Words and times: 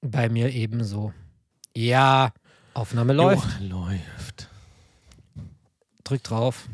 Bei 0.00 0.28
mir 0.28 0.50
ebenso. 0.52 1.12
Ja, 1.74 2.32
Aufnahme 2.74 3.12
läuft. 3.12 3.60
Jo, 3.60 3.68
läuft. 3.68 4.48
Drück 6.04 6.22
drauf. 6.22 6.68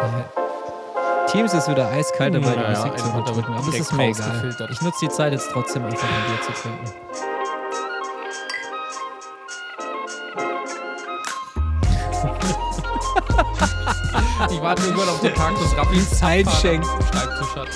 Äh, 0.00 1.30
Teams 1.30 1.52
ist 1.54 1.68
wieder 1.68 1.90
eiskalt 1.90 2.34
dabei, 2.34 2.50
die 2.52 2.56
Naja, 2.56 2.86
Musik 2.86 2.98
zu 2.98 3.10
unterdrücken. 3.12 3.52
Aber 3.52 3.68
es 3.68 3.80
ist 3.80 3.92
mir 3.92 4.08
egal. 4.08 4.68
Ich 4.70 4.80
nutze 4.80 4.98
die 5.06 5.08
Zeit 5.08 5.32
jetzt 5.32 5.50
trotzdem 5.52 5.84
einfach, 5.84 6.08
ein 6.08 6.30
Bier 6.30 6.40
zu 6.42 6.52
trinken. 6.52 7.35
Ich 14.66 14.70
warte 14.70 14.82
irgendwann 14.82 15.08
auf 15.10 15.20
den 15.20 15.32
Tag, 15.32 15.54
bis 15.60 15.78
Raffi 15.78 16.26
Einschenk. 16.26 16.84
Schreibtisch 16.84 17.54
hat. 17.54 17.68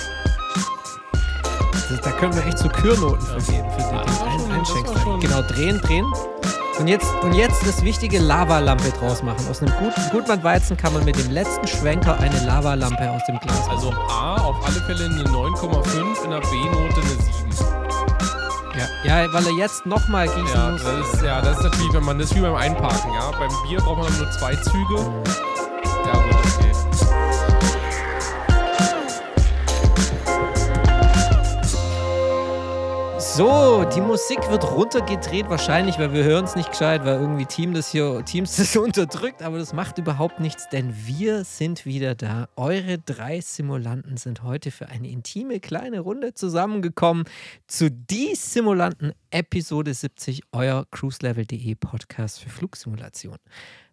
Das, 1.89 2.01
da 2.01 2.11
können 2.11 2.35
wir 2.35 2.45
echt 2.45 2.57
so 2.59 2.67
Kürnoten 2.67 3.25
vergeben 3.27 3.69
für 3.71 3.77
den, 3.81 3.95
Ja, 3.95 4.03
das 4.03 4.19
war 4.19 4.27
den 4.27 4.39
schon- 4.39 4.51
Ein 4.51 4.59
das 4.59 4.69
war 4.69 4.75
Einschenkstein. 4.75 5.03
schon- 5.03 5.19
Genau, 5.21 5.41
drehen, 5.43 5.79
drehen. 5.81 6.13
Und 6.79 6.87
jetzt, 6.87 7.07
und 7.21 7.31
jetzt 7.33 7.65
das 7.65 7.81
wichtige 7.81 8.19
Lavalampe 8.19 8.89
draus 8.99 9.23
machen. 9.23 9.39
Aus 9.49 9.61
einem 9.61 9.71
guten 9.79 10.01
Gutmann-Weizen 10.11 10.75
kann 10.75 10.91
man 10.91 11.05
mit 11.05 11.17
dem 11.17 11.31
letzten 11.31 11.65
Schwenker 11.65 12.19
eine 12.19 12.45
Lavalampe 12.45 13.09
aus 13.09 13.21
dem 13.25 13.39
Glas 13.39 13.57
machen. 13.59 13.71
Also 13.71 13.93
A, 14.09 14.35
auf 14.41 14.57
alle 14.65 14.81
Fälle 14.81 15.05
eine 15.05 15.23
9,5, 15.29 16.25
in 16.25 16.29
der 16.31 16.39
B-Note 16.41 16.95
eine 16.95 17.09
7. 17.23 17.51
ja. 19.05 19.21
ja, 19.23 19.33
weil 19.33 19.45
er 19.47 19.53
jetzt 19.53 19.85
nochmal 19.85 20.27
gießen 20.27 20.45
Ja 20.53 20.71
muss. 20.71 20.83
das, 20.83 21.13
ist, 21.13 21.23
ja, 21.23 21.39
das 21.41 21.57
ist 21.59 21.63
natürlich, 21.63 21.93
wenn 21.93 22.03
man 22.03 22.19
das 22.19 22.35
wie 22.35 22.41
beim 22.41 22.55
Einparken, 22.55 23.13
ja. 23.13 23.31
Beim 23.39 23.49
Bier 23.65 23.79
braucht 23.79 23.99
man 23.99 24.17
nur 24.17 24.29
zwei 24.31 24.55
Züge. 24.57 25.23
So, 33.33 33.85
die 33.95 34.01
Musik 34.01 34.39
wird 34.49 34.69
runtergedreht, 34.69 35.47
wahrscheinlich, 35.47 35.97
weil 35.97 36.11
wir 36.11 36.25
hören 36.25 36.43
es 36.43 36.57
nicht 36.57 36.69
gescheit, 36.69 37.05
weil 37.05 37.17
irgendwie 37.17 37.45
Team 37.45 37.73
das 37.73 37.89
hier, 37.89 38.25
Teams 38.25 38.55
das 38.57 38.75
unterdrückt, 38.75 39.41
aber 39.41 39.57
das 39.57 39.71
macht 39.71 39.97
überhaupt 39.97 40.41
nichts, 40.41 40.67
denn 40.67 40.93
wir 41.05 41.45
sind 41.45 41.85
wieder 41.85 42.13
da. 42.13 42.49
Eure 42.57 42.97
drei 42.97 43.39
Simulanten 43.39 44.17
sind 44.17 44.43
heute 44.43 44.69
für 44.69 44.89
eine 44.89 45.07
intime 45.07 45.61
kleine 45.61 46.01
Runde 46.01 46.33
zusammengekommen 46.33 47.23
zu 47.67 47.89
die 47.89 48.35
Simulanten 48.35 49.13
Episode 49.29 49.93
70, 49.93 50.41
euer 50.51 50.85
cruiselevel.de 50.91 51.75
Podcast 51.75 52.41
für 52.41 52.49
Flugsimulation. 52.49 53.37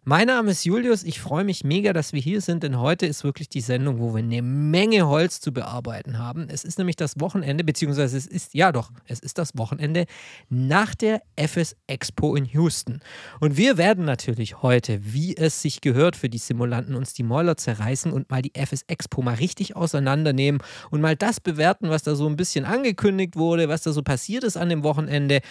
Mein 0.09 0.25
Name 0.25 0.49
ist 0.49 0.63
Julius. 0.63 1.03
Ich 1.03 1.21
freue 1.21 1.43
mich 1.43 1.63
mega, 1.63 1.93
dass 1.93 2.13
wir 2.13 2.19
hier 2.19 2.41
sind, 2.41 2.63
denn 2.63 2.79
heute 2.79 3.05
ist 3.05 3.23
wirklich 3.23 3.47
die 3.47 3.61
Sendung, 3.61 3.99
wo 3.99 4.15
wir 4.15 4.23
eine 4.23 4.41
Menge 4.41 5.07
Holz 5.07 5.39
zu 5.39 5.53
bearbeiten 5.53 6.17
haben. 6.17 6.47
Es 6.49 6.63
ist 6.63 6.79
nämlich 6.79 6.95
das 6.95 7.19
Wochenende, 7.19 7.63
beziehungsweise 7.63 8.17
es 8.17 8.25
ist, 8.25 8.55
ja 8.55 8.71
doch, 8.71 8.89
es 9.05 9.19
ist 9.19 9.37
das 9.37 9.55
Wochenende 9.55 10.07
nach 10.49 10.95
der 10.95 11.21
FS 11.35 11.75
Expo 11.85 12.35
in 12.35 12.45
Houston. 12.45 13.01
Und 13.39 13.55
wir 13.55 13.77
werden 13.77 14.03
natürlich 14.03 14.63
heute, 14.63 15.13
wie 15.13 15.37
es 15.37 15.61
sich 15.61 15.79
gehört 15.79 16.15
für 16.15 16.27
die 16.27 16.39
Simulanten, 16.39 16.95
uns 16.95 17.13
die 17.13 17.21
Mäuler 17.21 17.55
zerreißen 17.55 18.11
und 18.11 18.31
mal 18.31 18.41
die 18.41 18.53
FS 18.55 18.85
Expo 18.87 19.21
mal 19.21 19.35
richtig 19.35 19.75
auseinandernehmen 19.75 20.59
und 20.89 21.01
mal 21.01 21.15
das 21.15 21.39
bewerten, 21.39 21.91
was 21.91 22.01
da 22.01 22.15
so 22.15 22.25
ein 22.25 22.35
bisschen 22.35 22.65
angekündigt 22.65 23.35
wurde, 23.35 23.69
was 23.69 23.83
da 23.83 23.91
so 23.91 24.01
passiert 24.01 24.43
ist 24.43 24.57
an 24.57 24.69
dem 24.69 24.81
Wochenende. 24.81 25.41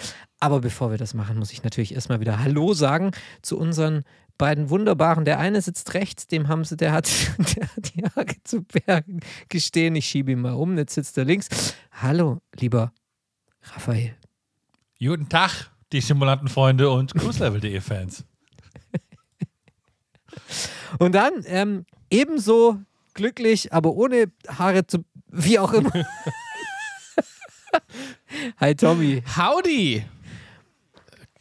Aber 0.41 0.61
bevor 0.61 0.91
wir 0.91 0.99
das 0.99 1.15
machen, 1.15 1.39
muss 1.39 1.53
ich 1.53 1.63
natürlich 1.63 1.95
erstmal 1.95 2.19
wieder 2.19 2.43
Hallo 2.43 2.75
sagen 2.75 3.13
zu 3.41 3.57
unseren 3.57 4.03
beiden 4.39 4.71
wunderbaren. 4.71 5.25
Der 5.25 5.39
eine 5.39 5.61
sitzt 5.61 5.95
rechts, 5.95 6.27
dem 6.27 6.49
haben 6.49 6.65
sie, 6.65 6.77
der 6.77 6.93
hat, 6.93 7.11
der 7.57 7.69
hat 7.69 7.95
die 7.95 8.05
Haare 8.05 8.43
zu 8.45 8.63
Bergen 8.63 9.21
gestehen. 9.49 9.95
Ich 9.97 10.07
schiebe 10.07 10.33
ihn 10.33 10.41
mal 10.41 10.55
um, 10.55 10.79
jetzt 10.79 10.95
sitzt 10.95 11.19
er 11.19 11.25
links. 11.25 11.75
Hallo, 11.93 12.39
lieber 12.55 12.93
Raphael. 13.63 14.15
Guten 15.01 15.29
Tag, 15.29 15.71
die 15.93 16.01
Simulantenfreunde 16.01 16.89
und 16.91 17.15
cruiselevel.de 17.15 17.81
Fans. 17.81 18.25
Und 20.99 21.15
dann 21.15 21.33
ähm, 21.45 21.85
ebenso 22.11 22.79
glücklich, 23.13 23.73
aber 23.75 23.93
ohne 23.93 24.33
Haare 24.49 24.87
zu, 24.87 25.05
wie 25.27 25.59
auch 25.59 25.75
immer. 25.75 25.93
Hi 28.59 28.75
Tommy. 28.75 29.23
Howdy! 29.37 30.05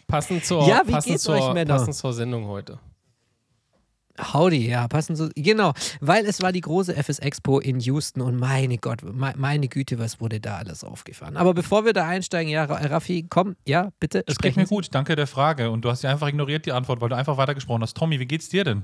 Passend 0.07 0.43
zur, 0.45 0.67
Ja, 0.67 0.81
wie 0.85 0.91
passend 0.91 1.11
geht's 1.13 1.23
zur, 1.23 1.35
euch, 1.35 1.53
Männer? 1.53 1.75
passend 1.75 1.95
zur 1.95 2.11
Sendung 2.13 2.45
heute. 2.47 2.79
Howdy, 4.33 4.67
ja, 4.69 4.87
passen 4.87 5.15
so. 5.15 5.29
Genau, 5.35 5.73
weil 6.01 6.25
es 6.25 6.41
war 6.41 6.51
die 6.51 6.61
große 6.61 6.95
FS 6.95 7.19
Expo 7.19 7.59
in 7.59 7.79
Houston 7.79 8.21
und 8.21 8.35
meine 8.37 8.77
Gott, 8.77 9.03
me- 9.03 9.33
meine 9.37 9.67
Güte, 9.67 9.99
was 9.99 10.19
wurde 10.19 10.39
da 10.39 10.57
alles 10.57 10.83
aufgefahren. 10.83 11.37
Aber 11.37 11.53
bevor 11.53 11.85
wir 11.85 11.93
da 11.93 12.07
einsteigen, 12.07 12.51
ja, 12.51 12.65
Ra- 12.65 12.85
Raffi, 12.87 13.25
komm, 13.29 13.55
ja, 13.65 13.91
bitte. 13.99 14.23
Es 14.27 14.37
geht 14.37 14.55
mir 14.55 14.65
Sie. 14.65 14.73
gut, 14.73 14.87
danke 14.93 15.15
der 15.15 15.27
Frage. 15.27 15.69
Und 15.69 15.83
du 15.85 15.89
hast 15.89 16.01
ja 16.03 16.09
einfach 16.09 16.27
ignoriert 16.27 16.65
die 16.65 16.71
Antwort, 16.71 16.99
weil 17.01 17.09
du 17.09 17.15
einfach 17.15 17.37
weitergesprochen 17.37 17.81
hast. 17.83 17.95
Tommy, 17.95 18.19
wie 18.19 18.25
geht's 18.25 18.49
dir 18.49 18.63
denn? 18.63 18.83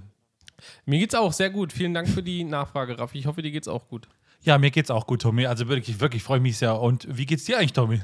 Mir 0.85 0.99
geht's 0.99 1.15
auch 1.15 1.33
sehr 1.33 1.49
gut. 1.49 1.73
Vielen 1.73 1.93
Dank 1.93 2.07
für 2.07 2.23
die 2.23 2.43
Nachfrage, 2.43 2.97
Raffi. 2.99 3.17
Ich 3.17 3.25
hoffe, 3.25 3.41
dir 3.41 3.51
geht's 3.51 3.67
auch 3.67 3.87
gut. 3.87 4.07
Ja, 4.43 4.57
mir 4.57 4.71
geht's 4.71 4.91
auch 4.91 5.07
gut, 5.07 5.21
Tommy. 5.21 5.45
Also 5.45 5.67
wirklich, 5.67 5.99
wirklich 5.99 6.21
freue 6.21 6.37
ich 6.37 6.43
mich 6.43 6.57
sehr. 6.57 6.79
Und 6.79 7.07
wie 7.09 7.25
geht's 7.25 7.45
dir 7.45 7.57
eigentlich, 7.57 7.73
Tommy? 7.73 8.01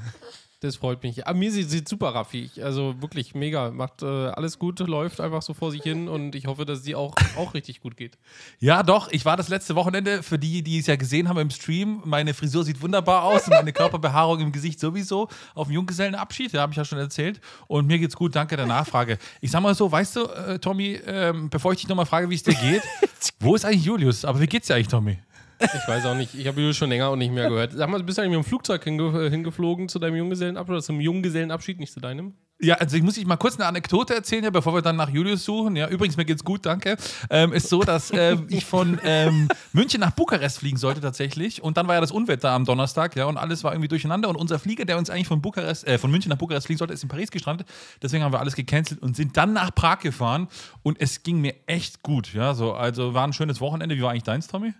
Das 0.61 0.75
freut 0.75 1.01
mich. 1.03 1.25
Aber 1.25 1.39
mir 1.39 1.53
sieht, 1.53 1.69
sieht 1.69 1.87
super, 1.87 2.09
Raffi. 2.13 2.51
Also 2.61 3.01
wirklich 3.01 3.33
mega. 3.33 3.71
Macht 3.71 4.01
äh, 4.01 4.05
alles 4.05 4.59
gut, 4.59 4.79
läuft 4.79 5.21
einfach 5.21 5.41
so 5.41 5.53
vor 5.53 5.71
sich 5.71 5.81
hin 5.83 6.09
und 6.09 6.35
ich 6.35 6.47
hoffe, 6.47 6.65
dass 6.65 6.79
es 6.79 6.83
dir 6.83 6.99
auch, 6.99 7.15
auch 7.37 7.53
richtig 7.53 7.79
gut 7.79 7.95
geht. 7.95 8.17
Ja, 8.59 8.83
doch. 8.83 9.09
Ich 9.11 9.23
war 9.23 9.37
das 9.37 9.47
letzte 9.47 9.75
Wochenende, 9.75 10.21
für 10.21 10.37
die, 10.37 10.61
die 10.61 10.79
es 10.79 10.87
ja 10.87 10.97
gesehen 10.97 11.29
haben 11.29 11.39
im 11.39 11.49
Stream. 11.49 12.01
Meine 12.03 12.33
Frisur 12.33 12.65
sieht 12.65 12.81
wunderbar 12.81 13.23
aus 13.23 13.45
und 13.47 13.51
meine 13.51 13.71
Körperbehaarung 13.71 14.41
im 14.41 14.51
Gesicht 14.51 14.81
sowieso. 14.81 15.29
Auf 15.55 15.67
dem 15.67 15.75
Junggesellenabschied, 15.75 16.53
da 16.53 16.61
habe 16.61 16.73
ich 16.73 16.77
ja 16.77 16.83
schon 16.83 16.99
erzählt. 16.99 17.39
Und 17.67 17.87
mir 17.87 17.97
geht's 17.97 18.17
gut, 18.17 18.35
danke 18.35 18.57
der 18.57 18.65
Nachfrage. 18.65 19.17
Ich 19.39 19.51
sag 19.51 19.61
mal 19.61 19.75
so, 19.75 19.89
weißt 19.89 20.17
du, 20.17 20.25
äh, 20.25 20.59
Tommy, 20.59 20.99
ähm, 21.05 21.49
bevor 21.49 21.71
ich 21.71 21.79
dich 21.79 21.87
nochmal 21.87 22.05
frage, 22.05 22.29
wie 22.29 22.35
es 22.35 22.43
dir 22.43 22.55
geht, 22.55 22.81
wo 23.39 23.55
ist 23.55 23.63
eigentlich 23.63 23.85
Julius? 23.85 24.25
Aber 24.25 24.41
wie 24.41 24.47
geht's 24.47 24.67
dir 24.67 24.75
eigentlich, 24.75 24.89
Tommy? 24.89 25.19
Ich 25.61 25.87
weiß 25.87 26.05
auch 26.05 26.15
nicht. 26.15 26.33
Ich 26.35 26.47
habe 26.47 26.59
Julius 26.59 26.77
schon 26.77 26.89
länger 26.89 27.11
und 27.11 27.19
nicht 27.19 27.33
mehr 27.33 27.49
gehört. 27.49 27.73
Sag 27.73 27.89
mal, 27.89 27.99
du 27.99 28.05
bist 28.05 28.17
eigentlich 28.17 28.37
mit 28.37 28.45
dem 28.45 28.47
Flugzeug 28.47 28.83
hinge 28.83 29.29
hingeflogen 29.29 29.89
zu 29.89 29.99
deinem 29.99 30.15
Junggesellenabschied 30.15 30.71
oder 30.71 30.81
zum 30.81 31.01
Junggesellenabschied, 31.01 31.79
nicht 31.79 31.93
zu 31.93 31.99
deinem? 31.99 32.33
Ja, 32.61 32.75
also 32.75 32.97
ich 32.97 33.03
muss 33.03 33.15
dich 33.15 33.25
mal 33.25 33.37
kurz 33.37 33.55
eine 33.55 33.67
Anekdote 33.67 34.13
erzählen, 34.13 34.43
ja, 34.43 34.49
bevor 34.49 34.73
wir 34.73 34.81
dann 34.81 34.97
nach 34.97 35.09
Julius 35.09 35.45
suchen. 35.45 35.77
Ja, 35.77 35.87
übrigens, 35.87 36.17
mir 36.17 36.25
geht's 36.25 36.43
gut, 36.43 36.65
danke. 36.65 36.97
Ähm, 37.29 37.53
ist 37.53 37.69
so, 37.69 37.83
dass 37.83 38.11
ähm, 38.13 38.47
ich 38.49 38.65
von 38.65 38.99
ähm, 39.05 39.47
München 39.71 40.01
nach 40.01 40.11
Bukarest 40.11 40.59
fliegen 40.59 40.75
sollte 40.75 40.99
tatsächlich. 40.99 41.63
Und 41.63 41.77
dann 41.77 41.87
war 41.87 41.95
ja 41.95 42.01
das 42.01 42.11
Unwetter 42.11 42.51
am 42.51 42.65
Donnerstag, 42.65 43.15
ja, 43.15 43.25
und 43.25 43.37
alles 43.37 43.63
war 43.63 43.71
irgendwie 43.71 43.87
durcheinander. 43.87 44.27
Und 44.27 44.35
unser 44.35 44.59
Flieger, 44.59 44.83
der 44.83 44.97
uns 44.97 45.09
eigentlich 45.09 45.27
von 45.27 45.41
Bukarest, 45.41 45.87
äh, 45.87 45.97
von 45.97 46.11
München 46.11 46.29
nach 46.29 46.37
Bukarest 46.37 46.65
fliegen 46.65 46.79
sollte, 46.79 46.93
ist 46.93 47.03
in 47.03 47.07
Paris 47.07 47.31
gestrandet. 47.31 47.65
Deswegen 48.01 48.25
haben 48.25 48.33
wir 48.33 48.41
alles 48.41 48.55
gecancelt 48.55 49.01
und 49.01 49.15
sind 49.15 49.37
dann 49.37 49.53
nach 49.53 49.73
Prag 49.73 49.99
gefahren. 49.99 50.49
Und 50.83 50.99
es 50.99 51.23
ging 51.23 51.39
mir 51.39 51.55
echt 51.65 52.03
gut, 52.03 52.33
ja. 52.33 52.53
So, 52.53 52.73
also 52.73 53.13
war 53.13 53.25
ein 53.25 53.31
schönes 53.31 53.61
Wochenende. 53.61 53.95
Wie 53.95 54.01
war 54.01 54.11
eigentlich 54.11 54.23
deins, 54.23 54.47
Tommy? 54.47 54.73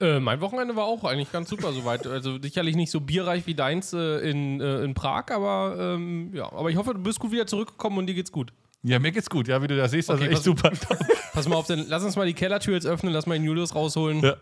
Äh, 0.00 0.18
mein 0.20 0.40
Wochenende 0.40 0.74
war 0.76 0.84
auch 0.84 1.04
eigentlich 1.04 1.30
ganz 1.30 1.48
super 1.48 1.72
soweit. 1.72 2.06
Also 2.06 2.40
sicherlich 2.42 2.74
nicht 2.76 2.90
so 2.90 3.00
bierreich 3.00 3.46
wie 3.46 3.54
deins 3.54 3.92
äh, 3.92 4.18
in, 4.28 4.60
äh, 4.60 4.82
in 4.82 4.94
Prag, 4.94 5.26
aber 5.30 5.76
ähm, 5.94 6.30
ja. 6.34 6.50
Aber 6.52 6.68
ich 6.70 6.76
hoffe, 6.76 6.94
du 6.94 7.00
bist 7.00 7.20
gut 7.20 7.30
wieder 7.32 7.46
zurückgekommen 7.46 7.98
und 7.98 8.06
dir 8.06 8.14
geht's 8.14 8.32
gut. 8.32 8.52
Ja, 8.82 8.98
mir 8.98 9.12
geht's 9.12 9.30
gut, 9.30 9.48
ja, 9.48 9.62
wie 9.62 9.66
du 9.66 9.76
da 9.76 9.88
siehst, 9.88 10.10
also 10.10 10.22
Okay, 10.22 10.30
echt 10.32 10.38
was- 10.40 10.44
super. 10.44 10.70
Pass 11.32 11.48
mal 11.48 11.56
auf, 11.56 11.66
dann 11.66 11.86
lass 11.88 12.02
uns 12.04 12.16
mal 12.16 12.26
die 12.26 12.34
Kellertür 12.34 12.74
jetzt 12.74 12.86
öffnen, 12.86 13.12
lass 13.14 13.24
mal 13.26 13.34
den 13.34 13.44
Julius 13.44 13.74
rausholen. 13.74 14.20
Ja. 14.22 14.36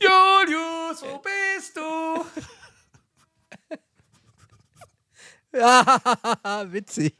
Julius, 0.00 1.02
wo 1.02 1.18
bist 1.56 1.76
du? 1.76 2.24
Ja, 5.58 6.66
witzig. 6.70 7.14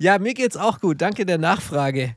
Ja, 0.00 0.18
mir 0.18 0.34
geht's 0.34 0.56
auch 0.56 0.80
gut. 0.80 1.00
Danke 1.00 1.24
der 1.24 1.38
Nachfrage. 1.38 2.16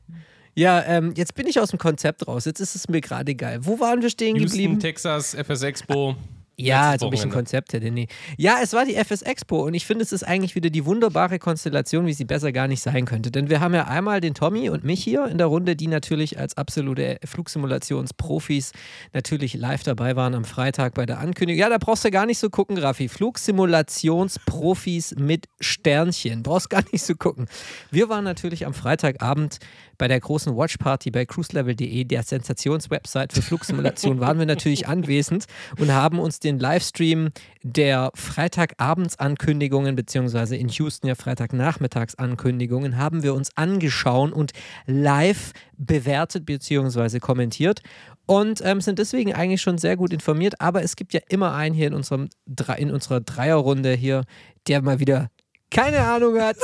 Ja, 0.54 0.82
ähm, 0.84 1.14
jetzt 1.16 1.34
bin 1.34 1.46
ich 1.46 1.58
aus 1.60 1.70
dem 1.70 1.78
Konzept 1.78 2.28
raus. 2.28 2.44
Jetzt 2.44 2.60
ist 2.60 2.74
es 2.74 2.86
mir 2.88 3.00
gerade 3.00 3.34
geil. 3.34 3.60
Wo 3.62 3.80
waren 3.80 4.02
wir 4.02 4.10
stehen 4.10 4.36
Houston, 4.36 4.50
geblieben? 4.50 4.78
Texas, 4.80 5.34
FS 5.34 5.62
Expo. 5.62 6.14
Ja, 6.58 6.90
Letztes 6.90 6.92
als 6.92 7.02
ob 7.02 7.14
ich 7.14 7.22
ein. 7.22 7.30
Konzept 7.30 7.72
hätte. 7.72 7.90
Nee. 7.90 8.08
Ja, 8.36 8.58
es 8.62 8.74
war 8.74 8.84
die 8.84 8.94
FS 8.94 9.22
Expo 9.22 9.64
und 9.64 9.72
ich 9.72 9.86
finde, 9.86 10.04
es 10.04 10.12
ist 10.12 10.22
eigentlich 10.22 10.54
wieder 10.54 10.68
die 10.68 10.84
wunderbare 10.84 11.38
Konstellation, 11.38 12.04
wie 12.06 12.12
sie 12.12 12.26
besser 12.26 12.52
gar 12.52 12.68
nicht 12.68 12.82
sein 12.82 13.06
könnte. 13.06 13.30
Denn 13.30 13.48
wir 13.48 13.60
haben 13.60 13.72
ja 13.74 13.86
einmal 13.86 14.20
den 14.20 14.34
Tommy 14.34 14.68
und 14.68 14.84
mich 14.84 15.02
hier 15.02 15.24
in 15.26 15.38
der 15.38 15.46
Runde, 15.46 15.76
die 15.76 15.86
natürlich 15.86 16.38
als 16.38 16.58
absolute 16.58 17.16
Flugsimulationsprofis 17.24 18.72
natürlich 19.14 19.54
live 19.54 19.82
dabei 19.82 20.14
waren 20.14 20.34
am 20.34 20.44
Freitag 20.44 20.92
bei 20.92 21.06
der 21.06 21.20
Ankündigung. 21.20 21.58
Ja, 21.58 21.70
da 21.70 21.78
brauchst 21.78 22.04
du 22.04 22.10
gar 22.10 22.26
nicht 22.26 22.38
so 22.38 22.50
gucken, 22.50 22.76
Raffi. 22.76 23.08
Flugsimulationsprofis 23.08 25.14
mit 25.16 25.46
Sternchen. 25.58 26.42
Brauchst 26.42 26.68
gar 26.68 26.84
nicht 26.92 27.02
so 27.02 27.14
gucken. 27.14 27.46
Wir 27.90 28.10
waren 28.10 28.24
natürlich 28.24 28.66
am 28.66 28.74
Freitagabend 28.74 29.58
bei 30.02 30.08
der 30.08 30.18
großen 30.18 30.56
Watchparty 30.56 31.12
bei 31.12 31.24
cruiselevel.de, 31.24 32.02
der 32.02 32.24
Sensationswebsite 32.24 33.32
für 33.32 33.40
Flugsimulation, 33.40 34.18
waren 34.18 34.36
wir 34.36 34.46
natürlich 34.46 34.88
anwesend 34.88 35.44
und 35.78 35.92
haben 35.92 36.18
uns 36.18 36.40
den 36.40 36.58
Livestream 36.58 37.28
der 37.62 38.10
Freitagabendsankündigungen, 38.16 39.94
beziehungsweise 39.94 40.56
in 40.56 40.70
Houston 40.70 41.06
ja 41.06 41.14
Freitagnachmittagsankündigungen, 41.14 42.98
haben 42.98 43.22
wir 43.22 43.32
uns 43.32 43.56
angeschaut 43.56 44.32
und 44.32 44.50
live 44.86 45.52
bewertet 45.78 46.46
beziehungsweise 46.46 47.20
kommentiert 47.20 47.80
und 48.26 48.60
ähm, 48.64 48.80
sind 48.80 48.98
deswegen 48.98 49.32
eigentlich 49.32 49.62
schon 49.62 49.78
sehr 49.78 49.96
gut 49.96 50.12
informiert. 50.12 50.60
Aber 50.60 50.82
es 50.82 50.96
gibt 50.96 51.14
ja 51.14 51.20
immer 51.28 51.54
einen 51.54 51.76
hier 51.76 51.86
in, 51.86 51.94
unserem, 51.94 52.28
in 52.76 52.90
unserer 52.90 53.20
Dreierrunde 53.20 53.92
hier, 53.92 54.24
der 54.66 54.82
mal 54.82 54.98
wieder 54.98 55.28
keine 55.70 56.00
Ahnung 56.00 56.40
hat, 56.40 56.56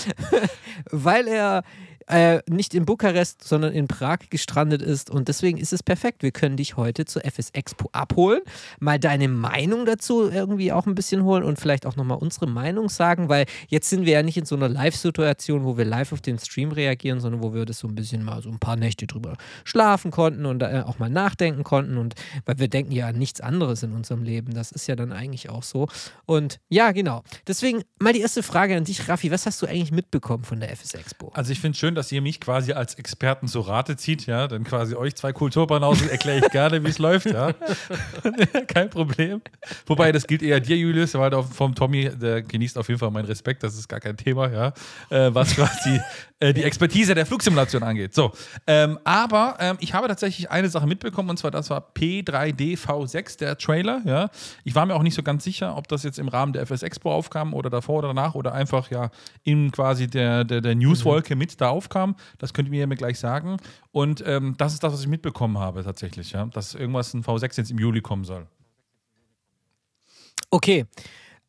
weil 0.90 1.28
er 1.28 1.62
äh, 2.06 2.40
nicht 2.48 2.74
in 2.74 2.84
Bukarest, 2.84 3.44
sondern 3.44 3.72
in 3.72 3.88
Prag 3.88 4.18
gestrandet 4.30 4.82
ist. 4.82 5.10
Und 5.10 5.28
deswegen 5.28 5.58
ist 5.58 5.72
es 5.72 5.82
perfekt. 5.82 6.22
Wir 6.22 6.32
können 6.32 6.56
dich 6.56 6.76
heute 6.76 7.04
zur 7.04 7.24
FS 7.24 7.50
Expo 7.50 7.88
abholen, 7.92 8.40
mal 8.80 8.98
deine 8.98 9.28
Meinung 9.28 9.86
dazu 9.86 10.30
irgendwie 10.30 10.72
auch 10.72 10.86
ein 10.86 10.94
bisschen 10.94 11.24
holen 11.24 11.44
und 11.44 11.58
vielleicht 11.58 11.86
auch 11.86 11.96
nochmal 11.96 12.18
unsere 12.18 12.46
Meinung 12.46 12.88
sagen, 12.88 13.28
weil 13.28 13.46
jetzt 13.68 13.90
sind 13.90 14.06
wir 14.06 14.14
ja 14.14 14.22
nicht 14.22 14.36
in 14.36 14.44
so 14.44 14.56
einer 14.56 14.68
Live-Situation, 14.68 15.64
wo 15.64 15.76
wir 15.76 15.84
live 15.84 16.12
auf 16.12 16.20
den 16.20 16.38
Stream 16.38 16.72
reagieren, 16.72 17.20
sondern 17.20 17.42
wo 17.42 17.54
wir 17.54 17.64
das 17.64 17.78
so 17.78 17.88
ein 17.88 17.94
bisschen 17.94 18.24
mal 18.24 18.42
so 18.42 18.50
ein 18.50 18.58
paar 18.58 18.76
Nächte 18.76 19.06
drüber 19.06 19.36
schlafen 19.64 20.10
konnten 20.10 20.46
und 20.46 20.62
äh, 20.62 20.82
auch 20.86 20.98
mal 20.98 21.10
nachdenken 21.10 21.64
konnten. 21.64 21.98
Und 21.98 22.14
weil 22.44 22.58
wir 22.58 22.68
denken 22.68 22.92
ja 22.92 23.08
an 23.08 23.18
nichts 23.18 23.40
anderes 23.40 23.82
in 23.82 23.92
unserem 23.92 24.22
Leben. 24.22 24.54
Das 24.54 24.72
ist 24.72 24.86
ja 24.86 24.96
dann 24.96 25.12
eigentlich 25.12 25.48
auch 25.48 25.62
so. 25.62 25.88
Und 26.26 26.58
ja, 26.68 26.92
genau. 26.92 27.22
Deswegen 27.46 27.82
mal 27.98 28.12
die 28.12 28.20
erste 28.20 28.42
Frage 28.42 28.76
an 28.76 28.84
dich, 28.84 29.08
Raffi. 29.08 29.30
Was 29.30 29.46
hast 29.46 29.60
du 29.62 29.66
eigentlich 29.66 29.92
mitbekommen 29.92 30.44
von 30.44 30.60
der 30.60 30.70
FS 30.72 30.94
Expo? 30.94 31.30
Also 31.34 31.52
ich 31.52 31.60
finde 31.60 31.78
schön, 31.78 31.91
dass 31.94 32.10
ihr 32.12 32.22
mich 32.22 32.40
quasi 32.40 32.72
als 32.72 32.94
Experten 32.94 33.48
zu 33.48 33.60
Rate 33.60 33.96
zieht, 33.96 34.26
ja, 34.26 34.48
dann 34.48 34.64
quasi 34.64 34.94
euch 34.94 35.14
zwei 35.14 35.32
Kulturbanausen 35.32 36.08
erkläre 36.08 36.38
ich 36.38 36.50
gerne, 36.50 36.82
wie 36.84 36.88
es 36.88 36.98
läuft, 36.98 37.26
ja. 37.26 37.52
Kein 38.68 38.90
Problem. 38.90 39.40
Wobei, 39.86 40.12
das 40.12 40.26
gilt 40.26 40.42
eher 40.42 40.60
dir, 40.60 40.76
Julius, 40.76 41.14
weil 41.14 41.30
vom 41.42 41.74
Tommy, 41.74 42.10
der 42.10 42.42
genießt 42.42 42.78
auf 42.78 42.88
jeden 42.88 42.98
Fall 42.98 43.10
meinen 43.10 43.26
Respekt, 43.26 43.62
das 43.62 43.76
ist 43.76 43.88
gar 43.88 44.00
kein 44.00 44.16
Thema, 44.16 44.50
ja, 44.50 44.72
äh, 45.10 45.34
was 45.34 45.54
quasi 45.54 46.00
äh, 46.40 46.52
die 46.52 46.64
Expertise 46.64 47.14
der 47.14 47.26
Flugsimulation 47.26 47.82
angeht. 47.82 48.14
So, 48.14 48.32
ähm, 48.66 48.98
aber 49.04 49.56
ähm, 49.60 49.76
ich 49.80 49.94
habe 49.94 50.08
tatsächlich 50.08 50.50
eine 50.50 50.68
Sache 50.68 50.86
mitbekommen 50.86 51.30
und 51.30 51.38
zwar 51.38 51.50
das 51.50 51.70
war 51.70 51.92
P3D 51.94 52.78
V6, 52.78 53.38
der 53.38 53.56
Trailer, 53.56 54.02
ja. 54.04 54.28
Ich 54.64 54.74
war 54.74 54.86
mir 54.86 54.94
auch 54.94 55.02
nicht 55.02 55.14
so 55.14 55.22
ganz 55.22 55.44
sicher, 55.44 55.76
ob 55.76 55.88
das 55.88 56.02
jetzt 56.02 56.18
im 56.18 56.28
Rahmen 56.28 56.52
der 56.52 56.62
FS 56.62 56.82
Expo 56.82 57.12
aufkam 57.12 57.54
oder 57.54 57.70
davor 57.70 57.98
oder 57.98 58.08
danach 58.08 58.34
oder 58.34 58.52
einfach 58.52 58.90
ja 58.90 59.10
in 59.44 59.70
quasi 59.70 60.08
der, 60.08 60.44
der, 60.44 60.60
der 60.60 60.74
Newswolke 60.74 61.34
mhm. 61.34 61.38
mit 61.38 61.60
da 61.60 61.68
aufkam. 61.82 62.16
Das 62.38 62.54
könnt 62.54 62.72
ihr 62.72 62.86
mir 62.86 62.96
gleich 62.96 63.18
sagen. 63.18 63.56
Und 63.90 64.22
ähm, 64.26 64.54
das 64.58 64.72
ist 64.72 64.82
das, 64.82 64.92
was 64.92 65.00
ich 65.00 65.08
mitbekommen 65.08 65.58
habe 65.58 65.82
tatsächlich, 65.82 66.32
ja. 66.32 66.46
Dass 66.46 66.74
irgendwas 66.74 67.12
ein 67.14 67.24
V6 67.24 67.56
jetzt 67.56 67.70
im 67.70 67.78
Juli 67.78 68.00
kommen 68.00 68.24
soll. 68.24 68.46
Okay. 70.50 70.86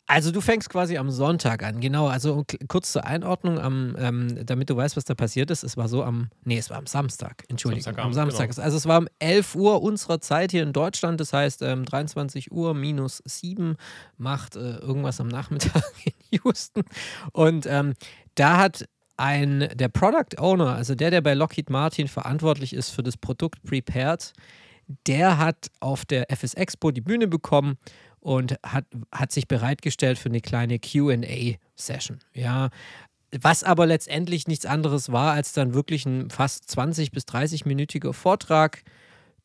Also 0.06 0.32
du 0.32 0.42
fängst 0.42 0.70
quasi 0.70 0.98
am 0.98 1.10
Sonntag 1.10 1.64
an, 1.64 1.80
genau. 1.80 2.08
Also 2.08 2.44
kurz 2.68 2.92
zur 2.92 3.06
Einordnung, 3.06 3.58
am, 3.58 3.96
ähm, 3.98 4.46
damit 4.46 4.70
du 4.70 4.76
weißt, 4.76 4.98
was 4.98 5.06
da 5.06 5.16
passiert 5.16 5.50
ist. 5.50 5.64
Es 5.64 5.78
war 5.78 5.88
so 5.88 6.04
am, 6.04 6.30
nee, 6.44 6.58
es 6.58 6.70
war 6.70 6.78
am 6.78 6.88
Samstag, 6.88 7.46
Entschuldigung. 7.48 7.98
Am 7.98 8.12
Samstag. 8.12 8.50
Genau. 8.50 8.64
Also 8.64 8.78
es 8.78 8.86
war 8.86 9.00
um 9.00 9.08
11 9.20 9.56
Uhr 9.56 9.82
unserer 9.82 10.20
Zeit 10.20 10.52
hier 10.52 10.64
in 10.64 10.74
Deutschland, 10.74 11.22
das 11.22 11.32
heißt 11.32 11.62
ähm, 11.62 11.86
23 11.86 12.52
Uhr 12.52 12.74
minus 12.74 13.24
7 13.26 13.78
macht 14.18 14.58
äh, 14.58 14.76
irgendwas 14.76 15.22
am 15.22 15.30
Nachmittag 15.30 15.84
in 16.04 16.40
Houston. 16.44 16.84
Und 17.32 17.66
ähm, 17.66 17.94
da 18.36 18.58
hat 18.58 18.86
ein, 19.18 19.70
der 19.76 19.90
Product 19.90 20.40
Owner, 20.40 20.76
also 20.76 20.96
der, 20.96 21.12
der 21.12 21.22
bei 21.22 21.34
Lockheed 21.34 21.70
Martin 21.70 22.08
verantwortlich 22.08 22.74
ist 22.74 22.90
für 22.90 23.04
das 23.04 23.18
Produkt 23.18 23.64
Prepared, 23.64 24.34
der 25.08 25.38
hat 25.38 25.70
auf 25.80 26.06
der 26.06 26.32
FS 26.32 26.54
Expo 26.56 26.92
die 26.92 27.02
Bühne 27.02 27.28
bekommen 27.28 27.78
und 28.20 28.58
hat, 28.64 28.86
hat 29.12 29.32
sich 29.32 29.48
bereitgestellt 29.48 30.18
für 30.18 30.30
eine 30.30 30.42
kleine 30.42 30.80
QA-Session. 30.80 32.20
Ja, 32.34 32.70
was 33.42 33.64
aber 33.64 33.86
letztendlich 33.86 34.48
nichts 34.48 34.66
anderes 34.66 35.12
war, 35.12 35.34
als 35.34 35.54
dann 35.54 35.74
wirklich 35.74 36.06
ein 36.06 36.30
fast 36.30 36.70
20 36.70 37.12
bis 37.12 37.24
30-minütiger 37.24 38.14
Vortrag 38.14 38.84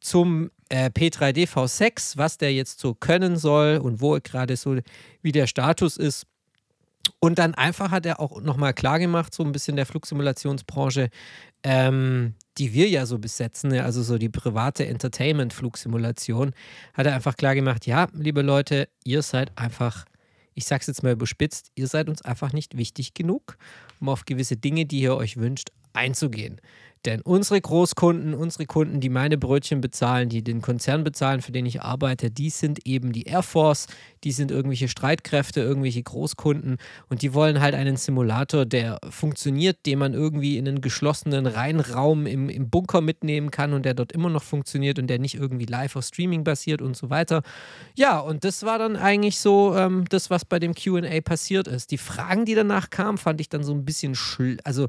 zum 0.01 0.51
äh, 0.69 0.91
P3D 0.91 1.49
V6, 1.49 2.17
was 2.17 2.39
der 2.39 2.53
jetzt 2.53 2.81
so 2.81 2.95
können 2.95 3.37
soll 3.37 3.79
und 3.79 4.01
wo 4.01 4.19
gerade 4.23 4.57
so 4.57 4.77
wie 5.23 5.33
der 5.33 5.47
Status 5.47 5.97
ist. 5.97 6.27
Und 7.21 7.39
dann 7.39 7.55
einfach 7.55 7.91
hat 7.91 8.07
er 8.07 8.21
auch 8.21 8.41
nochmal 8.41 8.75
klar 8.75 8.99
gemacht, 8.99 9.35
so 9.35 9.43
ein 9.45 9.53
bisschen 9.53 9.77
der 9.77 9.87
Flugsimulationsbranche, 9.87 11.11
ähm, 11.63 12.35
die 12.59 12.73
wir 12.73 12.89
ja 12.89 13.07
so 13.07 13.19
besetzen, 13.19 13.71
ne, 13.71 13.85
also 13.85 14.03
so 14.03 14.19
die 14.19 14.29
private 14.29 14.87
Entertainment-Flugsimulation, 14.87 16.53
hat 16.95 17.07
er 17.07 17.15
einfach 17.15 17.37
klar 17.37 17.55
gemacht, 17.55 17.87
ja, 17.87 18.09
liebe 18.13 18.43
Leute, 18.43 18.89
ihr 19.05 19.23
seid 19.23 19.57
einfach, 19.57 20.05
ich 20.55 20.65
sag's 20.65 20.87
jetzt 20.87 21.03
mal 21.03 21.13
überspitzt, 21.13 21.71
ihr 21.75 21.87
seid 21.87 22.09
uns 22.09 22.23
einfach 22.23 22.53
nicht 22.53 22.77
wichtig 22.77 23.15
genug, 23.15 23.57
um 24.01 24.09
auf 24.09 24.25
gewisse 24.25 24.57
Dinge, 24.57 24.87
die 24.87 25.01
ihr 25.01 25.17
euch 25.17 25.37
wünscht, 25.37 25.71
einzugehen. 25.93 26.61
Denn 27.05 27.21
unsere 27.21 27.61
Großkunden, 27.61 28.35
unsere 28.35 28.67
Kunden, 28.67 29.01
die 29.01 29.09
meine 29.09 29.39
Brötchen 29.39 29.81
bezahlen, 29.81 30.29
die 30.29 30.43
den 30.43 30.63
Konzern 30.63 31.05
bezahlen, 31.05 31.43
für 31.43 31.53
den 31.53 31.67
ich 31.67 31.83
arbeite, 31.83 32.31
die 32.31 32.51
sind 32.51 32.87
eben 32.87 33.13
die 33.13 33.25
Air 33.25 33.43
Force, 33.43 33.87
die 34.25 34.33
sind 34.33 34.51
irgendwelche 34.51 34.89
Streitkräfte, 34.89 35.61
irgendwelche 35.61 36.03
Großkunden 36.03 36.79
und 37.09 37.23
die 37.23 37.35
wollen 37.35 37.61
halt 37.61 37.75
einen 37.75 37.97
Simulator, 37.97 38.67
der 38.67 38.99
funktioniert, 39.11 39.87
den 39.87 39.99
man 39.99 40.15
irgendwie 40.15 40.59
in 40.59 40.67
einen 40.67 40.81
geschlossenen 40.81 41.47
Reinraum 41.47 42.27
im, 42.27 42.49
im 42.49 42.71
Bunker 42.71 43.01
mitnehmen 43.01 43.51
kann 43.51 43.73
und 43.73 43.85
der 43.85 43.95
dort 43.95 44.13
immer 44.13 44.31
noch 44.31 44.43
funktioniert 44.43 44.99
und 44.99 45.07
der 45.07 45.19
nicht 45.19 45.35
irgendwie 45.35 45.67
live 45.67 45.97
auf 45.97 46.05
Streaming 46.05 46.45
basiert 46.45 46.83
und 46.83 46.97
so 46.97 47.11
weiter. 47.11 47.43
Ja, 47.95 48.19
und 48.19 48.45
das 48.45 48.65
war 48.65 48.79
dann 48.79 48.97
eigentlich 48.97 49.39
so 49.39 49.77
ähm, 49.77 50.05
das, 50.09 50.31
was 50.31 50.45
bei 50.45 50.59
dem 50.59 50.75
QA 50.75 51.21
passiert 51.21 51.69
ist. 51.69 51.91
Die 51.91 51.99
Fragen, 51.99 52.45
die 52.45 52.55
danach 52.55 52.91
kamen, 52.91 53.19
fand 53.19 53.41
ich 53.41 53.49
dann 53.49 53.63
so 53.63 53.73
ein 53.73 53.85
bisschen, 53.85 54.17
also 54.65 54.89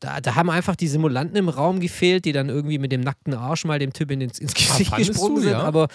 da, 0.00 0.20
da, 0.20 0.34
haben 0.34 0.50
einfach 0.50 0.76
die 0.76 0.88
Simulanten 0.88 1.36
im 1.36 1.48
Raum 1.48 1.80
gefehlt, 1.80 2.24
die 2.24 2.32
dann 2.32 2.48
irgendwie 2.48 2.78
mit 2.78 2.92
dem 2.92 3.00
nackten 3.00 3.34
Arsch 3.34 3.64
mal 3.64 3.78
dem 3.78 3.92
Typ 3.92 4.10
in 4.10 4.20
ins, 4.20 4.38
ins 4.38 4.52
ah, 4.52 4.58
Gesicht 4.58 4.92
ah, 4.92 4.96
gesprungen 4.96 5.36
du, 5.36 5.42
sind. 5.42 5.52
Ja? 5.52 5.62
Aber 5.62 5.88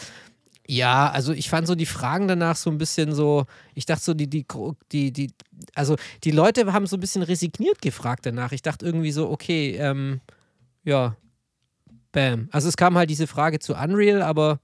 ja, 0.68 1.10
also 1.10 1.34
ich 1.34 1.50
fand 1.50 1.66
so 1.66 1.74
die 1.74 1.88
Fragen 1.88 2.28
danach 2.28 2.56
so 2.56 2.70
ein 2.70 2.78
bisschen 2.78 3.14
so, 3.14 3.46
ich 3.74 3.86
dachte 3.88 4.04
so, 4.04 4.14
die, 4.14 4.30
die, 4.30 4.46
die, 4.92 5.12
die, 5.12 5.32
also 5.74 5.96
die 6.24 6.32
Leute 6.32 6.72
haben 6.72 6.86
so 6.86 6.96
ein 6.96 7.00
bisschen 7.00 7.24
resigniert 7.24 7.82
gefragt 7.82 8.26
danach. 8.26 8.52
Ich 8.52 8.62
dachte 8.62 8.86
irgendwie 8.86 9.12
so, 9.12 9.30
okay, 9.32 9.78
ähm, 9.78 10.22
ja, 10.84 11.16
bam. 12.12 12.50
Also 12.52 12.70
es 12.70 12.78
kam 12.78 12.98
halt 12.98 13.10
diese 13.10 13.26
Frage 13.26 13.60
zu 13.60 13.74
Unreal, 13.74 14.22
aber 14.22 14.60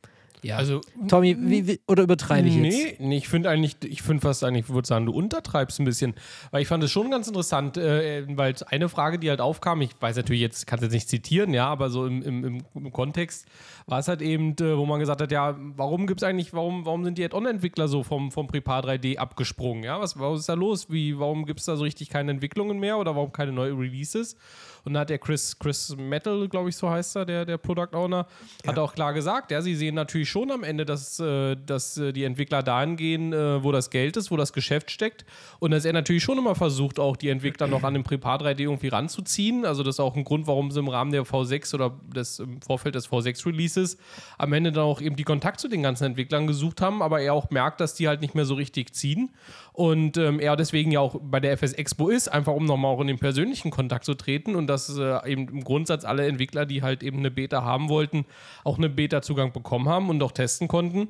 ja. 0.46 0.58
Also, 0.58 0.82
Tommy, 1.08 1.36
wie, 1.40 1.68
wie, 1.68 1.80
oder 1.88 2.04
übertreibe 2.04 2.48
ich 2.48 2.56
jetzt? 2.56 2.78
Nee, 2.78 2.96
nee 3.00 3.18
ich 3.18 3.28
finde 3.28 3.50
eigentlich, 3.50 3.78
ich 3.84 4.04
finde 4.04 4.22
fast 4.22 4.44
eigentlich, 4.44 4.66
ich 4.66 4.74
würde 4.74 4.88
sagen, 4.88 5.08
du 5.08 5.12
untertreibst 5.12 5.80
ein 5.80 5.86
bisschen. 5.86 6.14
Weil 6.52 6.62
ich 6.62 6.68
fand 6.68 6.84
es 6.84 6.92
schon 6.92 7.10
ganz 7.10 7.28
interessant, 7.28 7.78
äh, 7.78 8.26
weil 8.38 8.54
eine 8.68 8.88
Frage, 8.88 9.18
die 9.18 9.30
halt 9.30 9.42
aufkam, 9.42 9.82
ich 9.82 9.92
weiß 10.00 10.16
natürlich 10.18 10.42
jetzt, 10.42 10.68
kann 10.68 10.78
es 10.78 10.84
jetzt 10.84 10.94
nicht 10.94 11.10
zitieren, 11.10 11.54
ja, 11.54 11.68
aber 11.68 11.90
so 11.90 12.06
im, 12.06 12.22
im, 12.22 12.64
im 12.76 12.92
Kontext 12.92 13.48
war 13.88 14.00
es 14.00 14.08
halt 14.08 14.22
eben, 14.22 14.52
äh, 14.60 14.78
wo 14.78 14.86
man 14.86 15.00
gesagt 15.00 15.22
hat, 15.22 15.32
ja, 15.32 15.56
warum 15.76 16.06
gibt 16.06 16.22
es 16.22 16.28
eigentlich, 16.28 16.54
warum, 16.54 16.86
warum 16.86 17.04
sind 17.04 17.18
die 17.18 17.26
Add-on-Entwickler 17.26 17.88
so 17.88 18.04
vom, 18.04 18.32
vom 18.32 18.48
Prepar 18.48 18.84
3D 18.84 19.18
abgesprungen? 19.18 19.84
Ja, 19.84 20.00
was, 20.00 20.20
was 20.20 20.42
ist 20.42 20.50
da 20.50 20.54
los? 20.54 20.92
Wie, 20.92 21.18
warum 21.20 21.46
gibt 21.46 21.60
es 21.60 21.66
da 21.66 21.76
so 21.76 21.84
richtig 21.84 22.10
keine 22.10 22.32
Entwicklungen 22.32 22.80
mehr 22.80 22.98
oder 22.98 23.16
warum 23.16 23.32
keine 23.32 23.52
neuen 23.52 23.78
Releases? 23.78 24.38
Und 24.86 24.94
da 24.94 25.02
hat 25.02 25.10
der 25.10 25.18
Chris, 25.18 25.58
Chris 25.58 25.96
Metal, 25.98 26.48
glaube 26.48 26.70
ich, 26.70 26.78
so 26.78 26.90
heißt 26.90 27.16
er, 27.18 27.26
der, 27.26 27.46
der 27.46 27.58
Product 27.58 27.94
Owner, 27.94 28.28
ja. 28.64 28.72
hat 28.72 28.80
auch 28.80 28.94
klar 28.94 29.14
gesagt, 29.14 29.52
ja, 29.52 29.62
sie 29.62 29.76
sehen 29.76 29.96
natürlich 29.96 30.30
schon 30.30 30.52
am 30.52 30.64
Ende, 30.64 30.86
dass, 30.86 31.20
äh, 31.20 31.56
dass 31.56 31.98
äh, 31.98 32.14
die 32.14 32.24
Entwickler 32.24 32.64
dahin 32.64 32.96
gehen, 32.96 33.34
äh, 33.34 33.64
wo 33.64 33.72
das 33.72 33.90
Geld 33.90 34.16
ist, 34.16 34.32
wo 34.32 34.38
das 34.38 34.54
Geschäft 34.54 34.92
steckt. 34.92 35.26
Und 35.60 35.72
dass 35.72 35.86
er 35.86 35.94
natürlich 35.94 36.24
schon 36.24 36.38
immer 36.38 36.56
versucht, 36.56 37.00
auch 37.00 37.18
die 37.18 37.30
Entwickler 37.30 37.68
noch 37.68 37.84
an 37.84 37.96
den 37.96 38.04
Prepar 38.04 38.40
3D 38.40 38.62
irgendwie 38.62 38.90
ranzuziehen. 38.90 39.66
Also 39.66 39.84
das 39.84 39.96
ist 39.96 40.00
auch 40.00 40.16
ein 40.16 40.24
Grund, 40.24 40.48
warum 40.48 40.72
sie 40.72 40.80
im 40.80 40.88
Rahmen 40.88 41.12
der 41.12 41.24
V6 41.24 41.74
oder 41.74 41.94
des, 42.14 42.40
im 42.40 42.62
Vorfeld 42.62 42.96
des 42.96 43.10
V6-Releases 43.10 43.98
am 44.38 44.54
Ende 44.54 44.72
dann 44.72 44.84
auch 44.84 45.02
eben 45.02 45.16
die 45.16 45.24
Kontakt 45.24 45.60
zu 45.60 45.68
den 45.68 45.84
ganzen 45.84 46.06
Entwicklern 46.06 46.48
gesucht 46.48 46.82
haben, 46.82 47.02
aber 47.02 47.22
er 47.22 47.34
auch 47.34 47.50
merkt, 47.50 47.80
dass 47.82 47.96
die 47.96 48.08
halt 48.08 48.22
nicht 48.22 48.36
mehr 48.36 48.46
so 48.46 48.54
richtig 48.54 48.94
ziehen. 48.94 49.32
Und 49.76 50.16
ähm, 50.16 50.40
er 50.40 50.56
deswegen 50.56 50.90
ja 50.92 51.02
auch 51.02 51.20
bei 51.22 51.42
der 51.42 51.52
FS 51.52 51.74
Expo 51.74 52.08
ist, 52.08 52.30
einfach 52.30 52.54
um 52.54 52.64
nochmal 52.64 52.94
auch 52.94 53.02
in 53.02 53.08
den 53.08 53.20
persönlichen 53.20 53.72
Kontakt 53.72 54.06
zu 54.06 54.14
treten 54.14 54.56
und 54.56 54.68
dass 54.68 54.98
äh, 54.98 55.30
eben 55.30 55.50
im 55.50 55.66
Grundsatz 55.66 56.06
alle 56.06 56.26
Entwickler, 56.28 56.66
die 56.66 56.82
halt 56.82 57.04
eben 57.04 57.18
eine 57.18 57.30
Beta 57.30 57.62
haben 57.62 57.90
wollten, 57.90 58.26
auch 58.64 58.78
eine 58.78 58.88
Beta-Zugang 58.88 59.52
bekommen 59.52 59.90
haben 59.90 60.10
und 60.10 60.24
auch 60.24 60.32
testen 60.32 60.70
konnten. 60.70 61.10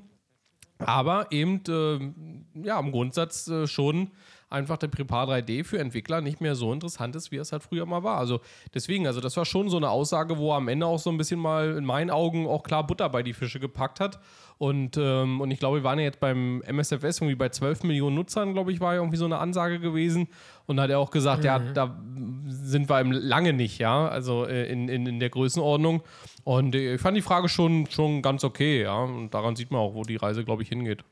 Aber 0.80 1.32
eben, 1.32 1.62
äh, 1.70 2.66
ja, 2.66 2.80
im 2.80 2.92
Grundsatz 2.92 3.48
äh, 3.48 3.68
schon 3.68 4.10
einfach 4.56 4.78
der 4.78 4.88
Prepar 4.88 5.28
3D 5.30 5.64
für 5.64 5.78
Entwickler 5.78 6.22
nicht 6.22 6.42
mehr 6.42 6.56
so 6.56 6.74
interessant 6.74 7.16
ist, 7.16 7.32
wie 7.32 7.38
es 7.38 7.52
halt 7.52 7.62
früher 7.62 7.86
mal 7.86 8.04
war. 8.04 8.18
Also 8.18 8.40
deswegen, 8.74 9.06
also 9.06 9.22
das 9.22 9.38
war 9.38 9.46
schon 9.46 9.70
so 9.70 9.78
eine 9.78 9.90
Aussage, 9.90 10.38
wo 10.38 10.52
er 10.52 10.58
am 10.58 10.68
Ende 10.68 10.86
auch 10.86 11.00
so 11.00 11.12
ein 11.12 11.18
bisschen 11.18 11.40
mal 11.40 11.78
in 11.78 11.86
meinen 11.86 12.10
Augen 12.10 12.48
auch 12.48 12.64
klar 12.64 12.88
Butter 12.88 13.10
bei 13.10 13.22
die 13.22 13.34
Fische 13.34 13.60
gepackt 13.60 14.00
hat. 14.00 14.20
Und, 14.58 14.96
ähm, 14.98 15.42
und 15.42 15.52
ich 15.52 15.60
glaube, 15.60 15.78
wir 15.78 15.84
waren 15.84 16.00
ja 16.00 16.06
jetzt 16.06 16.22
beim 16.22 16.62
MSFS 16.62 17.20
irgendwie 17.20 17.36
bei 17.36 17.50
12 17.50 17.84
Millionen 17.84 18.16
Nutzern, 18.16 18.54
glaube 18.54 18.72
ich, 18.72 18.80
war 18.80 18.94
ja 18.94 19.02
irgendwie 19.02 19.18
so 19.18 19.26
eine 19.26 19.38
Ansage 19.38 19.80
gewesen. 19.80 20.28
Und 20.66 20.78
da 20.78 20.84
hat 20.84 20.90
er 20.90 21.00
auch 21.00 21.12
gesagt, 21.12 21.40
mhm. 21.40 21.46
ja, 21.46 21.60
da 21.60 22.00
sind 22.48 22.90
wir 22.90 23.04
lange 23.04 23.52
nicht, 23.52 23.80
ja, 23.80 24.08
also 24.08 24.46
äh, 24.46 24.72
in, 24.72 24.88
in, 24.88 25.06
in 25.06 25.20
der 25.20 25.30
Größenordnung. 25.30 26.04
Und 26.46 26.74
äh, 26.74 26.96
ich 26.96 27.02
fand 27.02 27.18
die 27.18 27.22
Frage 27.22 27.50
schon, 27.50 27.88
schon 27.88 28.22
ganz 28.22 28.46
okay, 28.46 28.84
ja. 28.84 28.98
Und 29.04 29.34
daran 29.34 29.58
sieht 29.58 29.72
man 29.72 29.82
auch, 29.82 29.94
wo 29.94 30.04
die 30.04 30.16
Reise, 30.16 30.46
glaube 30.46 30.64
ich, 30.64 30.70
hingeht. 30.70 31.04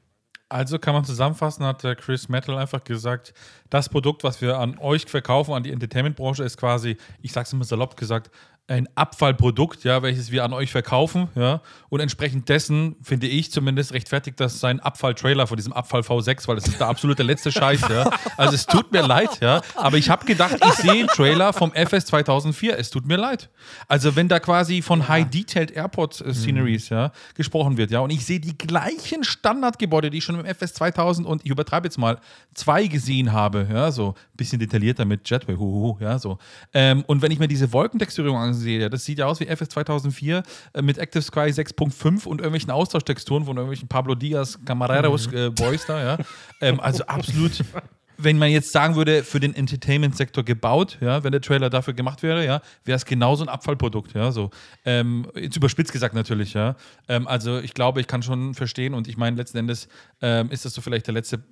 Also 0.54 0.78
kann 0.78 0.94
man 0.94 1.04
zusammenfassen, 1.04 1.66
hat 1.66 1.84
der 1.84 1.96
Chris 1.96 2.30
Metal 2.30 2.56
einfach 2.60 2.84
gesagt, 2.84 3.34
das 3.72 3.90
Produkt, 3.90 4.24
was 4.24 4.40
wir 4.40 4.60
an 4.60 4.78
euch 4.78 5.08
verkaufen, 5.08 5.52
an 5.56 5.64
die 5.64 5.72
Entertainment-Branche, 5.72 6.44
ist 6.44 6.58
quasi, 6.58 6.96
ich 7.24 7.32
sag's 7.32 7.54
immer 7.54 7.64
salopp 7.64 7.98
gesagt, 7.98 8.30
ein 8.68 8.88
Abfallprodukt, 8.96 9.84
ja, 9.84 10.02
welches 10.04 10.32
wir 10.32 10.46
an 10.46 10.54
euch 10.54 10.72
verkaufen, 10.72 11.28
ja, 11.36 11.62
und 11.90 12.00
entsprechend 12.00 12.48
dessen 12.48 12.96
finde 13.02 13.28
ich 13.28 13.52
zumindest 13.52 13.92
rechtfertigt 13.92 14.40
das 14.40 14.62
sein 14.62 14.80
Abfalltrailer 14.80 15.48
von 15.48 15.58
diesem 15.58 15.74
Abfall 15.74 16.00
V6, 16.00 16.48
weil 16.48 16.56
das 16.56 16.68
ist 16.68 16.80
der 16.80 16.88
absolute 16.88 17.24
letzte 17.24 17.52
Scheiß, 17.52 17.82
ja. 17.90 18.10
Also 18.38 18.56
es 18.56 18.66
tut 18.66 18.92
mir 18.94 19.06
leid, 19.06 19.42
ja, 19.42 19.62
aber 19.76 19.98
ich 19.98 20.10
habe 20.10 20.26
gedacht, 20.26 20.56
ich 20.66 20.74
sehe 20.76 20.92
einen 20.92 21.08
Trailer 21.08 21.52
vom 21.52 21.74
FS 21.74 22.06
2004. 22.06 22.80
Es 22.80 22.90
tut 22.90 23.06
mir 23.06 23.18
leid. 23.18 23.50
Also 23.88 24.16
wenn 24.16 24.30
da 24.30 24.40
quasi 24.40 24.82
von 24.82 25.02
ja. 25.02 25.10
High 25.10 25.30
Detailed 25.30 25.72
Airport 25.72 26.22
äh, 26.22 26.34
Sceneries, 26.34 26.90
mhm. 26.90 26.98
ja, 26.98 27.12
gesprochen 27.36 27.76
wird, 27.76 27.92
ja, 27.92 28.00
und 28.00 28.12
ich 28.12 28.26
sehe 28.26 28.40
die 28.40 28.58
gleichen 28.58 29.26
Standardgebäude, 29.26 30.10
die 30.10 30.20
ich 30.20 30.24
schon 30.24 30.40
im 30.40 30.46
FS 30.46 30.74
2000 30.76 31.28
und 31.28 31.44
ich 31.44 31.52
übertreibe 31.52 31.86
jetzt 31.86 31.98
mal 31.98 32.18
zwei 32.54 32.88
gesehen 32.88 33.34
habe, 33.34 33.68
ja, 33.70 33.92
so 33.92 34.10
ein 34.10 34.38
bisschen 34.38 34.60
detaillierter 34.60 35.04
mit 35.04 35.30
Jetway, 35.30 35.56
huhuhu, 35.56 35.98
ja, 36.00 36.18
so. 36.18 36.38
Ähm, 36.74 37.04
und 37.08 37.22
wenn 37.22 37.32
ich 37.32 37.40
mir 37.40 37.50
diese 37.50 37.74
Wolkentexturierung 37.74 38.38
ansehe, 38.38 38.53
sehe. 38.54 38.90
Das 38.90 39.06
sieht 39.06 39.20
ja 39.20 39.26
aus 39.26 39.40
wie 39.40 39.46
FS 39.46 39.70
2004 39.70 40.44
äh, 40.74 40.82
mit 40.82 40.98
Active 40.98 41.22
Sky 41.22 41.50
6.5 41.52 42.26
und 42.26 42.40
irgendwelchen 42.40 42.72
Austausch-Texturen 42.72 43.46
von 43.46 43.58
irgendwelchen 43.58 43.88
Pablo 43.88 44.16
Diaz 44.16 44.60
Camareros 44.66 45.30
mhm. 45.30 45.38
äh, 45.38 45.50
Boys 45.50 45.86
da, 45.86 46.04
ja. 46.04 46.18
Ähm, 46.62 46.80
also 46.80 47.04
absolut 47.06 47.64
wenn 48.18 48.38
man 48.38 48.50
jetzt 48.50 48.72
sagen 48.72 48.96
würde, 48.96 49.24
für 49.24 49.40
den 49.40 49.56
Entertainment-Sektor 49.56 50.44
gebaut, 50.44 50.98
ja, 51.02 51.24
wenn 51.24 51.32
der 51.32 51.42
Trailer 51.42 51.70
dafür 51.70 51.94
gemacht 51.94 52.24
wäre, 52.24 52.46
ja, 52.46 52.62
wäre 52.86 52.96
es 52.96 53.06
genauso 53.06 53.44
ein 53.44 53.50
Abfallprodukt, 53.50 54.14
ja, 54.14 54.32
so. 54.32 54.52
Ähm, 54.86 55.28
jetzt 55.36 55.58
überspitzt 55.58 55.92
gesagt 55.92 56.14
natürlich, 56.16 56.54
ja. 56.54 56.76
Ähm, 57.08 57.28
also 57.28 57.60
ich 57.60 57.74
glaube, 57.74 58.02
ich 58.02 58.08
kann 58.08 58.24
schon 58.24 58.54
verstehen 58.54 58.94
und 58.94 59.08
ich 59.08 59.18
meine, 59.18 59.36
letzten 59.38 59.58
Endes 59.58 59.88
ähm, 60.22 60.50
ist 60.52 60.66
das 60.66 60.74
so 60.74 60.82
vielleicht 60.82 61.08
der 61.08 61.14
letzte, 61.14 61.44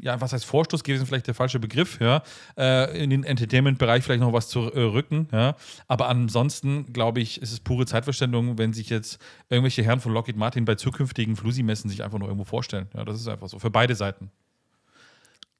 ja, 0.00 0.20
was 0.20 0.32
heißt 0.32 0.44
Vorstoß 0.44 0.84
gewesen, 0.84 1.06
vielleicht 1.06 1.26
der 1.26 1.34
falsche 1.34 1.58
Begriff, 1.58 2.00
ja, 2.00 2.22
äh, 2.56 3.02
in 3.02 3.10
den 3.10 3.24
Entertainment-Bereich 3.24 4.04
vielleicht 4.04 4.20
noch 4.20 4.32
was 4.32 4.48
zu 4.48 4.72
äh, 4.72 4.80
rücken, 4.80 5.28
ja. 5.32 5.56
Aber 5.86 6.08
ansonsten, 6.08 6.92
glaube 6.92 7.20
ich, 7.20 7.40
ist 7.42 7.52
es 7.52 7.60
pure 7.60 7.86
Zeitverständung, 7.86 8.58
wenn 8.58 8.72
sich 8.72 8.90
jetzt 8.90 9.20
irgendwelche 9.48 9.82
Herren 9.82 10.00
von 10.00 10.12
Lockheed 10.12 10.36
Martin 10.36 10.64
bei 10.64 10.74
zukünftigen 10.74 11.36
Flusi-Messen 11.36 11.90
sich 11.90 12.02
einfach 12.02 12.18
nur 12.18 12.28
irgendwo 12.28 12.44
vorstellen. 12.44 12.88
Ja, 12.94 13.04
das 13.04 13.20
ist 13.20 13.28
einfach 13.28 13.48
so, 13.48 13.58
für 13.58 13.70
beide 13.70 13.94
Seiten. 13.94 14.30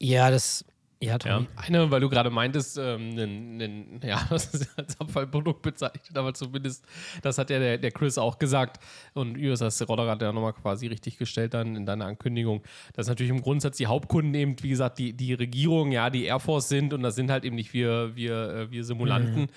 Ja, 0.01 0.31
das 0.31 0.63
ja, 1.01 1.17
Tommy. 1.17 1.43
Ja, 1.43 1.47
eine, 1.55 1.91
weil 1.91 2.01
du 2.01 2.09
gerade 2.09 2.29
meintest, 2.29 2.77
ähm, 2.77 3.11
nen, 3.11 3.55
nen, 3.55 4.01
ja, 4.03 4.21
das 4.29 4.53
ist 4.53 4.77
als 4.77 4.99
Abfallprodukt 4.99 5.61
bezeichnet, 5.61 6.17
aber 6.17 6.33
zumindest, 6.33 6.83
das 7.21 7.37
hat 7.37 7.49
ja 7.49 7.57
der, 7.57 7.77
der 7.77 7.91
Chris 7.91 8.17
auch 8.17 8.37
gesagt 8.37 8.83
und 9.13 9.37
hast 9.37 9.87
Rodder 9.87 10.09
hat 10.09 10.21
ja 10.21 10.33
nochmal 10.33 10.51
quasi 10.51 10.87
richtig 10.87 11.17
gestellt 11.17 11.53
dann 11.53 11.77
in 11.77 11.85
deiner 11.85 12.05
Ankündigung, 12.05 12.63
dass 12.93 13.07
natürlich 13.07 13.29
im 13.29 13.41
Grundsatz 13.41 13.77
die 13.77 13.87
Hauptkunden 13.87 14.33
eben, 14.33 14.61
wie 14.61 14.69
gesagt, 14.69 14.99
die, 14.99 15.13
die 15.13 15.33
Regierung, 15.33 15.93
ja, 15.93 16.09
die 16.09 16.25
Air 16.25 16.41
Force 16.41 16.67
sind 16.67 16.93
und 16.93 17.01
das 17.01 17.15
sind 17.15 17.31
halt 17.31 17.45
eben 17.45 17.55
nicht 17.55 17.73
wir, 17.73 18.13
wir, 18.17 18.49
äh, 18.49 18.71
wir 18.71 18.83
Simulanten. 18.83 19.43
Mhm. 19.43 19.47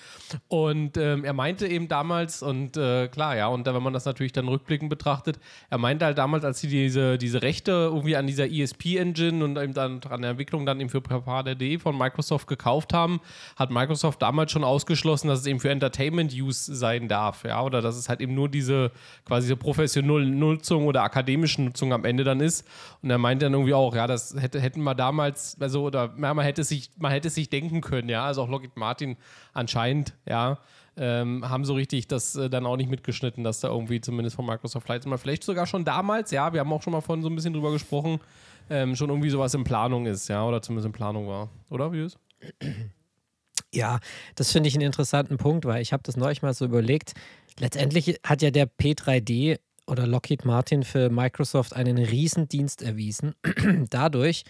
Und 0.47 0.97
ähm, 0.97 1.25
er 1.25 1.33
meinte 1.33 1.67
eben 1.67 1.89
damals, 1.89 2.41
und 2.41 2.77
äh, 2.77 3.09
klar, 3.09 3.35
ja, 3.35 3.47
und 3.47 3.65
wenn 3.65 3.83
man 3.83 3.91
das 3.91 4.05
natürlich 4.05 4.31
dann 4.31 4.47
rückblickend 4.47 4.89
betrachtet, 4.89 5.39
er 5.69 5.77
meinte 5.77 6.05
halt 6.05 6.17
damals, 6.17 6.45
als 6.45 6.61
sie 6.61 6.69
diese, 6.69 7.17
diese 7.17 7.41
Rechte 7.41 7.71
irgendwie 7.71 8.15
an 8.15 8.27
dieser 8.27 8.49
ESP-Engine 8.49 9.43
und 9.43 9.57
eben 9.57 9.73
dann 9.73 9.99
an 10.09 10.21
der 10.21 10.31
Entwicklung 10.31 10.65
dann 10.65 10.79
eben 10.79 10.89
für 10.89 11.01
Papa 11.01 11.32
HDD 11.41 11.79
von 11.79 11.97
Microsoft 11.97 12.47
gekauft 12.47 12.93
haben, 12.93 13.21
hat 13.55 13.71
Microsoft 13.71 14.21
damals 14.21 14.51
schon 14.51 14.63
ausgeschlossen, 14.63 15.27
dass 15.27 15.39
es 15.39 15.45
eben 15.45 15.59
für 15.59 15.69
Entertainment-Use 15.69 16.75
sein 16.75 17.07
darf, 17.07 17.43
ja, 17.43 17.61
oder 17.63 17.81
dass 17.81 17.95
es 17.95 18.09
halt 18.09 18.21
eben 18.21 18.33
nur 18.33 18.49
diese 18.49 18.91
quasi 19.25 19.47
diese 19.47 19.57
professionelle 19.57 20.25
Nutzung 20.25 20.85
oder 20.85 21.03
akademische 21.03 21.61
Nutzung 21.61 21.93
am 21.93 22.05
Ende 22.05 22.23
dann 22.23 22.39
ist. 22.39 22.67
Und 23.01 23.09
er 23.09 23.17
meinte 23.17 23.45
dann 23.45 23.53
irgendwie 23.53 23.73
auch, 23.73 23.95
ja, 23.95 24.07
das 24.07 24.35
hätte, 24.39 24.59
hätten 24.59 24.83
wir 24.83 24.95
damals, 24.95 25.57
also, 25.59 25.83
oder 25.83 26.13
ja, 26.19 26.33
man 26.33 26.45
hätte 26.45 26.63
sich, 26.63 26.91
man 26.97 27.11
hätte 27.11 27.29
sich 27.29 27.49
denken 27.49 27.81
können, 27.81 28.09
ja, 28.09 28.25
also 28.25 28.41
auch 28.43 28.49
Lockheed 28.49 28.77
Martin 28.77 29.17
anscheinend, 29.53 30.13
ja, 30.27 30.57
ähm, 30.95 31.47
haben 31.49 31.65
so 31.65 31.73
richtig 31.73 32.07
das 32.07 32.35
äh, 32.35 32.49
dann 32.49 32.65
auch 32.65 32.77
nicht 32.77 32.89
mitgeschnitten, 32.89 33.43
dass 33.43 33.59
da 33.59 33.69
irgendwie 33.69 33.99
zumindest 33.99 34.35
von 34.35 34.45
Microsoft 34.45 34.85
Flight 34.85 35.05
vielleicht 35.17 35.43
sogar 35.43 35.65
schon 35.65 35.85
damals, 35.85 36.31
ja, 36.31 36.53
wir 36.53 36.59
haben 36.59 36.71
auch 36.71 36.83
schon 36.83 36.93
mal 36.93 37.01
von 37.01 37.21
so 37.21 37.29
ein 37.29 37.35
bisschen 37.35 37.53
drüber 37.53 37.71
gesprochen, 37.71 38.19
ähm, 38.69 38.95
schon 38.95 39.09
irgendwie 39.09 39.29
sowas 39.29 39.53
in 39.53 39.63
Planung 39.63 40.05
ist, 40.05 40.27
ja, 40.27 40.45
oder 40.45 40.61
zumindest 40.61 40.87
in 40.87 40.91
Planung 40.91 41.27
war. 41.27 41.49
Oder 41.69 41.91
wie 41.91 42.03
ist? 42.03 42.17
Ja, 43.73 43.99
das 44.35 44.51
finde 44.51 44.69
ich 44.69 44.75
einen 44.75 44.85
interessanten 44.85 45.37
Punkt, 45.37 45.65
weil 45.65 45.81
ich 45.81 45.93
habe 45.93 46.03
das 46.03 46.17
neulich 46.17 46.41
mal 46.41 46.53
so 46.53 46.65
überlegt. 46.65 47.13
Letztendlich 47.59 48.19
hat 48.23 48.41
ja 48.41 48.51
der 48.51 48.67
P3D 48.67 49.57
oder 49.87 50.07
Lockheed 50.07 50.45
Martin 50.45 50.83
für 50.83 51.09
Microsoft 51.09 51.75
einen 51.75 51.97
Riesendienst 51.97 52.81
erwiesen, 52.81 53.35
dadurch, 53.89 54.43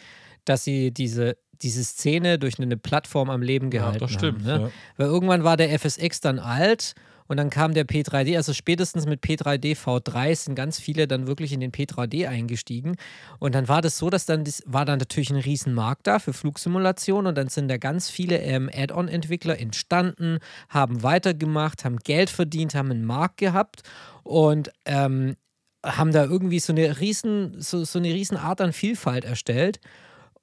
dass 0.45 0.63
sie 0.63 0.91
diese, 0.91 1.37
diese 1.61 1.83
Szene 1.83 2.37
durch 2.37 2.59
eine 2.59 2.77
Plattform 2.77 3.29
am 3.29 3.41
Leben 3.41 3.69
gehalten 3.69 3.95
ja, 3.95 3.99
das 3.99 4.11
stimmt, 4.11 4.45
haben. 4.45 4.61
Ne? 4.61 4.65
Ja. 4.65 4.71
Weil 4.97 5.07
irgendwann 5.07 5.43
war 5.43 5.57
der 5.57 5.77
FSX 5.79 6.19
dann 6.21 6.39
alt 6.39 6.93
und 7.27 7.37
dann 7.37 7.49
kam 7.49 7.73
der 7.73 7.85
P3D, 7.85 8.35
also 8.35 8.53
spätestens 8.53 9.05
mit 9.05 9.23
P3D 9.23 9.75
V3 9.77 10.35
sind 10.35 10.55
ganz 10.55 10.79
viele 10.79 11.07
dann 11.07 11.27
wirklich 11.27 11.53
in 11.53 11.59
den 11.59 11.71
P3D 11.71 12.27
eingestiegen. 12.27 12.95
Und 13.39 13.55
dann 13.55 13.67
war 13.67 13.81
das 13.81 13.97
so, 13.97 14.09
dass 14.09 14.25
dann, 14.25 14.43
das 14.43 14.63
war 14.65 14.85
dann 14.85 14.99
natürlich 14.99 15.29
ein 15.29 15.37
Riesenmarkt 15.37 16.07
da 16.07 16.19
für 16.19 16.33
Flugsimulation 16.33 17.27
und 17.27 17.37
dann 17.37 17.49
sind 17.49 17.67
da 17.67 17.77
ganz 17.77 18.09
viele 18.09 18.37
ähm, 18.39 18.69
Add-on-Entwickler 18.73 19.59
entstanden, 19.59 20.39
haben 20.69 21.03
weitergemacht, 21.03 21.85
haben 21.85 21.97
Geld 21.97 22.29
verdient, 22.29 22.75
haben 22.75 22.91
einen 22.91 23.05
Markt 23.05 23.37
gehabt 23.37 23.83
und 24.23 24.71
ähm, 24.85 25.35
haben 25.85 26.11
da 26.13 26.23
irgendwie 26.23 26.59
so 26.59 26.73
eine 26.73 26.99
riesen, 26.99 27.59
so, 27.59 27.83
so 27.83 27.99
eine 27.99 28.09
riesen 28.09 28.37
Art 28.37 28.61
an 28.61 28.73
Vielfalt 28.73 29.25
erstellt. 29.25 29.79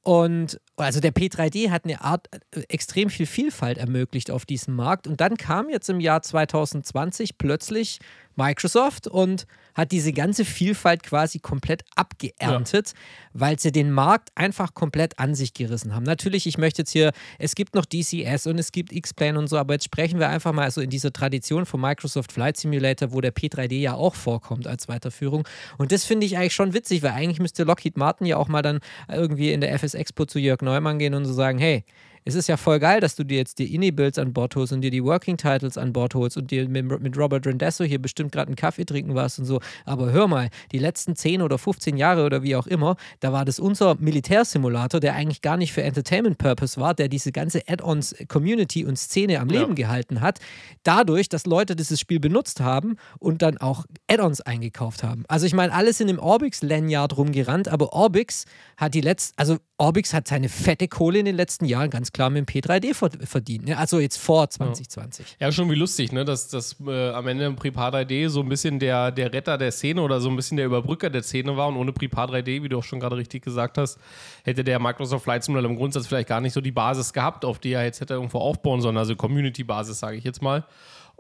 Und 0.03 0.59
also 0.77 1.01
der 1.01 1.13
P3D 1.13 1.71
hat 1.71 1.85
eine 1.85 2.01
Art 2.01 2.29
äh, 2.33 2.61
extrem 2.69 3.11
viel 3.11 3.27
Vielfalt 3.27 3.79
ermöglicht 3.79 4.31
auf 4.31 4.47
diesem 4.47 4.75
Markt. 4.75 5.07
Und 5.07 5.21
dann 5.21 5.37
kam 5.37 5.69
jetzt 5.69 5.91
im 5.91 6.01
Jahr 6.01 6.23
2020 6.23 7.37
plötzlich 7.37 7.99
Microsoft 8.35 9.07
und 9.07 9.47
hat 9.81 9.93
diese 9.93 10.13
ganze 10.13 10.45
Vielfalt 10.45 11.03
quasi 11.03 11.39
komplett 11.39 11.83
abgeerntet, 11.97 12.89
ja. 12.89 12.95
weil 13.33 13.59
sie 13.59 13.73
den 13.73 13.91
Markt 13.91 14.31
einfach 14.35 14.75
komplett 14.75 15.19
an 15.19 15.35
sich 15.35 15.55
gerissen 15.55 15.95
haben. 15.95 16.05
Natürlich, 16.05 16.47
ich 16.47 16.59
möchte 16.59 16.83
jetzt 16.83 16.93
hier, 16.93 17.13
es 17.39 17.55
gibt 17.55 17.75
noch 17.75 17.85
DCS 17.85 18.47
und 18.47 18.59
es 18.59 18.73
gibt 18.73 18.93
X-Plane 18.93 19.39
und 19.39 19.49
so, 19.49 19.59
aber 19.59 19.75
jetzt 19.75 19.85
sprechen 19.85 20.19
wir 20.19 20.29
einfach 20.29 20.53
mal 20.53 20.71
so 20.71 20.81
in 20.81 20.91
dieser 20.91 21.13
Tradition 21.13 21.67
von 21.67 21.81
Microsoft 21.81 22.33
Flight 22.33 22.57
Simulator, 22.57 23.13
wo 23.13 23.21
der 23.21 23.35
P3D 23.35 23.79
ja 23.79 23.95
auch 23.95 24.15
vorkommt 24.15 24.67
als 24.67 24.89
Weiterführung. 24.89 25.47
Und 25.79 25.93
das 25.93 26.05
finde 26.05 26.27
ich 26.27 26.37
eigentlich 26.37 26.55
schon 26.55 26.75
witzig, 26.75 27.03
weil 27.03 27.13
eigentlich 27.13 27.41
müsste 27.41 27.65
Lockheed 27.65 27.97
Martin 27.97 28.27
ja 28.27 28.37
auch 28.37 28.49
mal 28.49 28.63
dann 28.63 28.81
irgendwie 29.09 29.53
in 29.53 29.61
der 29.61 29.73
FS 29.73 29.95
Expo 29.95 30.27
zu 30.27 30.39
Jörg 30.39 30.61
Neumann 30.63 30.99
gehen 30.99 31.15
und 31.15 31.25
so 31.25 31.33
sagen, 31.33 31.59
hey, 31.59 31.85
es 32.25 32.35
ist 32.35 32.49
ja 32.49 32.57
voll 32.57 32.79
geil, 32.79 33.01
dass 33.01 33.17
du 33.17 33.25
dir 33.25 33.39
jetzt 33.39 33.59
die 33.59 33.75
Indie-Builds 33.75 34.19
an 34.19 34.33
Bord 34.33 34.55
holst 34.57 34.73
und 34.73 34.83
dir 34.83 34.91
die 34.91 35.03
Working 35.03 35.37
Titles 35.37 35.79
an 35.79 35.93
Bord 35.93 36.15
holst 36.15 36.37
und 36.37 36.51
dir 36.51 36.69
mit, 36.69 37.01
mit 37.01 37.17
Robert 37.17 37.47
Rendesso 37.47 37.85
hier 37.85 38.01
bestimmt 38.01 38.33
gerade 38.33 38.49
einen 38.49 38.57
Kaffee 38.57 38.85
trinken 38.85 39.15
warst 39.15 39.39
und 39.39 39.45
so. 39.45 39.61
Aber 39.85 40.13
hör 40.13 40.29
mal, 40.29 40.51
die 40.73 40.79
letzten 40.79 41.17
10 41.17 41.43
oder 41.43 41.59
15 41.59 41.97
Jahre 41.97 42.25
oder 42.25 42.43
wie 42.43 42.57
auch 42.57 42.67
immer, 42.67 42.97
da 43.21 43.33
war 43.33 43.45
das 43.45 43.59
unser 43.59 43.97
Militärsimulator, 43.97 45.01
der 45.01 45.15
eigentlich 45.15 45.43
gar 45.43 45.57
nicht 45.57 45.73
für 45.73 45.83
Entertainment 45.83 46.39
Purpose 46.39 46.81
war, 46.81 46.95
der 46.95 47.09
diese 47.09 47.33
ganze 47.33 47.63
Add-ons 47.67 48.15
Community 48.29 48.85
und 48.85 48.97
Szene 48.97 49.41
am 49.41 49.49
Leben 49.49 49.71
ja. 49.71 49.87
gehalten 49.87 50.21
hat, 50.21 50.39
dadurch, 50.83 51.29
dass 51.29 51.47
Leute 51.47 51.77
dieses 51.77 52.01
Spiel 52.01 52.21
benutzt 52.21 52.61
haben 52.61 52.97
und 53.19 53.43
dann 53.43 53.59
auch 53.59 53.85
Add-ons 54.09 54.41
eingekauft 54.41 55.03
haben. 55.03 55.25
Also 55.29 55.47
ich 55.47 55.55
meine, 55.55 55.73
alle 55.73 55.93
sind 55.93 56.09
im 56.09 56.19
Orbix-Lanyard 56.19 57.17
rumgerannt, 57.17 57.69
aber 57.69 57.93
Orbix 57.93 58.45
hat 58.77 58.95
die 58.95 59.01
letzten, 59.01 59.35
also 59.39 59.57
Orbix 59.81 60.13
hat 60.13 60.29
seine 60.29 60.51
fette 60.51 60.89
Kohle 60.89 61.21
in 61.21 61.25
den 61.25 61.37
letzten 61.37 61.65
Jahren 61.65 61.89
ganz 61.89 62.13
klar 62.13 62.29
mit 62.29 62.47
dem 62.47 62.63
P3D 62.63 62.95
verdient. 63.27 63.65
Ne? 63.65 63.79
Also 63.79 63.99
jetzt 63.99 64.19
vor 64.19 64.49
2020. 64.51 65.37
Ja, 65.41 65.47
ja 65.47 65.53
schon 65.53 65.71
wie 65.71 65.75
lustig, 65.75 66.13
ne? 66.13 66.27
dass, 66.27 66.49
dass 66.49 66.77
äh, 66.87 67.09
am 67.11 67.27
Ende 67.27 67.51
Prepar 67.53 67.95
3D 67.95 68.29
so 68.29 68.41
ein 68.41 68.49
bisschen 68.51 68.79
der, 68.79 69.11
der 69.11 69.33
Retter 69.33 69.57
der 69.57 69.73
Szene 69.73 70.03
oder 70.03 70.21
so 70.21 70.29
ein 70.29 70.37
bisschen 70.37 70.59
der 70.59 70.67
Überbrücker 70.67 71.09
der 71.09 71.23
Szene 71.23 71.57
war 71.57 71.69
und 71.69 71.77
ohne 71.77 71.93
Prepar 71.93 72.29
3D, 72.29 72.63
wie 72.63 72.69
du 72.69 72.77
auch 72.77 72.85
schon 72.85 73.01
gerade 73.01 73.17
richtig 73.17 73.43
gesagt 73.43 73.79
hast, 73.79 73.99
hätte 74.45 74.65
der 74.65 74.79
Microsoft 74.79 75.25
Flight 75.25 75.45
Simulator 75.45 75.71
im 75.71 75.77
Grundsatz 75.79 76.07
vielleicht 76.07 76.29
gar 76.29 76.43
nicht 76.43 76.53
so 76.53 76.61
die 76.61 76.73
Basis 76.73 77.15
gehabt, 77.15 77.47
auf 77.47 77.59
die 77.59 77.73
er 77.73 77.85
jetzt 77.85 78.03
hätte 78.03 78.13
irgendwo 78.13 78.39
aufbauen 78.39 78.83
sollen, 78.83 78.99
also 78.99 79.17
Community-Basis, 79.17 79.99
sage 79.99 80.19
ich 80.19 80.25
jetzt 80.25 80.43
mal. 80.43 80.65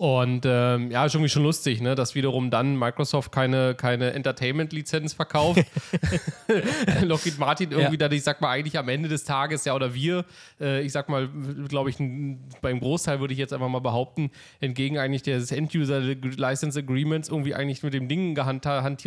Und 0.00 0.47
ähm, 0.47 0.90
ja, 0.90 1.04
ist 1.04 1.14
irgendwie 1.14 1.28
schon 1.28 1.42
lustig, 1.42 1.83
ne, 1.83 1.95
dass 1.95 2.14
wiederum 2.14 2.50
dann 2.50 2.75
Microsoft 2.75 3.33
keine, 3.33 3.75
keine 3.75 4.14
Entertainment-Lizenz 4.14 5.12
verkauft. 5.12 5.62
Lockheed 7.02 7.38
Martin 7.38 7.71
irgendwie 7.71 7.97
Ja. 7.97 8.09
dann, 8.09 8.12
ich 8.12 8.23
sag 8.23 8.40
mal, 8.40 8.49
eigentlich 8.49 8.78
am 8.78 8.88
Ende 8.88 9.11
des 9.11 9.25
Tages, 9.25 9.66
ja, 9.66 9.75
oder 9.75 9.92
wir, 9.92 10.25
äh, 10.59 10.80
ich 10.80 10.92
sag 10.92 11.11
mal, 11.11 11.28
glaube 11.69 11.90
ich, 11.90 11.99
beim 12.62 12.80
Großteil 12.80 13.21
würde 13.21 13.35
ich 13.35 13.38
jetzt 13.38 13.52
einfach 13.52 13.69
mal 13.69 13.80
behaupten, 13.80 14.30
entgegen 14.61 14.97
eigentlich 14.97 15.21
des 15.21 15.52
End-User-License 15.52 16.78
Agreements 16.78 17.28
irgendwie 17.28 17.54
eigentlich 17.54 17.83
mit 17.83 17.92
dem 17.92 18.09
Ding 18.09 18.35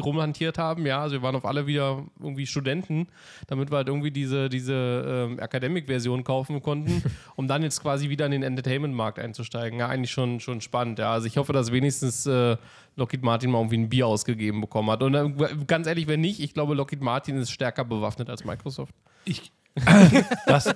rumhantiert 0.03 0.59
haben. 0.59 0.85
Ja, 0.85 1.01
also 1.01 1.15
wir 1.15 1.23
waren 1.23 1.35
auf 1.35 1.45
alle 1.45 1.65
wieder 1.65 2.05
irgendwie 2.19 2.45
Studenten, 2.45 3.07
damit 3.47 3.71
wir 3.71 3.77
halt 3.77 3.87
irgendwie 3.87 4.11
diese, 4.11 4.47
diese 4.47 5.27
ähm, 5.31 5.39
Academic-Version 5.39 6.23
kaufen 6.23 6.61
konnten, 6.61 7.01
um 7.35 7.47
dann 7.47 7.63
jetzt 7.63 7.81
quasi 7.81 8.09
wieder 8.09 8.27
in 8.27 8.31
den 8.31 8.43
Entertainment-Markt 8.43 9.17
einzusteigen. 9.17 9.79
Ja, 9.79 9.87
eigentlich 9.87 10.11
schon, 10.11 10.39
schon 10.39 10.61
spannend. 10.61 10.82
Ja, 10.97 11.13
also 11.13 11.27
ich 11.27 11.37
hoffe, 11.37 11.53
dass 11.53 11.71
wenigstens 11.71 12.25
äh, 12.25 12.57
Lockheed 12.95 13.23
Martin 13.23 13.51
mal 13.51 13.59
irgendwie 13.59 13.77
ein 13.77 13.89
Bier 13.89 14.07
ausgegeben 14.07 14.61
bekommen 14.61 14.89
hat. 14.91 15.01
Und 15.03 15.15
äh, 15.15 15.31
ganz 15.67 15.87
ehrlich, 15.87 16.07
wenn 16.07 16.21
nicht, 16.21 16.39
ich 16.39 16.53
glaube, 16.53 16.75
Lockheed 16.75 17.01
Martin 17.01 17.37
ist 17.37 17.51
stärker 17.51 17.83
bewaffnet 17.85 18.29
als 18.29 18.45
Microsoft. 18.45 18.93
Ich, 19.25 19.51
das, 20.45 20.73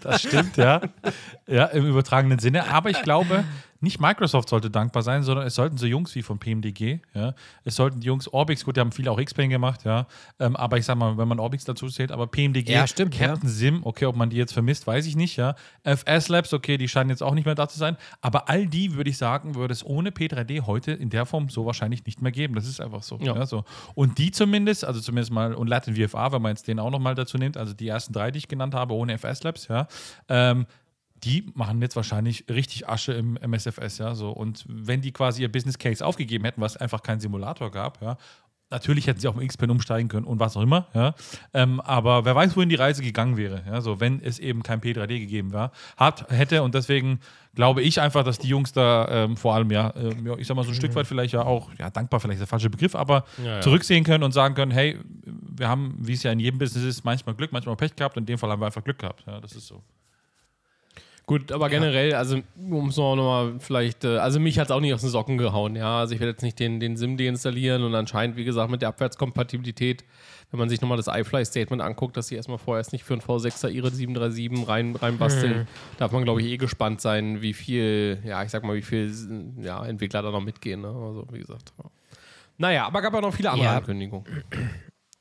das 0.00 0.22
stimmt, 0.22 0.56
ja. 0.56 0.80
Ja, 1.46 1.66
im 1.66 1.86
übertragenen 1.86 2.38
Sinne. 2.38 2.68
Aber 2.70 2.90
ich 2.90 3.02
glaube, 3.02 3.44
nicht 3.80 4.00
Microsoft 4.00 4.48
sollte 4.48 4.70
dankbar 4.70 5.02
sein, 5.02 5.22
sondern 5.22 5.46
es 5.46 5.54
sollten 5.54 5.76
so 5.76 5.86
Jungs 5.86 6.14
wie 6.14 6.22
von 6.22 6.38
PMDG, 6.38 7.00
ja. 7.14 7.34
Es 7.64 7.76
sollten 7.76 8.00
die 8.00 8.06
Jungs 8.06 8.28
Orbix, 8.28 8.64
gut, 8.64 8.76
die 8.76 8.80
haben 8.80 8.92
viel 8.92 9.08
auch 9.08 9.18
X-Plane 9.18 9.48
gemacht, 9.48 9.84
ja. 9.84 10.06
Ähm, 10.38 10.56
aber 10.56 10.78
ich 10.78 10.84
sag 10.84 10.96
mal, 10.96 11.16
wenn 11.18 11.28
man 11.28 11.38
Orbix 11.38 11.64
dazu 11.64 11.88
zählt, 11.88 12.12
aber 12.12 12.26
PMDG, 12.26 12.72
Ja, 12.72 12.86
stimmt, 12.86 13.14
Captain 13.14 13.48
Sim, 13.48 13.80
okay, 13.84 14.06
ob 14.06 14.16
man 14.16 14.30
die 14.30 14.36
jetzt 14.36 14.52
vermisst, 14.52 14.86
weiß 14.86 15.06
ich 15.06 15.16
nicht, 15.16 15.36
ja. 15.36 15.54
FS 15.84 16.28
Labs, 16.28 16.52
okay, 16.52 16.76
die 16.78 16.88
scheinen 16.88 17.10
jetzt 17.10 17.22
auch 17.22 17.34
nicht 17.34 17.44
mehr 17.44 17.54
da 17.54 17.68
zu 17.68 17.78
sein. 17.78 17.96
Aber 18.20 18.48
all 18.48 18.66
die, 18.66 18.94
würde 18.94 19.10
ich 19.10 19.18
sagen, 19.18 19.54
würde 19.54 19.72
es 19.72 19.84
ohne 19.84 20.10
P3D 20.10 20.66
heute 20.66 20.92
in 20.92 21.10
der 21.10 21.26
Form 21.26 21.48
so 21.48 21.66
wahrscheinlich 21.66 22.04
nicht 22.06 22.22
mehr 22.22 22.32
geben. 22.32 22.54
Das 22.54 22.66
ist 22.66 22.80
einfach 22.80 23.02
so. 23.02 23.18
Ja. 23.20 23.36
Ja. 23.36 23.46
so. 23.46 23.64
Und 23.94 24.18
die 24.18 24.30
zumindest, 24.30 24.84
also 24.84 25.00
zumindest 25.00 25.32
mal, 25.32 25.54
und 25.54 25.68
Latin 25.68 25.94
VFA, 25.96 26.32
wenn 26.32 26.42
man 26.42 26.52
jetzt 26.52 26.68
den 26.68 26.78
auch 26.78 26.90
nochmal 26.90 27.14
dazu 27.14 27.38
nimmt, 27.38 27.56
also 27.56 27.72
die 27.72 27.88
ersten 27.88 28.12
drei, 28.12 28.30
die 28.30 28.38
ich 28.38 28.48
genannt 28.48 28.74
habe, 28.74 28.94
ohne 28.94 29.18
FS 29.18 29.42
Labs, 29.42 29.68
ja, 29.68 29.86
ähm, 30.28 30.66
die 31.24 31.50
machen 31.54 31.80
jetzt 31.80 31.96
wahrscheinlich 31.96 32.44
richtig 32.48 32.88
Asche 32.88 33.12
im 33.12 33.36
MSFS, 33.36 33.98
ja, 33.98 34.14
so. 34.14 34.30
Und 34.30 34.64
wenn 34.68 35.00
die 35.00 35.12
quasi 35.12 35.42
ihr 35.42 35.50
Business 35.50 35.78
Case 35.78 36.04
aufgegeben 36.04 36.44
hätten, 36.44 36.60
was 36.60 36.76
einfach 36.76 37.02
keinen 37.02 37.20
Simulator 37.20 37.70
gab, 37.70 38.02
ja, 38.02 38.16
Natürlich 38.68 39.06
hätten 39.06 39.20
sie 39.20 39.28
auf 39.28 39.36
den 39.36 39.44
X-Pen 39.44 39.70
umsteigen 39.70 40.08
können 40.08 40.26
und 40.26 40.40
was 40.40 40.56
auch 40.56 40.62
immer, 40.62 40.88
ja. 40.92 41.14
Ähm, 41.54 41.80
aber 41.80 42.24
wer 42.24 42.34
weiß, 42.34 42.56
wohin 42.56 42.68
die 42.68 42.74
Reise 42.74 43.00
gegangen 43.00 43.36
wäre, 43.36 43.62
ja, 43.64 43.80
so, 43.80 44.00
wenn 44.00 44.20
es 44.20 44.40
eben 44.40 44.64
kein 44.64 44.80
P3D 44.80 45.20
gegeben 45.20 45.52
war, 45.52 45.70
hat, 45.96 46.28
hätte 46.32 46.64
und 46.64 46.74
deswegen 46.74 47.20
glaube 47.54 47.82
ich 47.82 48.00
einfach, 48.00 48.24
dass 48.24 48.40
die 48.40 48.48
Jungs 48.48 48.72
da 48.72 49.06
ähm, 49.08 49.36
vor 49.36 49.54
allem, 49.54 49.70
ja, 49.70 49.94
ja, 49.96 50.36
ich 50.36 50.48
sag 50.48 50.56
mal 50.56 50.64
so 50.64 50.70
ein 50.70 50.74
Stück 50.74 50.96
weit 50.96 51.06
vielleicht 51.06 51.32
ja 51.32 51.44
auch, 51.44 51.70
ja, 51.78 51.90
dankbar 51.90 52.18
vielleicht 52.18 52.40
der 52.40 52.48
falsche 52.48 52.68
Begriff, 52.68 52.96
aber 52.96 53.24
Ja, 53.38 53.54
ja. 53.54 53.60
zurücksehen 53.60 54.02
können 54.02 54.24
und 54.24 54.32
sagen 54.32 54.56
können, 54.56 54.72
hey, 54.72 54.98
wir 55.24 55.68
haben, 55.68 55.96
wie 56.00 56.14
es 56.14 56.24
ja 56.24 56.32
in 56.32 56.40
jedem 56.40 56.58
Business 56.58 56.84
ist, 56.84 57.04
manchmal 57.04 57.36
Glück, 57.36 57.52
manchmal 57.52 57.76
Pech 57.76 57.94
gehabt, 57.94 58.16
in 58.16 58.26
dem 58.26 58.36
Fall 58.36 58.50
haben 58.50 58.60
wir 58.60 58.66
einfach 58.66 58.82
Glück 58.82 58.98
gehabt, 58.98 59.22
ja, 59.28 59.40
das 59.40 59.52
ist 59.52 59.68
so. 59.68 59.80
Gut, 61.28 61.50
aber 61.50 61.68
generell, 61.68 62.14
also 62.14 62.38
um 62.70 62.88
es 62.90 62.96
noch 62.96 63.16
mal 63.16 63.54
vielleicht, 63.58 64.04
äh, 64.04 64.18
also 64.18 64.38
mich 64.38 64.60
hat 64.60 64.66
es 64.66 64.70
auch 64.70 64.78
nicht 64.80 64.94
aus 64.94 65.00
den 65.00 65.10
Socken 65.10 65.38
gehauen, 65.38 65.74
ja. 65.74 65.98
Also 65.98 66.14
ich 66.14 66.20
werde 66.20 66.30
jetzt 66.30 66.42
nicht 66.42 66.60
den, 66.60 66.78
den 66.78 66.96
SIM 66.96 67.16
deinstallieren 67.16 67.82
und 67.82 67.96
anscheinend, 67.96 68.36
wie 68.36 68.44
gesagt, 68.44 68.70
mit 68.70 68.80
der 68.80 68.90
Abwärtskompatibilität, 68.90 70.04
wenn 70.52 70.60
man 70.60 70.68
sich 70.68 70.80
nochmal 70.80 70.96
das 70.96 71.08
iFly-Statement 71.08 71.82
anguckt, 71.82 72.16
dass 72.16 72.28
sie 72.28 72.36
erstmal 72.36 72.58
vorerst 72.58 72.92
nicht 72.92 73.02
für 73.02 73.14
einen 73.14 73.22
V6er 73.22 73.68
ihre 73.70 73.90
737 73.90 74.68
rein, 74.68 74.94
reinbasteln, 74.94 75.66
darf 75.98 76.12
man, 76.12 76.22
glaube 76.22 76.42
ich, 76.42 76.46
eh 76.46 76.58
gespannt 76.58 77.00
sein, 77.00 77.42
wie 77.42 77.54
viel, 77.54 78.20
ja, 78.24 78.44
ich 78.44 78.50
sag 78.50 78.62
mal, 78.62 78.76
wie 78.76 78.82
viel 78.82 79.12
ja, 79.60 79.84
Entwickler 79.84 80.22
da 80.22 80.30
noch 80.30 80.42
mitgehen, 80.42 80.82
ne? 80.82 80.88
Also, 80.88 81.26
wie 81.32 81.40
gesagt. 81.40 81.72
Ja. 81.76 81.90
Naja, 82.58 82.86
aber 82.86 83.02
gab 83.02 83.12
ja 83.12 83.20
noch 83.20 83.34
viele 83.34 83.50
andere 83.50 83.66
Ja. 83.66 83.76
Ankündigungen. 83.78 84.24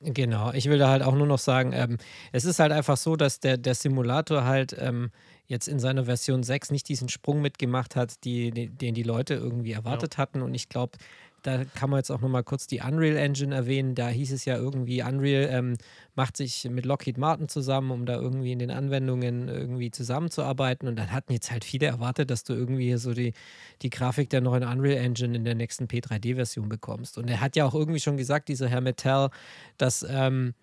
Genau, 0.02 0.52
ich 0.54 0.70
will 0.70 0.78
da 0.78 0.90
halt 0.90 1.02
auch 1.02 1.16
nur 1.16 1.26
noch 1.26 1.40
sagen, 1.40 1.72
ähm, 1.74 1.98
es 2.32 2.46
ist 2.46 2.60
halt 2.60 2.72
einfach 2.72 2.98
so, 2.98 3.16
dass 3.16 3.40
der, 3.40 3.58
der 3.58 3.74
Simulator 3.74 4.44
halt 4.44 4.76
ähm, 4.78 5.10
jetzt 5.48 5.68
in 5.68 5.80
seiner 5.80 6.06
Version 6.06 6.44
6 6.44 6.72
nicht 6.72 6.90
diesen 6.90 7.10
Sprung 7.10 7.42
mitgemacht 7.42 7.96
hat, 7.96 8.24
die, 8.24 8.52
den 8.52 8.94
die 8.94 9.04
Leute 9.04 9.36
irgendwie 9.36 9.74
erwartet 9.74 10.18
hatten. 10.18 10.42
Und 10.42 10.54
ich 10.56 10.70
glaube, 10.70 10.98
da 11.46 11.64
kann 11.64 11.92
man 11.92 12.00
jetzt 12.00 12.10
auch 12.10 12.22
nochmal 12.22 12.44
kurz 12.44 12.66
die 12.66 12.82
Unreal 12.82 13.18
Engine 13.18 13.54
erwähnen. 13.54 13.94
Da 13.94 14.10
hieß 14.10 14.32
es 14.32 14.46
ja 14.46 14.58
irgendwie, 14.58 15.04
Unreal 15.04 15.48
ähm, 15.52 15.78
macht 16.16 16.38
sich 16.38 16.68
mit 16.70 16.86
Lockheed 16.86 17.20
Martin 17.20 17.48
zusammen, 17.48 17.92
um 17.92 18.06
da 18.08 18.16
irgendwie 18.16 18.52
in 18.52 18.60
den 18.60 18.72
Anwendungen 18.72 19.48
irgendwie 19.48 19.92
zusammenzuarbeiten. 19.92 20.88
Und 20.88 20.98
dann 20.98 21.12
hatten 21.12 21.34
jetzt 21.34 21.52
halt 21.52 21.64
viele 21.64 21.86
erwartet, 21.86 22.32
dass 22.32 22.44
du 22.44 22.54
irgendwie 22.54 22.98
so 22.98 23.14
die, 23.14 23.34
die 23.84 23.92
Grafik 23.92 24.32
der 24.32 24.42
neuen 24.42 24.64
Unreal 24.64 24.98
Engine 24.98 25.36
in 25.36 25.46
der 25.46 25.56
nächsten 25.56 25.86
P3D-Version 25.86 26.68
bekommst. 26.68 27.18
Und 27.20 27.30
er 27.30 27.42
hat 27.42 27.56
ja 27.56 27.66
auch 27.66 27.75
irgendwie 27.75 28.00
schon 28.00 28.18
gesagt, 28.18 28.50
dieser 28.50 28.68
Herr 28.68 28.82
Metell, 28.82 29.30
dass 29.78 30.04
ähm, 30.10 30.56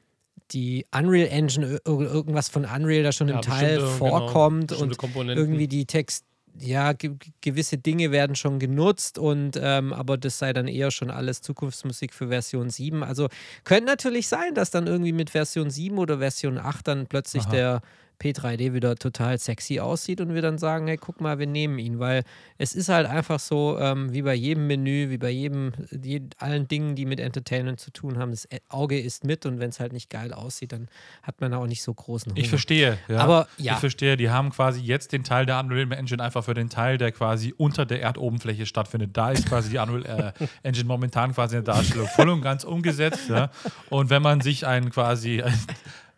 die 0.50 0.86
Unreal 0.94 1.28
Engine, 1.28 1.66
ir- 1.66 1.80
irgendwas 1.86 2.48
von 2.48 2.64
Unreal 2.64 3.02
da 3.02 3.12
schon 3.12 3.28
Ja, 3.28 3.36
im 3.36 3.42
Teil 3.42 3.76
bestimmte, 3.76 3.98
vorkommt 3.98 4.68
genau, 4.68 4.82
und 4.82 5.28
irgendwie 5.28 5.68
die 5.68 5.86
Text, 5.86 6.24
ja, 6.58 6.92
ge 6.92 7.12
gewisse 7.40 7.78
Dinge 7.78 8.10
werden 8.10 8.36
schon 8.36 8.58
genutzt 8.58 9.16
und 9.18 9.58
ähm, 9.60 9.92
aber 9.94 10.18
das 10.18 10.38
sei 10.38 10.52
dann 10.52 10.68
eher 10.68 10.90
schon 10.90 11.10
alles 11.10 11.40
Zukunftsmusik 11.40 12.12
für 12.12 12.28
Version 12.28 12.68
7. 12.68 13.02
Also 13.02 13.28
könnte 13.64 13.86
natürlich 13.86 14.28
sein, 14.28 14.54
dass 14.54 14.70
dann 14.70 14.86
irgendwie 14.86 15.12
mit 15.12 15.30
Version 15.30 15.70
7 15.70 15.96
oder 15.98 16.18
Version 16.18 16.58
8 16.58 16.86
dann 16.88 17.06
plötzlich 17.06 17.44
Aha. 17.44 17.50
der 17.50 17.82
P3D 18.20 18.72
wieder 18.72 18.94
total 18.96 19.38
sexy 19.38 19.80
aussieht 19.80 20.20
und 20.20 20.34
wir 20.34 20.42
dann 20.42 20.58
sagen, 20.58 20.86
hey, 20.86 20.96
guck 20.96 21.20
mal, 21.20 21.38
wir 21.38 21.46
nehmen 21.46 21.78
ihn, 21.78 21.98
weil 21.98 22.22
es 22.58 22.74
ist 22.74 22.88
halt 22.88 23.06
einfach 23.06 23.40
so, 23.40 23.78
ähm, 23.78 24.12
wie 24.12 24.22
bei 24.22 24.34
jedem 24.34 24.66
Menü, 24.66 25.10
wie 25.10 25.18
bei 25.18 25.30
jedem, 25.30 25.72
je, 25.90 26.22
allen 26.38 26.68
Dingen, 26.68 26.94
die 26.94 27.04
mit 27.04 27.20
Entertainment 27.20 27.80
zu 27.80 27.90
tun 27.90 28.18
haben, 28.18 28.30
das 28.30 28.48
Auge 28.68 29.00
ist 29.00 29.24
mit 29.24 29.46
und 29.46 29.58
wenn 29.58 29.70
es 29.70 29.80
halt 29.80 29.92
nicht 29.92 30.10
geil 30.10 30.32
aussieht, 30.32 30.72
dann 30.72 30.88
hat 31.22 31.40
man 31.40 31.52
auch 31.54 31.66
nicht 31.66 31.82
so 31.82 31.92
großen 31.92 32.32
Hunger. 32.32 32.40
Ich 32.40 32.48
verstehe, 32.48 32.98
ja. 33.08 33.18
Aber 33.18 33.48
ja. 33.58 33.74
Ich 33.74 33.78
verstehe, 33.78 34.16
die 34.16 34.30
haben 34.30 34.50
quasi 34.50 34.80
jetzt 34.80 35.12
den 35.12 35.24
Teil 35.24 35.46
der 35.46 35.58
Unreal 35.60 35.92
Engine 35.92 36.22
einfach 36.22 36.44
für 36.44 36.54
den 36.54 36.68
Teil, 36.68 36.98
der 36.98 37.12
quasi 37.12 37.54
unter 37.56 37.86
der 37.86 38.02
Erdoberfläche 38.02 38.66
stattfindet. 38.66 39.16
Da 39.16 39.30
ist 39.30 39.48
quasi 39.48 39.70
die 39.70 39.78
Unreal 39.78 40.34
äh, 40.38 40.46
Engine 40.62 40.86
momentan 40.86 41.34
quasi 41.34 41.56
in 41.56 41.64
der 41.64 41.74
Darstellung 41.74 42.06
voll 42.08 42.28
und 42.28 42.42
ganz 42.42 42.64
umgesetzt. 42.64 43.28
Ja. 43.28 43.50
Und 43.90 44.10
wenn 44.10 44.22
man 44.22 44.40
sich 44.40 44.66
einen 44.66 44.90
quasi, 44.90 45.42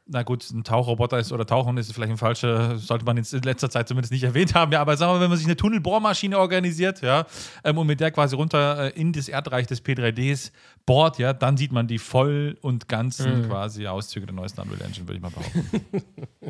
na 0.07 0.23
gut, 0.23 0.49
ein 0.51 0.65
Tauchroboter 0.65 1.19
ist 1.19 1.33
oder 1.33 1.47
Tauchen 1.47 1.77
ist 1.79 1.93
vielleicht 1.93 2.13
ein 2.13 2.19
falscher, 2.19 2.77
sollte 2.79 3.05
man 3.05 3.17
jetzt 3.17 3.33
in 3.33 3.43
letzter 3.43 3.71
Zeit 3.71 3.89
zumindest 3.89 4.13
nicht 4.13 4.25
erwähnt 4.25 4.55
haben, 4.55 4.71
ja, 4.73 4.81
aber 4.81 4.97
sagen 4.97 5.13
wir 5.13 5.15
mal, 5.15 5.23
wenn 5.23 5.31
man 5.31 5.39
sich 5.39 5.47
eine 5.47 5.57
Tunnelbohrmaschine 5.57 6.39
organisiert, 6.39 7.01
ja, 7.01 7.27
ähm, 7.65 7.79
und 7.79 7.87
mit 7.87 8.01
der 8.01 8.11
quasi 8.11 8.37
runter 8.37 8.95
äh, 8.95 9.01
in 9.01 9.13
das 9.13 9.29
Erdreich 9.29 9.67
des 9.67 9.83
P3Ds 9.83 10.53
bohrt, 10.85 11.19
ja, 11.19 11.33
dann 11.33 11.57
sieht 11.57 11.73
man 11.73 11.87
die 11.87 11.99
voll 11.99 12.59
und 12.61 12.89
ganzen 12.89 13.49
quasi 13.49 13.87
Auszüge 13.87 14.27
der 14.27 14.35
neuesten 14.35 14.61
Unreal 14.61 14.83
Engine, 14.83 15.09
würde 15.09 15.17
ich 15.17 15.23
mal 15.23 15.31
behaupten. 15.31 15.95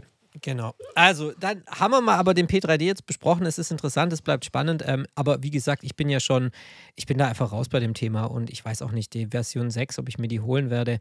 Genau. 0.43 0.75
Also, 0.97 1.33
dann 1.39 1.63
haben 1.69 1.93
wir 1.93 2.01
mal 2.01 2.17
aber 2.17 2.35
den 2.35 2.49
P3D 2.49 2.83
jetzt 2.83 3.07
besprochen. 3.07 3.47
Es 3.47 3.57
ist 3.57 3.71
interessant, 3.71 4.13
es 4.13 4.21
bleibt 4.21 4.45
spannend. 4.45 4.83
Ähm, 4.85 5.07
aber 5.15 5.43
wie 5.43 5.51
gesagt, 5.51 5.85
ich 5.85 5.95
bin 5.95 6.09
ja 6.09 6.19
schon, 6.19 6.51
ich 6.97 7.07
bin 7.07 7.19
da 7.19 7.29
einfach 7.29 7.53
raus 7.53 7.69
bei 7.69 7.79
dem 7.79 7.95
Thema 7.95 8.25
und 8.25 8.51
ich 8.51 8.63
weiß 8.65 8.83
auch 8.83 8.91
nicht, 8.91 9.15
die 9.15 9.29
Version 9.29 9.71
6, 9.71 10.01
ob 10.01 10.09
ich 10.09 10.19
mir 10.19 10.29
die 10.29 10.41
holen 10.41 10.71
werde. 10.71 10.99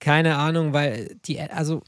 Keine 0.00 0.36
Ahnung, 0.36 0.72
weil 0.72 1.16
die, 1.24 1.40
also 1.40 1.82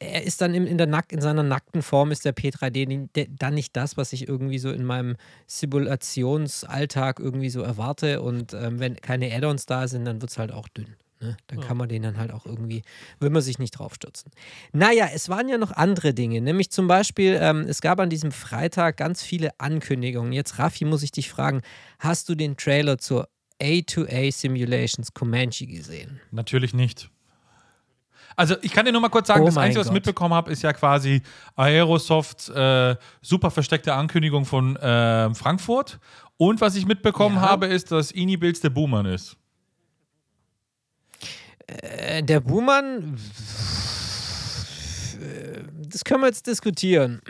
er 0.00 0.22
ist 0.22 0.40
dann 0.40 0.54
in, 0.54 0.66
in, 0.66 0.78
der 0.78 0.86
Nack, 0.86 1.12
in 1.12 1.20
seiner 1.20 1.42
nackten 1.42 1.82
Form 1.82 2.12
ist 2.12 2.24
der 2.24 2.34
P3D 2.34 2.86
nie- 2.86 3.08
der- 3.16 3.26
dann 3.28 3.54
nicht 3.54 3.76
das, 3.76 3.96
was 3.96 4.12
ich 4.12 4.28
irgendwie 4.28 4.58
so 4.58 4.70
in 4.70 4.84
meinem 4.84 5.16
Simulationsalltag 5.46 7.18
irgendwie 7.20 7.50
so 7.50 7.62
erwarte. 7.62 8.22
Und 8.22 8.54
ähm, 8.54 8.78
wenn 8.80 8.96
keine 8.96 9.34
Add-ons 9.34 9.66
da 9.66 9.88
sind, 9.88 10.04
dann 10.04 10.20
wird 10.20 10.30
es 10.30 10.38
halt 10.38 10.52
auch 10.52 10.68
dünn. 10.68 10.94
Ne? 11.20 11.36
Dann 11.48 11.60
kann 11.60 11.76
man 11.76 11.88
den 11.88 12.02
dann 12.02 12.16
halt 12.16 12.32
auch 12.32 12.46
irgendwie, 12.46 12.82
will 13.18 13.30
man 13.30 13.42
sich 13.42 13.58
nicht 13.58 13.72
draufstürzen. 13.72 14.30
Naja, 14.72 15.08
es 15.12 15.28
waren 15.28 15.48
ja 15.48 15.58
noch 15.58 15.72
andere 15.72 16.14
Dinge, 16.14 16.40
nämlich 16.40 16.70
zum 16.70 16.86
Beispiel, 16.86 17.36
ähm, 17.40 17.66
es 17.68 17.80
gab 17.80 17.98
an 17.98 18.08
diesem 18.08 18.30
Freitag 18.30 18.96
ganz 18.98 19.22
viele 19.22 19.50
Ankündigungen. 19.58 20.32
Jetzt, 20.32 20.60
Raffi, 20.60 20.84
muss 20.84 21.02
ich 21.02 21.10
dich 21.10 21.28
fragen, 21.28 21.62
hast 21.98 22.28
du 22.28 22.36
den 22.36 22.56
Trailer 22.56 22.98
zur 22.98 23.28
A2A 23.60 24.30
Simulations 24.32 25.12
Comanche 25.12 25.66
gesehen? 25.66 26.20
Natürlich 26.30 26.72
nicht. 26.72 27.10
Also 28.38 28.54
ich 28.62 28.70
kann 28.70 28.86
dir 28.86 28.92
nur 28.92 29.00
mal 29.00 29.08
kurz 29.08 29.26
sagen, 29.26 29.42
Oh 29.42 29.46
das 29.46 29.56
Einzige, 29.56 29.80
was 29.80 29.88
ich 29.88 29.92
mitbekommen 29.92 30.32
habe, 30.32 30.52
ist 30.52 30.62
ja 30.62 30.72
quasi 30.72 31.22
Aerosofts 31.56 32.48
äh, 32.48 32.94
super 33.20 33.50
versteckte 33.50 33.92
Ankündigung 33.94 34.44
von 34.44 34.76
äh, 34.76 35.34
Frankfurt. 35.34 35.98
Und 36.36 36.60
was 36.60 36.76
ich 36.76 36.86
mitbekommen 36.86 37.34
Ja. 37.34 37.42
habe, 37.42 37.66
ist, 37.66 37.90
dass 37.90 38.12
Ini 38.12 38.36
Bills 38.36 38.60
der 38.60 38.70
Boomer 38.70 39.04
ist. 39.12 39.36
Äh, 41.66 42.22
der 42.22 42.38
Buhmann, 42.38 43.18
das 45.88 46.04
können 46.04 46.20
wir 46.20 46.28
jetzt 46.28 46.46
diskutieren. 46.46 47.20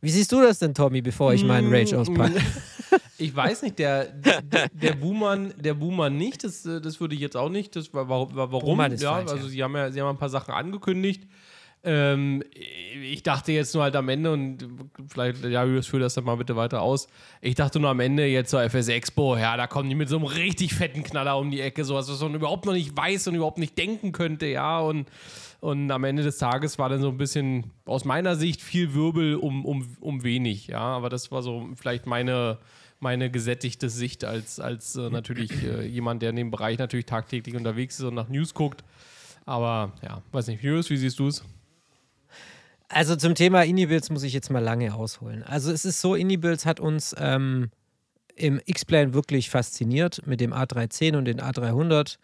Wie 0.00 0.10
siehst 0.10 0.32
du 0.32 0.42
das 0.42 0.58
denn, 0.58 0.74
Tommy, 0.74 1.02
bevor 1.02 1.34
ich 1.34 1.44
meinen 1.44 1.72
Rage 1.72 1.96
auspacke? 1.96 2.34
Ich 3.18 3.34
weiß 3.34 3.62
nicht, 3.62 3.78
der, 3.78 4.06
der, 4.06 4.42
der 4.72 4.92
Boomer, 4.94 5.36
der 5.36 5.74
Boomer 5.74 6.10
nicht, 6.10 6.44
das, 6.44 6.62
das 6.62 7.00
würde 7.00 7.14
ich 7.14 7.20
jetzt 7.20 7.36
auch 7.36 7.48
nicht. 7.48 7.76
Das 7.76 7.92
war, 7.94 8.08
war, 8.08 8.34
war, 8.34 8.52
warum? 8.52 8.80
Ist 8.80 9.02
ja, 9.02 9.12
falsch, 9.12 9.30
also 9.30 9.44
ja. 9.44 9.50
sie 9.50 9.62
haben 9.62 9.76
ja, 9.76 9.90
sie 9.90 10.00
haben 10.00 10.08
ein 10.08 10.18
paar 10.18 10.28
Sachen 10.28 10.52
angekündigt. 10.52 11.26
Ähm, 11.86 12.42
ich 12.54 13.22
dachte 13.22 13.52
jetzt 13.52 13.74
nur 13.74 13.82
halt 13.82 13.94
am 13.94 14.08
Ende 14.08 14.32
und 14.32 14.66
vielleicht, 15.06 15.44
ja, 15.44 15.64
Julius, 15.64 15.86
führ 15.86 16.00
das 16.00 16.14
dann 16.14 16.24
mal 16.24 16.36
bitte 16.36 16.56
weiter 16.56 16.80
aus. 16.80 17.08
Ich 17.42 17.56
dachte 17.56 17.78
nur 17.78 17.90
am 17.90 18.00
Ende 18.00 18.24
jetzt 18.24 18.50
zur 18.50 18.62
FS 18.62 18.88
Expo, 18.88 19.36
ja, 19.36 19.54
da 19.58 19.66
kommen 19.66 19.90
die 19.90 19.94
mit 19.94 20.08
so 20.08 20.16
einem 20.16 20.24
richtig 20.24 20.72
fetten 20.72 21.02
Knaller 21.02 21.36
um 21.36 21.50
die 21.50 21.60
Ecke, 21.60 21.84
sowas, 21.84 22.10
was 22.10 22.20
man 22.20 22.34
überhaupt 22.34 22.64
noch 22.64 22.72
nicht 22.72 22.96
weiß 22.96 23.28
und 23.28 23.34
überhaupt 23.34 23.58
nicht 23.58 23.76
denken 23.76 24.12
könnte, 24.12 24.46
ja, 24.46 24.80
und, 24.80 25.10
und 25.60 25.90
am 25.90 26.04
Ende 26.04 26.22
des 26.22 26.38
Tages 26.38 26.78
war 26.78 26.88
dann 26.88 27.02
so 27.02 27.08
ein 27.08 27.18
bisschen 27.18 27.70
aus 27.84 28.06
meiner 28.06 28.34
Sicht 28.36 28.62
viel 28.62 28.94
Wirbel 28.94 29.36
um, 29.36 29.66
um, 29.66 29.86
um 30.00 30.24
wenig, 30.24 30.68
ja, 30.68 30.80
aber 30.80 31.10
das 31.10 31.30
war 31.30 31.42
so 31.42 31.68
vielleicht 31.76 32.06
meine, 32.06 32.56
meine 33.04 33.30
gesättigte 33.30 33.90
Sicht 33.90 34.24
als, 34.24 34.58
als 34.58 34.96
äh, 34.96 35.10
natürlich 35.10 35.52
äh, 35.62 35.86
jemand, 35.86 36.22
der 36.22 36.30
in 36.30 36.36
dem 36.36 36.50
Bereich 36.50 36.78
natürlich 36.78 37.04
tagtäglich 37.04 37.54
unterwegs 37.54 37.98
ist 37.98 38.04
und 38.06 38.14
nach 38.14 38.28
News 38.28 38.54
guckt. 38.54 38.82
Aber 39.44 39.92
ja, 40.02 40.22
weiß 40.32 40.46
nicht, 40.48 40.62
Julius, 40.62 40.88
wie 40.88 40.96
siehst 40.96 41.18
du 41.18 41.28
es? 41.28 41.44
Also 42.88 43.14
zum 43.14 43.34
Thema 43.34 43.62
Indie-Builds 43.62 44.08
muss 44.08 44.22
ich 44.22 44.32
jetzt 44.32 44.50
mal 44.50 44.62
lange 44.62 44.94
ausholen. 44.94 45.42
Also 45.42 45.70
es 45.70 45.84
ist 45.84 46.00
so, 46.00 46.14
Indie-Builds 46.14 46.64
hat 46.64 46.80
uns 46.80 47.14
ähm, 47.18 47.70
im 48.36 48.58
X-Plane 48.64 49.12
wirklich 49.12 49.50
fasziniert 49.50 50.26
mit 50.26 50.40
dem 50.40 50.54
A310 50.54 51.18
und 51.18 51.26
den 51.26 51.40
A300. 51.40 52.16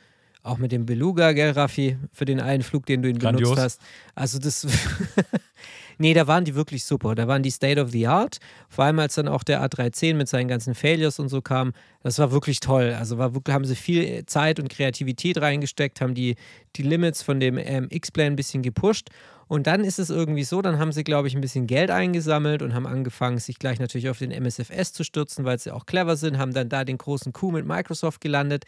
Auch 0.43 0.57
mit 0.57 0.73
dem 0.73 0.87
Beluga, 0.87 1.33
gell, 1.33 1.51
Raffi, 1.51 1.99
für 2.11 2.25
den 2.25 2.40
einen 2.40 2.62
Flug, 2.62 2.87
den 2.87 3.03
du 3.03 3.11
ihn 3.11 3.19
Grandios. 3.19 3.51
benutzt 3.51 3.62
hast. 3.62 3.81
Also 4.14 4.38
das. 4.38 4.66
nee, 6.01 6.15
da 6.15 6.27
waren 6.27 6.45
die 6.45 6.55
wirklich 6.55 6.85
super. 6.85 7.15
Da 7.15 7.29
waren 7.29 7.43
die 7.43 7.51
State 7.51 7.81
of 7.81 7.91
the 7.91 8.07
Art. 8.07 8.39
Vor 8.69 8.85
allem 8.85 8.99
als 8.99 9.15
dann 9.15 9.29
auch 9.29 9.45
der 9.45 9.63
A310 9.63 10.15
mit 10.15 10.29
seinen 10.29 10.49
ganzen 10.49 10.75
Failures 10.75 11.19
und 11.19 11.29
so 11.29 11.43
kam. 11.43 11.73
Das 12.03 12.19
war 12.19 12.33
wirklich 12.33 12.61
toll. 12.61 12.97
Also 12.99 13.19
war 13.19 13.35
wirklich, 13.35 13.55
haben 13.55 13.65
sie 13.65 13.77
viel 13.77 14.25
Zeit 14.27 14.59
und 14.59 14.69
Kreativität 14.69 15.41
reingesteckt, 15.41 16.01
haben 16.01 16.15
die, 16.15 16.37
die 16.77 16.83
Limits 16.83 17.23
von 17.23 17.39
dem 17.39 17.59
ähm, 17.59 17.89
X-Plane 17.91 18.33
ein 18.33 18.37
bisschen 18.37 18.63
gepusht. 18.63 19.11
Und 19.47 19.67
dann 19.67 19.85
ist 19.85 19.99
es 19.99 20.11
irgendwie 20.11 20.45
so, 20.45 20.63
dann 20.63 20.79
haben 20.79 20.93
sie, 20.93 21.05
glaube 21.05 21.29
ich, 21.29 21.35
ein 21.35 21.41
bisschen 21.41 21.67
Geld 21.67 21.91
eingesammelt 21.91 22.63
und 22.63 22.73
haben 22.73 22.87
angefangen, 22.87 23.39
sich 23.39 23.59
gleich 23.59 23.81
natürlich 23.81 24.09
auf 24.09 24.19
den 24.19 24.31
MSFS 24.31 24.93
zu 24.93 25.05
stürzen, 25.05 25.45
weil 25.45 25.59
sie 25.59 25.73
auch 25.73 25.87
clever 25.87 26.17
sind, 26.17 26.39
haben 26.39 26.55
dann 26.55 26.69
da 26.69 26.85
den 26.85 26.99
großen 26.99 27.33
Coup 27.33 27.53
mit 27.53 27.67
Microsoft 27.67 28.21
gelandet 28.21 28.65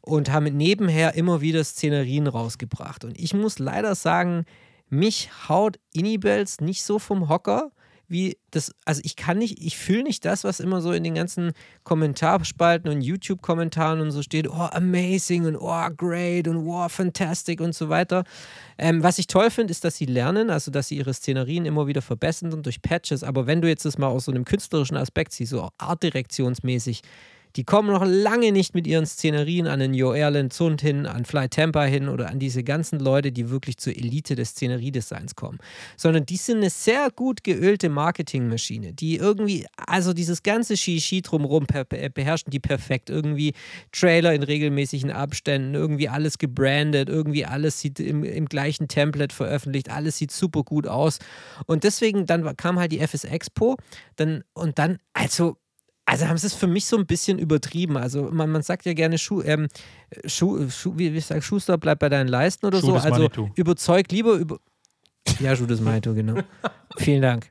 und 0.00 0.32
haben 0.32 0.44
nebenher 0.56 1.14
immer 1.14 1.40
wieder 1.40 1.62
Szenerien 1.62 2.26
rausgebracht. 2.26 3.04
Und 3.04 3.18
ich 3.20 3.34
muss 3.34 3.58
leider 3.58 3.94
sagen, 3.94 4.46
mich 4.94 5.30
haut 5.48 5.78
Inibels 5.92 6.60
nicht 6.60 6.82
so 6.82 6.98
vom 6.98 7.28
Hocker, 7.28 7.70
wie 8.06 8.36
das, 8.50 8.72
also 8.84 9.00
ich 9.02 9.16
kann 9.16 9.38
nicht, 9.38 9.60
ich 9.60 9.78
fühle 9.78 10.02
nicht 10.02 10.24
das, 10.24 10.44
was 10.44 10.60
immer 10.60 10.80
so 10.82 10.92
in 10.92 11.04
den 11.04 11.14
ganzen 11.14 11.52
Kommentarspalten 11.84 12.90
und 12.90 13.00
YouTube-Kommentaren 13.00 14.00
und 14.00 14.10
so 14.10 14.22
steht, 14.22 14.48
oh, 14.48 14.68
amazing 14.72 15.46
und 15.46 15.56
oh, 15.56 15.88
great 15.96 16.46
und 16.46 16.58
oh, 16.66 16.88
fantastic 16.88 17.60
und 17.60 17.74
so 17.74 17.88
weiter. 17.88 18.24
Ähm, 18.76 19.02
was 19.02 19.18
ich 19.18 19.26
toll 19.26 19.50
finde, 19.50 19.70
ist, 19.70 19.84
dass 19.84 19.96
sie 19.96 20.06
lernen, 20.06 20.50
also 20.50 20.70
dass 20.70 20.88
sie 20.88 20.98
ihre 20.98 21.14
Szenerien 21.14 21.64
immer 21.64 21.86
wieder 21.86 22.02
verbessern 22.02 22.52
und 22.52 22.66
durch 22.66 22.82
Patches, 22.82 23.24
aber 23.24 23.46
wenn 23.46 23.62
du 23.62 23.68
jetzt 23.68 23.84
das 23.84 23.96
mal 23.96 24.08
aus 24.08 24.26
so 24.26 24.32
einem 24.32 24.44
künstlerischen 24.44 24.96
Aspekt 24.96 25.32
siehst, 25.32 25.50
so 25.50 25.70
artdirektionsmäßig, 25.78 27.02
die 27.56 27.64
kommen 27.64 27.90
noch 27.92 28.04
lange 28.04 28.50
nicht 28.50 28.74
mit 28.74 28.86
ihren 28.86 29.06
Szenerien 29.06 29.66
an 29.66 29.78
den 29.78 29.94
Jo 29.94 30.12
Erland 30.12 30.52
Zund 30.52 30.80
hin, 30.80 31.06
an 31.06 31.24
Fly 31.24 31.48
Tampa 31.48 31.84
hin 31.84 32.08
oder 32.08 32.28
an 32.28 32.38
diese 32.38 32.64
ganzen 32.64 32.98
Leute, 32.98 33.30
die 33.30 33.50
wirklich 33.50 33.76
zur 33.76 33.96
Elite 33.96 34.34
des 34.34 34.50
Szeneriedesigns 34.50 35.36
kommen. 35.36 35.58
Sondern 35.96 36.26
die 36.26 36.36
sind 36.36 36.58
eine 36.58 36.70
sehr 36.70 37.10
gut 37.14 37.44
geölte 37.44 37.88
Marketingmaschine, 37.88 38.92
die 38.92 39.16
irgendwie, 39.16 39.66
also 39.76 40.12
dieses 40.12 40.42
ganze 40.42 40.76
Shishi 40.76 41.22
drumherum 41.22 41.66
beherrschen 41.66 42.50
die 42.50 42.60
perfekt. 42.60 43.08
Irgendwie 43.08 43.52
Trailer 43.92 44.34
in 44.34 44.42
regelmäßigen 44.42 45.12
Abständen, 45.12 45.74
irgendwie 45.74 46.08
alles 46.08 46.38
gebrandet, 46.38 47.08
irgendwie 47.08 47.46
alles 47.46 47.80
sieht 47.80 48.00
im, 48.00 48.24
im 48.24 48.46
gleichen 48.46 48.88
Template 48.88 49.34
veröffentlicht, 49.34 49.90
alles 49.90 50.18
sieht 50.18 50.32
super 50.32 50.64
gut 50.64 50.88
aus. 50.88 51.18
Und 51.66 51.84
deswegen, 51.84 52.26
dann 52.26 52.56
kam 52.56 52.78
halt 52.78 52.90
die 52.90 53.00
FS 53.00 53.24
Expo, 53.24 53.76
dann, 54.16 54.42
und 54.54 54.78
dann, 54.78 54.98
also 55.12 55.56
also 56.06 56.28
haben 56.28 56.36
sie 56.36 56.46
es 56.46 56.54
für 56.54 56.66
mich 56.66 56.86
so 56.86 56.96
ein 56.96 57.06
bisschen 57.06 57.38
übertrieben. 57.38 57.96
Also 57.96 58.30
man, 58.30 58.50
man 58.50 58.62
sagt 58.62 58.84
ja 58.84 58.92
gerne 58.92 59.18
Schuh, 59.18 59.42
ähm, 59.42 59.68
Schuh, 60.26 60.68
Schuh 60.68 60.92
wie, 60.96 61.12
wie 61.12 61.18
ich 61.18 61.26
sage, 61.26 61.42
Schuster 61.42 61.78
bleibt 61.78 62.00
bei 62.00 62.08
deinen 62.08 62.28
Leisten 62.28 62.66
oder 62.66 62.80
Schuh 62.80 62.86
so. 62.86 62.94
Also 62.94 63.22
Manitou. 63.22 63.50
überzeug 63.54 64.10
lieber 64.10 64.34
über. 64.34 64.58
Ja, 65.40 65.56
Schuh 65.56 65.66
des 65.66 65.80
Manitou, 65.80 66.14
genau. 66.14 66.42
Vielen 66.98 67.22
Dank. 67.22 67.50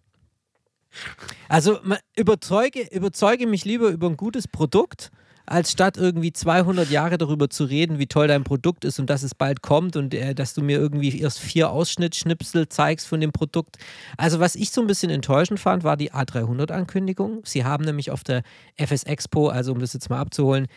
Also 1.50 1.80
überzeuge, 2.16 2.88
überzeuge 2.92 3.48
mich 3.48 3.66
lieber 3.66 3.90
über 3.90 4.08
ein 4.08 4.18
gutes 4.18 4.48
Produkt, 4.48 5.10
als 5.46 5.72
statt 5.72 5.98
irgendwie 5.98 6.32
200 6.32 6.90
Jahre 6.90 7.18
darüber 7.18 7.50
zu 7.50 7.66
reden, 7.66 8.00
wie 8.00 8.08
toll 8.08 8.28
dein 8.28 8.44
Produkt 8.44 8.86
ist 8.86 9.00
und 9.00 9.10
dass 9.10 9.24
es 9.24 9.36
bald 9.36 9.62
kommt 9.62 9.96
und 9.96 10.14
äh, 10.14 10.34
dass 10.34 10.54
du 10.54 10.62
mir 10.62 10.78
irgendwie 10.78 11.20
erst 11.20 11.40
vier 11.40 11.70
Ausschnittschnipsel 11.70 12.70
zeigst 12.70 13.08
von 13.08 13.20
dem 13.20 13.32
Produkt. 13.32 13.78
Also 14.18 14.40
was 14.40 14.56
ich 14.56 14.72
so 14.72 14.82
ein 14.82 14.88
bisschen 14.88 15.10
enttäuschend 15.10 15.60
fand, 15.60 15.84
war 15.84 15.98
die 15.98 16.12
A300-Ankündigung. 16.12 17.42
Sie 17.44 17.66
haben 17.66 17.84
nämlich 17.84 18.12
auf 18.12 18.24
der 18.24 18.44
FS 18.78 19.04
Expo, 19.04 19.50
also 19.50 19.74
um 19.74 19.80
das 19.80 19.94
jetzt 19.94 20.10
mal 20.10 20.20
abzuholen, 20.20 20.68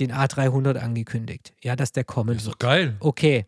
den 0.00 0.12
A300 0.12 0.76
angekündigt. 0.78 1.52
Ja, 1.62 1.76
dass 1.76 1.92
der 1.92 2.04
kommen 2.04 2.36
Ist 2.36 2.46
wird. 2.46 2.54
doch 2.54 2.58
geil. 2.58 2.96
Okay. 3.00 3.44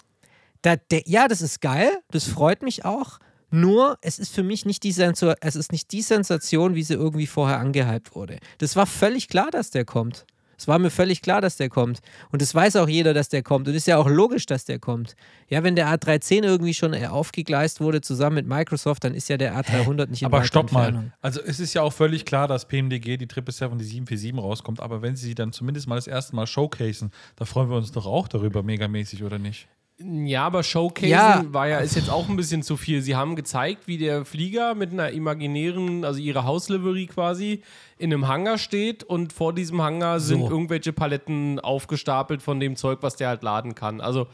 Da, 0.62 0.76
der, 0.76 1.02
ja, 1.06 1.28
das 1.28 1.42
ist 1.42 1.60
geil, 1.60 1.90
das 2.10 2.24
freut 2.24 2.62
mich 2.62 2.84
auch. 2.84 3.18
Nur, 3.50 3.98
es 4.02 4.18
ist 4.18 4.34
für 4.34 4.42
mich 4.42 4.66
nicht 4.66 4.82
die, 4.82 4.92
Sensor, 4.92 5.36
es 5.40 5.54
ist 5.54 5.70
nicht 5.70 5.92
die 5.92 6.02
Sensation, 6.02 6.74
wie 6.74 6.82
sie 6.82 6.94
irgendwie 6.94 7.26
vorher 7.26 7.58
angehypt 7.58 8.14
wurde. 8.14 8.38
Das 8.58 8.74
war 8.74 8.86
völlig 8.86 9.28
klar, 9.28 9.50
dass 9.50 9.70
der 9.70 9.84
kommt. 9.84 10.26
Es 10.56 10.66
war 10.66 10.78
mir 10.78 10.90
völlig 10.90 11.20
klar, 11.20 11.40
dass 11.40 11.56
der 11.56 11.68
kommt. 11.68 12.00
Und 12.32 12.40
es 12.40 12.54
weiß 12.54 12.76
auch 12.76 12.88
jeder, 12.88 13.12
dass 13.12 13.28
der 13.28 13.42
kommt. 13.42 13.68
Und 13.68 13.74
ist 13.74 13.86
ja 13.86 13.98
auch 13.98 14.08
logisch, 14.08 14.46
dass 14.46 14.64
der 14.64 14.78
kommt. 14.78 15.16
Ja, 15.48 15.62
wenn 15.62 15.76
der 15.76 15.88
A310 15.88 16.44
irgendwie 16.44 16.74
schon 16.74 16.94
äh, 16.94 17.06
aufgegleist 17.06 17.80
wurde 17.80 18.00
zusammen 18.00 18.36
mit 18.36 18.46
Microsoft, 18.46 19.04
dann 19.04 19.14
ist 19.14 19.28
ja 19.28 19.36
der 19.36 19.54
A300 19.54 20.08
nicht 20.08 20.22
in 20.22 20.26
Aber 20.26 20.44
stopp 20.44 20.72
mal. 20.72 21.12
Also 21.20 21.40
es 21.42 21.60
ist 21.60 21.74
ja 21.74 21.82
auch 21.82 21.92
völlig 21.92 22.24
klar, 22.24 22.48
dass 22.48 22.66
PMDG 22.66 23.18
die 23.18 23.26
777 23.26 23.70
und 23.70 23.78
die 23.78 23.84
747 23.84 24.42
rauskommt, 24.42 24.80
aber 24.80 25.02
wenn 25.02 25.14
sie 25.14 25.26
sie 25.26 25.34
dann 25.34 25.52
zumindest 25.52 25.86
mal 25.86 25.96
das 25.96 26.06
erste 26.06 26.34
Mal 26.34 26.46
showcasen, 26.46 27.10
da 27.36 27.44
freuen 27.44 27.68
wir 27.68 27.76
uns 27.76 27.92
doch 27.92 28.06
auch 28.06 28.28
darüber 28.28 28.62
megamäßig, 28.62 29.22
oder 29.22 29.38
nicht? 29.38 29.68
Ja, 29.98 30.44
aber 30.46 30.62
Showcasing 30.62 31.10
Ja. 31.10 31.42
war 31.48 31.68
ja, 31.68 31.78
ist 31.78 31.96
jetzt 31.96 32.10
auch 32.10 32.28
ein 32.28 32.36
bisschen 32.36 32.62
zu 32.62 32.76
viel. 32.76 33.00
Sie 33.00 33.16
haben 33.16 33.34
gezeigt, 33.34 33.86
wie 33.88 33.96
der 33.96 34.26
Flieger 34.26 34.74
mit 34.74 34.92
einer 34.92 35.10
imaginären, 35.10 36.04
also 36.04 36.20
ihre 36.20 36.44
Hauslivery 36.44 37.06
quasi, 37.06 37.62
in 37.96 38.12
einem 38.12 38.28
Hangar 38.28 38.58
steht 38.58 39.04
und 39.04 39.32
vor 39.32 39.54
diesem 39.54 39.80
Hangar 39.80 40.20
sind 40.20 40.42
So. 40.42 40.50
irgendwelche 40.50 40.92
Paletten 40.92 41.60
aufgestapelt 41.60 42.42
von 42.42 42.60
dem 42.60 42.76
Zeug, 42.76 42.98
was 43.00 43.16
der 43.16 43.28
halt 43.28 43.42
laden 43.42 43.74
kann. 43.74 44.02
Also, 44.02 44.26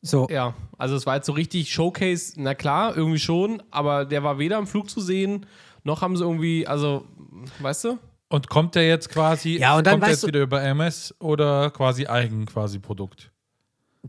So, 0.00 0.28
ja, 0.30 0.54
also 0.78 0.94
es 0.96 1.04
war 1.04 1.16
jetzt 1.16 1.26
so 1.26 1.32
richtig 1.32 1.72
Showcase, 1.72 2.32
na 2.36 2.54
klar, 2.54 2.96
irgendwie 2.96 3.18
schon, 3.18 3.62
aber 3.70 4.04
der 4.06 4.22
war 4.22 4.38
weder 4.38 4.56
im 4.58 4.66
Flug 4.66 4.88
zu 4.88 5.00
sehen, 5.00 5.44
noch 5.84 6.00
haben 6.00 6.16
sie 6.16 6.22
irgendwie, 6.24 6.66
also, 6.66 7.04
weißt 7.60 7.84
du? 7.84 7.98
Und 8.28 8.48
kommt 8.48 8.74
der 8.76 8.88
jetzt 8.88 9.08
quasi, 9.10 9.58
Ja, 9.58 9.76
und 9.76 9.86
dann 9.86 9.94
kommt 9.94 10.04
der 10.04 10.10
jetzt 10.10 10.22
du- 10.22 10.28
wieder 10.28 10.40
über 10.42 10.62
MS 10.62 11.14
oder 11.18 11.70
quasi 11.70 12.06
eigen 12.06 12.46
quasi 12.46 12.78
Produkt? 12.78 13.30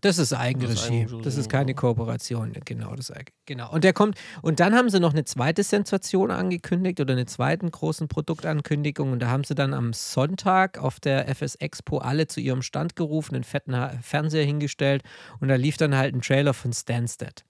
Das 0.01 0.17
ist 0.17 0.33
Eigenregie. 0.33 1.01
Eigenregie, 1.01 1.21
Das 1.23 1.37
ist 1.37 1.49
keine 1.49 1.73
Kooperation. 1.73 2.53
Genau, 2.65 2.95
das 2.95 3.11
Eigen- 3.11 3.31
genau. 3.45 3.71
Und 3.71 3.83
der 3.83 3.93
kommt. 3.93 4.17
Und 4.41 4.59
dann 4.59 4.75
haben 4.75 4.89
sie 4.89 4.99
noch 4.99 5.13
eine 5.13 5.25
zweite 5.25 5.63
Sensation 5.63 6.31
angekündigt 6.31 6.99
oder 6.99 7.13
eine 7.13 7.25
zweiten 7.25 7.71
großen 7.71 8.07
Produktankündigung. 8.07 9.11
Und 9.11 9.19
da 9.19 9.29
haben 9.29 9.43
sie 9.43 9.55
dann 9.55 9.73
am 9.73 9.93
Sonntag 9.93 10.77
auf 10.77 10.99
der 10.99 11.27
FS 11.29 11.55
Expo 11.55 11.97
alle 11.99 12.27
zu 12.27 12.39
ihrem 12.39 12.61
Stand 12.61 12.95
gerufen, 12.95 13.35
einen 13.35 13.43
fetten 13.43 13.75
Fernseher 14.01 14.45
hingestellt 14.45 15.03
und 15.39 15.47
da 15.47 15.55
lief 15.55 15.77
dann 15.77 15.95
halt 15.95 16.13
ein 16.15 16.21
Trailer 16.21 16.53
von 16.53 16.73
Stansted. 16.73 17.43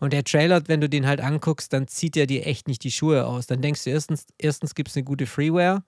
Und 0.00 0.12
der 0.12 0.24
Trailer, 0.24 0.62
wenn 0.68 0.80
du 0.80 0.88
den 0.88 1.06
halt 1.06 1.20
anguckst, 1.20 1.72
dann 1.72 1.86
zieht 1.88 2.16
er 2.16 2.26
dir 2.26 2.46
echt 2.46 2.66
nicht 2.68 2.82
die 2.84 2.90
Schuhe 2.90 3.24
aus. 3.26 3.46
Dann 3.46 3.62
denkst 3.62 3.84
du 3.84 3.90
erstens, 3.90 4.26
erstens 4.38 4.74
gibt 4.74 4.88
es 4.90 4.96
eine 4.96 5.04
gute 5.04 5.26
Freeware 5.26 5.82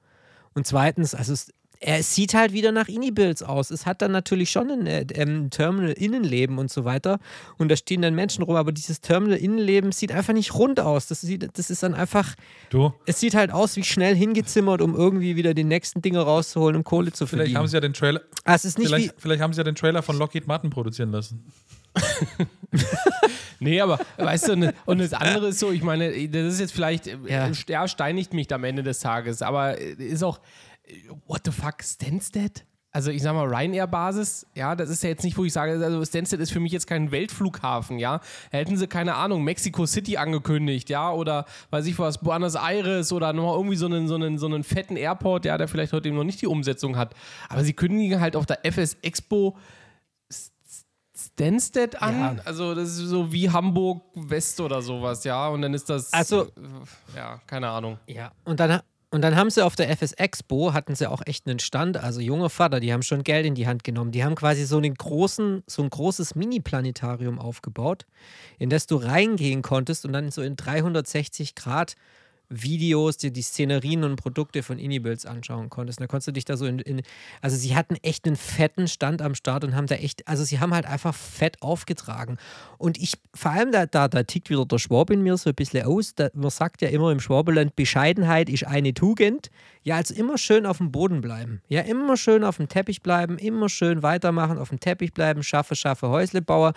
und 0.54 0.66
zweitens, 0.66 1.14
also 1.14 1.32
es, 1.32 1.50
es 1.86 2.14
sieht 2.14 2.32
halt 2.32 2.52
wieder 2.54 2.72
nach 2.72 2.88
Ini-Builds 2.88 3.42
aus. 3.42 3.70
Es 3.70 3.84
hat 3.84 4.00
dann 4.00 4.10
natürlich 4.10 4.50
schon 4.50 4.70
ein 4.70 4.86
äh, 4.86 5.06
ähm, 5.14 5.50
Terminal-Innenleben 5.50 6.56
und 6.58 6.70
so 6.70 6.86
weiter. 6.86 7.18
Und 7.58 7.68
da 7.70 7.76
stehen 7.76 8.00
dann 8.00 8.14
Menschen 8.14 8.42
rum, 8.42 8.56
aber 8.56 8.72
dieses 8.72 9.02
Terminal-Innenleben 9.02 9.92
sieht 9.92 10.10
einfach 10.10 10.32
nicht 10.32 10.54
rund 10.54 10.80
aus. 10.80 11.08
Das, 11.08 11.20
sieht, 11.20 11.46
das 11.58 11.68
ist 11.68 11.82
dann 11.82 11.94
einfach, 11.94 12.34
Du, 12.70 12.94
es 13.04 13.20
sieht 13.20 13.34
halt 13.34 13.50
aus 13.50 13.76
wie 13.76 13.84
schnell 13.84 14.14
hingezimmert, 14.16 14.80
um 14.80 14.94
irgendwie 14.94 15.36
wieder 15.36 15.52
den 15.52 15.68
nächsten 15.68 16.00
Dinger 16.00 16.22
rauszuholen, 16.22 16.76
um 16.76 16.84
Kohle 16.84 17.12
zu 17.12 17.26
vielleicht 17.26 17.38
verdienen. 17.38 17.58
haben 17.58 17.66
sie 17.68 17.76
ja 17.76 17.80
den 17.80 17.92
Trailer, 17.92 18.22
ah, 18.44 18.54
es 18.54 18.64
ist 18.64 18.78
nicht 18.78 18.88
vielleicht, 18.88 19.14
vielleicht 19.18 19.42
haben 19.42 19.52
sie 19.52 19.58
ja 19.58 19.64
den 19.64 19.74
Trailer 19.74 20.02
von 20.02 20.16
Lockheed 20.16 20.46
Martin 20.46 20.70
produzieren 20.70 21.12
lassen. 21.12 21.44
Nee, 23.60 23.80
aber 23.80 23.98
weißt 24.18 24.48
du, 24.48 24.52
und, 24.54 24.74
und 24.84 24.98
das 24.98 25.12
andere 25.14 25.48
ist 25.48 25.58
so, 25.60 25.70
ich 25.70 25.82
meine, 25.82 26.10
das 26.28 26.54
ist 26.54 26.60
jetzt 26.60 26.72
vielleicht, 26.72 27.06
Ja. 27.06 27.46
ja. 27.48 27.50
ja, 27.68 27.88
steinigt 27.88 28.34
mich 28.34 28.52
am 28.52 28.64
Ende 28.64 28.82
des 28.82 28.98
Tages, 28.98 29.40
aber 29.42 29.78
ist 29.78 30.22
auch, 30.22 30.40
what 31.26 31.42
the 31.44 31.52
fuck, 31.52 31.82
Stansted? 31.82 32.64
Also 32.90 33.10
ich 33.10 33.22
sag 33.22 33.34
mal, 33.34 33.52
Ryanair-Basis, 33.52 34.46
ja, 34.54 34.76
das 34.76 34.88
ist 34.88 35.02
ja 35.02 35.08
jetzt 35.08 35.24
nicht, 35.24 35.36
wo 35.36 35.44
ich 35.44 35.52
sage, 35.52 35.84
also 35.84 36.04
Stansted 36.04 36.38
ist 36.38 36.52
für 36.52 36.60
mich 36.60 36.70
jetzt 36.70 36.86
kein 36.86 37.10
Weltflughafen, 37.10 37.98
ja. 37.98 38.20
Hätten 38.52 38.76
sie, 38.76 38.86
keine 38.86 39.16
Ahnung, 39.16 39.42
Mexico 39.42 39.84
City 39.84 40.16
angekündigt, 40.16 40.88
ja, 40.90 41.10
oder 41.10 41.44
weiß 41.70 41.86
ich 41.86 41.98
was, 41.98 42.18
Buenos 42.18 42.54
Aires 42.54 43.12
oder 43.12 43.32
nochmal 43.32 43.56
irgendwie 43.56 43.74
so 43.74 43.86
einen, 43.86 44.06
so, 44.06 44.14
einen, 44.14 44.38
so 44.38 44.46
einen 44.46 44.62
fetten 44.62 44.96
Airport, 44.96 45.44
ja, 45.44 45.58
der 45.58 45.66
vielleicht 45.66 45.92
heute 45.92 46.06
eben 46.06 46.16
noch 46.16 46.22
nicht 46.22 46.40
die 46.40 46.46
Umsetzung 46.46 46.96
hat. 46.96 47.14
Aber 47.48 47.64
sie 47.64 47.72
kündigen 47.72 48.20
halt 48.20 48.36
auf 48.36 48.46
der 48.46 48.64
FS 48.64 48.96
Expo 49.02 49.56
Stansted 51.16 52.00
an. 52.00 52.36
Ja. 52.36 52.42
Also 52.44 52.74
das 52.74 52.90
ist 52.90 52.98
so 52.98 53.32
wie 53.32 53.50
Hamburg 53.50 54.02
West 54.14 54.60
oder 54.60 54.82
sowas, 54.82 55.24
ja. 55.24 55.48
Und 55.48 55.62
dann 55.62 55.74
ist 55.74 55.88
das. 55.90 56.12
Also- 56.12 56.48
ja, 57.14 57.40
keine 57.46 57.68
Ahnung. 57.70 57.98
Ja, 58.06 58.32
und 58.44 58.60
dann, 58.60 58.80
und 59.14 59.22
dann 59.22 59.36
haben 59.36 59.48
sie 59.48 59.64
auf 59.64 59.76
der 59.76 59.96
FS 59.96 60.12
Expo, 60.14 60.72
hatten 60.72 60.96
sie 60.96 61.08
auch 61.08 61.22
echt 61.24 61.46
einen 61.46 61.60
Stand, 61.60 61.96
also 61.96 62.20
junger 62.20 62.50
Vater, 62.50 62.80
die 62.80 62.92
haben 62.92 63.02
schon 63.02 63.22
Geld 63.22 63.46
in 63.46 63.54
die 63.54 63.68
Hand 63.68 63.84
genommen. 63.84 64.10
Die 64.10 64.24
haben 64.24 64.34
quasi 64.34 64.64
so, 64.64 64.76
einen 64.76 64.92
großen, 64.92 65.62
so 65.68 65.84
ein 65.84 65.88
großes 65.88 66.34
Mini-Planetarium 66.34 67.38
aufgebaut, 67.38 68.06
in 68.58 68.70
das 68.70 68.88
du 68.88 68.96
reingehen 68.96 69.62
konntest 69.62 70.04
und 70.04 70.14
dann 70.14 70.32
so 70.32 70.42
in 70.42 70.56
360 70.56 71.54
Grad 71.54 71.94
Videos, 72.48 73.16
dir 73.16 73.30
die 73.30 73.42
Szenerien 73.42 74.04
und 74.04 74.16
Produkte 74.16 74.62
von 74.62 74.78
Inibills 74.78 75.26
anschauen 75.26 75.70
konntest. 75.70 76.00
Da 76.00 76.06
konntest 76.06 76.28
du 76.28 76.32
dich 76.32 76.44
da 76.44 76.56
so 76.56 76.66
in, 76.66 76.78
in. 76.78 77.02
Also, 77.40 77.56
sie 77.56 77.74
hatten 77.74 77.96
echt 78.02 78.26
einen 78.26 78.36
fetten 78.36 78.88
Stand 78.88 79.22
am 79.22 79.34
Start 79.34 79.64
und 79.64 79.74
haben 79.74 79.86
da 79.86 79.96
echt. 79.96 80.26
Also, 80.28 80.44
sie 80.44 80.60
haben 80.60 80.74
halt 80.74 80.86
einfach 80.86 81.14
fett 81.14 81.62
aufgetragen. 81.62 82.38
Und 82.78 82.98
ich, 82.98 83.14
vor 83.34 83.52
allem, 83.52 83.72
da, 83.72 83.86
da, 83.86 84.08
da 84.08 84.22
tickt 84.22 84.50
wieder 84.50 84.66
der 84.66 84.78
Schwab 84.78 85.10
in 85.10 85.22
mir 85.22 85.36
so 85.36 85.50
ein 85.50 85.54
bisschen 85.54 85.84
aus. 85.84 86.14
Da, 86.14 86.28
man 86.34 86.50
sagt 86.50 86.82
ja 86.82 86.88
immer 86.88 87.10
im 87.12 87.20
Schwabeland, 87.20 87.76
Bescheidenheit 87.76 88.48
ist 88.48 88.66
eine 88.66 88.94
Tugend. 88.94 89.50
Ja, 89.84 89.96
also 89.96 90.14
immer 90.14 90.38
schön 90.38 90.64
auf 90.64 90.78
dem 90.78 90.90
Boden 90.90 91.20
bleiben. 91.20 91.60
Ja, 91.68 91.82
immer 91.82 92.16
schön 92.16 92.42
auf 92.42 92.56
dem 92.56 92.68
Teppich 92.68 93.02
bleiben, 93.02 93.36
immer 93.36 93.68
schön 93.68 94.02
weitermachen, 94.02 94.58
auf 94.58 94.70
dem 94.70 94.80
Teppich 94.80 95.12
bleiben, 95.12 95.42
schaffe, 95.42 95.76
schaffe, 95.76 96.08
Häuslebauer. 96.08 96.72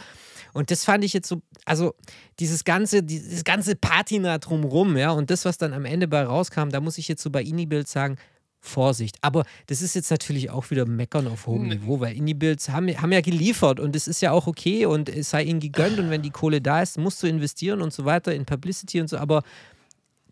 Und 0.53 0.71
das 0.71 0.83
fand 0.83 1.05
ich 1.05 1.13
jetzt 1.13 1.29
so, 1.29 1.41
also 1.65 1.95
dieses 2.39 2.65
ganze, 2.65 3.03
dieses 3.03 3.45
ganze 3.45 3.77
Patina 3.77 4.37
drumrum, 4.39 4.97
ja, 4.97 5.11
und 5.11 5.29
das, 5.29 5.45
was 5.45 5.57
dann 5.57 5.73
am 5.73 5.85
Ende 5.85 6.07
bei 6.09 6.21
rauskam, 6.23 6.69
da 6.69 6.81
muss 6.81 6.97
ich 6.97 7.07
jetzt 7.07 7.23
so 7.23 7.29
bei 7.29 7.41
Inibild 7.41 7.87
sagen, 7.87 8.17
Vorsicht. 8.59 9.17
Aber 9.21 9.45
das 9.67 9.81
ist 9.81 9.95
jetzt 9.95 10.11
natürlich 10.11 10.49
auch 10.49 10.69
wieder 10.69 10.85
Meckern 10.85 11.27
auf 11.27 11.47
hohem 11.47 11.69
Niveau, 11.69 11.99
weil 11.99 12.15
Indie-Builds 12.15 12.69
haben, 12.69 12.89
haben 13.01 13.11
ja 13.11 13.21
geliefert 13.21 13.79
und 13.79 13.95
es 13.95 14.07
ist 14.07 14.21
ja 14.21 14.31
auch 14.31 14.47
okay 14.47 14.85
und 14.85 15.09
es 15.09 15.29
sei 15.29 15.43
ihnen 15.43 15.59
gegönnt 15.59 15.99
und 15.99 16.09
wenn 16.09 16.21
die 16.21 16.31
Kohle 16.31 16.59
da 16.59 16.81
ist, 16.81 16.97
musst 16.97 17.21
du 17.23 17.27
investieren 17.27 17.81
und 17.81 17.93
so 17.93 18.03
weiter 18.03 18.33
in 18.33 18.45
Publicity 18.45 18.99
und 18.99 19.07
so, 19.07 19.17
aber 19.17 19.43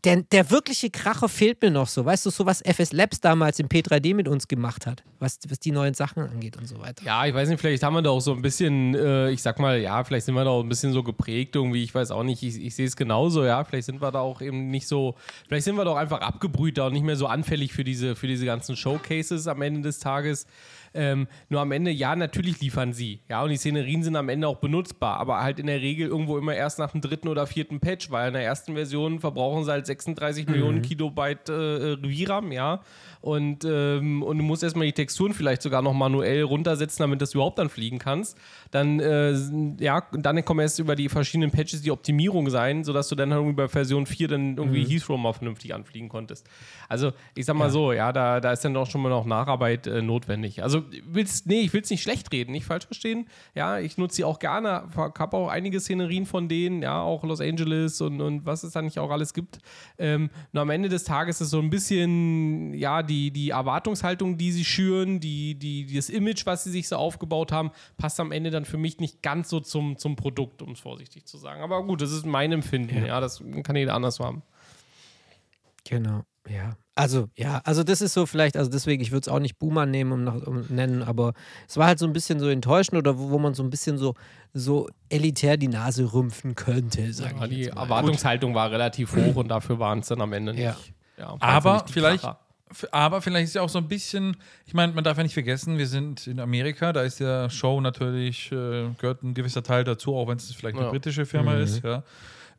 der, 0.06 0.22
der 0.22 0.52
wirkliche 0.52 0.92
Kracher 0.92 1.28
fehlt 1.28 1.62
mir 1.62 1.72
noch 1.72 1.88
so. 1.88 2.06
Weißt 2.06 2.26
du, 2.26 2.30
so 2.30 2.46
was 2.46 2.62
FS 2.62 2.94
Labs 2.94 3.20
damals 3.20 3.60
im 3.60 3.68
P3D 3.68 4.14
mit 4.14 4.28
uns 4.28 4.48
gemacht 4.48 4.86
hat, 4.86 5.04
was, 5.20 5.40
was 5.50 5.60
die 5.60 5.72
neuen 5.72 5.96
Sachen 5.96 6.24
angeht 6.24 6.58
und 6.58 6.68
so 6.68 6.80
weiter. 6.80 7.04
Ja, 7.04 7.26
ich 7.26 7.34
weiß 7.34 7.50
nicht, 7.50 7.60
vielleicht 7.60 7.82
haben 7.82 7.96
wir 7.96 8.04
da 8.04 8.12
auch 8.12 8.20
so 8.20 8.34
ein 8.34 8.42
bisschen, 8.42 8.94
äh, 8.94 9.32
ich 9.32 9.42
sag 9.42 9.60
mal, 9.60 9.80
ja, 9.80 10.04
vielleicht 10.04 10.28
sind 10.28 10.36
wir 10.36 10.44
da 10.44 10.52
auch 10.52 10.62
ein 10.64 10.70
bisschen 10.70 10.94
so 10.94 11.02
geprägt 11.02 11.56
irgendwie, 11.56 11.84
ich 11.84 11.94
weiß 11.94 12.12
auch 12.12 12.24
nicht, 12.24 12.44
ich, 12.44 12.64
ich 12.64 12.76
sehe 12.76 12.86
es 12.86 12.96
genauso, 12.96 13.44
ja, 13.44 13.64
vielleicht 13.64 13.88
sind 13.88 14.02
wir 14.02 14.12
da 14.12 14.20
auch 14.20 14.42
eben 14.42 14.70
nicht 14.70 14.88
so, 14.88 15.16
vielleicht 15.48 15.66
sind 15.66 15.76
wir 15.76 15.86
doch 15.86 15.96
einfach 15.96 16.22
abgebrühter 16.22 16.86
und 16.86 16.94
nicht 16.94 17.06
mehr 17.06 17.16
so 17.16 17.26
anfällig 17.26 17.74
für 17.74 17.84
diese, 17.84 18.16
für 18.16 18.28
diese 18.28 18.46
ganzen 18.46 18.76
Showcases 18.76 19.48
am 19.48 19.62
Ende 19.64 19.82
des 19.82 20.00
Tages. 20.00 20.46
Ähm, 20.96 21.28
nur 21.50 21.62
am 21.62 21.72
Ende, 21.72 21.92
ja, 21.92 22.16
natürlich 22.16 22.62
liefern 22.62 22.94
sie. 22.94 23.20
Ja, 23.30 23.44
und 23.44 23.50
die 23.50 23.58
Szenerien 23.58 24.02
sind 24.02 24.16
am 24.16 24.30
Ende 24.30 24.48
auch 24.48 24.58
benutzbar, 24.58 25.18
aber 25.18 25.42
halt 25.42 25.60
in 25.60 25.68
der 25.68 25.82
Regel 25.82 26.08
irgendwo 26.08 26.38
immer 26.38 26.56
erst 26.56 26.80
nach 26.80 26.92
dem 26.92 27.02
dritten 27.02 27.28
oder 27.28 27.46
vierten 27.48 27.80
Patch, 27.80 28.10
weil 28.12 28.30
in 28.30 28.34
der 28.34 28.44
ersten 28.44 28.74
Version 28.74 29.20
verbrauchen 29.20 29.66
sie 29.66 29.72
halt 29.72 29.86
36 29.86 30.48
Millionen 30.48 30.82
Kilobyte 30.82 31.50
äh, 31.50 31.98
VRAM, 31.98 32.52
ja. 32.52 32.82
Und, 33.26 33.66
ähm, 33.66 34.22
und 34.22 34.38
du 34.38 34.44
musst 34.44 34.64
erstmal 34.64 34.86
die 34.86 34.94
Texturen 34.94 35.34
vielleicht 35.34 35.64
sogar 35.64 35.82
noch 35.82 35.94
manuell 35.94 36.44
runtersetzen, 36.44 37.02
damit 37.02 37.22
das 37.22 37.34
überhaupt 37.34 37.58
dann 37.58 37.70
fliegen 37.70 37.98
kannst. 37.98 38.38
Dann, 38.70 39.00
äh, 39.00 39.34
ja, 39.80 40.04
dann 40.14 40.46
kommen 40.46 40.60
erst 40.60 40.78
über 40.78 40.96
die 40.96 41.10
verschiedenen 41.10 41.50
Patches 41.50 41.82
die 41.82 41.90
Optimierung 41.92 42.50
sein, 42.52 42.84
sodass 42.84 43.10
du 43.10 43.16
dann 43.16 43.32
halt 43.32 43.42
irgendwie 43.42 43.56
bei 43.56 43.68
Version 43.68 44.06
4 44.06 44.28
dann 44.28 44.58
irgendwie 44.58 44.86
Heathrow 44.86 45.18
mal 45.18 45.34
vernünftig 45.34 45.74
anfliegen 45.74 46.08
konntest. 46.08 46.48
Also, 46.88 47.14
ich 47.34 47.46
sag 47.46 47.56
mal 47.56 47.72
so, 47.72 47.92
ja, 47.92 48.14
da, 48.14 48.40
da 48.40 48.52
ist 48.52 48.64
dann 48.64 48.76
doch 48.76 48.90
schon 48.90 49.02
mal 49.02 49.10
noch 49.10 49.26
Nacharbeit 49.26 49.88
äh, 49.88 50.02
notwendig. 50.04 50.62
Also, 50.62 50.84
willst, 51.06 51.48
nee, 51.48 51.62
ich 51.62 51.74
will 51.74 51.82
es 51.82 51.90
nicht 51.90 52.04
schlecht 52.04 52.32
reden, 52.32 52.52
nicht 52.52 52.66
falsch 52.66 52.86
verstehen. 52.86 53.28
Ja, 53.54 53.80
ich 53.80 53.98
nutze 53.98 54.18
sie 54.18 54.24
auch 54.24 54.40
gerne, 54.40 54.90
habe 54.96 55.38
auch 55.38 55.50
einige 55.50 55.80
Szenerien 55.80 56.26
von 56.26 56.50
denen, 56.50 56.82
ja, 56.82 57.02
auch 57.02 57.24
Los 57.24 57.42
Angeles 57.42 58.02
und, 58.02 58.22
und 58.22 58.46
was 58.46 58.64
es 58.64 58.74
da 58.74 58.82
nicht 58.82 59.00
auch 59.00 59.12
alles 59.12 59.34
gibt. 59.34 59.60
Ähm, 59.98 60.30
nur 60.52 60.64
am 60.64 60.70
Ende 60.70 60.90
des 60.90 61.04
Tages 61.04 61.42
ist 61.42 61.50
so 61.50 61.60
ein 61.60 61.70
bisschen, 61.70 62.74
ja, 62.74 63.04
die, 63.04 63.32
die 63.32 63.50
Erwartungshaltung, 63.50 64.38
die 64.38 64.52
sie 64.52 64.66
schüren, 64.66 65.20
die, 65.20 65.56
die, 65.56 65.94
das 65.94 66.10
Image, 66.10 66.46
was 66.46 66.64
sie 66.64 66.72
sich 66.72 66.88
so 66.88 66.96
aufgebaut 66.98 67.52
haben, 67.52 67.72
passt 67.98 68.20
am 68.20 68.32
Ende 68.32 68.52
dann 68.52 68.66
für 68.66 68.78
mich 68.78 69.00
nicht 69.00 69.22
ganz 69.22 69.50
so 69.50 69.60
zum, 69.60 69.98
zum 69.98 70.16
Produkt, 70.16 70.62
um 70.62 70.72
es 70.72 70.80
vorsichtig 70.80 71.26
zu 71.26 71.38
sagen. 71.38 71.62
Aber 71.62 71.84
gut, 71.84 72.02
das 72.02 72.12
ist 72.12 72.26
mein 72.26 72.52
Empfinden, 72.52 73.06
ja, 73.06 73.20
das 73.20 73.44
kann 73.64 73.76
jeder 73.76 73.94
anders 73.94 74.20
haben. 74.20 74.44
Genau, 75.84 76.24
ja. 76.50 76.76
Also, 76.98 77.28
ja, 77.36 77.60
also 77.66 77.84
das 77.84 78.00
ist 78.02 78.14
so 78.14 78.26
vielleicht, 78.26 78.56
also 78.56 78.72
deswegen, 78.72 79.02
ich 79.02 79.12
würde 79.12 79.22
es 79.24 79.28
auch 79.28 79.40
nicht 79.40 79.60
Boomer 79.60 79.86
nehmen 79.86 80.14
um, 80.14 80.24
nach, 80.24 80.36
um 80.48 80.66
nennen, 80.70 81.04
aber 81.04 81.34
es 81.68 81.76
war 81.76 81.88
halt 81.88 82.00
so 82.00 82.06
ein 82.06 82.14
bisschen 82.14 82.40
so 82.40 82.48
enttäuschend 82.48 82.98
oder 82.98 83.20
wo, 83.20 83.32
wo 83.32 83.38
man 83.38 83.54
so 83.54 83.64
ein 83.64 83.70
bisschen 83.70 83.98
so, 83.98 84.14
so 84.54 84.88
elitär 85.10 85.58
die 85.58 85.68
Nase 85.68 86.14
rümpfen 86.14 86.56
könnte, 86.56 87.12
sag 87.12 87.36
Ja, 87.38 87.44
ich 87.44 87.50
die 87.50 87.56
jetzt 87.64 87.76
mal. 87.76 87.82
Erwartungshaltung 87.84 88.56
war 88.56 88.72
relativ 88.72 89.14
hoch 89.14 89.36
und 89.36 89.50
dafür 89.50 89.78
waren 89.78 90.00
es 90.00 90.08
dann 90.08 90.22
am 90.22 90.32
Ende 90.32 90.54
nicht. 90.54 90.64
Ja. 90.64 90.76
Ja, 91.18 91.36
Aber 91.40 91.74
nicht 91.74 91.90
vielleicht, 91.92 92.24
Kracher. 92.24 92.40
aber 92.92 93.22
vielleicht 93.22 93.46
ist 93.46 93.56
ja 93.56 93.62
auch 93.62 93.70
so 93.70 93.80
ein 93.80 93.88
bisschen, 93.90 94.38
ich 94.66 94.74
meine, 94.74 94.94
man 94.94 95.04
darf 95.04 95.18
ja 95.18 95.24
nicht 95.24 95.34
vergessen, 95.34 95.78
wir 95.78 95.88
sind 95.88 96.28
in 96.28 96.40
Amerika, 96.40 96.94
da 96.94 97.02
ist 97.04 97.20
der 97.20 97.50
Show 97.50 97.80
natürlich, 97.82 98.52
äh, 98.54 98.88
gehört 98.98 99.22
ein 99.24 99.34
gewisser 99.34 99.64
Teil 99.64 99.84
dazu, 99.84 100.16
auch 100.16 100.28
wenn 100.30 100.38
es 100.38 100.54
vielleicht 100.54 100.76
eine 100.78 100.86
Ja. 100.86 100.92
britische 100.92 101.26
Firma 101.26 101.56
ist, 101.56 101.84
ja. 101.84 102.04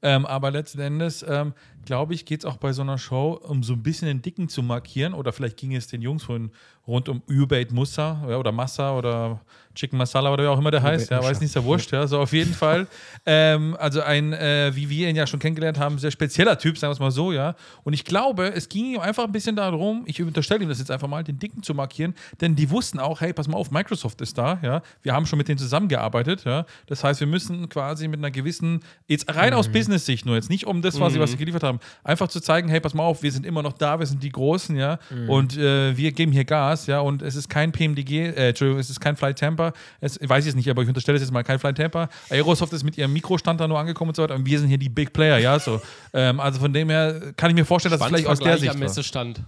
Ähm, 0.03 0.27
aber 0.27 0.51
letzten 0.51 0.81
Endes, 0.81 1.25
ähm, 1.27 1.55
glaube 1.87 2.13
ich, 2.13 2.27
geht 2.27 2.41
es 2.41 2.45
auch 2.45 2.59
bei 2.59 2.73
so 2.73 2.83
einer 2.83 2.99
Show, 2.99 3.41
um 3.43 3.63
so 3.63 3.73
ein 3.73 3.83
bisschen 3.83 4.09
den 4.09 4.21
Dicken 4.21 4.49
zu 4.49 4.63
markieren. 4.63 5.15
Oder 5.15 5.33
vielleicht 5.33 5.57
ging 5.57 5.75
es 5.75 5.87
den 5.87 6.03
Jungs 6.03 6.25
von 6.25 6.51
rund 6.87 7.09
um 7.09 7.23
Ubate 7.29 7.75
Musa 7.75 8.25
ja, 8.29 8.37
oder 8.37 8.53
Massa 8.53 8.97
oder 8.97 9.41
Chicken 9.75 9.99
Masala 9.99 10.33
oder 10.33 10.45
wie 10.45 10.49
auch 10.49 10.59
immer 10.59 10.71
der 10.71 10.83
heißt. 10.83 11.11
Ja, 11.11 11.23
weiß 11.23 11.41
nicht, 11.41 11.49
ist 11.49 11.55
ja 11.55 11.63
wurscht. 11.63 11.93
Ja, 11.93 12.07
so 12.07 12.19
auf 12.19 12.33
jeden 12.33 12.55
Fall. 12.55 12.87
Ähm, 13.27 13.77
also 13.79 14.01
ein, 14.01 14.33
äh, 14.33 14.71
wie 14.75 14.89
wir 14.89 15.09
ihn 15.09 15.17
ja 15.17 15.27
schon 15.27 15.39
kennengelernt 15.39 15.79
haben, 15.79 15.99
sehr 15.99 16.11
spezieller 16.11 16.59
Typ, 16.59 16.79
sagen 16.79 16.91
wir 16.91 16.95
es 16.95 17.01
mal 17.01 17.11
so, 17.11 17.33
ja. 17.33 17.55
Und 17.85 17.93
ich 17.93 18.05
glaube, 18.05 18.53
es 18.55 18.69
ging 18.69 18.95
ihm 18.95 19.01
einfach 19.01 19.25
ein 19.25 19.33
bisschen 19.33 19.55
darum, 19.55 20.05
ich 20.07 20.21
unterstelle 20.23 20.63
ihm 20.63 20.69
das 20.69 20.79
jetzt 20.79 20.91
einfach 20.91 21.09
mal, 21.09 21.23
den 21.23 21.39
Dicken 21.39 21.63
zu 21.63 21.75
markieren, 21.75 22.15
denn 22.41 22.57
die 22.57 22.71
wussten 22.71 22.99
auch, 22.99 23.21
hey, 23.21 23.33
pass 23.33 23.49
mal 23.49 23.59
auf, 23.59 23.71
Microsoft 23.71 24.21
ist 24.21 24.39
da, 24.39 24.59
ja. 24.63 24.83
Wir 25.03 25.13
haben 25.13 25.27
schon 25.27 25.37
mit 25.39 25.49
denen 25.49 25.59
zusammengearbeitet, 25.59 26.45
ja. 26.45 26.65
Das 26.87 27.05
heißt, 27.05 27.21
wir 27.21 27.27
müssen 27.27 27.69
quasi 27.69 28.09
mit 28.09 28.19
einer 28.21 28.31
gewissen, 28.31 28.81
jetzt 29.07 29.35
rein 29.35 29.53
aus 29.53 29.69
Business-Sicht 29.69 30.25
nur, 30.25 30.37
jetzt 30.37 30.51
nicht 30.51 30.67
um 30.67 30.81
das, 30.81 30.99
was 31.01 31.13
sie, 31.13 31.21
was 31.21 31.33
sie 31.33 31.37
geliefert 31.37 31.63
haben, 31.63 31.76
einfach 32.05 32.29
zu 32.29 32.41
zeigen, 32.41 32.69
hey, 32.69 32.81
pass 32.81 32.95
mal 32.95 33.03
auf, 33.03 33.23
wir 33.23 33.33
sind 33.33 33.47
immer 33.47 33.63
noch 33.63 33.73
da, 33.73 33.99
wir 33.99 34.07
sind 34.07 34.23
die 34.23 34.31
Großen, 34.31 34.77
ja. 34.77 34.99
Und 35.29 35.57
äh, 35.57 35.97
wir 35.97 36.13
geben 36.13 36.33
hier 36.33 36.45
Gas, 36.45 36.87
ja. 36.87 37.01
Und 37.01 37.23
es 37.23 37.37
ist 37.37 37.49
kein 37.49 37.73
PMDG, 37.73 38.29
äh, 38.29 38.49
Entschuldigung, 38.49 38.81
es 38.81 38.91
ist 38.91 39.01
kein 39.01 39.17
Flight 39.17 39.39
Tamper, 39.39 39.73
es, 40.01 40.21
ich 40.21 40.29
weiß 40.29 40.45
ich 40.45 40.51
es 40.51 40.57
nicht, 40.57 40.69
aber 40.71 40.83
ich 40.83 40.89
unterstelle 40.89 41.17
es 41.17 41.23
jetzt 41.23 41.33
mal, 41.33 41.43
kein 41.43 41.59
Flight 41.59 41.77
Tamper. 41.77 42.09
Aerosoft 42.31 42.73
ist 42.73 42.85
mit 42.85 42.97
ihrem 42.99 43.13
Mikrostand 43.13 43.61
da 43.61 43.69
nur 43.69 43.79
angekommen 43.79 44.11
und 44.11 44.17
so 44.17 44.23
weiter. 44.23 44.35
Und 44.35 44.47
wir 44.47 44.59
sind 44.59 44.69
hier 44.69 44.79
die 44.79 44.89
Big 44.89 45.13
Player, 45.13 45.39
ja. 45.39 45.59
So. 45.59 45.81
Ähm, 46.13 46.41
also 46.41 46.61
von 46.61 46.73
dem 46.73 46.91
her 46.91 47.33
kann 47.37 47.51
ich 47.51 47.57
mir 47.57 47.65
vorstellen, 47.65 47.93
dass 47.93 48.01
es 48.01 48.07
vielleicht 48.07 48.27
aus 48.27 48.41
der 48.41 48.59
Sicht 48.59 48.71
am 48.71 48.81
war. 48.81 48.87
Messestand. 48.87 49.41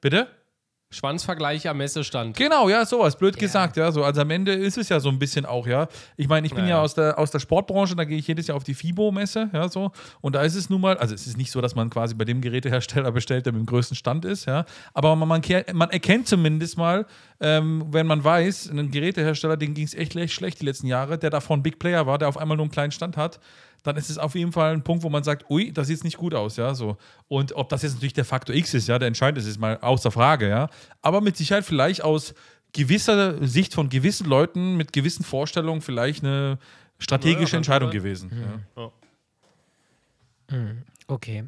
Bitte? 0.00 0.28
Schwanzvergleich 0.90 1.68
am 1.68 1.78
Messestand. 1.78 2.36
Genau, 2.36 2.68
ja, 2.68 2.86
sowas, 2.86 3.16
blöd 3.16 3.36
gesagt, 3.36 3.76
ja. 3.76 3.90
So, 3.90 4.04
also 4.04 4.20
am 4.20 4.30
Ende 4.30 4.52
ist 4.52 4.78
es 4.78 4.88
ja 4.88 5.00
so 5.00 5.08
ein 5.08 5.18
bisschen 5.18 5.44
auch, 5.44 5.66
ja. 5.66 5.88
Ich 6.16 6.28
meine, 6.28 6.46
ich 6.46 6.54
bin 6.54 6.64
Naja. 6.64 6.76
ja 6.76 6.82
aus 6.82 6.94
der, 6.94 7.18
aus 7.18 7.32
der 7.32 7.40
Sportbranche, 7.40 7.96
da 7.96 8.04
gehe 8.04 8.18
ich 8.18 8.26
jedes 8.28 8.46
Jahr 8.46 8.56
auf 8.56 8.62
die 8.62 8.74
FIBO-Messe, 8.74 9.50
ja, 9.52 9.68
so. 9.68 9.90
Und 10.20 10.36
da 10.36 10.42
ist 10.42 10.54
es 10.54 10.70
nun 10.70 10.80
mal, 10.80 10.96
also 10.96 11.12
es 11.14 11.26
ist 11.26 11.36
nicht 11.36 11.50
so, 11.50 11.60
dass 11.60 11.74
man 11.74 11.90
quasi 11.90 12.14
bei 12.14 12.24
dem 12.24 12.40
Gerätehersteller 12.40 13.10
bestellt, 13.12 13.46
der 13.46 13.52
mit 13.52 13.60
dem 13.62 13.66
größten 13.66 13.96
Stand 13.96 14.24
ist, 14.24 14.46
ja. 14.46 14.64
Aber 14.94 15.16
man, 15.16 15.28
man, 15.28 15.42
man 15.72 15.90
erkennt 15.90 16.28
zumindest 16.28 16.78
mal, 16.78 17.04
ähm, 17.40 17.84
wenn 17.90 18.06
man 18.06 18.22
weiß, 18.22 18.70
ein 18.70 18.90
Gerätehersteller, 18.90 19.56
den 19.56 19.74
ging 19.74 19.84
es 19.86 19.94
echt 19.94 20.12
schlecht, 20.12 20.34
schlecht 20.34 20.60
die 20.60 20.66
letzten 20.66 20.86
Jahre, 20.86 21.18
der 21.18 21.30
davon 21.30 21.62
Big 21.64 21.80
Player 21.80 22.06
war, 22.06 22.18
der 22.18 22.28
auf 22.28 22.38
einmal 22.38 22.56
nur 22.56 22.64
einen 22.64 22.70
kleinen 22.72 22.92
Stand 22.92 23.16
hat, 23.16 23.40
dann 23.82 23.96
ist 23.96 24.10
es 24.10 24.18
auf 24.18 24.34
jeden 24.34 24.52
Fall 24.52 24.72
ein 24.72 24.82
Punkt, 24.82 25.02
wo 25.04 25.08
man 25.08 25.22
sagt, 25.22 25.50
ui, 25.50 25.72
das 25.72 25.86
sieht 25.86 26.02
nicht 26.04 26.16
gut 26.16 26.34
aus, 26.34 26.56
ja, 26.56 26.74
so. 26.74 26.96
Und 27.28 27.54
ob 27.54 27.68
das 27.68 27.82
jetzt 27.82 27.94
natürlich 27.94 28.14
der 28.14 28.24
Faktor 28.24 28.54
X 28.54 28.74
ist, 28.74 28.88
ja, 28.88 28.98
der 28.98 29.08
entscheidend 29.08 29.38
ist, 29.38 29.46
ist 29.46 29.58
mal 29.58 29.78
außer 29.80 30.10
Frage, 30.10 30.48
ja. 30.48 30.68
Aber 31.02 31.20
mit 31.20 31.36
Sicherheit 31.36 31.64
vielleicht 31.64 32.02
aus 32.02 32.34
gewisser 32.72 33.46
Sicht 33.46 33.74
von 33.74 33.88
gewissen 33.88 34.26
Leuten 34.26 34.76
mit 34.76 34.92
gewissen 34.92 35.24
Vorstellungen 35.24 35.80
vielleicht 35.80 36.24
eine 36.24 36.58
strategische 36.98 37.42
Ja, 37.42 37.48
ja, 37.52 37.56
Entscheidung 37.58 37.90
gewesen. 37.90 38.30
Ja. 38.76 38.82
Ja. 38.82 38.90
Okay. 41.08 41.44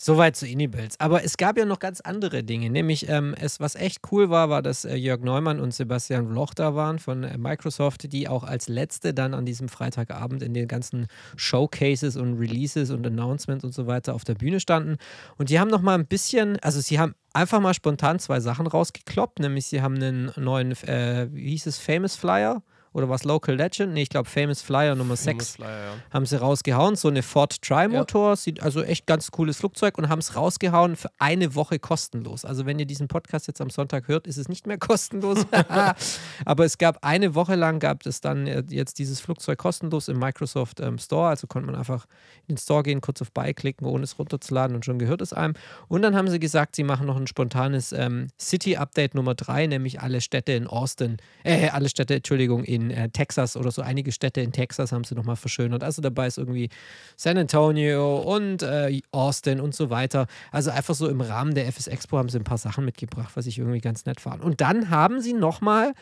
Soweit 0.00 0.36
zu 0.36 0.46
Inibills. 0.46 0.94
Aber 1.00 1.24
es 1.24 1.36
gab 1.36 1.58
ja 1.58 1.64
noch 1.64 1.80
ganz 1.80 2.00
andere 2.00 2.44
Dinge. 2.44 2.70
Nämlich, 2.70 3.08
ähm, 3.08 3.34
es, 3.36 3.58
was 3.58 3.74
echt 3.74 4.00
cool 4.12 4.30
war, 4.30 4.48
war, 4.48 4.62
dass 4.62 4.84
äh, 4.84 4.94
Jörg 4.94 5.22
Neumann 5.22 5.58
und 5.58 5.74
Sebastian 5.74 6.28
Vloch 6.28 6.54
da 6.54 6.76
waren 6.76 7.00
von 7.00 7.24
äh, 7.24 7.36
Microsoft, 7.36 8.12
die 8.12 8.28
auch 8.28 8.44
als 8.44 8.68
letzte 8.68 9.12
dann 9.12 9.34
an 9.34 9.44
diesem 9.44 9.68
Freitagabend 9.68 10.44
in 10.44 10.54
den 10.54 10.68
ganzen 10.68 11.08
Showcases 11.34 12.16
und 12.16 12.38
Releases 12.38 12.92
und 12.92 13.04
Announcements 13.04 13.64
und 13.64 13.74
so 13.74 13.88
weiter 13.88 14.14
auf 14.14 14.22
der 14.22 14.36
Bühne 14.36 14.60
standen. 14.60 14.98
Und 15.36 15.50
die 15.50 15.58
haben 15.58 15.68
noch 15.68 15.82
mal 15.82 15.96
ein 15.96 16.06
bisschen, 16.06 16.60
also 16.60 16.80
sie 16.80 17.00
haben 17.00 17.16
einfach 17.32 17.58
mal 17.58 17.74
spontan 17.74 18.20
zwei 18.20 18.38
Sachen 18.38 18.68
rausgekloppt. 18.68 19.40
Nämlich, 19.40 19.66
sie 19.66 19.82
haben 19.82 19.96
einen 19.96 20.30
neuen, 20.36 20.70
äh, 20.84 21.26
wie 21.32 21.50
hieß 21.50 21.66
es, 21.66 21.78
Famous 21.78 22.14
Flyer 22.14 22.62
oder 22.92 23.08
was 23.08 23.24
Local 23.24 23.54
Legend? 23.54 23.94
Nee, 23.94 24.02
ich 24.02 24.08
glaube 24.08 24.28
Famous 24.28 24.62
Flyer 24.62 24.94
Nummer 24.94 25.16
6 25.16 25.56
Flyer, 25.56 25.68
ja. 25.68 25.92
haben 26.10 26.26
sie 26.26 26.40
rausgehauen. 26.40 26.96
So 26.96 27.08
eine 27.08 27.22
Ford 27.22 27.60
Tri-Motor, 27.62 28.36
sieht 28.36 28.62
also 28.62 28.82
echt 28.82 29.06
ganz 29.06 29.30
cooles 29.30 29.58
Flugzeug 29.58 29.98
und 29.98 30.08
haben 30.08 30.18
es 30.18 30.36
rausgehauen 30.36 30.96
für 30.96 31.10
eine 31.18 31.54
Woche 31.54 31.78
kostenlos. 31.78 32.44
Also 32.44 32.66
wenn 32.66 32.78
ihr 32.78 32.86
diesen 32.86 33.08
Podcast 33.08 33.46
jetzt 33.46 33.60
am 33.60 33.70
Sonntag 33.70 34.08
hört, 34.08 34.26
ist 34.26 34.36
es 34.36 34.48
nicht 34.48 34.66
mehr 34.66 34.78
kostenlos. 34.78 35.46
Aber 36.44 36.64
es 36.64 36.78
gab 36.78 37.04
eine 37.04 37.34
Woche 37.34 37.54
lang, 37.54 37.78
gab 37.78 38.06
es 38.06 38.20
dann 38.20 38.46
äh, 38.46 38.62
jetzt 38.68 38.98
dieses 38.98 39.20
Flugzeug 39.20 39.58
kostenlos 39.58 40.08
im 40.08 40.18
Microsoft 40.18 40.80
ähm, 40.80 40.98
Store. 40.98 41.28
Also 41.28 41.46
konnte 41.46 41.66
man 41.66 41.76
einfach 41.76 42.06
in 42.46 42.54
den 42.54 42.58
Store 42.58 42.82
gehen, 42.82 43.00
kurz 43.00 43.20
auf 43.22 43.32
Buy 43.32 43.54
klicken, 43.54 43.86
ohne 43.86 44.04
es 44.04 44.18
runterzuladen 44.18 44.74
und 44.74 44.84
schon 44.84 44.98
gehört 44.98 45.22
es 45.22 45.32
einem. 45.32 45.54
Und 45.88 46.02
dann 46.02 46.16
haben 46.16 46.28
sie 46.28 46.38
gesagt, 46.38 46.76
sie 46.76 46.84
machen 46.84 47.06
noch 47.06 47.16
ein 47.16 47.26
spontanes 47.26 47.92
ähm, 47.92 48.28
City-Update 48.40 49.14
Nummer 49.14 49.34
3, 49.34 49.66
nämlich 49.66 50.00
alle 50.00 50.20
Städte 50.20 50.52
in 50.52 50.66
Austin, 50.66 51.18
äh, 51.44 51.68
alle 51.68 51.88
Städte, 51.88 52.14
Entschuldigung, 52.16 52.64
in 52.64 52.87
äh, 52.90 53.08
Texas 53.10 53.56
oder 53.56 53.70
so 53.70 53.82
einige 53.82 54.12
Städte 54.12 54.40
in 54.40 54.52
Texas 54.52 54.92
haben 54.92 55.04
sie 55.04 55.14
nochmal 55.14 55.36
verschönert. 55.36 55.82
Also 55.82 56.02
dabei 56.02 56.26
ist 56.26 56.38
irgendwie 56.38 56.68
San 57.16 57.38
Antonio 57.38 58.18
und 58.18 58.62
äh, 58.62 59.00
Austin 59.12 59.60
und 59.60 59.74
so 59.74 59.90
weiter. 59.90 60.26
Also 60.52 60.70
einfach 60.70 60.94
so 60.94 61.08
im 61.08 61.20
Rahmen 61.20 61.54
der 61.54 61.66
FS 61.68 61.86
Expo 61.86 62.18
haben 62.18 62.28
sie 62.28 62.38
ein 62.38 62.44
paar 62.44 62.58
Sachen 62.58 62.84
mitgebracht, 62.84 63.32
was 63.34 63.46
ich 63.46 63.58
irgendwie 63.58 63.80
ganz 63.80 64.06
nett 64.06 64.20
fand. 64.20 64.42
Und 64.42 64.60
dann 64.60 64.90
haben 64.90 65.20
sie 65.20 65.32
nochmal 65.32 65.92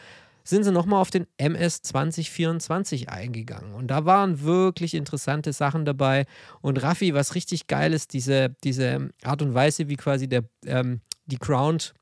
sind 0.47 0.63
sie 0.63 0.71
nochmal 0.71 1.01
auf 1.01 1.11
den 1.11 1.27
MS 1.39 1.83
2024 1.83 3.09
eingegangen. 3.09 3.75
Und 3.75 3.89
da 3.89 4.05
waren 4.05 4.43
wirklich 4.43 4.95
interessante 4.95 5.53
Sachen 5.53 5.85
dabei. 5.85 6.25
Und 6.61 6.81
Raffi, 6.83 7.15
was 7.15 7.35
richtig 7.35 7.67
geil 7.67 7.93
ist, 7.93 8.13
diese, 8.13 8.55
diese 8.63 9.11
Art 9.25 9.43
und 9.43 9.55
Weise, 9.55 9.89
wie 9.89 9.97
quasi 9.97 10.29
der, 10.29 10.45
ähm, 10.65 11.01
die 11.27 11.39
Ground 11.39 11.95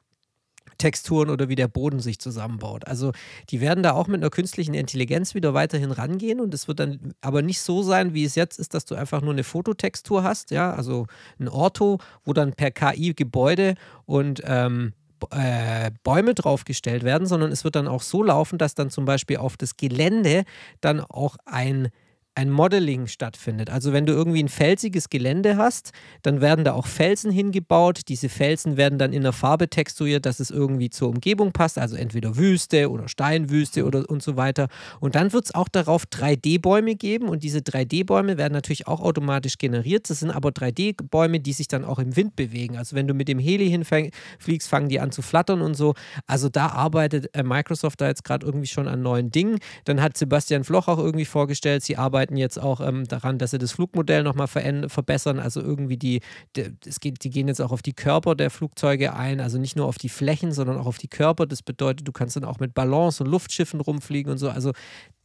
Texturen 0.79 1.31
oder 1.31 1.49
wie 1.49 1.55
der 1.55 1.69
Boden 1.69 2.01
sich 2.01 2.19
zusammenbaut. 2.19 2.87
Also 2.87 3.13
die 3.51 3.61
werden 3.61 3.83
da 3.83 3.93
auch 3.93 4.07
mit 4.07 4.21
einer 4.21 4.31
künstlichen 4.31 4.75
Intelligenz 4.75 5.35
wieder 5.35 5.55
weiterhin 5.55 5.91
rangehen 5.91 6.41
und 6.41 6.55
es 6.55 6.69
wird 6.69 6.81
dann 6.81 7.15
aber 7.21 7.43
nicht 7.43 7.61
so 7.61 7.83
sein, 7.83 8.15
wie 8.15 8.25
es 8.25 8.35
jetzt 8.35 8.59
ist, 8.59 8.75
dass 8.75 8.85
du 8.85 8.95
einfach 8.95 9.21
nur 9.21 9.33
eine 9.33 9.45
Fototextur 9.45 10.23
hast, 10.23 10.51
ja, 10.51 10.73
also 10.73 11.07
ein 11.39 11.49
Orto, 11.49 11.99
wo 12.25 12.33
dann 12.33 12.53
per 12.53 12.71
KI 12.71 13.15
Gebäude 13.15 13.75
und 14.07 14.43
ähm, 14.45 14.93
äh, 15.31 15.91
Bäume 16.03 16.35
draufgestellt 16.35 17.03
werden, 17.03 17.27
sondern 17.27 17.53
es 17.53 17.65
wird 17.65 17.77
dann 17.77 17.89
auch 17.89 18.03
so 18.03 18.23
laufen, 18.23 18.59
dass 18.59 18.75
dann 18.75 18.91
zum 18.91 19.05
Beispiel 19.05 19.37
auf 19.39 19.57
das 19.57 19.77
Gelände 19.77 20.45
dann 20.81 21.01
auch 21.01 21.37
ein 21.47 21.89
ein 22.37 22.51
Modeling 22.51 23.07
stattfindet. 23.07 23.71
Also 23.71 23.93
wenn 23.93 24.07
du 24.07 24.13
irgendwie 24.13 24.43
ein 24.43 24.49
felsiges 24.49 25.09
Gelände 25.09 25.57
hast, 25.57 25.93
dann 26.23 26.41
werden 26.41 26.65
da 26.65 26.73
auch 26.73 26.87
Felsen 26.87 27.31
hingebaut. 27.31 28.01
Diese 28.09 28.29
Felsen 28.29 28.77
werden 28.77 28.99
dann 28.99 29.13
in 29.13 29.23
der 29.23 29.33
Farbe 29.33 29.69
texturiert, 29.69 30.27
dass 30.27 30.41
es 30.41 30.51
irgendwie 30.51 30.91
zur 30.91 31.11
Umgebung 31.11 31.53
passt, 31.53 31.79
also 31.79 31.95
entweder 31.97 32.37
Wüste 32.37 32.91
oder 32.91 33.09
Steinwüste 33.09 33.85
oder 33.85 34.09
und 34.09 34.23
so 34.23 34.37
weiter. 34.37 34.69
Und 35.01 35.15
dann 35.15 35.33
wird 35.33 35.45
es 35.45 35.55
auch 35.55 35.69
darauf 35.69 36.05
3D-Bäume 36.05 36.97
geben 36.97 37.29
und 37.29 37.45
diese 37.45 37.61
3D-Bäume 37.61 38.37
werden 38.37 38.53
natürlich 38.53 38.89
auch 38.89 39.01
automatisch 39.01 39.59
generiert. 39.59 40.11
Das 40.11 40.21
sind 40.21 40.31
aber 40.31 40.51
3D-Bäume, 40.51 41.39
die 41.39 41.53
sich 41.53 41.69
dann 41.69 41.85
auch 41.85 42.01
im 42.01 42.17
Wind 42.17 42.35
bewegen. 42.35 42.77
Also 42.77 42.97
wenn 42.97 43.07
du 43.07 43.15
mit 43.15 43.29
dem 43.29 43.39
Heli 43.39 43.69
hinfliegst, 43.71 44.69
fangen 44.69 44.89
die 44.89 44.99
an 44.99 45.13
zu 45.13 45.23
flattern 45.23 45.61
und 45.61 45.75
so. 45.75 45.95
Also 46.27 46.49
da 46.49 46.69
arbeitet 46.69 47.35
äh, 47.35 47.45
Microsoft 47.45 48.01
da 48.01 48.09
jetzt 48.09 48.25
gerade 48.25 48.45
irgendwie 48.45 48.67
schon 48.67 48.89
an 48.89 49.03
neuen 49.03 49.31
Dingen. 49.31 49.59
Dann 49.85 50.03
hat 50.03 50.17
Sebastian 50.17 50.65
Floch 50.65 50.89
auch 50.89 50.99
irgendwie 50.99 51.25
vorgestellt, 51.25 51.85
sie 51.85 51.97
arbeiten 51.97 52.24
arbeiten 52.25 52.37
jetzt 52.37 52.59
auch 52.59 52.81
ähm, 52.81 53.07
daran, 53.07 53.39
dass 53.39 53.51
sie 53.51 53.59
das 53.59 53.73
Flugmodell 53.73 54.23
nochmal 54.23 54.47
verbessern. 54.47 55.39
Also 55.39 55.61
irgendwie 55.61 55.99
die, 55.99 56.21
die, 56.57 56.73
es 56.87 57.01
geht, 57.01 57.23
die 57.23 57.31
gehen 57.31 57.49
jetzt 57.49 57.61
auch 57.61 57.73
auf 57.73 57.83
die 57.83 57.93
Körper 57.93 58.35
der 58.35 58.51
Flugzeuge 58.51 59.15
ein, 59.15 59.41
also 59.41 59.59
nicht 59.59 59.77
nur 59.77 59.87
auf 59.87 59.99
die 59.99 60.09
Flächen, 60.09 60.53
sondern 60.53 60.79
auch 60.79 60.87
auf 60.87 60.99
die 60.99 61.09
Körper. 61.09 61.47
Das 61.47 61.63
bedeutet, 61.63 62.09
du 62.09 62.13
kannst 62.13 62.37
dann 62.37 62.45
auch 62.45 62.61
mit 62.61 62.73
Ballons 62.73 63.21
und 63.21 63.29
Luftschiffen 63.29 63.81
rumfliegen 63.81 64.33
und 64.33 64.39
so. 64.39 64.49
Also 64.49 64.73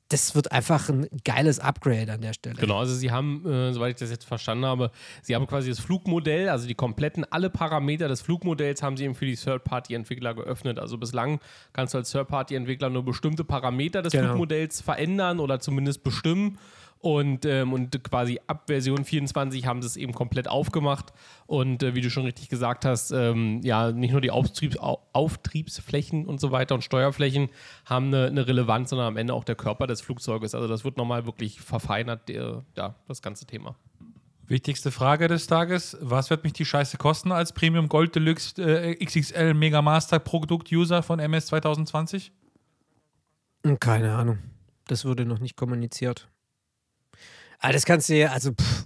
das 0.09 0.33
wird 0.33 0.51
einfach 0.51 0.89
ein 0.89 1.07
geiles 1.23 1.59
Upgrade 1.59 2.11
an 2.11 2.21
der 2.21 2.33
Stelle. 2.33 2.55
Genau, 2.55 2.79
also 2.79 2.95
sie 2.95 3.11
haben, 3.11 3.45
äh, 3.45 3.71
soweit 3.71 3.91
ich 3.91 3.99
das 3.99 4.09
jetzt 4.09 4.25
verstanden 4.25 4.65
habe, 4.65 4.91
sie 5.21 5.35
haben 5.35 5.45
quasi 5.45 5.69
das 5.69 5.79
Flugmodell, 5.79 6.49
also 6.49 6.67
die 6.67 6.73
kompletten, 6.73 7.25
alle 7.29 7.51
Parameter 7.51 8.07
des 8.07 8.21
Flugmodells 8.21 8.81
haben 8.81 8.97
sie 8.97 9.05
eben 9.05 9.13
für 9.13 9.27
die 9.27 9.35
Third-Party-Entwickler 9.35 10.33
geöffnet. 10.33 10.79
Also 10.79 10.97
bislang 10.97 11.39
kannst 11.73 11.93
du 11.93 11.99
als 11.99 12.11
Third-Party-Entwickler 12.11 12.89
nur 12.89 13.05
bestimmte 13.05 13.43
Parameter 13.43 14.01
des 14.01 14.11
genau. 14.11 14.29
Flugmodells 14.29 14.81
verändern 14.81 15.39
oder 15.39 15.59
zumindest 15.59 16.03
bestimmen. 16.03 16.57
Und, 17.01 17.45
ähm, 17.45 17.71
und 17.71 18.03
quasi 18.03 18.41
ab 18.47 18.63
Version 18.67 19.05
24 19.05 19.65
haben 19.65 19.81
sie 19.81 19.87
es 19.87 19.95
eben 19.95 20.13
komplett 20.13 20.49
aufgemacht. 20.49 21.13
Und 21.47 21.81
äh, 21.81 21.95
wie 21.95 22.01
du 22.01 22.09
schon 22.09 22.25
richtig 22.25 22.49
gesagt 22.49 22.83
hast, 22.83 23.11
ähm, 23.11 23.61
ja, 23.63 23.93
nicht 23.93 24.11
nur 24.11 24.19
die 24.19 24.31
Auftriebs 24.31 24.77
Auftriebsflächen 24.77 26.25
und 26.25 26.41
so 26.41 26.51
weiter 26.51 26.75
und 26.75 26.83
Steuerflächen 26.83 27.49
haben 27.85 28.07
eine, 28.07 28.27
eine, 28.27 28.47
Relevanz, 28.47 28.89
sondern 28.89 29.07
am 29.07 29.17
Ende 29.17 29.33
auch 29.33 29.45
der 29.45 29.55
Körper 29.55 29.87
des 29.87 30.01
Flugzeuges. 30.01 30.53
Also 30.53 30.67
das 30.67 30.83
wird 30.83 30.97
nochmal 30.97 31.25
wirklich 31.25 31.61
verfeinert, 31.61 32.27
der, 32.27 32.65
ja, 32.75 32.95
das 33.07 33.21
ganze 33.21 33.45
Thema. 33.45 33.75
Wichtigste 34.47 34.91
Frage 34.91 35.29
des 35.29 35.47
Tages: 35.47 35.97
Was 36.01 36.29
wird 36.29 36.43
mich 36.43 36.51
die 36.51 36.65
Scheiße 36.65 36.97
kosten 36.97 37.31
als 37.31 37.53
Premium 37.53 37.87
Gold 37.87 38.13
Deluxe 38.13 38.61
äh, 38.61 39.05
XXL 39.05 39.53
Mega 39.53 39.81
Master 39.81 40.19
Produkt 40.19 40.69
User 40.71 41.01
von 41.01 41.19
MS 41.19 41.45
2020? 41.45 42.33
Keine 43.79 44.15
Ahnung. 44.15 44.39
Das 44.87 45.05
wurde 45.05 45.25
noch 45.25 45.39
nicht 45.39 45.55
kommuniziert. 45.55 46.27
Aber 47.59 47.73
das 47.73 47.85
kannst 47.85 48.09
du 48.09 48.15
ja, 48.15 48.31
also 48.31 48.51
pff, 48.51 48.85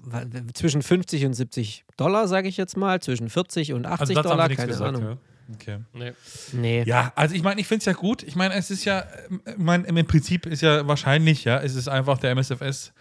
zwischen 0.54 0.82
50 0.82 1.26
und 1.26 1.34
70 1.34 1.86
Dollar, 1.96 2.28
sage 2.28 2.48
ich 2.48 2.58
jetzt 2.58 2.76
mal, 2.76 3.00
zwischen 3.02 3.30
40 3.30 3.74
und 3.74 3.86
80 3.86 4.18
also 4.18 4.30
Dollar, 4.30 4.50
keine 4.50 4.68
gesagt, 4.68 4.96
Ahnung. 4.96 5.04
Ja. 5.04 5.18
Okay. 5.54 5.80
Nee. 5.94 6.14
nee. 6.54 6.84
Ja, 6.84 7.12
also 7.16 7.36
ich 7.36 7.44
meine, 7.44 7.60
ich 7.62 7.68
finde 7.68 7.80
es 7.80 7.86
ja 7.86 7.94
gut. 7.94 8.24
Ich 8.24 8.36
meine, 8.36 8.54
es 8.56 8.72
ist 8.72 8.86
ja, 8.86 9.06
ich 9.46 9.58
mein, 9.58 9.84
im 9.86 10.08
Prinzip 10.08 10.46
ist 10.46 10.62
ja 10.62 10.88
wahrscheinlich, 10.88 11.44
ja, 11.44 11.60
es 11.60 11.76
ist 11.76 11.88
einfach 11.88 12.18
der 12.18 12.32
MSFS 12.32 12.94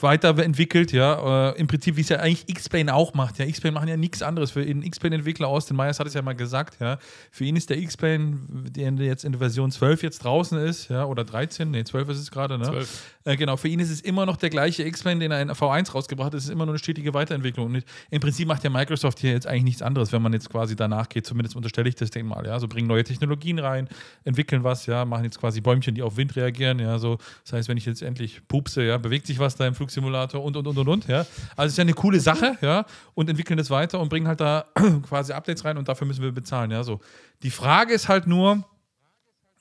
weiterentwickelt, 0.00 0.92
ja. 0.92 1.50
Äh, 1.50 1.58
Im 1.58 1.66
Prinzip, 1.66 1.96
wie 1.96 2.00
es 2.00 2.08
ja 2.08 2.18
eigentlich 2.18 2.48
X-Plane 2.48 2.94
auch 2.94 3.14
macht. 3.14 3.38
Ja, 3.38 3.44
X-Plane 3.44 3.74
machen 3.74 3.88
ja 3.88 3.96
nichts 3.96 4.22
anderes. 4.22 4.52
Für 4.52 4.64
den 4.64 4.82
X-Plane-Entwickler 4.82 5.48
Austin 5.48 5.76
Myers 5.76 5.98
hat 6.00 6.06
es 6.06 6.14
ja 6.14 6.22
mal 6.22 6.34
gesagt, 6.34 6.80
ja. 6.80 6.98
Für 7.30 7.44
ihn 7.44 7.56
ist 7.56 7.70
der 7.70 7.78
X-Plane, 7.78 8.38
der 8.70 8.92
jetzt 9.06 9.24
in 9.24 9.32
der 9.32 9.38
Version 9.40 9.70
12 9.70 10.02
jetzt 10.02 10.24
draußen 10.24 10.58
ist, 10.58 10.88
ja, 10.88 11.04
oder 11.04 11.24
13, 11.24 11.70
nee, 11.70 11.84
12 11.84 12.08
ist 12.10 12.18
es 12.18 12.30
gerade, 12.30 12.58
ne? 12.58 12.64
12. 12.64 13.02
Äh, 13.24 13.36
genau, 13.36 13.56
für 13.56 13.68
ihn 13.68 13.80
ist 13.80 13.90
es 13.90 14.00
immer 14.00 14.24
noch 14.24 14.36
der 14.36 14.48
gleiche 14.48 14.82
X-Plane, 14.84 15.20
den 15.20 15.30
er 15.30 15.42
in 15.42 15.50
V1 15.50 15.92
rausgebracht 15.92 16.28
hat. 16.28 16.34
Es 16.34 16.44
ist 16.44 16.50
immer 16.50 16.66
nur 16.66 16.74
eine 16.74 16.78
stetige 16.78 17.12
Weiterentwicklung. 17.12 17.66
Und 17.66 17.84
im 18.10 18.20
Prinzip 18.20 18.48
macht 18.48 18.64
ja 18.64 18.70
Microsoft 18.70 19.18
hier 19.18 19.32
jetzt 19.32 19.46
eigentlich 19.46 19.64
nichts 19.64 19.82
anderes, 19.82 20.12
wenn 20.12 20.22
man 20.22 20.32
jetzt 20.32 20.48
quasi 20.48 20.76
danach 20.76 21.08
geht. 21.08 21.26
Zumindest 21.26 21.56
unterstelle 21.56 21.88
ich 21.88 21.96
das 21.96 22.10
denen 22.10 22.28
mal, 22.28 22.46
ja. 22.46 22.58
So 22.58 22.68
bringen 22.68 22.86
neue 22.86 23.04
Technologien 23.04 23.58
rein, 23.58 23.88
entwickeln 24.24 24.64
was, 24.64 24.86
ja, 24.86 25.04
machen 25.04 25.24
jetzt 25.24 25.38
quasi 25.38 25.60
Bäumchen, 25.60 25.94
die 25.94 26.02
auf 26.02 26.16
Wind 26.16 26.36
reagieren, 26.36 26.78
ja. 26.78 26.98
So, 26.98 27.18
das 27.44 27.52
heißt, 27.52 27.68
wenn 27.68 27.76
ich 27.76 27.86
jetzt 27.86 28.02
endlich 28.02 28.46
pupse, 28.48 28.82
ja, 28.82 28.96
bewegt 28.96 29.26
sich 29.26 29.38
was 29.38 29.56
da 29.56 29.66
im 29.66 29.74
Flugsimulator 29.80 30.44
und 30.44 30.56
und 30.56 30.66
und 30.66 30.76
und 30.76 30.88
und, 30.88 31.08
ja. 31.08 31.26
Also 31.56 31.66
es 31.66 31.72
ist 31.72 31.78
ja 31.78 31.82
eine 31.82 31.94
coole 31.94 32.20
Sache, 32.20 32.58
ja, 32.60 32.84
und 33.14 33.30
entwickeln 33.30 33.56
das 33.56 33.70
weiter 33.70 33.98
und 33.98 34.10
bringen 34.10 34.28
halt 34.28 34.40
da 34.40 34.66
quasi 35.08 35.32
Updates 35.32 35.64
rein 35.64 35.78
und 35.78 35.88
dafür 35.88 36.06
müssen 36.06 36.22
wir 36.22 36.32
bezahlen, 36.32 36.70
ja. 36.70 36.82
So. 36.82 37.00
Die 37.42 37.50
Frage 37.50 37.94
ist 37.94 38.08
halt 38.08 38.26
nur, 38.26 38.64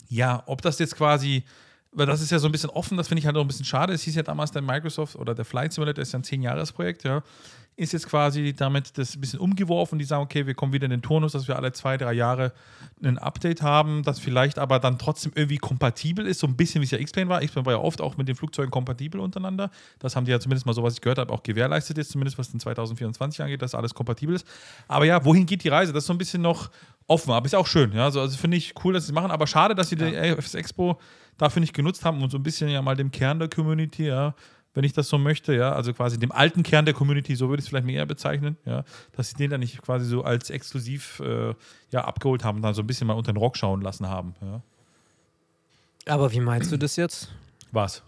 ja, 0.10 0.44
ob 0.46 0.62
das 0.62 0.78
jetzt 0.80 0.96
quasi 0.96 1.44
weil 1.92 2.06
das 2.06 2.22
ist 2.22 2.32
ja 2.32 2.38
so 2.38 2.48
ein 2.48 2.52
bisschen 2.52 2.70
offen, 2.70 2.98
das 2.98 3.08
finde 3.08 3.20
ich 3.20 3.26
halt 3.26 3.36
auch 3.36 3.42
ein 3.42 3.48
bisschen 3.48 3.66
schade. 3.66 3.94
Es 3.94 4.04
hieß 4.04 4.16
ja 4.16 4.22
damals 4.22 4.52
der 4.52 4.62
Microsoft 4.62 5.16
oder 5.16 5.34
der 5.34 5.46
Flight 5.46 5.74
Simulator 5.74 6.02
ist 6.02 6.14
ja 6.14 6.20
ein 6.20 6.24
10-Jahres-Projekt, 6.24 7.04
ja. 7.04 7.24
Ist 7.76 7.94
jetzt 7.94 8.08
quasi 8.08 8.54
damit 8.54 8.98
das 8.98 9.16
ein 9.16 9.22
bisschen 9.22 9.40
umgeworfen. 9.40 10.00
Die 10.00 10.06
sagen, 10.06 10.24
okay, 10.24 10.46
wir 10.46 10.54
kommen 10.54 10.74
wieder 10.74 10.86
in 10.86 10.92
den 10.92 11.02
Turnus, 11.02 11.32
dass 11.32 11.48
wir 11.48 11.56
alle 11.56 11.72
zwei, 11.72 11.98
drei 11.98 12.14
Jahre 12.14 12.52
ein 13.02 13.18
Update 13.18 13.62
haben, 13.62 14.04
das 14.04 14.20
vielleicht 14.20 14.60
aber 14.60 14.80
dann 14.80 15.00
trotzdem 15.00 15.32
irgendwie 15.36 15.58
kompatibel 15.58 16.26
ist, 16.26 16.40
so 16.40 16.48
ein 16.48 16.58
bisschen 16.58 16.82
wie 16.82 16.86
es 16.86 16.92
ja 16.92 16.98
X-Plane 17.00 17.30
war. 17.30 17.42
X-Plane 17.42 17.66
war 17.66 17.74
ja 17.74 17.80
oft 17.80 18.02
auch 18.02 18.18
mit 18.18 18.28
den 18.28 18.36
Flugzeugen 18.36 18.72
kompatibel 18.72 19.22
untereinander. 19.22 19.72
Das 20.00 20.16
haben 20.16 20.26
die 20.26 20.32
ja 20.32 20.40
zumindest 20.40 20.66
mal 20.66 20.74
so, 20.74 20.84
was 20.84 20.96
ich 20.96 21.02
gehört 21.02 21.20
habe, 21.20 21.32
auch 21.32 21.44
gewährleistet 21.44 21.98
ist, 21.98 22.12
zumindest 22.12 22.38
was 22.38 22.52
den 22.52 22.60
2024 22.60 23.42
angeht, 23.42 23.62
dass 23.62 23.74
alles 23.74 23.94
kompatibel 23.94 24.36
ist. 24.36 24.46
Aber 24.88 25.06
ja, 25.06 25.24
wohin 25.24 25.46
geht 25.46 25.64
die 25.64 25.70
Reise? 25.70 25.94
Das 25.94 26.04
ist 26.04 26.08
so 26.08 26.14
ein 26.14 26.18
bisschen 26.18 26.42
noch 26.42 26.70
offen, 27.08 27.32
aber 27.32 27.46
ist 27.46 27.56
auch 27.56 27.68
schön. 27.68 27.94
Ja? 27.94 28.06
Also, 28.06 28.22
also 28.22 28.38
finde 28.38 28.58
ich 28.58 28.74
cool, 28.84 28.94
dass 28.94 29.06
sie 29.06 29.12
es 29.12 29.16
machen, 29.16 29.32
aber 29.32 29.48
schade, 29.48 29.76
dass 29.76 29.90
sie 29.90 29.96
ja. 29.96 30.10
die 30.10 30.18
AFS 30.18 30.54
Expo 30.56 31.00
dafür 31.38 31.62
nicht 31.62 31.74
genutzt 31.74 32.06
haben 32.06 32.22
und 32.22 32.30
so 32.30 32.38
ein 32.38 32.44
bisschen 32.44 32.70
ja 32.70 32.82
mal 32.82 32.96
dem 32.96 33.12
Kern 33.12 33.40
der 33.40 33.50
Community, 33.50 34.08
ja, 34.08 34.36
wenn 34.80 34.86
ich 34.86 34.94
das 34.94 35.10
so 35.10 35.18
möchte, 35.18 35.54
ja, 35.54 35.74
also 35.74 35.94
quasi 35.94 36.18
dem 36.18 36.32
alten 36.32 36.64
Kern 36.64 36.86
der 36.86 36.94
Community, 36.94 37.36
so 37.36 37.50
würde 37.50 37.60
ich 37.60 37.66
es 37.66 37.70
vielleicht 37.70 37.86
mehr 37.86 38.06
bezeichnen, 38.06 38.56
ja, 38.64 38.86
dass 39.12 39.32
sie 39.32 39.36
den 39.36 39.50
dann 39.50 39.60
nicht 39.60 39.82
quasi 39.82 40.06
so 40.06 40.24
als 40.24 40.50
exklusiv 40.50 41.20
äh, 41.20 41.54
ja, 41.92 42.06
abgeholt 42.06 42.46
haben 42.46 42.62
dann 42.62 42.74
so 42.74 42.82
ein 42.82 42.88
bisschen 42.88 43.06
mal 43.06 43.16
unter 43.16 43.34
den 43.34 43.38
Rock 43.38 43.58
schauen 43.58 43.82
lassen 43.82 44.08
haben. 44.08 44.36
Ja. 44.42 44.62
Aber 46.06 46.32
wie 46.32 46.40
meinst 46.40 46.72
du 46.72 46.78
das 46.78 46.96
jetzt? 46.96 47.30
Was? 47.74 48.04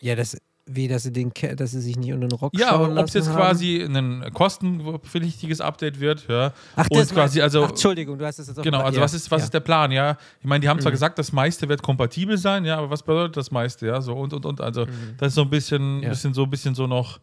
Ja, 0.00 0.16
das 0.16 0.36
wie, 0.66 0.86
dass 0.86 1.02
sie, 1.02 1.12
den, 1.12 1.32
dass 1.56 1.72
sie 1.72 1.80
sich 1.80 1.96
nicht 1.96 2.12
unter 2.12 2.28
den 2.28 2.38
Rock 2.38 2.52
ja, 2.56 2.68
schauen 2.68 2.96
ob 2.96 3.06
es 3.06 3.14
jetzt 3.14 3.28
haben? 3.28 3.36
quasi 3.36 3.82
ein 3.82 4.24
kostenpflichtiges 4.32 5.60
Update 5.60 5.98
wird, 5.98 6.28
ja. 6.28 6.52
Ach, 6.76 6.86
das 6.88 7.10
und 7.10 7.14
quasi, 7.14 7.40
also, 7.40 7.64
ach, 7.64 7.70
Entschuldigung, 7.70 8.16
du 8.16 8.24
hast 8.24 8.38
es 8.38 8.46
jetzt 8.46 8.58
auch 8.58 8.62
Genau, 8.62 8.80
also 8.80 8.98
ja. 8.98 9.04
was, 9.04 9.12
ist, 9.12 9.30
was 9.30 9.40
ja. 9.40 9.44
ist 9.44 9.54
der 9.54 9.60
Plan, 9.60 9.90
ja? 9.90 10.16
Ich 10.40 10.46
meine, 10.46 10.60
die 10.60 10.68
haben 10.68 10.80
zwar 10.80 10.90
mhm. 10.90 10.94
gesagt, 10.94 11.18
das 11.18 11.32
meiste 11.32 11.68
wird 11.68 11.82
kompatibel 11.82 12.38
sein, 12.38 12.64
ja, 12.64 12.78
aber 12.78 12.90
was 12.90 13.02
bedeutet 13.02 13.36
das 13.36 13.50
meiste, 13.50 13.88
ja? 13.88 14.00
So 14.00 14.14
und 14.14 14.32
und 14.32 14.46
und. 14.46 14.60
Also, 14.60 14.86
mhm. 14.86 15.14
das 15.18 15.28
ist 15.28 15.34
so 15.34 15.42
ein 15.42 15.50
bisschen, 15.50 16.02
ja. 16.02 16.10
bisschen 16.10 16.32
so 16.32 16.44
ein 16.44 16.50
bisschen 16.50 16.74
so 16.76 16.86
noch 16.86 17.18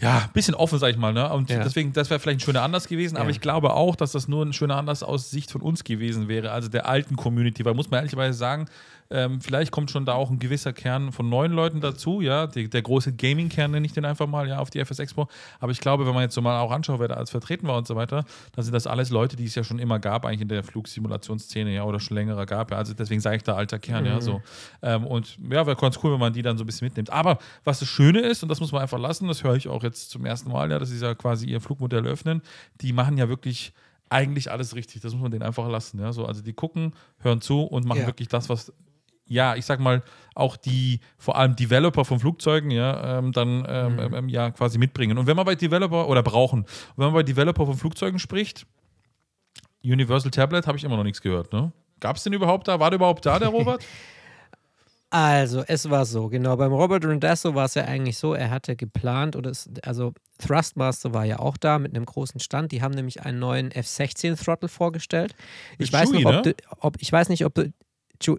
ja, 0.00 0.18
ein 0.18 0.32
bisschen 0.32 0.54
offen, 0.54 0.78
sag 0.78 0.90
ich 0.90 0.96
mal. 0.96 1.12
Ne? 1.12 1.28
Und 1.32 1.50
Ja. 1.50 1.62
deswegen, 1.64 1.92
das 1.92 2.08
wäre 2.08 2.20
vielleicht 2.20 2.38
ein 2.38 2.44
schöner 2.44 2.62
Anlass 2.62 2.86
gewesen, 2.86 3.16
aber 3.16 3.26
Ja. 3.26 3.30
ich 3.30 3.40
glaube 3.40 3.74
auch, 3.74 3.96
dass 3.96 4.12
das 4.12 4.28
nur 4.28 4.46
ein 4.46 4.52
schöner 4.52 4.76
Anlass 4.76 5.02
aus 5.02 5.30
Sicht 5.30 5.50
von 5.50 5.60
uns 5.60 5.82
gewesen 5.82 6.28
wäre, 6.28 6.52
also 6.52 6.68
der 6.68 6.88
alten 6.88 7.16
Community, 7.16 7.64
weil 7.64 7.74
muss 7.74 7.90
man 7.90 7.98
ehrlicherweise 7.98 8.38
sagen, 8.38 8.68
ähm, 9.10 9.40
vielleicht 9.40 9.70
kommt 9.70 9.90
schon 9.90 10.04
da 10.04 10.12
auch 10.12 10.30
ein 10.30 10.38
gewisser 10.38 10.72
Kern 10.72 11.12
von 11.12 11.28
neuen 11.28 11.52
Leuten 11.52 11.80
dazu, 11.80 12.20
ja, 12.20 12.46
die, 12.46 12.68
der 12.68 12.82
große 12.82 13.14
Gaming-Kern 13.14 13.70
nenne 13.70 13.86
ich 13.86 13.92
den 13.92 14.04
einfach 14.04 14.26
mal, 14.26 14.46
ja, 14.48 14.58
auf 14.58 14.70
die 14.70 14.80
FS 14.80 14.98
Expo, 14.98 15.28
aber 15.60 15.72
ich 15.72 15.80
glaube, 15.80 16.06
wenn 16.06 16.14
man 16.14 16.22
jetzt 16.24 16.34
so 16.34 16.42
mal 16.42 16.60
auch 16.60 16.70
anschaut, 16.70 17.00
wer 17.00 17.08
da 17.08 17.14
als 17.14 17.30
vertreten 17.30 17.66
war 17.66 17.76
und 17.78 17.86
so 17.86 17.96
weiter, 17.96 18.24
dann 18.52 18.64
sind 18.64 18.74
das 18.74 18.86
alles 18.86 19.10
Leute, 19.10 19.36
die 19.36 19.44
es 19.44 19.54
ja 19.54 19.64
schon 19.64 19.78
immer 19.78 19.98
gab, 19.98 20.26
eigentlich 20.26 20.42
in 20.42 20.48
der 20.48 20.62
Flugsimulationsszene, 20.62 21.72
ja, 21.74 21.84
oder 21.84 22.00
schon 22.00 22.16
längerer 22.16 22.46
gab, 22.46 22.70
ja, 22.70 22.76
also 22.76 22.94
deswegen 22.94 23.20
sage 23.20 23.36
ich 23.36 23.42
da 23.44 23.54
alter 23.54 23.78
Kern, 23.78 24.04
ja, 24.04 24.20
so. 24.20 24.42
Ähm, 24.82 25.06
und 25.06 25.38
ja, 25.50 25.66
wäre 25.66 25.76
ganz 25.76 25.98
cool, 26.02 26.12
wenn 26.12 26.20
man 26.20 26.32
die 26.32 26.42
dann 26.42 26.58
so 26.58 26.64
ein 26.64 26.66
bisschen 26.66 26.86
mitnimmt. 26.86 27.10
Aber 27.10 27.38
was 27.64 27.80
das 27.80 27.88
Schöne 27.88 28.20
ist, 28.20 28.42
und 28.42 28.48
das 28.48 28.60
muss 28.60 28.72
man 28.72 28.82
einfach 28.82 28.98
lassen, 28.98 29.26
das 29.28 29.42
höre 29.42 29.54
ich 29.56 29.68
auch 29.68 29.82
jetzt 29.82 30.10
zum 30.10 30.24
ersten 30.26 30.50
Mal, 30.50 30.70
ja, 30.70 30.78
dass 30.78 30.90
sie 30.90 30.98
ja 30.98 31.14
quasi 31.14 31.46
ihr 31.46 31.60
Flugmodell 31.60 32.06
öffnen, 32.06 32.42
die 32.80 32.92
machen 32.92 33.16
ja 33.16 33.28
wirklich 33.28 33.72
eigentlich 34.10 34.50
alles 34.50 34.74
richtig. 34.74 35.02
Das 35.02 35.12
muss 35.12 35.22
man 35.22 35.30
denen 35.30 35.42
einfach 35.42 35.68
lassen. 35.68 36.00
Ja? 36.00 36.12
So, 36.12 36.24
also 36.24 36.42
die 36.42 36.52
gucken, 36.54 36.94
hören 37.18 37.40
zu 37.40 37.62
und 37.62 37.84
machen 37.84 38.00
Ja. 38.00 38.06
wirklich 38.06 38.28
das, 38.28 38.48
was, 38.48 38.72
ja, 39.28 39.54
ich 39.54 39.64
sag 39.64 39.80
mal, 39.80 40.02
auch 40.34 40.56
die 40.56 41.00
vor 41.16 41.36
allem 41.36 41.56
Developer 41.56 42.04
von 42.04 42.20
Flugzeugen, 42.20 42.70
ja, 42.70 43.18
ähm, 43.18 43.32
dann 43.32 43.64
ähm, 43.68 44.14
ähm, 44.14 44.28
ja 44.28 44.50
quasi 44.50 44.78
mitbringen. 44.78 45.18
Und 45.18 45.26
wenn 45.26 45.36
man 45.36 45.46
bei 45.46 45.54
Developer 45.54 46.08
oder 46.08 46.22
brauchen, 46.22 46.64
wenn 46.96 47.06
man 47.06 47.14
bei 47.14 47.22
Developer 47.22 47.66
von 47.66 47.76
Flugzeugen 47.76 48.18
spricht, 48.18 48.66
Universal 49.84 50.30
Tablet 50.30 50.66
habe 50.66 50.78
ich 50.78 50.84
immer 50.84 50.96
noch 50.96 51.04
nichts 51.04 51.20
gehört, 51.20 51.52
ne? 51.52 51.72
Gab 52.00 52.16
es 52.16 52.22
den 52.22 52.32
überhaupt 52.32 52.68
da? 52.68 52.78
War 52.78 52.90
der 52.90 52.96
überhaupt 52.96 53.26
da, 53.26 53.38
der 53.38 53.48
Robert? 53.48 53.84
Also, 55.10 55.64
es 55.66 55.88
war 55.88 56.04
so, 56.04 56.28
genau. 56.28 56.56
Beim 56.56 56.72
Robert 56.72 57.04
Rondasso 57.04 57.54
war 57.54 57.64
es 57.64 57.74
ja 57.74 57.84
eigentlich 57.84 58.18
so, 58.18 58.34
er 58.34 58.50
hatte 58.50 58.76
geplant, 58.76 59.36
oder 59.36 59.50
es, 59.50 59.70
also 59.82 60.12
Thrustmaster 60.38 61.14
war 61.14 61.24
ja 61.24 61.38
auch 61.38 61.56
da 61.56 61.78
mit 61.78 61.94
einem 61.96 62.04
großen 62.04 62.40
Stand. 62.40 62.72
Die 62.72 62.82
haben 62.82 62.92
nämlich 62.92 63.22
einen 63.22 63.38
neuen 63.38 63.70
F-16 63.70 64.42
Throttle 64.42 64.68
vorgestellt. 64.68 65.34
Ich 65.78 65.90
Mit 65.90 65.92
weiß 65.94 66.10
Chewie, 66.10 66.24
noch, 66.24 66.38
ob, 66.38 66.44
ne? 66.44 66.54
du, 66.54 66.62
ob 66.80 66.96
ich 67.00 67.10
weiß 67.10 67.30
nicht, 67.30 67.46
ob 67.46 67.54
du 67.54 67.72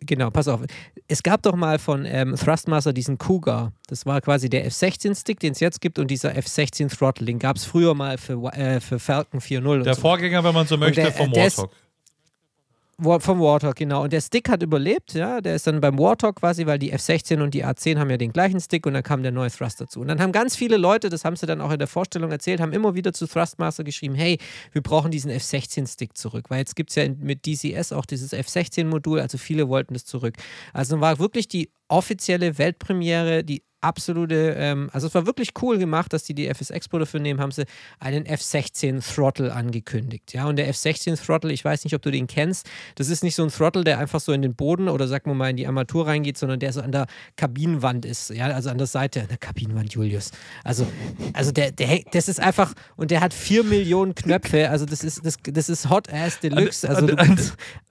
Genau, 0.02 0.30
pass 0.30 0.48
auf. 0.48 0.62
Es 1.08 1.24
gab 1.24 1.42
doch 1.44 1.56
mal 1.56 1.80
von 1.80 2.06
ähm, 2.06 2.36
Thrustmaster 2.36 2.94
diesen 2.94 3.18
Cougar. 3.18 3.72
Das 3.88 4.06
war 4.06 4.20
quasi 4.22 4.50
der 4.50 4.66
F-16-Stick, 4.66 5.40
den 5.40 5.54
es 5.54 5.60
jetzt 5.60 5.82
gibt, 5.82 6.00
und 6.00 6.10
dieser 6.12 6.36
F-16 6.36 6.96
Throttle. 6.96 7.26
Den 7.26 7.40
gab 7.40 7.56
es 7.56 7.66
früher 7.66 7.94
mal 7.96 8.18
für, 8.18 8.44
äh, 8.54 8.80
für 8.82 9.00
Falcon 9.00 9.40
4.0. 9.40 9.78
und 9.80 9.84
Der 9.86 9.96
so. 9.96 10.02
Vorgänger, 10.02 10.44
wenn 10.44 10.54
man 10.54 10.68
so 10.68 10.78
möchte, 10.78 11.02
der- 11.02 11.12
vom 11.14 11.32
Warthog. 11.36 11.72
Vom 13.02 13.40
Warthog, 13.40 13.76
genau. 13.76 14.04
Und 14.04 14.12
der 14.12 14.20
Stick 14.20 14.50
hat 14.50 14.62
überlebt, 14.62 15.14
ja. 15.14 15.40
Der 15.40 15.56
ist 15.56 15.66
dann 15.68 15.80
beim 15.80 15.98
Warthog 15.98 16.36
quasi, 16.38 16.66
weil 16.66 16.80
die 16.80 16.94
F16 16.94 17.42
und 17.42 17.54
die 17.54 17.66
A10 17.66 17.98
haben 17.98 18.10
ja 18.10 18.18
den 18.18 18.34
gleichen 18.34 18.60
Stick 18.60 18.86
und 18.86 18.94
dann 18.94 19.04
kam 19.04 19.24
der 19.24 19.32
neue 19.32 19.50
Thrust 19.50 19.80
dazu. 19.80 20.02
Und 20.02 20.10
dann 20.10 20.22
haben 20.22 20.32
ganz 20.32 20.56
viele 20.56 20.76
Leute, 20.76 21.10
das 21.10 21.24
haben 21.24 21.36
sie 21.36 21.46
dann 21.46 21.62
auch 21.62 21.72
in 21.72 21.80
der 21.80 21.88
Vorstellung 21.88 22.32
erzählt, 22.32 22.60
haben 22.60 22.74
immer 22.74 22.96
wieder 22.96 23.14
zu 23.14 23.26
Thrustmaster 23.26 23.84
geschrieben, 23.84 24.16
hey, 24.16 24.38
wir 24.74 24.82
brauchen 24.82 25.12
diesen 25.12 25.32
F16-Stick 25.32 26.18
zurück. 26.18 26.50
Weil 26.50 26.60
jetzt 26.60 26.76
gibt 26.76 26.90
es 26.90 26.98
ja 26.98 27.08
mit 27.08 27.46
DCS 27.46 27.94
auch 27.94 28.06
dieses 28.06 28.34
F16-Modul, 28.34 29.22
also 29.22 29.38
viele 29.38 29.70
wollten 29.70 29.94
das 29.94 30.06
zurück. 30.06 30.36
Also 30.74 31.00
war 31.00 31.20
wirklich 31.20 31.48
die 31.48 31.72
offizielle 31.88 32.58
Weltpremiere, 32.58 33.44
die 33.44 33.64
absolute, 33.82 34.56
ähm, 34.58 34.90
also 34.94 35.08
es 35.08 35.16
war 35.16 35.26
wirklich 35.26 35.52
cool 35.62 35.78
gemacht, 35.78 36.12
dass 36.14 36.24
die 36.24 36.34
die 36.34 36.48
FS 36.48 36.70
Expo 36.70 37.00
dafür 37.00 37.20
nehmen, 37.20 37.40
haben 37.40 37.52
sie 37.52 37.66
einen 38.00 38.26
F16 38.26 39.02
Throttle 39.16 39.54
angekündigt. 39.54 40.34
Ja, 40.34 40.46
und 40.46 40.58
der 40.58 40.72
F16 40.74 41.24
Throttle, 41.24 41.52
ich 41.54 41.64
weiß 41.64 41.84
nicht, 41.84 41.94
ob 41.96 42.02
du 42.02 42.12
den 42.12 42.28
kennst, 42.28 42.70
das 42.96 43.10
ist 43.10 43.24
nicht 43.24 43.36
so 43.36 43.44
ein 43.44 43.50
Throttle, 43.50 43.84
der 43.84 44.00
einfach 44.00 44.20
so 44.20 44.32
in 44.34 44.42
den 44.42 44.54
Boden 44.56 44.90
oder 44.90 45.08
sagen 45.08 45.30
wir 45.32 45.36
mal 45.36 45.50
in 45.50 45.58
die 45.58 45.68
Armatur 45.68 46.08
reingeht, 46.08 46.38
sondern 46.38 46.60
der 46.60 46.74
so 46.74 46.82
an 46.82 46.92
der 46.92 47.08
Kabinenwand 47.36 48.06
ist, 48.06 48.30
ja, 48.32 48.48
also 48.48 48.70
an 48.70 48.78
der 48.78 48.88
Seite, 48.88 49.22
an 49.22 49.28
der 49.28 49.38
Kabinenwand, 49.38 49.94
Julius. 49.94 50.32
Also, 50.64 50.86
also 51.34 51.52
der, 51.52 51.72
der, 51.72 52.02
das 52.12 52.28
ist 52.28 52.40
einfach, 52.40 52.74
und 52.96 53.12
der 53.12 53.22
hat 53.22 53.34
vier 53.34 53.64
Millionen 53.64 54.16
Knöpfe, 54.16 54.70
also 54.70 54.86
das 54.86 55.04
ist, 55.04 55.26
das, 55.26 55.38
das 55.44 55.70
ist 55.70 55.90
Hot 55.90 56.12
Ass 56.12 56.40
Deluxe. 56.40 56.88
Also 56.90 57.08
du, 57.08 57.18
an- 57.18 57.40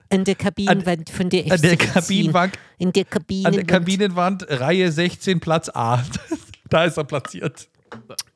an 0.09 0.23
der 0.23 0.35
Kabinenwand 0.35 1.09
von 1.09 1.29
der 1.29 1.51
An 1.51 1.61
der 1.61 1.77
F16. 1.77 1.93
Kabinenwand, 1.93 2.59
In 2.77 2.91
der 2.91 3.03
an 3.03 3.09
Kabinenwand. 3.09 3.55
der 3.55 3.65
Kabinenwand, 3.65 4.45
Reihe 4.49 4.91
16, 4.91 5.39
Platz 5.39 5.69
A. 5.69 6.03
da 6.69 6.85
ist 6.85 6.97
er 6.97 7.03
platziert. 7.03 7.67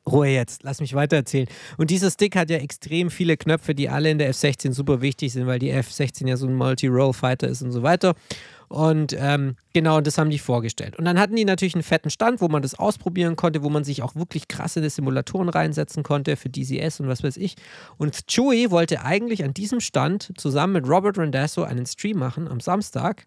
Ruhe 0.06 0.28
jetzt, 0.28 0.62
lass 0.64 0.80
mich 0.80 0.94
weitererzählen. 0.94 1.46
Und 1.76 1.90
dieser 1.90 2.10
Stick 2.10 2.36
hat 2.36 2.50
ja 2.50 2.58
extrem 2.58 3.10
viele 3.10 3.36
Knöpfe, 3.36 3.74
die 3.74 3.88
alle 3.88 4.10
in 4.10 4.18
der 4.18 4.32
F16 4.32 4.72
super 4.72 5.00
wichtig 5.00 5.32
sind, 5.32 5.46
weil 5.46 5.58
die 5.58 5.72
F16 5.72 6.28
ja 6.28 6.36
so 6.36 6.46
ein 6.46 6.54
Multi-Role-Fighter 6.54 7.48
ist 7.48 7.62
und 7.62 7.70
so 7.70 7.82
weiter. 7.82 8.14
Und 8.68 9.14
ähm, 9.18 9.56
genau, 9.72 10.00
das 10.00 10.18
haben 10.18 10.30
die 10.30 10.38
vorgestellt. 10.38 10.96
Und 10.96 11.04
dann 11.04 11.18
hatten 11.18 11.36
die 11.36 11.44
natürlich 11.44 11.74
einen 11.74 11.82
fetten 11.82 12.10
Stand, 12.10 12.40
wo 12.40 12.48
man 12.48 12.62
das 12.62 12.74
ausprobieren 12.74 13.36
konnte, 13.36 13.62
wo 13.62 13.70
man 13.70 13.84
sich 13.84 14.02
auch 14.02 14.14
wirklich 14.14 14.48
krasse 14.48 14.88
Simulatoren 14.88 15.48
reinsetzen 15.48 16.02
konnte 16.02 16.36
für 16.36 16.48
DCS 16.48 17.00
und 17.00 17.08
was 17.08 17.22
weiß 17.22 17.36
ich. 17.36 17.56
Und 17.98 18.26
Chewie 18.26 18.70
wollte 18.70 19.02
eigentlich 19.02 19.44
an 19.44 19.54
diesem 19.54 19.80
Stand 19.80 20.32
zusammen 20.36 20.74
mit 20.74 20.88
Robert 20.88 21.18
Randazzo 21.18 21.62
einen 21.62 21.86
Stream 21.86 22.18
machen 22.18 22.48
am 22.48 22.60
Samstag 22.60 23.26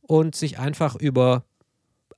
und 0.00 0.34
sich 0.34 0.58
einfach 0.58 0.96
über 0.96 1.44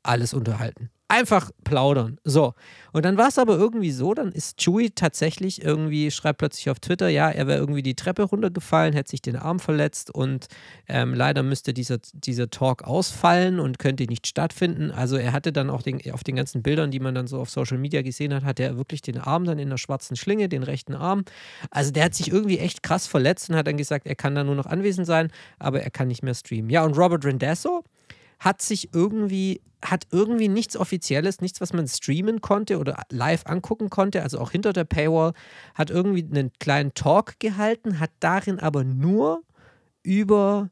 alles 0.02 0.34
unterhalten. 0.34 0.90
Einfach 1.08 1.50
plaudern. 1.64 2.18
So. 2.24 2.54
Und 2.92 3.04
dann 3.04 3.18
war 3.18 3.28
es 3.28 3.38
aber 3.38 3.58
irgendwie 3.58 3.90
so, 3.90 4.14
dann 4.14 4.32
ist 4.32 4.58
Chewie 4.58 4.90
tatsächlich 4.90 5.62
irgendwie, 5.62 6.10
schreibt 6.10 6.38
plötzlich 6.38 6.70
auf 6.70 6.80
Twitter, 6.80 7.08
ja, 7.08 7.28
er 7.28 7.46
wäre 7.46 7.58
irgendwie 7.58 7.82
die 7.82 7.94
Treppe 7.94 8.22
runtergefallen, 8.22 8.94
hätte 8.94 9.10
sich 9.10 9.20
den 9.20 9.36
Arm 9.36 9.60
verletzt 9.60 10.14
und 10.14 10.46
ähm, 10.88 11.12
leider 11.12 11.42
müsste 11.42 11.74
dieser, 11.74 11.98
dieser 12.14 12.48
Talk 12.48 12.84
ausfallen 12.84 13.60
und 13.60 13.78
könnte 13.78 14.04
nicht 14.04 14.26
stattfinden. 14.26 14.92
Also 14.92 15.16
er 15.16 15.34
hatte 15.34 15.52
dann 15.52 15.68
auch 15.68 15.82
den, 15.82 16.00
auf 16.12 16.24
den 16.24 16.36
ganzen 16.36 16.62
Bildern, 16.62 16.90
die 16.90 17.00
man 17.00 17.14
dann 17.14 17.26
so 17.26 17.38
auf 17.38 17.50
Social 17.50 17.78
Media 17.78 18.00
gesehen 18.00 18.32
hat, 18.32 18.44
hat 18.44 18.58
er 18.58 18.78
wirklich 18.78 19.02
den 19.02 19.18
Arm 19.18 19.44
dann 19.44 19.58
in 19.58 19.68
der 19.68 19.78
schwarzen 19.78 20.16
Schlinge, 20.16 20.48
den 20.48 20.62
rechten 20.62 20.94
Arm. 20.94 21.24
Also 21.70 21.90
der 21.90 22.04
hat 22.04 22.14
sich 22.14 22.30
irgendwie 22.30 22.58
echt 22.58 22.82
krass 22.82 23.06
verletzt 23.06 23.50
und 23.50 23.56
hat 23.56 23.66
dann 23.66 23.76
gesagt, 23.76 24.06
er 24.06 24.14
kann 24.14 24.34
da 24.34 24.42
nur 24.42 24.54
noch 24.54 24.66
anwesend 24.66 25.06
sein, 25.06 25.30
aber 25.58 25.82
er 25.82 25.90
kann 25.90 26.08
nicht 26.08 26.22
mehr 26.22 26.34
streamen. 26.34 26.70
Ja, 26.70 26.82
und 26.82 26.96
Robert 26.96 27.24
Rendasso, 27.26 27.84
hat 28.44 28.60
sich 28.60 28.92
irgendwie, 28.92 29.62
hat 29.82 30.06
irgendwie 30.10 30.48
nichts 30.48 30.76
Offizielles, 30.76 31.40
nichts, 31.40 31.62
was 31.62 31.72
man 31.72 31.88
streamen 31.88 32.42
konnte 32.42 32.78
oder 32.78 33.02
live 33.10 33.46
angucken 33.46 33.88
konnte, 33.88 34.22
also 34.22 34.38
auch 34.38 34.50
hinter 34.50 34.74
der 34.74 34.84
Paywall, 34.84 35.32
hat 35.74 35.90
irgendwie 35.90 36.24
einen 36.24 36.52
kleinen 36.58 36.92
Talk 36.92 37.40
gehalten, 37.40 38.00
hat 38.00 38.10
darin 38.20 38.58
aber 38.58 38.84
nur 38.84 39.42
über 40.02 40.68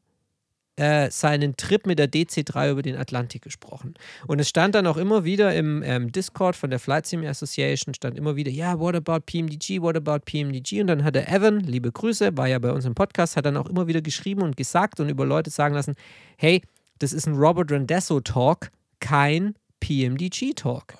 äh, 0.75 1.09
seinen 1.09 1.57
Trip 1.57 1.87
mit 1.87 1.97
der 1.97 2.11
DC3 2.11 2.71
über 2.71 2.83
den 2.83 2.95
Atlantik 2.95 3.41
gesprochen. 3.41 3.95
Und 4.27 4.39
es 4.39 4.49
stand 4.49 4.75
dann 4.75 4.85
auch 4.85 4.97
immer 4.97 5.23
wieder 5.23 5.55
im 5.55 5.81
ähm, 5.83 6.11
Discord 6.11 6.55
von 6.55 6.69
der 6.69 6.79
Flight 6.79 7.07
Sim 7.07 7.23
Association, 7.23 7.95
stand 7.95 8.17
immer 8.17 8.35
wieder, 8.35 8.51
ja, 8.51 8.79
what 8.79 8.95
about 8.95 9.21
PMDG, 9.25 9.81
what 9.81 9.95
about 9.95 10.19
PMDG? 10.25 10.81
Und 10.81 10.87
dann 10.87 11.03
hat 11.03 11.15
der 11.15 11.27
Evan, 11.31 11.59
liebe 11.61 11.91
Grüße, 11.91 12.37
war 12.37 12.47
ja 12.47 12.59
bei 12.59 12.71
uns 12.71 12.85
im 12.85 12.93
Podcast, 12.93 13.35
hat 13.35 13.45
dann 13.45 13.57
auch 13.57 13.67
immer 13.67 13.87
wieder 13.87 14.01
geschrieben 14.01 14.43
und 14.43 14.57
gesagt 14.57 14.99
und 14.99 15.09
über 15.09 15.25
Leute 15.25 15.49
sagen 15.49 15.73
lassen, 15.73 15.95
hey, 16.37 16.61
das 16.99 17.13
ist 17.13 17.27
ein 17.27 17.35
Robert 17.35 17.71
Randesso 17.71 18.19
Talk, 18.19 18.71
kein 18.99 19.55
PMDG 19.79 20.53
Talk. 20.53 20.95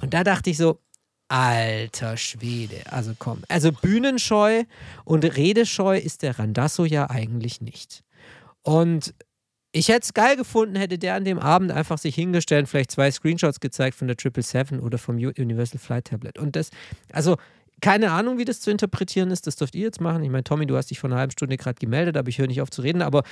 Und 0.00 0.14
da 0.14 0.24
dachte 0.24 0.50
ich 0.50 0.56
so, 0.56 0.80
alter 1.28 2.16
Schwede, 2.16 2.82
also 2.90 3.12
komm. 3.18 3.42
Also 3.48 3.72
bühnenscheu 3.72 4.64
und 5.04 5.24
redescheu 5.24 5.96
ist 5.96 6.22
der 6.22 6.38
Randasso 6.38 6.84
ja 6.84 7.08
eigentlich 7.08 7.60
nicht. 7.60 8.02
Und 8.62 9.14
ich 9.72 9.88
hätte 9.88 10.02
es 10.02 10.14
geil 10.14 10.36
gefunden, 10.36 10.76
hätte 10.76 10.98
der 10.98 11.14
an 11.14 11.24
dem 11.24 11.38
Abend 11.38 11.72
einfach 11.72 11.96
sich 11.96 12.14
hingestellt, 12.14 12.68
vielleicht 12.68 12.90
zwei 12.90 13.10
Screenshots 13.10 13.60
gezeigt 13.60 13.96
von 13.96 14.08
der 14.08 14.16
777 14.20 14.82
oder 14.82 14.98
vom 14.98 15.16
Universal 15.16 15.78
Flight 15.78 16.06
Tablet. 16.06 16.38
Und 16.38 16.54
das, 16.54 16.70
also 17.10 17.38
keine 17.82 18.12
Ahnung, 18.12 18.38
wie 18.38 18.44
das 18.46 18.60
zu 18.60 18.70
interpretieren 18.70 19.30
ist, 19.30 19.46
das 19.46 19.56
dürft 19.56 19.74
ihr 19.74 19.82
jetzt 19.82 20.00
machen. 20.00 20.22
Ich 20.22 20.30
meine, 20.30 20.44
Tommy, 20.44 20.64
du 20.66 20.76
hast 20.76 20.90
dich 20.90 20.98
vor 21.00 21.10
einer 21.10 21.18
halben 21.18 21.32
Stunde 21.32 21.56
gerade 21.58 21.78
gemeldet, 21.78 22.16
aber 22.16 22.28
ich 22.30 22.38
höre 22.38 22.46
nicht 22.46 22.62
auf 22.62 22.70
zu 22.70 22.80
reden. 22.80 23.02
Aber 23.02 23.24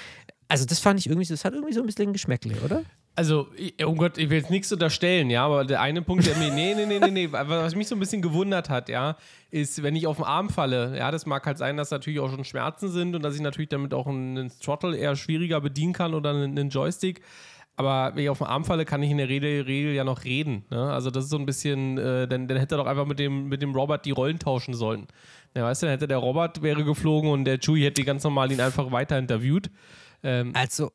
also 0.49 0.67
das 0.67 0.81
fand 0.81 0.99
ich 1.01 1.07
irgendwie, 1.07 1.25
so- 1.25 1.33
das 1.35 1.45
hat 1.45 1.55
irgendwie 1.55 1.73
so 1.73 1.81
ein 1.81 1.87
bisschen 1.87 2.13
Geschmäckle, 2.13 2.57
oder? 2.65 2.83
Also, 3.17 3.49
oh 3.85 3.95
Gott, 3.95 4.19
ich 4.19 4.31
will 4.31 4.39
jetzt 4.39 4.51
nichts 4.51 4.73
unterstellen, 4.73 5.31
ja, 5.31 5.45
aber 5.45 5.65
der 5.65 5.81
eine 5.81 6.01
Punkt, 6.01 6.27
der 6.27 6.37
mir, 6.37 6.53
nee, 6.53 6.75
nee, 6.75 6.87
nee, 6.87 6.99
nee, 7.01 7.11
nee, 7.11 7.29
was 7.33 7.75
mich 7.75 7.87
so 7.89 7.95
ein 7.97 8.01
bisschen 8.01 8.23
gewundert 8.23 8.69
hat, 8.71 8.89
ja, 8.89 9.17
ist, 9.51 9.83
wenn 9.83 9.95
ich 9.97 10.07
auf 10.07 10.17
den 10.17 10.25
Arm 10.27 10.49
falle, 10.49 10.97
ja, 10.97 11.11
das 11.11 11.27
mag 11.27 11.45
halt 11.45 11.59
sein, 11.59 11.77
dass 11.77 11.91
natürlich 11.91 12.21
auch 12.21 12.31
schon 12.31 12.45
Schmerzen 12.45 12.89
sind 12.91 13.15
und 13.15 13.23
dass 13.23 13.35
ich 13.35 13.41
natürlich 13.41 13.69
damit 13.69 13.95
auch 13.95 14.07
einen 14.07 14.51
Throttle 14.61 14.97
eher 14.97 15.17
schwieriger 15.17 15.61
bedienen 15.61 15.93
kann 15.93 16.15
oder 16.15 16.31
einen, 16.31 16.59
einen 16.59 16.71
Joystick. 16.71 17.21
Aber 17.77 18.13
wenn 18.15 18.25
ich 18.25 18.29
auf 18.29 18.39
den 18.39 18.47
Arm 18.47 18.65
falle, 18.65 18.85
kann 18.85 19.03
ich 19.03 19.11
in 19.11 19.19
der 19.19 19.29
Regel, 19.29 19.63
Regel 19.63 19.95
ja 19.95 20.05
noch 20.05 20.25
reden. 20.25 20.65
Ne? 20.71 20.93
Also 20.93 21.11
das 21.11 21.25
ist 21.25 21.31
so 21.31 21.39
ein 21.39 21.47
bisschen, 21.47 21.97
äh, 21.97 22.29
dann, 22.29 22.47
dann 22.47 22.59
hätte 22.59 22.75
er 22.75 22.79
doch 22.79 22.87
einfach 22.87 23.07
mit 23.07 23.19
dem, 23.19 23.49
mit 23.49 23.63
dem 23.63 23.75
Robert 23.75 24.05
die 24.05 24.11
Rollen 24.11 24.39
tauschen 24.39 24.75
sollen. 24.75 25.07
Ja, 25.57 25.65
weißt 25.65 25.83
du, 25.83 25.87
dann 25.87 25.93
hätte 25.95 26.07
der 26.07 26.19
Robert 26.19 26.63
wäre 26.63 26.85
geflogen 26.85 27.31
und 27.31 27.45
der 27.45 27.59
Chewie 27.59 27.85
hätte 27.85 28.05
ganz 28.05 28.23
normal 28.23 28.53
ihn 28.53 28.61
einfach 28.61 28.93
weiter 28.93 29.19
interviewt. 29.19 29.71
Ähm, 30.23 30.53
Also, 30.55 30.93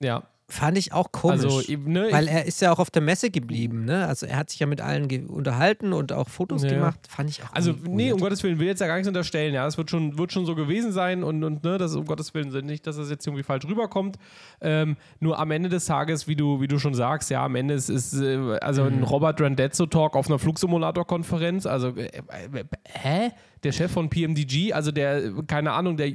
ja. 0.00 0.22
Fand 0.50 0.78
ich 0.78 0.94
auch 0.94 1.12
komisch. 1.12 1.44
Also, 1.44 1.60
eben, 1.60 1.92
ne, 1.92 2.08
weil 2.10 2.26
er 2.26 2.46
ist 2.46 2.62
ja 2.62 2.72
auch 2.72 2.78
auf 2.78 2.90
der 2.90 3.02
Messe 3.02 3.30
geblieben, 3.30 3.84
ne? 3.84 4.06
Also 4.06 4.24
er 4.24 4.38
hat 4.38 4.48
sich 4.48 4.58
ja 4.60 4.66
mit 4.66 4.80
allen 4.80 5.26
unterhalten 5.28 5.92
und 5.92 6.10
auch 6.10 6.30
Fotos 6.30 6.62
Ja. 6.62 6.70
gemacht. 6.70 7.00
Fand 7.06 7.28
ich 7.28 7.42
auch 7.42 7.52
Also, 7.52 7.74
nee, 7.86 8.04
weird. 8.06 8.14
um 8.14 8.20
Gottes 8.20 8.42
Willen, 8.42 8.58
will 8.58 8.66
jetzt 8.66 8.80
ja 8.80 8.86
gar 8.86 8.94
nichts 8.94 9.08
unterstellen. 9.08 9.52
Ja, 9.52 9.66
es 9.66 9.76
wird 9.76 9.90
schon, 9.90 10.16
wird 10.16 10.32
schon 10.32 10.46
so 10.46 10.54
gewesen 10.54 10.90
sein 10.90 11.22
und, 11.22 11.44
und 11.44 11.64
ne, 11.64 11.76
das 11.76 11.94
um 11.94 12.06
Gottes 12.06 12.32
Willen 12.32 12.48
nicht, 12.64 12.86
dass 12.86 12.96
das 12.96 13.10
jetzt 13.10 13.26
irgendwie 13.26 13.42
falsch 13.42 13.66
rüberkommt. 13.66 14.16
Ähm, 14.62 14.96
nur 15.20 15.38
am 15.38 15.50
Ende 15.50 15.68
des 15.68 15.84
Tages, 15.84 16.26
wie 16.26 16.34
du, 16.36 16.62
wie 16.62 16.66
du 16.68 16.78
schon 16.78 16.94
sagst, 16.94 17.28
ja, 17.28 17.44
am 17.44 17.54
Ende 17.54 17.74
ist, 17.74 17.90
ist 17.90 18.14
äh, 18.14 18.56
also 18.62 18.84
Mhm. 18.84 18.98
ein 18.98 19.02
Robert 19.02 19.40
Randazzo-Talk 19.42 20.16
auf 20.16 20.28
einer 20.28 20.38
Flugsimulator-Konferenz. 20.38 21.66
Also, 21.66 21.88
äh, 21.88 22.06
äh, 22.06 22.64
hä? 22.88 23.30
Der 23.64 23.72
Chef 23.72 23.90
von 23.90 24.08
PMDG, 24.08 24.72
also 24.72 24.92
der, 24.92 25.24
äh, 25.24 25.32
keine 25.46 25.72
Ahnung, 25.72 25.96
der. 25.98 26.12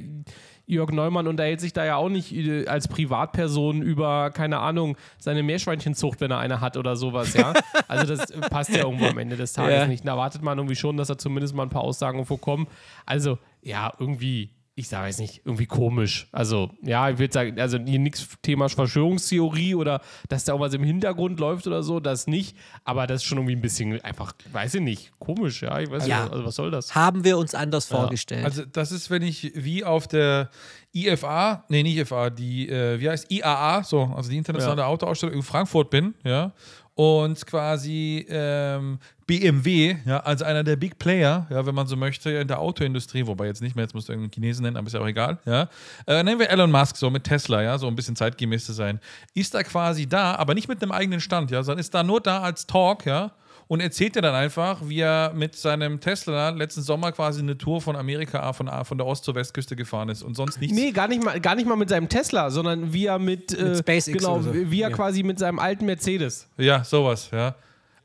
Jörg 0.66 0.90
Neumann 0.92 1.26
unterhält 1.26 1.60
sich 1.60 1.72
da 1.72 1.84
ja 1.84 1.96
auch 1.96 2.08
nicht 2.08 2.32
äh, 2.34 2.66
als 2.66 2.88
Privatperson 2.88 3.82
über, 3.82 4.30
keine 4.30 4.60
Ahnung, 4.60 4.96
seine 5.18 5.42
Meerschweinchenzucht, 5.42 6.20
wenn 6.20 6.30
er 6.30 6.38
eine 6.38 6.60
hat 6.60 6.76
oder 6.76 6.96
sowas, 6.96 7.34
ja. 7.34 7.52
Also 7.88 8.14
das 8.14 8.30
äh, 8.30 8.40
passt 8.48 8.70
ja 8.70 8.84
irgendwo 8.84 9.06
am 9.06 9.18
Ende 9.18 9.36
des 9.36 9.52
Tages 9.52 9.74
Ja. 9.80 9.86
nicht. 9.86 10.06
Da 10.06 10.12
erwartet 10.12 10.42
man 10.42 10.56
irgendwie 10.58 10.76
schon, 10.76 10.96
dass 10.96 11.08
da 11.08 11.18
zumindest 11.18 11.54
mal 11.54 11.64
ein 11.64 11.70
paar 11.70 11.82
Aussagen 11.82 12.16
irgendwo 12.18 12.38
kommen. 12.38 12.66
Also, 13.04 13.38
ja, 13.62 13.92
irgendwie, 13.98 14.50
ich 14.76 14.88
sage 14.88 15.06
jetzt 15.06 15.20
nicht, 15.20 15.42
irgendwie 15.44 15.66
komisch. 15.66 16.26
Also, 16.32 16.70
ja, 16.82 17.08
ich 17.08 17.18
würde 17.18 17.32
sagen, 17.32 17.60
also 17.60 17.78
hier 17.78 17.98
nichts 18.00 18.26
Thema 18.42 18.68
Verschwörungstheorie 18.68 19.76
oder 19.76 20.00
dass 20.28 20.44
da 20.44 20.52
irgendwas 20.52 20.74
im 20.74 20.82
Hintergrund 20.82 21.38
läuft 21.38 21.66
oder 21.68 21.82
so, 21.84 22.00
das 22.00 22.26
nicht. 22.26 22.56
Aber 22.84 23.06
das 23.06 23.22
ist 23.22 23.24
schon 23.24 23.38
irgendwie 23.38 23.54
ein 23.54 23.60
bisschen 23.60 24.00
einfach, 24.00 24.32
weiß 24.52 24.74
ich 24.74 24.80
nicht, 24.80 25.12
komisch, 25.20 25.62
ja. 25.62 25.78
Ich 25.78 25.90
weiß 25.90 26.06
Ja. 26.08 26.24
nicht, 26.24 26.32
also 26.32 26.44
was 26.44 26.54
soll 26.56 26.70
das? 26.72 26.94
Haben 26.94 27.22
wir 27.24 27.38
uns 27.38 27.54
anders 27.54 27.86
vorgestellt. 27.86 28.44
Also 28.44 28.64
das 28.64 28.90
ist, 28.90 29.10
wenn 29.10 29.22
ich 29.22 29.52
wie 29.54 29.84
auf 29.84 30.08
der 30.08 30.50
IFA, 30.92 31.64
nee, 31.68 31.82
nicht 31.82 31.96
IFA, 31.96 32.30
die, 32.30 32.68
äh, 32.68 32.98
wie 33.00 33.08
heißt 33.10 33.30
IAA, 33.30 33.84
so, 33.84 34.12
also 34.16 34.28
die 34.30 34.36
internationale 34.38 34.82
Ja. 34.82 34.86
Autoausstellung 34.88 35.34
in 35.36 35.42
Frankfurt 35.42 35.90
bin, 35.90 36.14
ja, 36.24 36.52
und 36.94 37.44
quasi 37.46 38.24
ähm, 38.28 38.98
BMW, 39.26 39.96
ja, 40.04 40.20
als 40.20 40.42
einer 40.42 40.62
der 40.62 40.76
Big 40.76 40.98
Player, 40.98 41.46
ja, 41.50 41.66
wenn 41.66 41.74
man 41.74 41.86
so 41.86 41.96
möchte, 41.96 42.30
in 42.30 42.46
der 42.46 42.60
Autoindustrie, 42.60 43.26
wobei 43.26 43.46
jetzt 43.46 43.62
nicht 43.62 43.74
mehr, 43.74 43.84
jetzt 43.84 43.94
musst 43.94 44.08
du 44.08 44.12
irgendeinen 44.12 44.32
Chinesen 44.32 44.62
nennen, 44.62 44.76
aber 44.76 44.86
ist 44.86 44.92
ja 44.92 45.00
auch 45.00 45.06
egal, 45.06 45.38
ja. 45.44 45.68
Äh, 46.06 46.22
nennen 46.22 46.38
wir 46.38 46.50
Elon 46.50 46.70
Musk 46.70 46.96
so 46.96 47.10
mit 47.10 47.24
Tesla, 47.24 47.62
ja, 47.62 47.78
so 47.78 47.88
ein 47.88 47.96
bisschen 47.96 48.16
zeitgemäß 48.16 48.66
zu 48.66 48.72
sein. 48.72 49.00
Ist 49.34 49.54
da 49.54 49.62
quasi 49.62 50.06
da, 50.06 50.36
aber 50.36 50.54
nicht 50.54 50.68
mit 50.68 50.82
einem 50.82 50.92
eigenen 50.92 51.20
Stand, 51.20 51.50
ja, 51.50 51.62
sondern 51.62 51.80
ist 51.80 51.94
da 51.94 52.02
nur 52.02 52.20
da 52.20 52.40
als 52.40 52.66
Talk, 52.66 53.06
ja, 53.06 53.32
und 53.74 53.80
erzählt 53.80 54.14
dir 54.14 54.22
dann 54.22 54.36
einfach, 54.36 54.78
wie 54.84 55.00
er 55.00 55.32
mit 55.34 55.56
seinem 55.56 55.98
Tesla 56.00 56.50
letzten 56.50 56.82
Sommer 56.82 57.10
quasi 57.10 57.40
eine 57.40 57.58
Tour 57.58 57.80
von 57.80 57.96
Amerika 57.96 58.52
von, 58.52 58.70
von 58.84 58.98
der 58.98 59.06
Ost- 59.06 59.24
zur 59.24 59.34
Westküste 59.34 59.74
gefahren 59.74 60.08
ist 60.08 60.22
und 60.22 60.36
sonst 60.36 60.60
nichts. 60.60 60.76
Nee, 60.76 60.92
gar 60.92 61.08
nicht 61.08 61.24
mal, 61.24 61.40
gar 61.40 61.56
nicht 61.56 61.66
mal 61.66 61.74
mit 61.76 61.88
seinem 61.88 62.08
Tesla, 62.08 62.50
sondern 62.50 62.92
wie 62.92 63.06
er 63.06 63.18
mit, 63.18 63.52
äh, 63.52 63.76
SpaceX 63.76 64.18
genau, 64.18 64.40
so. 64.40 64.54
wie 64.54 64.80
er 64.80 64.90
Ja. 64.90 64.94
quasi 64.96 65.24
mit 65.24 65.40
seinem 65.40 65.58
alten 65.58 65.86
Mercedes. 65.86 66.46
Ja, 66.56 66.84
sowas, 66.84 67.30
ja. 67.32 67.56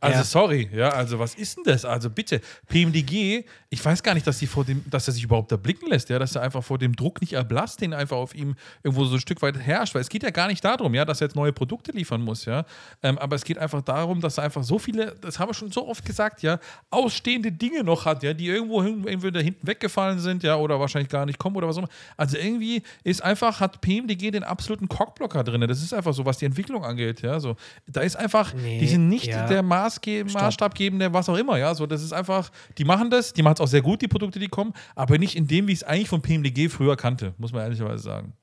Also 0.02 0.20
Ja. 0.20 0.24
sorry, 0.24 0.70
ja, 0.74 0.90
also 0.90 1.20
was 1.20 1.36
ist 1.36 1.58
denn 1.58 1.64
das? 1.66 1.84
Also 1.84 2.10
bitte, 2.10 2.42
PMDG, 2.68 3.44
ich 3.70 3.84
weiß 3.84 4.02
gar 4.02 4.14
nicht, 4.14 4.26
dass, 4.26 4.40
die 4.40 4.48
vor 4.48 4.64
dem, 4.64 4.84
dass 4.90 5.08
er 5.08 5.14
sich 5.14 5.24
überhaupt 5.24 5.52
erblicken 5.52 5.90
lässt, 5.90 6.10
ja, 6.10 6.18
dass 6.20 6.36
er 6.36 6.42
einfach 6.42 6.64
vor 6.64 6.78
dem 6.78 6.96
Druck 6.96 7.20
nicht 7.22 7.34
erblasst, 7.34 7.82
den 7.82 7.94
einfach 7.94 8.18
auf 8.18 8.34
ihm 8.34 8.56
irgendwo 8.84 9.04
so 9.06 9.16
ein 9.16 9.20
Stück 9.20 9.42
weit 9.42 9.58
herrscht, 9.58 9.96
weil 9.96 10.02
es 10.02 10.10
geht 10.10 10.24
ja 10.24 10.30
gar 10.30 10.48
nicht 10.48 10.64
darum, 10.64 10.94
ja, 10.94 11.04
dass 11.04 11.22
er 11.22 11.28
jetzt 11.28 11.36
neue 11.36 11.52
Produkte 11.52 11.92
liefern 11.92 12.22
muss, 12.22 12.46
ja, 12.46 12.66
ähm, 13.04 13.18
aber 13.18 13.36
es 13.36 13.44
geht 13.44 13.58
einfach 13.58 13.82
darum, 13.82 14.22
dass 14.22 14.38
er 14.38 14.46
einfach 14.46 14.64
so 14.64 14.80
viele, 14.80 15.16
das 15.22 15.38
haben 15.40 15.50
wir 15.50 15.54
schon 15.54 15.72
so 15.72 15.88
oft 15.88 16.06
gesagt, 16.06 16.42
ja, 16.42 16.60
ausstehende 16.90 17.52
Dinge 17.52 17.84
noch 17.84 18.06
hat, 18.06 18.24
ja, 18.24 18.34
die 18.34 18.48
irgendwo 18.48 18.82
hin, 18.84 19.06
entweder 19.08 19.42
hinten 19.42 19.68
weggefallen 19.68 20.20
sind, 20.20 20.44
ja, 20.44 20.56
oder 20.56 20.80
wahrscheinlich 20.80 21.10
gar 21.10 21.26
nicht 21.26 21.40
kommen 21.40 21.56
oder 21.58 21.68
was 21.68 21.76
auch 21.78 21.84
immer. 21.84 21.90
Also 22.16 22.38
irgendwie 22.38 22.84
ist 23.04 23.22
einfach, 23.22 23.60
hat 23.60 23.82
PMDG 23.82 24.32
den 24.32 24.44
absoluten 24.44 24.88
Cockblocker 24.88 25.44
drin, 25.44 25.62
das 25.68 25.82
ist 25.84 25.94
einfach 25.94 26.14
so, 26.14 26.26
was 26.26 26.38
die 26.38 26.46
Entwicklung 26.46 26.86
angeht, 26.86 27.22
ja, 27.22 27.40
so, 27.40 27.56
da 27.88 28.02
ist 28.02 28.16
einfach, 28.16 28.54
Nee, 28.54 28.80
die 28.80 28.88
sind 28.88 29.10
nicht 29.10 29.28
ja. 29.28 29.46
der 29.46 29.62
Maßge 29.98 30.26
Maßstabgebende, 30.32 31.14
was 31.14 31.30
auch 31.30 31.38
immer, 31.38 31.58
ja. 31.58 31.74
So, 31.74 31.86
das 31.86 32.04
ist 32.04 32.14
einfach, 32.14 32.52
die 32.78 32.86
machen 32.86 33.10
das, 33.10 33.34
die 33.34 33.42
machen 33.42 33.56
es 33.56 33.62
auch 33.62 33.68
sehr 33.68 33.82
gut, 33.82 34.02
die 34.02 34.08
Produkte, 34.08 34.40
die 34.40 34.48
kommen, 34.48 34.74
aber 34.96 35.18
nicht 35.18 35.36
in 35.36 35.48
dem, 35.48 35.68
wie 35.68 35.74
ich 35.74 35.80
es 35.80 35.84
eigentlich 35.84 36.10
von 36.10 36.22
PMDG 36.22 36.70
früher 36.70 36.96
kannte, 36.96 37.34
muss 37.38 37.52
man 37.52 37.64
ehrlicherweise 37.64 38.04
sagen. 38.04 38.34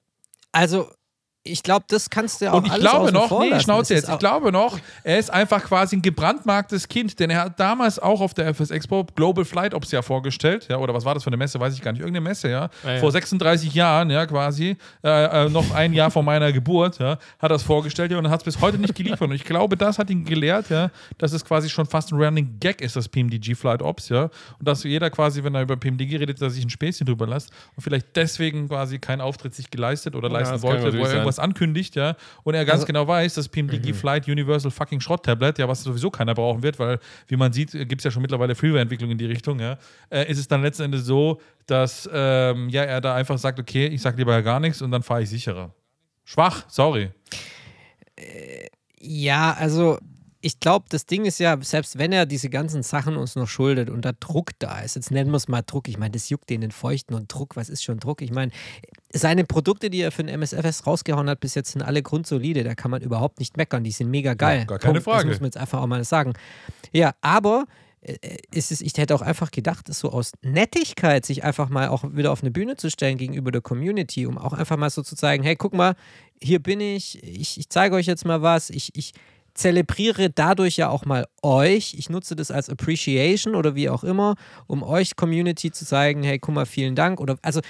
also, 0.52 0.88
ich 1.46 1.62
glaube, 1.62 1.84
das 1.88 2.10
kannst 2.10 2.40
du 2.40 2.46
ja 2.46 2.52
auch 2.52 2.58
Und 2.58 2.66
ich 2.66 2.72
alles 2.72 2.90
glaube 2.90 3.12
noch, 3.12 3.40
nee. 3.40 3.60
Schnauze 3.60 3.94
Das 3.94 4.02
jetzt, 4.02 4.12
ich 4.12 4.18
glaube 4.18 4.52
noch, 4.52 4.78
er 5.04 5.18
ist 5.18 5.30
einfach 5.30 5.62
quasi 5.62 5.96
ein 5.96 6.02
gebrandmarktes 6.02 6.88
Kind, 6.88 7.18
denn 7.20 7.30
er 7.30 7.42
hat 7.42 7.60
damals 7.60 7.98
auch 7.98 8.20
auf 8.20 8.34
der 8.34 8.52
FS 8.52 8.70
Expo 8.70 9.06
Global 9.14 9.44
Flight 9.44 9.72
Ops 9.72 9.92
ja 9.92 10.02
vorgestellt, 10.02 10.66
ja, 10.68 10.78
oder 10.78 10.92
was 10.94 11.04
war 11.04 11.14
das 11.14 11.22
für 11.22 11.30
eine 11.30 11.36
Messe, 11.36 11.60
weiß 11.60 11.74
ich 11.74 11.82
gar 11.82 11.92
nicht, 11.92 12.00
irgendeine 12.00 12.28
Messe, 12.28 12.50
ja, 12.50 12.56
Ja, 12.84 12.94
ja. 12.94 13.00
vor 13.00 13.12
36 13.12 13.74
Jahren, 13.74 14.10
ja, 14.10 14.26
quasi, 14.26 14.76
äh, 15.02 15.44
äh, 15.46 15.48
noch 15.48 15.70
ein 15.74 15.92
Jahr 15.92 16.10
vor 16.10 16.22
meiner 16.22 16.52
Geburt, 16.52 16.98
ja, 16.98 17.18
hat 17.38 17.50
er 17.50 17.56
es 17.56 17.62
vorgestellt, 17.62 18.10
ja, 18.10 18.18
und 18.18 18.28
hat 18.30 18.40
es 18.40 18.44
bis 18.44 18.60
heute 18.60 18.78
nicht 18.78 18.94
geliefert. 18.94 19.22
Und 19.22 19.32
ich 19.32 19.44
glaube, 19.44 19.76
das 19.76 19.98
hat 19.98 20.10
ihn 20.10 20.24
gelehrt, 20.24 20.70
ja, 20.70 20.90
dass 21.18 21.32
es 21.32 21.44
quasi 21.44 21.68
schon 21.68 21.86
fast 21.86 22.12
ein 22.12 22.20
Running 22.20 22.56
Gag 22.60 22.80
ist, 22.80 22.96
das 22.96 23.08
PMDG 23.08 23.54
Flight 23.54 23.82
Ops, 23.82 24.08
ja, 24.08 24.24
und 24.24 24.32
dass 24.60 24.82
jeder 24.84 25.10
quasi, 25.10 25.44
wenn 25.44 25.54
er 25.54 25.62
über 25.62 25.76
PMDG 25.76 26.16
redet, 26.16 26.40
dass 26.40 26.54
sich 26.54 26.64
ein 26.64 26.70
Späßchen 26.70 27.06
drüber 27.06 27.26
lässt 27.26 27.50
und 27.76 27.82
vielleicht 27.82 28.16
deswegen 28.16 28.68
quasi 28.68 28.98
keinen 28.98 29.20
Auftritt 29.20 29.54
sich 29.54 29.70
geleistet 29.70 30.14
oder 30.14 30.28
leisten 30.28 30.54
das 30.54 30.62
wollte, 30.62 30.92
wo 30.96 31.04
er 31.04 31.10
irgendwas 31.12 31.35
ankündigt, 31.38 31.96
ja, 31.96 32.16
und 32.44 32.54
er 32.54 32.64
ganz 32.64 32.80
Also- 32.82 32.86
genau 32.86 33.06
weiß, 33.06 33.34
dass 33.34 33.48
PMDG 33.48 33.92
Flight 33.92 34.28
Universal 34.28 34.70
fucking 34.70 35.00
Schrott-Tablet, 35.00 35.58
ja, 35.58 35.68
was 35.68 35.82
sowieso 35.82 36.10
keiner 36.10 36.34
brauchen 36.34 36.62
wird, 36.62 36.78
weil, 36.78 36.98
wie 37.28 37.36
man 37.36 37.52
sieht, 37.52 37.72
gibt 37.72 38.00
es 38.00 38.04
ja 38.04 38.10
schon 38.10 38.22
mittlerweile 38.22 38.54
Freeware-Entwicklung 38.54 39.10
in 39.10 39.18
die 39.18 39.26
Richtung, 39.26 39.60
ja, 39.60 39.78
äh, 40.10 40.30
ist 40.30 40.38
es 40.38 40.48
dann 40.48 40.62
letzten 40.62 40.84
Endes 40.84 41.04
so, 41.04 41.40
dass 41.66 42.08
ähm, 42.12 42.68
ja, 42.68 42.84
er 42.84 43.00
da 43.00 43.14
einfach 43.14 43.38
sagt, 43.38 43.58
okay, 43.58 43.86
ich 43.86 44.00
sag 44.02 44.16
lieber 44.16 44.32
ja 44.32 44.40
gar 44.40 44.60
nichts 44.60 44.82
und 44.82 44.90
dann 44.90 45.02
fahre 45.02 45.22
ich 45.22 45.28
sicherer. 45.30 45.72
Schwach, 46.24 46.64
sorry. 46.68 47.10
Ja, 49.00 49.52
also 49.54 49.98
ich 50.40 50.60
glaube, 50.60 50.86
das 50.90 51.06
Ding 51.06 51.24
ist 51.24 51.38
ja, 51.40 51.56
selbst 51.60 51.98
wenn 51.98 52.12
er 52.12 52.24
diese 52.24 52.50
ganzen 52.50 52.82
Sachen 52.82 53.16
uns 53.16 53.34
noch 53.36 53.48
schuldet 53.48 53.90
und 53.90 54.04
da 54.04 54.12
Druck 54.12 54.52
da 54.58 54.80
ist, 54.80 54.94
jetzt 54.96 55.10
nennen 55.10 55.30
wir 55.30 55.36
es 55.38 55.48
mal 55.48 55.62
Druck, 55.62 55.88
ich 55.88 55.98
meine, 55.98 56.12
das 56.12 56.28
juckt 56.28 56.48
den 56.50 56.60
den 56.60 56.70
Feuchten 56.70 57.14
und 57.14 57.32
Druck, 57.32 57.56
was 57.56 57.68
ist 57.68 57.82
schon 57.82 57.98
Druck? 57.98 58.22
Ich 58.22 58.30
meine, 58.30 58.52
seine 59.18 59.44
Produkte, 59.44 59.90
die 59.90 60.00
er 60.00 60.12
für 60.12 60.24
den 60.24 60.40
MSFS 60.40 60.86
rausgehauen 60.86 61.28
hat, 61.28 61.40
bis 61.40 61.54
jetzt 61.54 61.72
sind 61.72 61.82
alle 61.82 62.02
grundsolide, 62.02 62.64
da 62.64 62.74
kann 62.74 62.90
man 62.90 63.02
überhaupt 63.02 63.38
nicht 63.38 63.56
meckern, 63.56 63.84
die 63.84 63.90
sind 63.90 64.10
mega 64.10 64.34
geil. 64.34 64.60
Ja, 64.60 64.64
gar 64.64 64.78
keine 64.78 64.94
Punkt. 64.94 65.06
Das 65.06 65.14
Frage. 65.14 65.28
muss 65.28 65.40
man 65.40 65.46
jetzt 65.46 65.56
einfach 65.56 65.80
auch 65.80 65.86
mal 65.86 66.02
sagen. 66.04 66.34
Ja, 66.92 67.14
aber 67.20 67.66
äh, 68.00 68.16
ist 68.52 68.72
es, 68.72 68.80
ich 68.80 68.92
hätte 68.96 69.14
auch 69.14 69.22
einfach 69.22 69.50
gedacht, 69.50 69.92
so 69.92 70.10
aus 70.10 70.32
Nettigkeit 70.42 71.26
sich 71.26 71.44
einfach 71.44 71.68
mal 71.68 71.88
auch 71.88 72.04
wieder 72.12 72.32
auf 72.32 72.42
eine 72.42 72.50
Bühne 72.50 72.76
zu 72.76 72.90
stellen 72.90 73.18
gegenüber 73.18 73.50
der 73.50 73.62
Community, 73.62 74.26
um 74.26 74.38
auch 74.38 74.52
einfach 74.52 74.76
mal 74.76 74.90
so 74.90 75.02
zu 75.02 75.16
zeigen, 75.16 75.42
hey, 75.42 75.56
guck 75.56 75.74
mal, 75.74 75.94
hier 76.40 76.60
bin 76.60 76.80
ich, 76.80 77.22
ich, 77.22 77.58
ich 77.58 77.68
zeige 77.68 77.96
euch 77.96 78.06
jetzt 78.06 78.24
mal 78.24 78.42
was, 78.42 78.70
ich, 78.70 78.94
ich 78.94 79.12
zelebriere 79.56 80.30
dadurch 80.30 80.76
ja 80.76 80.88
auch 80.88 81.04
mal 81.04 81.26
euch. 81.42 81.94
Ich 81.94 82.10
nutze 82.10 82.36
das 82.36 82.50
als 82.50 82.68
Appreciation 82.68 83.54
oder 83.54 83.74
wie 83.74 83.88
auch 83.88 84.04
immer, 84.04 84.36
um 84.66 84.82
euch 84.82 85.16
Community 85.16 85.70
zu 85.70 85.84
zeigen, 85.86 86.22
hey, 86.22 86.38
guck 86.38 86.54
mal, 86.54 86.66
vielen 86.66 86.94
Dank. 86.94 87.20
Oder 87.20 87.38
also 87.42 87.60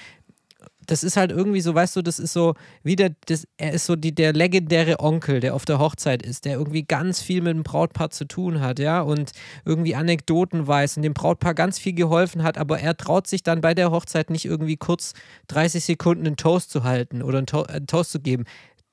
das 0.86 1.04
ist 1.04 1.16
halt 1.16 1.30
irgendwie 1.30 1.60
so, 1.60 1.74
weißt 1.74 1.96
du, 1.96 2.02
das 2.02 2.18
ist 2.18 2.32
so, 2.32 2.54
wieder, 2.82 3.10
das, 3.26 3.46
er 3.56 3.72
ist 3.72 3.86
so 3.86 3.96
die, 3.96 4.14
der 4.14 4.32
legendäre 4.32 5.00
Onkel, 5.00 5.40
der 5.40 5.54
auf 5.54 5.64
der 5.64 5.78
Hochzeit 5.78 6.22
ist, 6.22 6.44
der 6.44 6.54
irgendwie 6.54 6.84
ganz 6.84 7.20
viel 7.20 7.42
mit 7.42 7.54
dem 7.54 7.62
Brautpaar 7.62 8.10
zu 8.10 8.26
tun 8.26 8.60
hat, 8.60 8.78
ja, 8.78 9.00
und 9.00 9.32
irgendwie 9.64 9.94
Anekdoten 9.94 10.66
weiß 10.66 10.96
und 10.96 11.02
dem 11.02 11.14
Brautpaar 11.14 11.54
ganz 11.54 11.78
viel 11.78 11.94
geholfen 11.94 12.42
hat, 12.42 12.58
aber 12.58 12.80
er 12.80 12.96
traut 12.96 13.26
sich 13.26 13.42
dann 13.42 13.60
bei 13.60 13.74
der 13.74 13.90
Hochzeit 13.90 14.30
nicht 14.30 14.44
irgendwie 14.44 14.76
kurz 14.76 15.12
30 15.48 15.84
Sekunden 15.84 16.26
einen 16.26 16.36
Toast 16.36 16.70
zu 16.70 16.84
halten 16.84 17.22
oder 17.22 17.38
einen, 17.38 17.46
to 17.46 17.62
einen 17.62 17.86
Toast 17.86 18.12
zu 18.12 18.20
geben. 18.20 18.44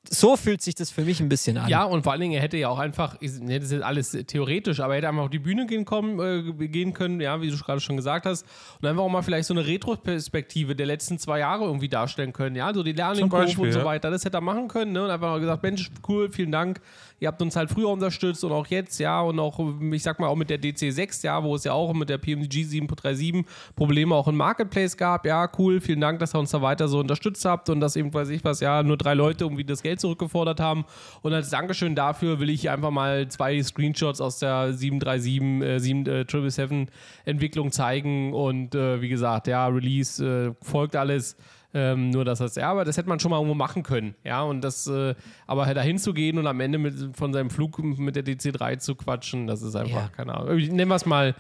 So 0.09 0.35
fühlt 0.35 0.61
sich 0.61 0.75
das 0.75 0.91
für 0.91 1.03
mich 1.03 1.21
ein 1.21 1.29
bisschen 1.29 1.57
an. 1.57 1.69
Ja, 1.69 1.85
und 1.85 2.03
vor 2.03 2.11
allen 2.11 2.19
Dingen, 2.21 2.33
er 2.33 2.41
hätte 2.41 2.57
ja 2.57 2.67
auch 2.67 2.77
einfach, 2.77 3.15
ich- 3.21 3.39
ne, 3.39 3.55
das 3.59 3.67
ist 3.67 3.71
jetzt 3.71 3.83
alles 3.83 4.11
theoretisch, 4.27 4.81
aber 4.81 4.93
er 4.93 4.97
hätte 4.97 5.07
einfach 5.09 5.23
auf 5.23 5.29
die 5.29 5.39
Bühne 5.39 5.65
gehen, 5.65 5.85
kommen, 5.85 6.19
äh, 6.19 6.67
gehen 6.67 6.93
können, 6.93 7.21
ja, 7.21 7.41
wie 7.41 7.49
du 7.49 7.57
gerade 7.57 7.79
schon 7.79 7.95
gesagt 7.95 8.25
hast, 8.25 8.45
und 8.81 8.87
einfach 8.87 9.01
auch 9.01 9.09
mal 9.09 9.21
vielleicht 9.21 9.47
so 9.47 9.53
eine 9.53 9.65
Retroperspektive 9.65 10.75
der 10.75 10.87
letzten 10.87 11.19
zwei 11.19 11.39
Jahre 11.39 11.63
irgendwie 11.63 11.87
darstellen 11.87 12.33
können, 12.33 12.55
ja, 12.57 12.73
so 12.73 12.83
die 12.83 12.91
Lernkurve 12.91 13.29
Beispiel, 13.45 13.65
und 13.67 13.71
so 13.71 13.85
weiter, 13.85 14.11
das 14.11 14.25
hätte 14.25 14.37
er 14.37 14.41
machen 14.41 14.67
können, 14.67 14.91
ne, 14.91 15.03
und 15.05 15.09
einfach 15.09 15.29
mal 15.29 15.39
gesagt, 15.39 15.63
Mensch, 15.63 15.89
cool, 16.07 16.29
vielen 16.31 16.51
Dank, 16.51 16.81
ihr 17.23 17.27
habt 17.27 17.41
uns 17.41 17.55
halt 17.55 17.69
früher 17.69 17.87
unterstützt 17.87 18.43
und 18.43 18.51
auch 18.51 18.67
jetzt, 18.67 18.99
ja, 18.99 19.21
und 19.21 19.39
auch, 19.39 19.57
ich 19.91 20.03
sag 20.03 20.19
mal, 20.19 20.27
auch 20.27 20.35
mit 20.35 20.49
der 20.49 20.61
DC6, 20.61 21.23
ja, 21.23 21.41
wo 21.41 21.55
es 21.55 21.63
ja 21.63 21.71
auch 21.71 21.93
mit 21.93 22.09
der 22.09 22.17
PMG 22.17 22.65
737 22.65 23.45
Probleme 23.77 24.13
auch 24.13 24.27
im 24.27 24.35
Marketplace 24.35 24.97
gab, 24.97 25.25
ja, 25.25 25.49
cool, 25.57 25.79
vielen 25.79 26.01
Dank, 26.01 26.19
dass 26.19 26.35
ihr 26.35 26.39
uns 26.39 26.51
da 26.51 26.61
weiter 26.61 26.89
so 26.89 26.99
unterstützt 26.99 27.45
habt 27.45 27.69
und 27.69 27.79
dass 27.79 27.95
eben, 27.95 28.13
weiß 28.13 28.27
ich 28.27 28.43
was, 28.43 28.59
ja, 28.59 28.83
nur 28.83 28.97
drei 28.97 29.13
Leute 29.13 29.45
irgendwie 29.45 29.63
das 29.63 29.81
Geld 29.81 30.01
zurückgefordert 30.01 30.59
haben 30.59 30.83
und 31.21 31.31
als 31.31 31.49
Dankeschön 31.49 31.95
dafür 31.95 32.41
will 32.41 32.49
ich 32.49 32.69
einfach 32.69 32.91
mal 32.91 33.29
zwei 33.29 33.63
Screenshots 33.63 34.19
aus 34.19 34.39
der 34.39 34.73
737, 34.73 35.63
äh, 35.63 35.79
7, 35.79 36.05
äh, 36.05 36.25
777 36.25 36.93
Entwicklung 37.23 37.71
zeigen 37.71 38.33
und 38.33 38.75
äh, 38.75 39.01
wie 39.01 39.07
gesagt, 39.07 39.47
ja, 39.47 39.65
Release 39.67 40.25
äh, 40.25 40.53
folgt 40.61 40.97
alles. 40.97 41.37
Ähm, 41.75 42.11
nur 42.11 42.23
das 42.23 42.39
heißt, 42.39 42.57
ja, 42.57 42.69
aber 42.69 42.85
das 42.85 42.97
hätte 42.97 43.09
man 43.09 43.19
schon 43.19 43.31
mal 43.31 43.37
irgendwo 43.37 43.55
machen 43.55 43.81
können, 43.81 44.13
ja, 44.23 44.43
und 44.43 44.61
das, 44.61 44.85
äh, 44.87 45.15
aber 45.47 45.73
da 45.73 45.81
hinzugehen 45.81 46.37
und 46.37 46.45
am 46.45 46.59
Ende 46.59 46.77
mit, 46.77 47.15
von 47.17 47.33
seinem 47.33 47.49
Flug 47.49 47.79
mit 47.79 48.15
der 48.15 48.23
DC3 48.23 48.77
zu 48.77 48.93
quatschen, 48.95 49.47
das 49.47 49.61
ist 49.63 49.75
einfach, 49.75 49.95
Ja. 50.03 50.09
keine 50.15 50.35
Ahnung, 50.35 50.55
nennen 50.55 50.87
wir 50.89 50.95
es 50.95 51.05
mal 51.07 51.33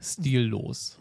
stillos. 0.00 0.99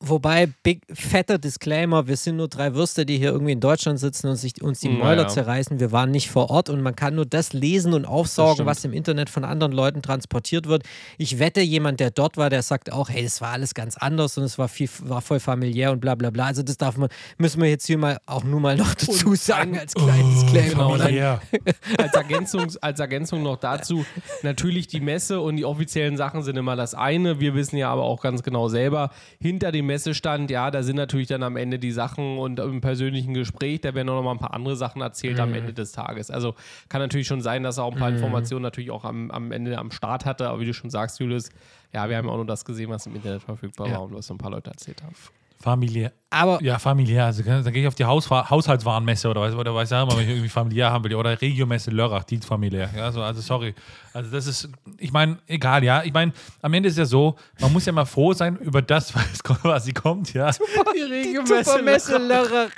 Wobei, 0.00 0.46
big, 0.62 0.82
fetter 0.92 1.38
Disclaimer, 1.38 2.06
wir 2.06 2.18
sind 2.18 2.36
nur 2.36 2.48
drei 2.48 2.74
Würste, 2.74 3.06
die 3.06 3.16
hier 3.16 3.30
irgendwie 3.30 3.52
in 3.52 3.60
Deutschland 3.60 3.98
sitzen 3.98 4.28
und 4.28 4.36
sich 4.36 4.60
uns 4.60 4.80
die 4.80 4.88
Naja. 4.88 5.02
Mäuler 5.04 5.28
zerreißen. 5.28 5.80
Wir 5.80 5.90
waren 5.90 6.10
nicht 6.10 6.30
vor 6.30 6.50
Ort 6.50 6.68
und 6.68 6.82
man 6.82 6.94
kann 6.94 7.14
nur 7.14 7.24
das 7.24 7.54
lesen 7.54 7.94
und 7.94 8.04
aufsaugen, 8.04 8.66
was 8.66 8.84
im 8.84 8.92
Internet 8.92 9.30
von 9.30 9.42
anderen 9.42 9.72
Leuten 9.72 10.02
transportiert 10.02 10.66
wird. 10.68 10.82
Ich 11.16 11.38
wette, 11.38 11.62
jemand, 11.62 11.98
der 11.98 12.10
dort 12.10 12.36
war, 12.36 12.50
der 12.50 12.62
sagt 12.62 12.92
auch, 12.92 13.08
hey, 13.08 13.24
das 13.24 13.40
war 13.40 13.52
alles 13.52 13.72
ganz 13.72 13.96
anders 13.96 14.36
und 14.36 14.44
es 14.44 14.58
war, 14.58 14.68
viel, 14.68 14.90
war 15.00 15.22
voll 15.22 15.40
familiär 15.40 15.92
und 15.92 16.00
bla 16.00 16.14
bla 16.14 16.28
bla. 16.28 16.44
Also 16.44 16.62
das 16.62 16.76
darf 16.76 16.98
man, 16.98 17.08
müssen 17.38 17.62
wir 17.62 17.70
jetzt 17.70 17.86
hier 17.86 17.96
mal 17.96 18.18
auch 18.26 18.44
nur 18.44 18.60
mal 18.60 18.76
noch 18.76 18.94
dazu 18.94 19.34
sagen 19.34 19.78
als 19.78 19.94
kleinen 19.94 20.30
Disclaimer. 20.34 20.68
Genau, 20.68 20.92
als, 21.98 22.12
Ergänzung, 22.12 22.66
als 22.82 23.00
Ergänzung 23.00 23.42
noch 23.42 23.56
dazu, 23.56 24.04
natürlich 24.42 24.88
die 24.88 25.00
Messe 25.00 25.40
und 25.40 25.56
die 25.56 25.64
offiziellen 25.64 26.18
Sachen 26.18 26.42
sind 26.42 26.58
immer 26.58 26.76
das 26.76 26.94
eine. 26.94 27.40
Wir 27.40 27.54
wissen 27.54 27.78
ja 27.78 27.90
aber 27.90 28.02
auch 28.02 28.20
ganz 28.20 28.42
genau 28.42 28.68
selber, 28.68 29.10
hinter 29.40 29.72
dem 29.72 29.85
Messestand, 29.86 30.50
ja, 30.50 30.70
da 30.70 30.82
sind 30.82 30.96
natürlich 30.96 31.28
dann 31.28 31.42
am 31.42 31.56
Ende 31.56 31.78
die 31.78 31.92
Sachen 31.92 32.38
und 32.38 32.58
im 32.58 32.80
persönlichen 32.80 33.34
Gespräch, 33.34 33.80
da 33.80 33.94
werden 33.94 34.08
auch 34.08 34.16
noch 34.16 34.22
mal 34.22 34.32
ein 34.32 34.38
paar 34.38 34.54
andere 34.54 34.76
Sachen 34.76 35.00
erzählt 35.00 35.40
am 35.40 35.54
Ende 35.54 35.72
des 35.72 35.92
Tages. 35.92 36.30
Also 36.30 36.54
kann 36.88 37.00
natürlich 37.00 37.26
schon 37.26 37.40
sein, 37.40 37.62
dass 37.62 37.78
er 37.78 37.84
auch 37.84 37.92
ein 37.92 37.98
paar 37.98 38.10
Informationen 38.10 38.62
natürlich 38.62 38.90
auch 38.90 39.04
am, 39.04 39.30
am 39.30 39.52
Ende 39.52 39.78
am 39.78 39.90
Start 39.90 40.24
hatte, 40.24 40.48
aber 40.48 40.60
wie 40.60 40.66
du 40.66 40.74
schon 40.74 40.90
sagst, 40.90 41.20
Julius, 41.20 41.50
ja, 41.92 42.08
wir 42.08 42.16
haben 42.16 42.26
ja 42.26 42.32
auch 42.32 42.36
nur 42.36 42.46
das 42.46 42.64
gesehen, 42.64 42.90
was 42.90 43.06
im 43.06 43.14
Internet 43.16 43.42
verfügbar 43.42 43.90
war 43.90 44.02
und 44.02 44.14
was 44.14 44.26
so 44.26 44.34
ein 44.34 44.38
paar 44.38 44.50
Leute 44.50 44.70
erzählt 44.70 45.02
haben. 45.02 45.14
Familiär. 45.58 46.12
Aber 46.30 46.62
Ja, 46.62 46.78
familiär. 46.78 47.24
Also, 47.24 47.42
dann 47.42 47.64
gehe 47.72 47.82
ich 47.82 47.88
auf 47.88 47.94
die 47.94 48.04
Hausfa 48.04 48.50
Haushaltswarenmesse 48.50 49.28
oder 49.28 49.40
was, 49.40 49.54
oder 49.54 49.74
was 49.74 49.88
sagen 49.88 50.10
wir, 50.10 50.16
wenn 50.16 50.24
ich 50.24 50.30
irgendwie 50.30 50.48
familiär 50.50 50.90
haben 50.92 51.02
will. 51.04 51.14
Oder 51.14 51.40
Regiomesse 51.40 51.90
Lörrach, 51.90 52.24
die 52.24 52.36
familiär. 52.38 52.90
Ja, 52.94 53.10
so, 53.10 53.22
also 53.22 53.40
sorry. 53.40 53.74
Also 54.12 54.30
das 54.30 54.46
ist, 54.46 54.68
ich 54.98 55.12
meine, 55.12 55.38
egal, 55.46 55.82
ja. 55.82 56.02
Ich 56.04 56.12
meine, 56.12 56.32
am 56.62 56.74
Ende 56.74 56.88
ist 56.88 56.98
ja 56.98 57.04
so, 57.06 57.36
man 57.60 57.72
muss 57.72 57.86
ja 57.86 57.92
mal 57.92 58.04
froh 58.04 58.32
sein 58.34 58.56
über 58.58 58.82
das, 58.82 59.14
was, 59.14 59.40
was 59.62 59.84
sie 59.84 59.92
kommt, 59.92 60.34
ja. 60.34 60.50
Die 60.50 61.38
Supermesse 61.46 62.18
Lörrach. 62.18 62.70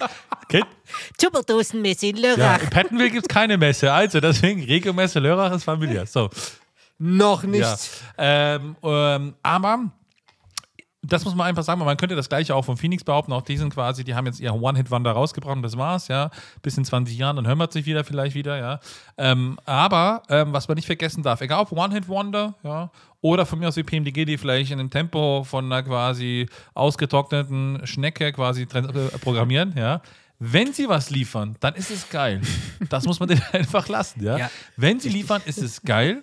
Kennt- 0.48 0.66
Tupperdosenmesse 1.18 2.06
in 2.08 2.16
Ja, 2.16 2.34
Lörrach. 2.36 2.62
in 2.62 2.70
Pettenwil 2.70 3.10
gibt 3.10 3.22
es 3.22 3.28
keine 3.28 3.58
Messe. 3.58 3.92
Also 3.92 4.20
deswegen, 4.20 4.62
Regiomesse 4.62 5.18
Lörrach 5.18 5.52
ist 5.52 5.64
familiär. 5.64 6.06
So. 6.06 6.30
Noch 6.98 7.42
nicht. 7.44 7.60
Ja. 7.62 7.76
Ähm, 8.56 8.76
ähm, 8.82 9.34
aber 9.42 9.90
das 11.08 11.24
muss 11.24 11.34
man 11.34 11.46
einfach 11.46 11.62
sagen, 11.62 11.80
man 11.80 11.96
könnte 11.96 12.16
das 12.16 12.28
gleiche 12.28 12.54
auch 12.54 12.64
von 12.64 12.76
Phoenix 12.76 13.04
behaupten, 13.04 13.32
auch 13.32 13.42
die 13.42 13.56
sind 13.56 13.72
quasi, 13.72 14.04
die 14.04 14.14
haben 14.14 14.26
jetzt 14.26 14.40
ihr 14.40 14.52
One-Hit-Wonder 14.54 15.12
rausgebracht 15.12 15.56
und 15.56 15.62
das 15.62 15.76
war's, 15.76 16.08
ja. 16.08 16.30
Bis 16.62 16.76
in 16.76 16.84
20 16.84 17.16
Jahren, 17.16 17.36
dann 17.36 17.46
hören 17.46 17.58
wir 17.58 17.70
sich 17.70 17.86
wieder 17.86 18.04
vielleicht 18.04 18.34
wieder, 18.34 18.58
ja. 18.58 18.80
Ähm, 19.16 19.58
aber, 19.64 20.22
ähm, 20.28 20.52
was 20.52 20.68
man 20.68 20.76
nicht 20.76 20.86
vergessen 20.86 21.22
darf, 21.22 21.40
egal 21.40 21.60
ob 21.60 21.72
One-Hit-Wonder, 21.72 22.54
ja, 22.62 22.90
oder 23.20 23.46
von 23.46 23.58
mir 23.58 23.68
aus 23.68 23.76
wie 23.76 23.82
PMDG, 23.82 24.24
die 24.24 24.38
vielleicht 24.38 24.70
in 24.70 24.78
einem 24.78 24.90
Tempo 24.90 25.42
von 25.44 25.64
einer 25.64 25.82
quasi 25.82 26.46
ausgetrockneten 26.74 27.86
Schnecke 27.86 28.32
quasi 28.32 28.62
äh, 28.62 29.18
programmieren, 29.18 29.74
ja. 29.76 30.02
Wenn 30.40 30.72
sie 30.72 30.88
was 30.88 31.10
liefern, 31.10 31.56
dann 31.58 31.74
ist 31.74 31.90
es 31.90 32.08
geil. 32.10 32.40
Das 32.88 33.06
muss 33.06 33.18
man 33.18 33.28
denen 33.28 33.42
einfach 33.52 33.88
lassen, 33.88 34.22
ja. 34.22 34.38
Ja. 34.38 34.50
Wenn 34.76 35.00
sie 35.00 35.08
liefern, 35.08 35.42
ist 35.46 35.58
es 35.58 35.82
geil. 35.82 36.22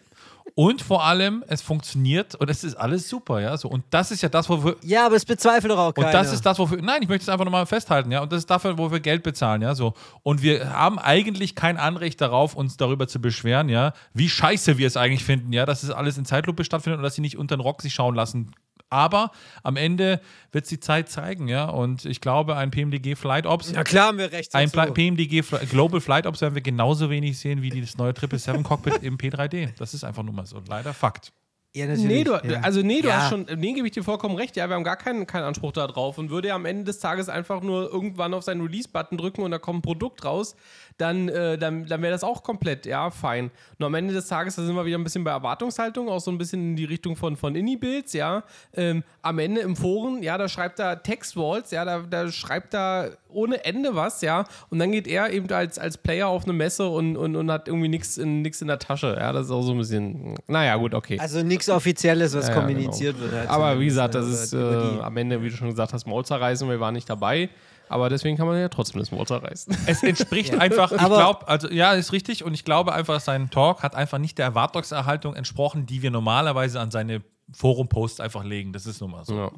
Und 0.58 0.82
vor 0.82 1.04
allem, 1.04 1.44
es 1.50 1.62
funktioniert 1.62 2.34
und 2.36 2.50
es 2.50 2.64
ist 2.64 2.76
alles 2.76 3.10
super, 3.10 3.42
ja. 3.42 3.58
So, 3.58 3.68
und 3.68 3.84
das 3.90 4.12
ist 4.12 4.22
ja 4.22 4.30
das, 4.30 4.48
wofür. 4.48 4.78
Ja, 4.84 5.06
aber 5.06 5.18
es 5.18 5.26
bezweifelt 5.26 5.70
doch 5.70 5.78
auch 5.78 5.94
keiner. 5.94 6.08
Und 6.08 6.14
das 6.14 6.32
ist 6.32 6.46
das, 6.46 6.58
wofür. 6.58 6.82
Nein, 6.82 7.02
ich 7.02 7.10
möchte 7.10 7.24
es 7.24 7.30
einfach 7.30 7.44
nochmal 7.44 7.66
festhalten, 7.66 8.10
ja. 8.10 8.22
Und 8.22 8.32
das 8.32 8.40
ist 8.40 8.50
dafür, 8.50 8.78
wo 8.78 8.90
wir 8.90 9.02
Geld 9.02 9.22
bezahlen, 9.22 9.62
ja. 9.62 9.76
So. 9.76 9.96
Und 10.24 10.42
wir 10.42 10.72
haben 10.72 10.98
eigentlich 10.98 11.56
kein 11.56 11.76
Anrecht 11.76 12.22
darauf, 12.22 12.56
uns 12.56 12.78
darüber 12.78 13.06
zu 13.10 13.20
beschweren, 13.20 13.68
ja, 13.68 13.92
wie 14.14 14.30
scheiße 14.30 14.78
wir 14.78 14.88
es 14.88 14.96
eigentlich 14.96 15.26
finden, 15.26 15.52
ja, 15.52 15.66
dass 15.66 15.84
es 15.84 15.92
alles 15.92 16.18
in 16.18 16.24
Zeitlupe 16.24 16.64
stattfindet 16.64 17.00
und 17.00 17.04
dass 17.04 17.16
sie 17.16 17.22
nicht 17.22 17.38
unter 17.38 17.58
den 17.58 17.62
Rock 17.62 17.82
sich 17.82 17.94
schauen 17.94 18.16
lassen. 18.16 18.52
Aber 18.96 19.32
am 19.64 19.76
Ende 19.76 20.22
wird 20.52 20.64
es 20.64 20.70
die 20.70 20.80
Zeit 20.80 21.10
zeigen, 21.10 21.48
ja. 21.50 21.66
Und 21.66 22.06
ich 22.06 22.22
glaube, 22.22 22.56
ein 22.56 22.72
PMDG 22.72 23.16
Flight 23.16 23.46
Ops. 23.46 23.72
Na 23.74 23.84
klar 23.84 24.08
haben 24.08 24.18
wir 24.18 24.32
recht. 24.32 24.56
Ein 24.56 24.70
dazu. 24.72 24.74
Pla- 24.74 24.92
PMDG 24.94 25.42
Global 25.70 26.00
Flight 26.00 26.26
Ops 26.26 26.40
werden 26.42 26.56
wir 26.56 26.62
genauso 26.62 27.10
wenig 27.10 27.38
sehen 27.38 27.62
wie 27.62 27.70
das 27.82 27.98
neue 27.98 28.14
777 28.14 28.64
Cockpit 28.64 29.04
im 29.04 29.18
P3D. 29.18 29.70
Das 29.78 29.94
ist 29.94 30.04
einfach 30.04 30.24
nur 30.24 30.34
mal 30.34 30.46
so. 30.46 30.62
Leider 30.68 30.94
Fakt. 30.94 31.32
Ja, 31.76 31.88
natürlich. 31.88 32.08
Nee, 32.08 32.24
du, 32.24 32.32
ja. 32.32 32.62
also 32.62 32.82
nee, 32.82 33.02
du 33.02 33.10
Ja. 33.10 33.18
hast 33.18 33.32
schon, 33.32 33.46
nee, 33.58 33.74
gebe 33.74 33.86
ich 33.86 33.92
dir 33.92 34.02
vollkommen 34.02 34.36
recht. 34.38 34.56
Ja, 34.56 34.70
wir 34.70 34.76
haben 34.76 34.86
gar 34.86 34.96
keinen, 34.96 35.28
keinen 35.28 35.44
Anspruch 35.44 35.74
da 35.74 35.86
drauf 35.88 36.18
und 36.18 36.30
würde 36.30 36.48
ja 36.48 36.56
am 36.56 36.64
Ende 36.64 36.86
des 36.86 37.00
Tages 37.00 37.28
einfach 37.28 37.60
nur 37.62 37.92
irgendwann 37.92 38.34
auf 38.34 38.44
seinen 38.46 38.62
Release-Button 38.62 39.18
drücken 39.18 39.42
und 39.42 39.52
da 39.52 39.58
kommt 39.60 39.80
ein 39.80 39.82
Produkt 39.82 40.24
raus, 40.24 40.56
dann, 40.98 41.30
äh, 41.30 41.58
dann, 41.58 41.86
dann 41.86 42.02
wäre 42.02 42.12
das 42.12 42.24
auch 42.24 42.44
komplett, 42.44 42.86
ja, 42.86 43.10
fein. 43.10 43.52
Nur 43.78 43.88
am 43.88 43.96
Ende 43.96 44.14
des 44.14 44.28
Tages, 44.28 44.56
da 44.56 44.64
sind 44.64 44.76
wir 44.76 44.86
wieder 44.86 44.98
ein 44.98 45.04
bisschen 45.04 45.24
bei 45.24 45.32
Erwartungshaltung, 45.32 46.08
auch 46.10 46.20
so 46.20 46.32
ein 46.32 46.38
bisschen 46.38 46.62
in 46.62 46.76
die 46.76 46.86
Richtung 46.86 47.16
von, 47.16 47.36
von 47.36 47.56
Indie-Builds, 47.56 48.14
ja. 48.14 48.44
Ähm, 48.74 49.04
am 49.22 49.40
Ende 49.40 49.62
im 49.62 49.76
Foren, 49.76 50.24
ja, 50.24 50.38
da 50.38 50.48
schreibt 50.48 50.80
er 50.80 51.04
Textwalls, 51.04 51.72
ja, 51.72 51.84
da, 51.84 52.00
da 52.10 52.32
schreibt 52.32 52.74
er 52.74 53.18
ohne 53.30 53.66
Ende 53.66 53.96
was, 53.96 54.22
ja, 54.22 54.46
und 54.70 54.80
dann 54.80 54.92
geht 54.94 55.08
er 55.08 55.30
eben 55.32 55.52
als, 55.52 55.78
als 55.78 55.98
Player 55.98 56.28
auf 56.28 56.46
eine 56.46 56.54
Messe 56.54 56.88
und, 56.88 57.18
und, 57.18 57.36
und 57.36 57.52
hat 57.52 57.68
irgendwie 57.68 57.90
nichts 57.90 58.18
in, 58.18 58.42
nix 58.42 58.62
in 58.62 58.68
der 58.70 58.80
Tasche, 58.80 59.18
ja, 59.20 59.34
das 59.34 59.48
ist 59.48 59.52
auch 59.52 59.64
so 59.64 59.74
ein 59.74 59.78
bisschen, 59.78 60.36
naja, 60.48 60.78
gut, 60.78 60.94
okay. 60.94 61.18
Also 61.20 61.44
nichts 61.44 61.68
Offizielles, 61.68 62.34
was 62.36 62.48
Ja, 62.48 62.54
ja, 62.54 62.60
kommuniziert 62.62 63.20
wird. 63.20 63.34
halt 63.34 63.50
Aber 63.50 63.80
wie 63.80 63.90
zumindest, 63.90 63.96
gesagt, 63.96 64.16
das 64.16 64.28
ist 64.28 64.54
äh, 64.54 65.02
am 65.02 65.18
Ende, 65.18 65.42
wie 65.42 65.50
du 65.50 65.56
schon 65.56 65.70
gesagt 65.70 65.92
hast, 65.92 66.06
Maul 66.08 66.24
zerreißen. 66.24 66.70
Wir 66.70 66.80
waren 66.80 66.94
nicht 66.94 67.10
dabei. 67.10 67.50
Aber 67.90 68.10
deswegen 68.10 68.38
kann 68.38 68.48
man 68.48 68.60
ja 68.60 68.70
trotzdem 68.70 69.00
das 69.00 69.12
Maul 69.12 69.26
zerreißen. 69.26 69.76
Es 69.88 70.04
entspricht 70.04 70.56
einfach, 70.56 70.92
ich 70.92 70.98
glaube, 70.98 71.48
also 71.48 71.70
ja, 71.70 71.94
ist 71.94 72.12
richtig 72.12 72.44
und 72.44 72.54
ich 72.54 72.66
glaube 72.66 72.94
einfach, 72.94 73.20
sein 73.20 73.50
Talk 73.50 73.84
hat 73.84 73.96
einfach 73.96 74.18
nicht 74.18 74.38
der 74.38 74.46
Erwartungserhaltung 74.46 75.36
entsprochen, 75.36 75.86
die 75.86 76.02
wir 76.02 76.12
normalerweise 76.12 76.80
an 76.80 76.92
seine 76.92 77.22
Forum-Posts 77.54 78.20
einfach 78.20 78.44
legen. 78.44 78.74
Das 78.74 78.86
ist 78.86 79.02
nun 79.02 79.12
mal 79.12 79.24
so. 79.26 79.36
Ja. 79.36 79.52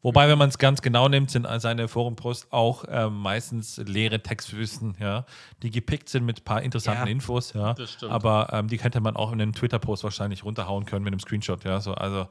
Wobei, 0.00 0.28
wenn 0.28 0.38
man 0.38 0.48
es 0.48 0.58
ganz 0.58 0.80
genau 0.80 1.08
nimmt, 1.08 1.28
sind 1.30 1.46
seine 1.56 1.88
Forum-Posts 1.88 2.52
auch 2.52 2.84
ähm, 2.88 3.16
meistens 3.18 3.78
leere 3.78 4.22
Textwüsten, 4.22 4.94
ja, 5.00 5.24
die 5.62 5.70
gepickt 5.70 6.08
sind 6.08 6.24
mit 6.24 6.40
ein 6.40 6.44
paar 6.44 6.62
interessanten 6.62 7.06
Ja. 7.06 7.12
Infos, 7.12 7.52
ja. 7.52 7.74
Das 7.74 7.94
stimmt. 7.94 8.12
Aber 8.12 8.48
ähm, 8.52 8.68
die 8.68 8.78
hätte 8.78 9.00
man 9.00 9.16
auch 9.16 9.32
in 9.32 9.42
einem 9.42 9.54
Twitter-Post 9.54 10.04
wahrscheinlich 10.04 10.44
runterhauen 10.44 10.84
können 10.86 11.02
mit 11.02 11.12
einem 11.12 11.18
Screenshot, 11.20 11.64
ja. 11.64 11.80
So, 11.80 11.94
also 11.94 12.28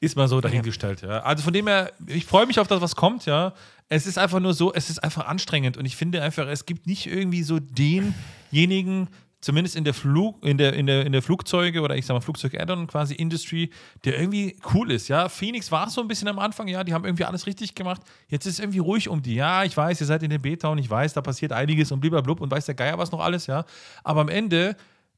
ist 0.00 0.16
mal 0.16 0.28
so 0.28 0.40
dahingestellt, 0.40 1.02
ja. 1.02 1.20
Also 1.20 1.42
von 1.42 1.52
dem 1.52 1.66
her, 1.66 1.92
ich 2.06 2.24
freue 2.24 2.46
mich 2.46 2.58
auf 2.58 2.68
das, 2.68 2.80
was 2.80 2.96
kommt, 2.96 3.26
ja. 3.26 3.52
Es 3.90 4.06
ist 4.06 4.16
einfach 4.16 4.40
nur 4.40 4.54
so, 4.54 4.72
es 4.72 4.88
ist 4.88 5.04
einfach 5.04 5.26
anstrengend 5.26 5.76
und 5.76 5.84
ich 5.84 5.96
finde 5.96 6.22
einfach, 6.22 6.46
es 6.46 6.64
gibt 6.64 6.86
nicht 6.86 7.06
irgendwie 7.06 7.42
so 7.42 7.58
denjenigen, 7.60 9.08
zumindest 9.44 9.76
in 9.76 9.84
der 9.84 9.94
Flug, 9.94 10.44
in 10.44 10.58
der, 10.58 10.72
in 10.72 10.86
der, 10.86 11.04
in 11.04 11.12
der 11.12 11.22
Flugzeuge 11.22 11.82
oder 11.82 11.96
ich 11.96 12.06
sag 12.06 12.14
mal 12.14 12.20
Flugzeug-Add-on 12.20 12.86
quasi 12.86 13.14
Industry, 13.14 13.70
der 14.04 14.18
irgendwie 14.18 14.56
cool 14.72 14.90
ist, 14.90 15.08
ja. 15.08 15.28
Phoenix 15.28 15.70
war 15.70 15.88
so 15.90 16.00
ein 16.00 16.08
bisschen 16.08 16.28
am 16.28 16.38
Anfang, 16.38 16.66
ja, 16.68 16.82
die 16.82 16.94
haben 16.94 17.04
irgendwie 17.04 17.24
alles 17.24 17.46
richtig 17.46 17.74
gemacht. 17.74 18.00
Jetzt 18.28 18.46
ist 18.46 18.54
es 18.54 18.58
irgendwie 18.60 18.78
ruhig 18.78 19.08
um 19.08 19.22
die. 19.22 19.34
Ja, 19.34 19.64
ich 19.64 19.76
weiß, 19.76 20.00
ihr 20.00 20.06
seid 20.06 20.22
in 20.22 20.30
der 20.30 20.38
Beta 20.38 20.68
und 20.68 20.78
ich 20.78 20.88
weiß, 20.88 21.12
da 21.12 21.20
passiert 21.20 21.52
einiges 21.52 21.92
und 21.92 22.00
blablabla 22.00 22.42
und 22.42 22.50
weiß 22.50 22.66
der 22.66 22.74
Geier 22.74 22.98
was 22.98 23.12
noch 23.12 23.20
alles, 23.20 23.46
ja. 23.46 23.64
Aber 24.02 24.22
am 24.22 24.28
Ende 24.28 24.76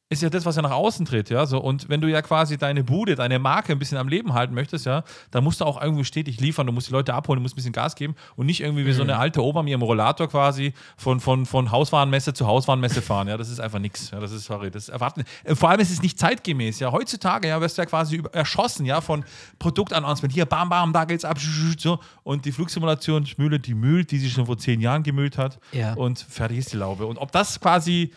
ist 0.09 0.23
ja 0.23 0.31
das, 0.31 0.47
was 0.47 0.55
ja 0.55 0.63
nach 0.63 0.71
außen 0.71 1.05
tritt, 1.05 1.31
ja. 1.31 1.47
So, 1.47 1.59
und 1.59 1.89
wenn 1.89 2.01
du 2.01 2.09
ja 2.09 2.23
quasi 2.23 2.57
deine 2.57 2.85
Bude, 2.85 3.17
deine 3.17 3.41
Marke 3.41 3.73
ein 3.73 3.79
bisschen 3.81 3.99
am 3.99 4.07
Leben 4.07 4.35
halten 4.35 4.55
möchtest, 4.55 4.87
ja, 4.87 5.03
dann 5.33 5.43
musst 5.43 5.61
du 5.61 5.65
auch 5.65 5.83
irgendwie 5.83 6.05
stetig 6.05 6.39
liefern, 6.41 6.65
du 6.65 6.73
musst 6.73 6.89
die 6.89 6.93
Leute 6.93 7.13
abholen, 7.13 7.39
du 7.39 7.43
musst 7.43 7.55
ein 7.55 7.57
bisschen 7.57 7.73
Gas 7.73 7.97
geben 7.97 8.15
und 8.37 8.47
nicht 8.47 8.61
irgendwie 8.61 8.87
wie 8.87 8.93
so 8.93 9.03
eine 9.03 9.19
alte 9.19 9.43
Oma 9.43 9.65
mir 9.65 9.75
im 9.75 9.83
Rollator 9.83 10.29
quasi 10.29 10.75
von, 10.97 11.19
von, 11.19 11.45
von 11.45 11.73
Hauswarenmesse 11.73 12.35
zu 12.35 12.47
Hauswarenmesse 12.47 13.03
fahren. 13.03 13.27
Ja, 13.27 13.37
das 13.37 13.49
ist 13.49 13.59
einfach 13.59 13.81
nichts. 13.81 14.13
Ja, 14.13 14.21
das 14.21 14.31
ist, 14.31 14.45
sorry, 14.45 14.71
das 14.71 14.89
erwarten. 14.89 15.25
äh, 15.43 15.57
Vor 15.57 15.71
allem 15.71 15.81
ist 15.81 15.91
es 15.91 16.01
nicht 16.01 16.21
zeitgemäß. 16.21 16.79
Ja, 16.79 16.93
heutzutage 16.93 17.49
ja, 17.49 17.61
wirst 17.61 17.77
du 17.77 17.83
ja 17.83 17.87
quasi 17.87 18.23
erschossen, 18.33 18.87
ja, 18.87 19.01
von 19.01 19.25
Produktannouncement. 19.59 20.33
Hier, 20.33 20.47
bam, 20.47 20.69
bam, 20.69 20.93
da 20.93 21.05
geht's 21.05 21.25
ab, 21.25 21.39
so. 21.79 21.99
Und 22.23 22.45
die 22.45 22.53
Flugsimulationsmühle, 22.53 23.59
die 23.59 23.75
mühlt, 23.75 24.13
die 24.13 24.19
sich 24.19 24.33
schon 24.33 24.47
vor 24.47 24.57
zehn 24.57 24.81
Jahren 24.81 25.03
gemühlt 25.03 25.37
hat. 25.37 25.59
Ja. 25.73 25.95
Und 25.95 26.21
fertig 26.21 26.59
ist 26.59 26.73
die 26.73 26.77
Laube. 26.77 27.07
Und 27.07 27.19
ob 27.19 27.33
das 27.33 27.61
quasi 27.61 28.13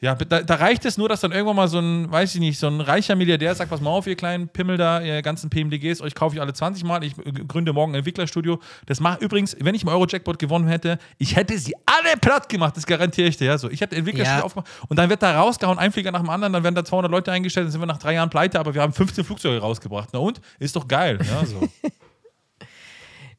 ja, 0.00 0.14
da, 0.14 0.42
da 0.42 0.54
reicht 0.54 0.84
es 0.84 0.96
nur, 0.96 1.08
dass 1.08 1.20
dann 1.20 1.32
irgendwann 1.32 1.56
mal 1.56 1.66
so 1.66 1.80
ein, 1.80 2.10
weiß 2.10 2.34
ich 2.34 2.40
nicht, 2.40 2.58
so 2.58 2.68
ein 2.68 2.80
reicher 2.80 3.16
Milliardär 3.16 3.52
sagt, 3.54 3.70
pass 3.70 3.80
mal 3.80 3.90
auf, 3.90 4.06
ihr 4.06 4.14
kleinen 4.14 4.48
Pimmel 4.48 4.76
da, 4.76 5.00
ihr 5.00 5.22
ganzen 5.22 5.50
PMDGs, 5.50 6.00
euch 6.00 6.14
kaufe 6.14 6.36
ich 6.36 6.40
alle 6.40 6.52
20 6.52 6.84
Mal, 6.84 7.02
ich 7.02 7.18
äh, 7.18 7.32
gründe 7.32 7.72
morgen 7.72 7.92
ein 7.92 7.96
Entwicklerstudio. 7.96 8.60
Das 8.86 9.00
macht 9.00 9.22
übrigens, 9.22 9.56
wenn 9.58 9.74
ich 9.74 9.82
im 9.82 9.88
Euro-Jackpot 9.88 10.38
gewonnen 10.38 10.68
hätte, 10.68 10.98
ich 11.18 11.34
hätte 11.34 11.58
sie 11.58 11.74
alle 11.86 12.16
platt 12.20 12.48
gemacht, 12.48 12.76
das 12.76 12.86
garantiere 12.86 13.28
ich 13.28 13.36
dir. 13.36 13.46
Ja, 13.46 13.58
so. 13.58 13.68
Ich 13.70 13.80
hätte 13.80 13.96
ein 13.96 14.00
Entwicklerstudio 14.00 14.38
Ja. 14.40 14.44
aufgemacht 14.44 14.68
und 14.88 14.96
dann 14.98 15.10
wird 15.10 15.22
da 15.22 15.40
rausgehauen, 15.40 15.78
ein 15.78 15.90
Flieger 15.90 16.12
nach 16.12 16.20
dem 16.20 16.30
anderen, 16.30 16.52
dann 16.52 16.62
werden 16.62 16.76
da 16.76 16.84
200 16.84 17.10
Leute 17.10 17.32
eingestellt, 17.32 17.66
dann 17.66 17.72
sind 17.72 17.80
wir 17.82 17.86
nach 17.86 17.98
drei 17.98 18.14
Jahren 18.14 18.30
pleite, 18.30 18.60
aber 18.60 18.74
wir 18.74 18.82
haben 18.82 18.92
15 18.92 19.24
Flugzeuge 19.24 19.58
rausgebracht. 19.60 20.10
Na 20.12 20.20
und? 20.20 20.40
Ist 20.60 20.76
doch 20.76 20.86
geil. 20.86 21.18
Ja, 21.28 21.44
so. 21.44 21.68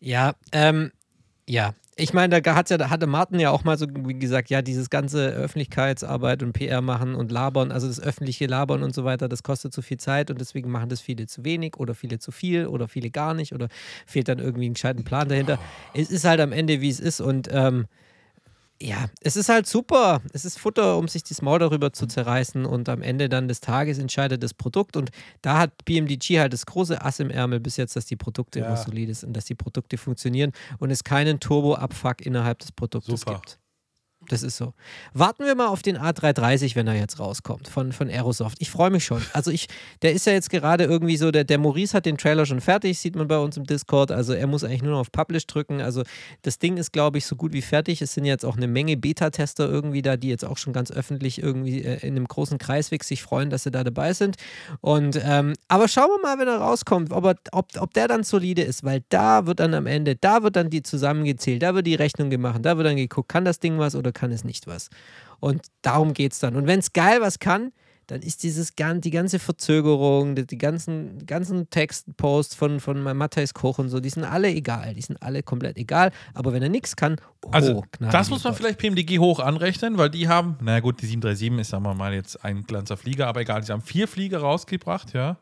Ja, 0.01 0.34
ähm, 0.53 0.91
ja. 1.50 1.74
Ich 1.95 2.14
meine, 2.14 2.41
da 2.41 2.56
hat 2.56 2.70
ja, 2.70 2.78
da 2.78 2.89
hatte 2.89 3.08
Martin 3.08 3.41
ja 3.41 3.52
auch 3.52 3.66
mal 3.66 3.78
so 3.78 3.86
wie 3.89 4.18
gesagt, 4.18 4.50
ja, 4.50 4.62
dieses 4.62 4.89
ganze 4.89 5.32
Öffentlichkeitsarbeit 5.32 6.43
und 6.43 6.54
PR 6.54 6.80
machen 6.80 7.14
und 7.14 7.30
labern, 7.30 7.74
also 7.74 7.88
das 7.88 8.00
öffentliche 8.00 8.45
Labern 8.45 8.84
und 8.84 8.95
so 8.95 9.04
weiter, 9.04 9.28
das 9.28 9.43
kostet 9.43 9.74
zu 9.74 9.82
viel 9.82 9.97
Zeit 9.97 10.32
und 10.32 10.39
deswegen 10.39 10.72
machen 10.72 10.88
das 10.88 11.02
viele 11.02 11.28
zu 11.28 11.43
wenig 11.43 11.76
oder 11.76 11.95
viele 11.95 12.20
zu 12.20 12.32
viel 12.32 12.68
oder 12.68 12.88
viele 12.88 13.10
gar 13.10 13.34
nicht 13.34 13.54
oder 13.54 13.68
fehlt 14.06 14.30
dann 14.30 14.39
irgendwie 14.39 14.70
ein 14.70 14.76
gescheiten 14.76 15.04
Plan 15.04 15.28
dahinter. 15.28 15.60
Es 15.93 16.10
ist 16.10 16.24
halt 16.24 16.39
am 16.39 16.54
Ende, 16.54 16.80
wie 16.80 16.89
es 16.89 17.02
ist 17.02 17.20
und 17.20 17.50
ähm, 17.52 17.88
ja, 18.82 19.07
es 19.21 19.36
ist 19.36 19.49
halt 19.49 19.67
super. 19.67 20.21
Es 20.34 20.45
ist 20.45 20.57
Futter, 20.57 20.97
um 20.97 21.07
sich 21.07 21.23
das 21.23 21.41
Maul 21.41 21.59
darüber 21.59 21.91
zu 21.91 22.07
zerreißen 22.07 22.65
und 22.65 22.88
am 22.89 23.01
Ende 23.01 23.27
dann 23.27 23.47
des 23.47 23.59
Tages 23.59 23.97
entscheidet 23.99 24.41
das 24.41 24.53
Produkt. 24.53 24.95
Und 24.95 25.09
da 25.41 25.57
hat 25.59 25.71
BMDG 25.86 26.39
halt 26.39 26.53
das 26.53 26.65
große 26.65 27.01
Ass 27.03 27.19
im 27.19 27.30
Ärmel 27.30 27.59
bis 27.59 27.75
jetzt, 27.77 27.95
dass 27.95 28.05
die 28.05 28.15
Produkte 28.15 28.59
Ja. 28.59 28.65
immer 28.67 28.77
solid 28.77 29.13
sind 29.15 29.27
und 29.30 29.38
dass 29.38 29.45
die 29.45 29.55
Produkte 29.55 29.97
funktionieren 29.97 30.53
und 30.80 30.91
es 30.91 31.03
keinen 31.03 31.39
Turbo-Abfuck 31.39 32.21
innerhalb 32.25 32.59
des 32.59 32.71
Produktes 32.71 33.19
Super. 33.19 33.34
gibt. 33.36 33.59
Das 34.30 34.43
ist 34.43 34.57
so. 34.57 34.73
Warten 35.13 35.43
wir 35.43 35.55
mal 35.55 35.67
auf 35.67 35.82
den 35.82 35.97
A330, 35.97 36.75
wenn 36.75 36.88
er 36.88 36.93
jetzt 36.93 37.19
rauskommt 37.19 37.67
von, 37.67 37.91
von 37.91 38.09
Aerosoft. 38.09 38.57
Ich 38.59 38.69
freue 38.69 38.91
mich 38.91 39.03
schon. 39.03 39.21
Also 39.34 39.49
ich, 39.51 39.67
der 40.03 40.13
ist 40.13 40.27
ja 40.27 40.34
jetzt 40.34 40.49
gerade 40.49 40.84
irgendwie 40.84 41.17
so, 41.17 41.32
der, 41.32 41.43
der 41.43 41.57
Maurice 41.57 41.97
hat 41.97 42.05
den 42.05 42.17
Trailer 42.17 42.45
schon 42.45 42.61
fertig, 42.61 42.99
sieht 42.99 43.15
man 43.15 43.27
bei 43.27 43.39
uns 43.39 43.57
im 43.57 43.65
Discord. 43.65 44.11
Also 44.11 44.34
er 44.34 44.45
muss 44.45 44.63
eigentlich 44.63 44.84
nur 44.84 44.93
noch 44.93 44.99
auf 44.99 45.11
Publish 45.11 45.47
drücken. 45.47 45.82
Also 45.82 46.03
das 46.43 46.59
Ding 46.59 46.77
ist, 46.77 46.93
glaube 46.93 47.17
ich, 47.17 47.25
so 47.25 47.36
gut 47.36 47.53
wie 47.53 47.63
fertig. 47.63 48.01
Es 48.01 48.13
sind 48.13 48.25
jetzt 48.25 48.45
auch 48.45 48.55
eine 48.55 48.67
Menge 48.67 48.97
Beta-Tester 48.97 49.67
irgendwie 49.67 50.03
da, 50.03 50.15
die 50.15 50.30
jetzt 50.30 50.45
auch 50.45 50.57
schon 50.57 50.73
ganz 50.73 50.91
öffentlich 50.91 51.41
irgendwie 51.41 51.84
äh, 51.84 52.05
in 52.05 52.15
einem 52.15 52.27
großen 52.27 52.59
Kreisweg 52.59 53.03
sich 53.03 53.23
freuen, 53.23 53.49
dass 53.49 53.63
sie 53.63 53.71
da 53.71 53.84
dabei 53.84 54.13
sind. 54.13 54.38
Und 54.82 55.19
ähm, 55.23 55.53
aber 55.67 55.88
schauen 55.88 56.09
wir 56.09 56.21
mal, 56.21 56.38
wenn 56.38 56.47
er 56.47 56.57
rauskommt, 56.57 57.11
ob, 57.11 57.25
er, 57.25 57.36
ob, 57.51 57.67
ob 57.80 57.93
der 57.95 58.07
dann 58.07 58.23
solide 58.23 58.61
ist, 58.61 58.84
weil 58.84 59.03
da 59.09 59.47
wird 59.47 59.59
dann 59.59 59.73
am 59.73 59.88
Ende, 59.88 60.15
da 60.15 60.43
wird 60.43 60.55
dann 60.55 60.69
die 60.69 60.84
zusammengezählt, 60.84 61.63
da 61.63 61.73
wird 61.73 61.88
die 61.88 61.95
Rechnung 61.95 62.30
gemacht, 62.30 62.59
da 62.61 62.77
wird 62.77 62.88
dann 62.88 62.95
geguckt, 62.95 63.30
kann 63.30 63.45
das 63.45 63.59
Ding 63.59 63.80
was 63.80 63.95
oder 63.95 64.11
kann 64.20 64.32
es 64.32 64.43
nicht 64.43 64.67
was. 64.67 64.89
Und 65.39 65.67
darum 65.82 66.13
geht 66.13 66.34
es 66.34 66.39
dann. 66.39 66.55
Und 66.55 66.67
wenn 66.67 66.80
es 66.80 66.93
geil 66.93 67.22
was 67.22 67.39
kann, 67.39 67.72
dann 68.07 68.22
ist 68.22 68.41
dieses 68.41 68.74
die 68.76 69.11
ganze 69.11 69.38
Verzögerung, 69.38 70.34
die, 70.36 70.57
ganzen, 70.57 71.26
ganzen 71.28 71.70
Textposts 71.70 72.55
von, 72.55 72.80
von 72.80 73.03
Matthijs 73.03 73.53
Koch 73.53 73.78
und 73.78 73.89
so, 73.89 73.99
die 73.99 74.09
sind 74.09 74.24
alle 74.24 74.47
egal. 74.49 74.95
Die 74.95 75.01
sind 75.01 75.22
alle 75.22 75.43
komplett 75.43 75.78
egal. 75.78 76.11
Aber 76.34 76.51
wenn 76.51 76.63
er 76.63 76.70
nichts 76.70 76.95
kann, 76.95 77.17
oh, 77.45 77.49
Also, 77.51 77.84
das 77.99 78.30
muss 78.32 78.43
man 78.43 78.53
Gott. 78.53 78.59
vielleicht 78.61 78.80
PMDG 78.80 79.20
hoch 79.20 79.39
anrechnen, 79.39 79.97
weil 79.97 80.09
die 80.09 80.28
haben, 80.28 80.57
na 80.61 80.80
gut, 80.80 81.01
die 81.01 81.05
737 81.05 81.61
ist, 81.61 81.70
sagen 81.70 81.84
wir 81.84 81.93
mal, 81.93 82.13
jetzt 82.13 82.43
ein 82.43 82.63
glanzer 82.63 82.97
Flieger, 82.97 83.28
aber 83.28 83.41
egal, 83.41 83.63
sie 83.63 83.72
haben 83.72 83.84
vier 83.84 84.07
Flieger 84.07 84.39
rausgebracht, 84.39 85.13
ja, 85.13 85.38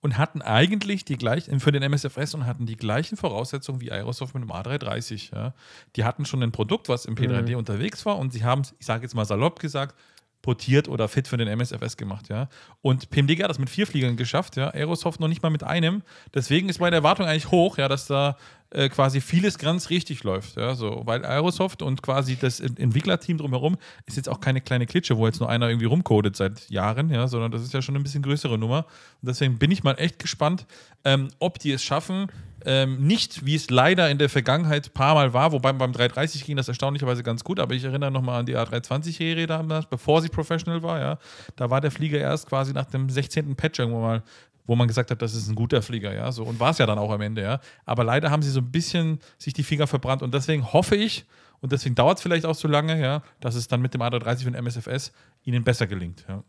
und 0.00 0.18
hatten 0.18 0.42
eigentlich 0.42 1.04
die 1.04 1.16
gleichen, 1.16 1.60
für 1.60 1.72
den 1.72 1.82
MSFS 1.82 2.34
und 2.34 2.46
hatten 2.46 2.66
die 2.66 2.76
gleichen 2.76 3.16
Voraussetzungen 3.16 3.80
wie 3.80 3.92
Aerosoft 3.92 4.34
mit 4.34 4.42
dem 4.42 4.50
A330, 4.50 5.34
ja. 5.34 5.54
Die 5.96 6.04
hatten 6.04 6.24
schon 6.24 6.42
ein 6.42 6.52
Produkt, 6.52 6.88
was 6.88 7.04
im 7.04 7.14
P3D 7.14 7.56
unterwegs 7.56 8.06
war 8.06 8.18
und 8.18 8.32
sie 8.32 8.44
haben, 8.44 8.62
ich 8.78 8.86
sage 8.86 9.02
jetzt 9.02 9.14
mal 9.14 9.24
salopp 9.24 9.58
gesagt, 9.58 9.94
portiert 10.42 10.88
oder 10.88 11.06
fit 11.08 11.28
für 11.28 11.36
den 11.36 11.48
MSFS 11.48 11.96
gemacht, 11.96 12.28
ja. 12.28 12.48
Und 12.80 13.10
PMDG 13.10 13.42
hat 13.42 13.50
das 13.50 13.58
mit 13.58 13.68
vier 13.68 13.86
Fliegern 13.86 14.16
geschafft, 14.16 14.56
ja. 14.56 14.68
Aerosoft 14.70 15.20
noch 15.20 15.28
nicht 15.28 15.42
mal 15.42 15.50
mit 15.50 15.64
einem. 15.64 16.02
Deswegen 16.32 16.68
ist 16.68 16.80
meine 16.80 16.96
Erwartung 16.96 17.26
eigentlich 17.26 17.50
hoch, 17.50 17.76
ja, 17.76 17.88
dass 17.88 18.06
da 18.06 18.36
äh, 18.72 18.88
quasi 18.88 19.20
vieles 19.20 19.58
ganz 19.58 19.90
richtig 19.90 20.22
läuft, 20.24 20.56
ja. 20.56 20.74
So, 20.74 21.02
weil 21.04 21.24
Aerosoft 21.24 21.82
und 21.82 22.02
quasi 22.02 22.36
das 22.36 22.60
En- 22.60 22.76
Entwicklerteam 22.76 23.38
drumherum 23.38 23.76
ist 24.06 24.16
jetzt 24.16 24.28
auch 24.28 24.40
keine 24.40 24.60
kleine 24.60 24.86
Klitsche, 24.86 25.16
wo 25.16 25.26
jetzt 25.26 25.40
nur 25.40 25.48
einer 25.48 25.68
irgendwie 25.68 25.86
rumcodet 25.86 26.36
seit 26.36 26.68
Jahren, 26.70 27.10
ja, 27.10 27.26
sondern 27.28 27.50
das 27.50 27.62
ist 27.62 27.74
ja 27.74 27.82
schon 27.82 27.96
ein 27.96 28.02
bisschen 28.02 28.22
größere 28.22 28.58
Nummer. 28.58 28.86
Und 29.22 29.28
deswegen 29.28 29.58
bin 29.58 29.70
ich 29.70 29.82
mal 29.82 29.94
echt 29.94 30.18
gespannt, 30.18 30.66
ähm, 31.04 31.28
ob 31.38 31.58
die 31.58 31.72
es 31.72 31.82
schaffen, 31.82 32.28
ähm, 32.66 33.06
nicht, 33.06 33.46
wie 33.46 33.54
es 33.54 33.70
leider 33.70 34.10
in 34.10 34.18
der 34.18 34.28
Vergangenheit 34.28 34.88
ein 34.88 34.92
paar 34.92 35.14
Mal 35.14 35.32
war, 35.32 35.50
wobei 35.52 35.72
beim 35.72 35.92
330 35.92 36.44
ging 36.44 36.58
das 36.58 36.68
erstaunlicherweise 36.68 37.22
ganz 37.22 37.42
gut, 37.42 37.58
aber 37.58 37.74
ich 37.74 37.82
erinnere 37.84 38.10
nochmal 38.10 38.40
an 38.40 38.46
die 38.46 38.54
A320-Serie 38.56 39.46
damals, 39.46 39.86
bevor 39.86 40.20
sie 40.20 40.28
professional 40.28 40.82
war, 40.82 41.00
ja. 41.00 41.18
Da 41.56 41.70
war 41.70 41.80
der 41.80 41.90
Flieger 41.90 42.18
erst 42.18 42.46
quasi 42.48 42.74
nach 42.74 42.84
dem 42.84 43.08
16. 43.08 43.56
Patch 43.56 43.78
irgendwo 43.78 44.00
mal, 44.00 44.22
wo 44.70 44.76
man 44.76 44.86
gesagt 44.86 45.10
hat, 45.10 45.20
das 45.20 45.34
ist 45.34 45.48
ein 45.48 45.56
guter 45.56 45.82
Flieger, 45.82 46.14
ja. 46.14 46.30
So, 46.30 46.44
und 46.44 46.60
war 46.60 46.70
es 46.70 46.78
ja 46.78 46.86
dann 46.86 46.96
auch 46.96 47.10
am 47.10 47.20
Ende, 47.20 47.42
ja. 47.42 47.58
Aber 47.86 48.04
leider 48.04 48.30
haben 48.30 48.40
sie 48.40 48.50
so 48.50 48.60
ein 48.60 48.70
bisschen 48.70 49.18
sich 49.36 49.52
die 49.52 49.64
Finger 49.64 49.88
verbrannt 49.88 50.22
und 50.22 50.32
deswegen 50.32 50.72
hoffe 50.72 50.94
ich, 50.94 51.24
und 51.60 51.72
deswegen 51.72 51.96
dauert 51.96 52.18
es 52.18 52.22
vielleicht 52.22 52.46
auch 52.46 52.54
so 52.54 52.68
lange, 52.68 53.02
ja, 53.02 53.24
dass 53.40 53.56
es 53.56 53.66
dann 53.66 53.82
mit 53.82 53.94
dem 53.94 54.00
A330 54.00 54.46
und 54.46 54.54
MSFS 54.54 55.10
ihnen 55.42 55.64
besser 55.64 55.88
gelingt, 55.88 56.24
ja. 56.28 56.44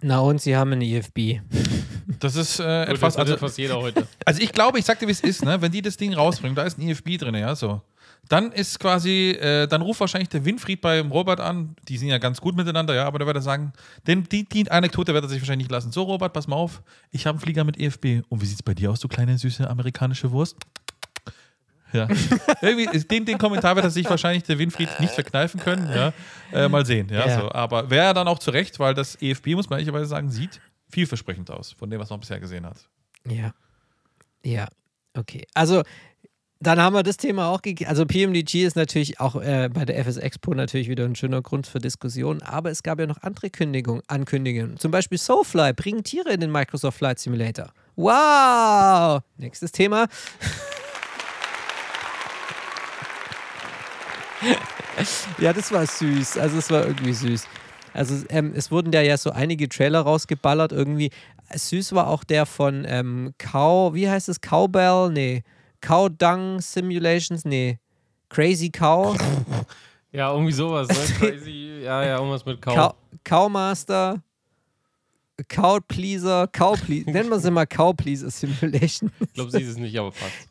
Na 0.00 0.20
und 0.20 0.40
sie 0.40 0.56
haben 0.56 0.72
einen 0.72 0.80
E 0.80 0.96
IFB. 0.96 1.42
Das 2.18 2.34
ist 2.34 2.60
äh, 2.60 2.86
Gut, 2.86 2.96
etwas, 2.96 3.16
also, 3.18 3.36
fast 3.36 3.58
jeder 3.58 3.78
heute. 3.78 4.08
Also 4.24 4.40
ich 4.40 4.52
glaube, 4.52 4.78
ich 4.78 4.86
sag 4.86 4.98
dir, 5.00 5.06
wie 5.06 5.12
es 5.12 5.20
ist, 5.20 5.44
ne? 5.44 5.60
Wenn 5.60 5.72
die 5.72 5.82
das 5.82 5.98
Ding 5.98 6.14
rausbringen, 6.14 6.56
da 6.56 6.62
ist 6.62 6.78
ein 6.78 6.88
IFB 6.88 7.18
drin, 7.18 7.34
ja, 7.34 7.54
so. 7.54 7.82
Dann 8.30 8.52
ist 8.52 8.78
quasi, 8.78 9.30
äh, 9.32 9.66
dann 9.66 9.82
ruft 9.82 9.98
wahrscheinlich 9.98 10.28
der 10.28 10.44
Winfried 10.44 10.80
beim 10.80 11.10
Robert 11.10 11.40
an. 11.40 11.74
Die 11.88 11.98
sind 11.98 12.08
ja 12.10 12.18
ganz 12.18 12.40
gut 12.40 12.54
miteinander, 12.54 12.94
ja, 12.94 13.04
aber 13.04 13.18
der 13.18 13.26
wird 13.26 13.36
er 13.36 13.42
sagen, 13.42 13.72
denn 14.06 14.22
die, 14.22 14.48
die 14.48 14.70
Anekdote 14.70 15.12
wird 15.12 15.24
er 15.24 15.28
sich 15.28 15.40
wahrscheinlich 15.42 15.66
nicht 15.66 15.72
lassen. 15.72 15.90
So, 15.90 16.04
Robert, 16.04 16.32
pass 16.32 16.46
mal 16.46 16.54
auf, 16.54 16.80
ich 17.10 17.26
habe 17.26 17.34
einen 17.34 17.40
Flieger 17.40 17.64
mit 17.64 17.76
EFB. 17.76 18.22
Und 18.28 18.40
wie 18.40 18.46
sieht's 18.46 18.62
bei 18.62 18.72
dir 18.72 18.92
aus, 18.92 19.00
du 19.00 19.08
kleine 19.08 19.36
süße 19.36 19.68
amerikanische 19.68 20.30
Wurst? 20.30 20.56
Ja. 21.92 22.06
Den, 23.10 23.24
den 23.24 23.36
Kommentar 23.36 23.74
wird 23.74 23.84
er 23.84 23.90
sich 23.90 24.08
wahrscheinlich 24.08 24.44
der 24.44 24.60
Winfried 24.60 24.88
nicht 25.00 25.12
verkneifen 25.12 25.58
können. 25.58 25.90
Ja. 25.92 26.12
Äh, 26.52 26.68
mal 26.68 26.86
sehen. 26.86 27.08
Ja, 27.10 27.26
Ja. 27.26 27.40
So. 27.40 27.50
Aber 27.50 27.90
wäre 27.90 28.06
er 28.06 28.14
dann 28.14 28.28
auch 28.28 28.38
zurecht, 28.38 28.78
weil 28.78 28.94
das 28.94 29.20
EFB, 29.20 29.56
muss 29.56 29.68
man 29.68 29.80
ehrlicherweise 29.80 30.06
sagen, 30.06 30.30
sieht 30.30 30.60
vielversprechend 30.88 31.50
aus, 31.50 31.72
von 31.72 31.90
dem, 31.90 31.98
was 31.98 32.10
man 32.10 32.20
bisher 32.20 32.38
gesehen 32.38 32.64
hat. 32.64 32.76
Ja. 33.26 33.52
Ja. 34.44 34.68
Okay. 35.14 35.44
Also, 35.52 35.82
dann 36.62 36.78
haben 36.78 36.94
wir 36.94 37.02
das 37.02 37.16
Thema 37.16 37.48
auch 37.48 37.62
geklärt. 37.62 37.88
Also, 37.88 38.04
PMDG 38.04 38.66
ist 38.66 38.76
natürlich 38.76 39.18
auch 39.18 39.36
äh, 39.36 39.70
bei 39.72 39.86
der 39.86 39.98
FS 39.98 40.18
Expo 40.18 40.52
natürlich 40.52 40.90
wieder 40.90 41.06
ein 41.06 41.16
schöner 41.16 41.40
Grund 41.40 41.66
für 41.66 41.78
Diskussionen. 41.78 42.42
Aber 42.42 42.70
es 42.70 42.82
gab 42.82 43.00
ja 43.00 43.06
noch 43.06 43.22
andere 43.22 43.48
Kündigung, 43.48 44.02
Ankündigungen. 44.08 44.78
Zum 44.78 44.90
Beispiel 44.90 45.16
Soulfly 45.16 45.72
bringen 45.72 46.04
Tiere 46.04 46.30
in 46.30 46.40
den 46.40 46.52
Microsoft 46.52 46.98
Flight 46.98 47.18
Simulator. 47.18 47.72
Wow! 47.96 49.22
Nächstes 49.38 49.72
Thema. 49.72 50.06
ja, 55.38 55.54
das 55.54 55.72
war 55.72 55.86
süß. 55.86 56.36
Also, 56.36 56.58
es 56.58 56.70
war 56.70 56.86
irgendwie 56.86 57.14
süß. 57.14 57.46
Also 57.92 58.24
ähm, 58.28 58.52
es 58.54 58.70
wurden 58.70 58.92
da 58.92 59.00
ja 59.00 59.16
so 59.16 59.30
einige 59.30 59.68
Trailer 59.68 60.00
rausgeballert. 60.00 60.72
Irgendwie 60.72 61.10
süß 61.52 61.92
war 61.92 62.06
auch 62.06 62.22
der 62.22 62.46
von 62.46 62.84
ähm, 62.86 63.34
Cow, 63.38 63.94
wie 63.94 64.08
heißt 64.08 64.28
es? 64.28 64.40
Cowbell? 64.40 65.10
Nee. 65.10 65.42
Cow 65.80 66.08
Dung 66.08 66.60
Simulations? 66.60 67.44
Nee. 67.44 67.78
Crazy 68.28 68.70
Cow? 68.70 69.16
Ja, 70.12 70.32
irgendwie 70.32 70.52
sowas, 70.52 70.88
ne? 70.88 70.94
Crazy, 71.18 71.82
ja, 71.84 72.02
ja, 72.04 72.16
irgendwas 72.16 72.44
mit 72.44 72.60
Kaum. 72.60 72.74
Cow, 72.74 72.94
Cowmaster? 73.22 74.20
Cow 75.48 75.78
Pleaser? 75.86 76.48
Cow 76.48 76.76
Pleaser? 76.80 77.10
Nennen 77.12 77.30
wir 77.30 77.36
es 77.36 77.44
immer 77.44 77.64
Cow 77.64 77.94
Pleaser 77.96 78.28
Simulation. 78.28 79.12
Ich 79.20 79.34
glaube, 79.34 79.52
sie 79.52 79.62
ist 79.62 79.68
es 79.68 79.76
nicht, 79.76 79.96
aber 79.96 80.10
fast. 80.10 80.49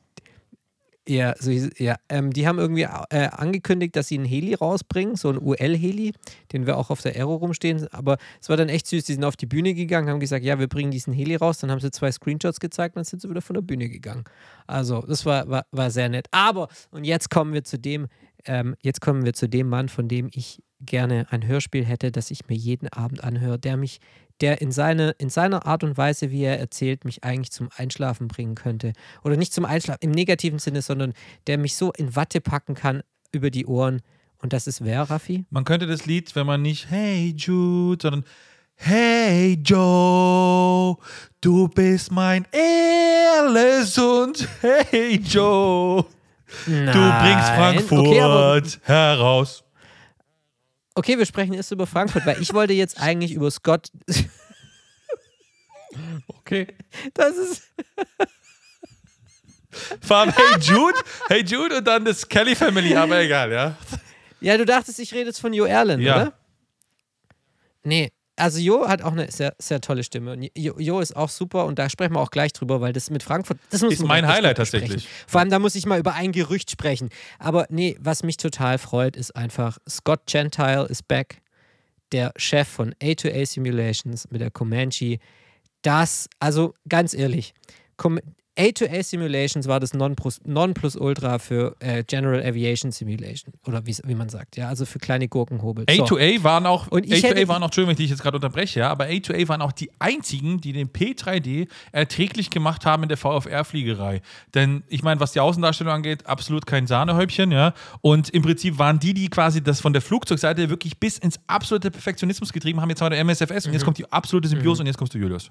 Ja, 1.08 1.34
so 1.40 1.50
ja. 1.50 1.96
Ähm, 2.08 2.32
die 2.32 2.48
haben 2.48 2.60
irgendwie 2.60 2.84
äh, 2.84 3.30
angekündigt, 3.32 3.96
dass 3.96 4.10
sie 4.10 4.16
einen 4.16 4.26
Heli 4.26 4.54
rausbringen, 4.54 5.16
so 5.16 5.30
einen 5.30 5.40
UL-Heli, 5.40 6.14
den 6.54 6.68
wir 6.68 6.78
auch 6.78 6.92
auf 6.92 7.02
der 7.02 7.16
Aero 7.16 7.36
rumstehen. 7.36 7.88
Aber 7.92 8.18
es 8.40 8.50
war 8.50 8.58
dann 8.58 8.70
echt 8.70 8.86
süß. 8.86 9.06
Die 9.06 9.14
sind 9.14 9.24
auf 9.24 9.36
die 9.36 9.48
Bühne 9.48 9.74
gegangen, 9.74 10.10
haben 10.10 10.20
gesagt, 10.20 10.46
ja, 10.46 10.60
wir 10.60 10.68
bringen 10.68 10.92
diesen 10.92 11.14
Heli 11.14 11.36
raus. 11.36 11.58
Dann 11.60 11.72
haben 11.72 11.80
sie 11.80 11.90
zwei 11.92 12.12
Screenshots 12.12 12.60
gezeigt 12.60 12.96
und 12.96 13.00
dann 13.00 13.06
sind 13.06 13.22
sie 13.22 13.30
wieder 13.30 13.42
von 13.42 13.56
der 13.56 13.62
Bühne 13.62 13.90
gegangen. 13.90 14.24
Also, 14.68 15.02
das 15.02 15.26
war, 15.26 15.50
war, 15.50 15.66
war 15.72 15.90
sehr 15.90 16.10
nett. 16.10 16.28
Aber, 16.32 16.68
und 16.92 17.06
jetzt 17.06 17.32
kommen 17.32 17.54
wir 17.54 17.64
zu 17.64 17.80
dem, 17.80 18.08
ähm, 18.46 18.76
jetzt 18.82 19.02
kommen 19.02 19.26
wir 19.26 19.34
zu 19.34 19.50
dem 19.50 19.68
Mann, 19.68 19.90
von 19.90 20.08
dem 20.08 20.30
ich 20.32 20.62
gerne 20.80 21.28
ein 21.30 21.46
Hörspiel 21.46 21.86
hätte, 21.86 22.12
das 22.12 22.32
ich 22.32 22.48
mir 22.48 22.56
jeden 22.56 22.88
Abend 22.90 23.24
anhöre, 23.24 23.60
der 23.60 23.78
mich, 23.78 24.00
der 24.42 24.62
in, 24.62 24.72
seine, 24.72 25.12
in 25.18 25.30
seiner 25.30 25.66
Art 25.66 25.84
und 25.84 25.98
Weise, 25.98 26.32
wie 26.32 26.44
er 26.44 26.60
erzählt, 26.60 27.06
mich 27.06 27.24
eigentlich 27.24 27.52
zum 27.52 27.70
Einschlafen 27.76 28.28
bringen 28.28 28.56
könnte. 28.56 28.94
Oder 29.24 29.38
nicht 29.38 29.54
zum 29.54 29.66
Einschlafen 29.66 30.00
im 30.02 30.12
negativen 30.12 30.60
Sinne, 30.60 30.82
sondern 30.82 31.14
der 31.48 31.58
mich 31.58 31.76
so 31.76 31.92
in 31.94 32.16
Watte 32.16 32.42
packen 32.42 32.76
kann 32.76 33.04
über 33.32 33.52
die 33.52 33.66
Ohren. 33.66 34.02
Und 34.42 34.54
das 34.54 34.68
ist 34.68 34.84
wer, 34.84 35.04
Raffi? 35.04 35.46
Man 35.50 35.66
könnte 35.66 35.86
das 35.86 36.06
Lied, 36.06 36.36
wenn 36.36 36.46
man 36.46 36.62
nicht 36.62 36.90
Hey 36.90 37.34
Jude, 37.36 38.02
sondern 38.02 38.24
Hey 38.76 39.60
Joe, 39.62 40.96
du 41.42 41.68
bist 41.68 42.14
mein 42.14 42.48
Alles 42.54 43.98
und 43.98 44.48
Hey 44.62 45.18
Joe, 45.18 46.06
du 46.66 46.84
bringst 46.84 47.50
Frankfurt 47.50 48.08
Okay, 48.08 48.80
heraus. 48.84 49.64
Okay, 51.00 51.18
wir 51.18 51.26
sprechen 51.26 51.54
erst 51.54 51.72
über 51.72 51.88
Frankfurt, 51.88 52.26
weil 52.26 52.42
ich 52.42 52.54
wollte 52.54 52.74
jetzt 52.74 53.00
eigentlich 53.02 53.34
über 53.34 53.50
Scott. 53.50 53.88
Okay. 56.28 56.68
Das 57.16 57.36
ist. 57.36 57.64
Vor 60.02 60.18
allem 60.18 60.32
Hey 60.32 60.60
Jude, 60.62 61.00
Hey 61.28 61.44
Jude 61.44 61.78
und 61.78 61.86
dann 61.88 62.06
das 62.06 62.28
Kelly 62.28 62.56
Family, 62.56 62.96
aber 62.96 63.20
egal, 63.22 63.52
ja. 63.52 63.76
Ja, 64.40 64.56
du 64.58 64.66
dachtest, 64.66 65.00
ich 65.00 65.14
rede 65.14 65.28
jetzt 65.28 65.40
von 65.42 65.52
Jo 65.54 65.66
Erlen, 65.66 66.00
Ja. 66.00 66.16
oder? 66.16 66.34
Nee, 67.84 68.12
also 68.40 68.60
Jo 68.60 68.88
hat 68.88 69.02
auch 69.02 69.12
eine 69.12 69.32
sehr, 69.32 69.54
sehr 69.60 69.82
tolle 69.82 70.04
Stimme. 70.04 70.34
Und 70.34 70.50
Jo, 70.58 70.80
jo 70.80 71.00
ist 71.00 71.16
auch 71.16 71.30
super 71.30 71.66
und 71.66 71.80
da 71.80 71.90
sprechen 71.90 72.14
wir 72.14 72.20
auch 72.20 72.32
gleich 72.32 72.54
drüber, 72.54 72.82
weil 72.82 72.94
das 72.94 73.10
mit 73.10 73.24
Frankfurt, 73.24 73.58
das 73.70 73.82
Ist 73.82 74.04
mein 74.04 74.28
Highlight 74.28 74.58
tatsächlich. 74.58 75.08
Vor 75.28 75.42
allem, 75.42 75.50
da 75.50 75.60
muss 75.60 75.76
ich 75.76 75.86
mal 75.86 76.00
über 76.00 76.14
ein 76.14 76.32
Gerücht 76.32 76.72
sprechen. 76.72 77.10
Aber 77.38 77.66
nee, 77.70 77.98
was 78.00 78.24
mich 78.24 78.38
total 78.38 78.78
freut, 78.78 79.16
ist 79.16 79.36
einfach, 79.36 79.78
Scott 79.88 80.22
Gentile 80.26 80.86
ist 80.88 81.08
back, 81.08 81.42
der 82.12 82.32
Chef 82.38 82.68
von 82.68 82.94
A2A 82.96 83.46
Simulations 83.46 84.30
mit 84.32 84.42
der 84.42 84.52
Comanche. 84.52 85.20
Das, 85.82 86.28
also 86.40 86.74
ganz 86.88 87.14
ehrlich, 87.14 87.54
A2A 88.60 89.04
Simulations 89.04 89.68
war 89.68 89.80
das 89.80 89.94
Nonplus, 89.94 90.42
Nonplusultra 90.46 91.40
für 91.40 91.76
äh, 91.80 92.04
General 92.04 92.44
Aviation 92.44 92.92
Simulation. 92.92 93.54
Oder 93.66 93.84
wie, 93.86 94.16
man 94.16 94.28
sagt, 94.30 94.58
ja, 94.58 94.68
also 94.68 94.86
für 94.86 95.00
kleine 95.00 95.28
Gurkenhobel. 95.30 95.86
So. 95.90 96.04
A2A 96.04 96.44
waren 96.44 96.66
auch, 96.66 96.88
Und 96.88 97.06
ich 97.06 97.24
A2A 97.24 97.28
hätte- 97.30 97.48
waren 97.48 97.64
auch, 97.64 97.68
Entschuldigung, 97.68 97.90
wenn 97.90 97.94
ich 97.94 97.98
dich 98.06 98.10
jetzt 98.10 98.22
gerade 98.22 98.36
unterbreche, 98.38 98.82
ja, 98.82 98.90
aber 98.90 99.06
A2A 99.06 99.48
waren 99.48 99.62
auch 99.62 99.72
die 99.72 99.90
einzigen, 100.00 100.60
die 100.60 100.74
den 100.74 100.90
P3D 100.90 101.68
erträglich 101.94 102.50
gemacht 102.50 102.86
haben 102.86 103.04
in 103.04 103.10
der 103.10 103.18
VFR-Fliegerei. 103.18 104.22
Denn 104.54 104.84
ich 104.88 105.04
meine, 105.04 105.20
was 105.22 105.32
die 105.32 105.40
Außendarstellung 105.40 105.94
angeht, 105.94 106.26
absolut 106.28 106.66
kein 106.66 106.86
Sahnehäubchen, 106.86 107.52
ja. 107.52 107.74
Und 108.02 108.30
im 108.32 108.42
Prinzip 108.42 108.78
waren 108.78 109.00
die, 109.00 109.14
die 109.14 109.30
quasi 109.30 109.64
das 109.64 109.80
von 109.80 109.94
der 109.94 110.02
Flugzeugseite 110.02 110.70
wirklich 110.70 111.00
bis 111.00 111.18
ins 111.18 111.40
absolute 111.48 111.92
Perfektionismus 111.92 112.52
getrieben 112.52 112.82
haben. 112.82 112.90
Jetzt 112.90 113.02
haben 113.02 113.08
wir 113.12 113.12
der 113.12 113.20
MSFS 113.24 113.68
und 113.68 113.74
jetzt 113.74 113.86
kommt 113.86 113.98
die 113.98 114.12
absolute 114.12 114.48
Symbiose 114.50 114.82
und 114.82 114.88
jetzt 114.88 114.98
kommst 114.98 115.14
du, 115.14 115.18
Julius. 115.18 115.50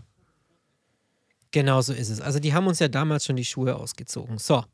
Genau 1.51 1.81
so 1.81 1.95
ist 1.95 2.11
es. 2.11 2.21
Also 2.21 2.41
die 2.41 2.53
haben 2.53 2.67
uns 2.67 2.79
ja 2.79 2.89
damals 2.89 3.25
schon 3.25 3.37
die 3.37 3.45
Schuhe 3.45 3.77
ausgezogen. 3.77 4.37
So. 4.37 4.65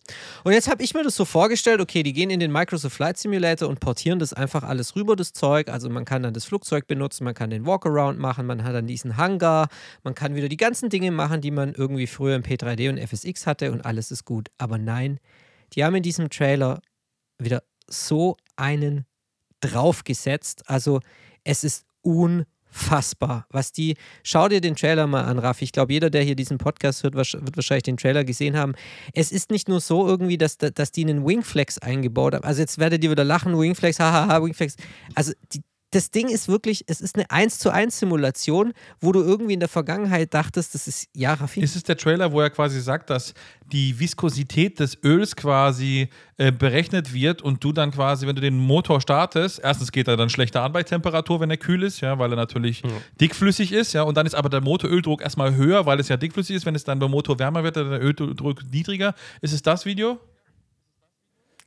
Und 0.42 0.52
jetzt 0.52 0.68
habe 0.68 0.82
ich 0.82 0.92
mir 0.92 1.04
das 1.04 1.14
so 1.14 1.24
vorgestellt, 1.24 1.80
okay, 1.80 2.02
die 2.02 2.12
gehen 2.12 2.30
in 2.30 2.40
den 2.40 2.50
Microsoft 2.50 2.96
Flight 2.96 3.16
Simulator 3.16 3.68
und 3.68 3.78
portieren 3.78 4.18
das 4.18 4.32
einfach 4.32 4.64
alles 4.64 4.96
rüber, 4.96 5.14
das 5.14 5.32
Zeug. 5.32 5.68
Also 5.68 5.88
man 5.88 6.04
kann 6.04 6.24
dann 6.24 6.34
das 6.34 6.44
Flugzeug 6.44 6.88
benutzen, 6.88 7.22
man 7.24 7.34
kann 7.34 7.50
den 7.50 7.64
Walkaround 7.64 8.18
machen, 8.18 8.46
man 8.46 8.64
hat 8.64 8.74
dann 8.74 8.88
diesen 8.88 9.16
Hangar, 9.16 9.68
man 10.02 10.16
kann 10.16 10.34
wieder 10.34 10.48
die 10.48 10.56
ganzen 10.56 10.88
Dinge 10.88 11.12
machen, 11.12 11.40
die 11.40 11.52
man 11.52 11.74
irgendwie 11.74 12.08
früher 12.08 12.34
im 12.34 12.42
P3D 12.42 12.88
und 12.88 12.98
FSX 12.98 13.46
hatte 13.46 13.70
und 13.70 13.82
alles 13.82 14.10
ist 14.10 14.24
gut. 14.24 14.48
Aber 14.58 14.76
nein, 14.76 15.20
die 15.74 15.84
haben 15.84 15.94
in 15.94 16.02
diesem 16.02 16.28
Trailer 16.28 16.80
wieder 17.38 17.62
so 17.86 18.36
einen 18.56 19.06
draufgesetzt. 19.60 20.68
Also 20.68 21.00
es 21.44 21.62
ist 21.62 21.86
unfassbar, 22.74 23.46
was 23.50 23.72
die. 23.72 23.96
Schau 24.22 24.48
dir 24.48 24.60
den 24.60 24.76
Trailer 24.76 25.06
mal 25.06 25.24
an, 25.24 25.38
Raffi. 25.38 25.64
Ich 25.64 25.72
glaube, 25.72 25.92
jeder, 25.92 26.10
der 26.10 26.22
hier 26.22 26.34
diesen 26.34 26.58
Podcast 26.58 27.02
hört, 27.02 27.14
wird 27.14 27.56
wahrscheinlich 27.56 27.84
den 27.84 27.96
Trailer 27.96 28.24
gesehen 28.24 28.56
haben. 28.56 28.74
Es 29.12 29.32
ist 29.32 29.50
nicht 29.50 29.68
nur 29.68 29.80
so 29.80 30.06
irgendwie, 30.06 30.38
dass, 30.38 30.58
dass 30.58 30.92
die 30.92 31.04
einen 31.04 31.26
Wingflex 31.26 31.78
eingebaut 31.78 32.34
haben. 32.34 32.44
Also 32.44 32.60
jetzt 32.60 32.78
werdet 32.78 33.02
ihr 33.04 33.10
wieder 33.10 33.24
lachen, 33.24 33.58
Wingflex, 33.58 34.00
hahaha, 34.00 34.42
Wingflex. 34.42 34.76
Also 35.14 35.32
die, 35.52 35.62
das 35.94 36.10
Ding 36.10 36.28
ist 36.28 36.48
wirklich, 36.48 36.84
es 36.88 37.00
ist 37.00 37.14
eine 37.14 37.30
1 37.30 37.58
zu 37.58 37.70
1 37.70 38.00
Simulation, 38.00 38.72
wo 39.00 39.12
du 39.12 39.20
irgendwie 39.20 39.54
in 39.54 39.60
der 39.60 39.68
Vergangenheit 39.68 40.34
dachtest, 40.34 40.74
das 40.74 40.88
ist, 40.88 41.08
ja, 41.14 41.34
Raffi. 41.34 41.60
Ist 41.60 41.76
es 41.76 41.84
der 41.84 41.96
Trailer, 41.96 42.32
wo 42.32 42.40
er 42.40 42.50
quasi 42.50 42.80
sagt, 42.80 43.10
dass 43.10 43.32
die 43.70 43.98
Viskosität 43.98 44.80
des 44.80 44.98
Öls 45.04 45.36
quasi 45.36 46.08
äh, 46.36 46.50
berechnet 46.50 47.14
wird 47.14 47.42
und 47.42 47.62
du 47.62 47.72
dann 47.72 47.92
quasi, 47.92 48.26
wenn 48.26 48.34
du 48.34 48.42
den 48.42 48.58
Motor 48.58 49.00
startest, 49.00 49.60
erstens 49.62 49.92
geht 49.92 50.08
er 50.08 50.16
dann 50.16 50.30
schlechter 50.30 50.62
an 50.62 50.72
bei 50.72 50.82
Temperatur, 50.82 51.40
wenn 51.40 51.50
er 51.50 51.58
kühl 51.58 51.82
ist, 51.84 52.00
ja, 52.00 52.18
weil 52.18 52.32
er 52.32 52.36
natürlich 52.36 52.82
dickflüssig 53.20 53.72
ist, 53.72 53.92
ja, 53.92 54.02
und 54.02 54.16
dann 54.16 54.26
ist 54.26 54.34
aber 54.34 54.48
der 54.48 54.60
Motoröldruck 54.60 55.22
erstmal 55.22 55.54
höher, 55.54 55.86
weil 55.86 56.00
es 56.00 56.08
ja 56.08 56.16
dickflüssig 56.16 56.56
ist. 56.56 56.66
Wenn 56.66 56.74
es 56.74 56.84
dann 56.84 56.98
beim 56.98 57.10
Motor 57.10 57.38
wärmer 57.38 57.62
wird, 57.62 57.76
dann 57.76 57.90
der 57.90 58.02
Öldruck 58.02 58.62
niedriger. 58.72 59.14
Ist 59.40 59.52
es 59.52 59.62
das 59.62 59.86
Video? 59.86 60.18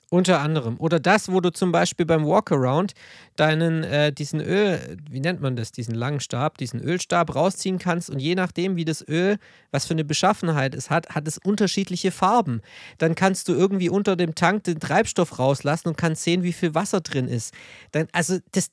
Unter 0.10 0.40
anderem. 0.40 0.78
Oder 0.80 1.02
das, 1.02 1.30
wo 1.30 1.42
du 1.42 1.52
zum 1.52 1.74
Beispiel 1.74 2.06
beim 2.06 2.26
Walkaround 2.26 2.94
deinen, 3.36 3.84
äh, 3.84 4.14
diesen 4.14 4.40
Öl, 4.40 4.98
wie 5.10 5.20
nennt 5.20 5.42
man 5.42 5.58
das, 5.58 5.74
diesen 5.74 5.96
langen 5.96 6.22
Stab, 6.22 6.58
diesen 6.58 6.80
Ölstab 6.80 7.36
rausziehen 7.36 7.78
kannst 7.78 8.10
und 8.10 8.20
je 8.20 8.34
nachdem, 8.34 8.78
wie 8.78 8.86
das 8.86 9.06
Öl, 9.06 9.38
was 9.72 9.86
für 9.86 9.94
eine 9.94 10.06
Beschaffenheit 10.06 10.76
es 10.76 10.90
hat, 10.90 11.10
hat 11.10 11.28
es 11.28 11.38
unterschiedliche 11.38 12.12
Farben. 12.12 12.62
Dann 13.00 13.16
kannst 13.16 13.50
du 13.50 13.54
irgendwie 13.54 13.90
unter 13.90 14.16
dem 14.16 14.34
Tank 14.34 14.64
den 14.64 14.80
Treibstoff 14.80 15.40
rauslassen 15.40 15.90
und 15.90 15.98
kannst 15.98 16.24
sehen, 16.24 16.42
wie 16.42 16.54
viel 16.54 16.74
Wasser 16.74 17.02
drin 17.02 17.28
ist. 17.28 17.54
Dann, 17.92 18.08
also 18.14 18.38
das, 18.54 18.72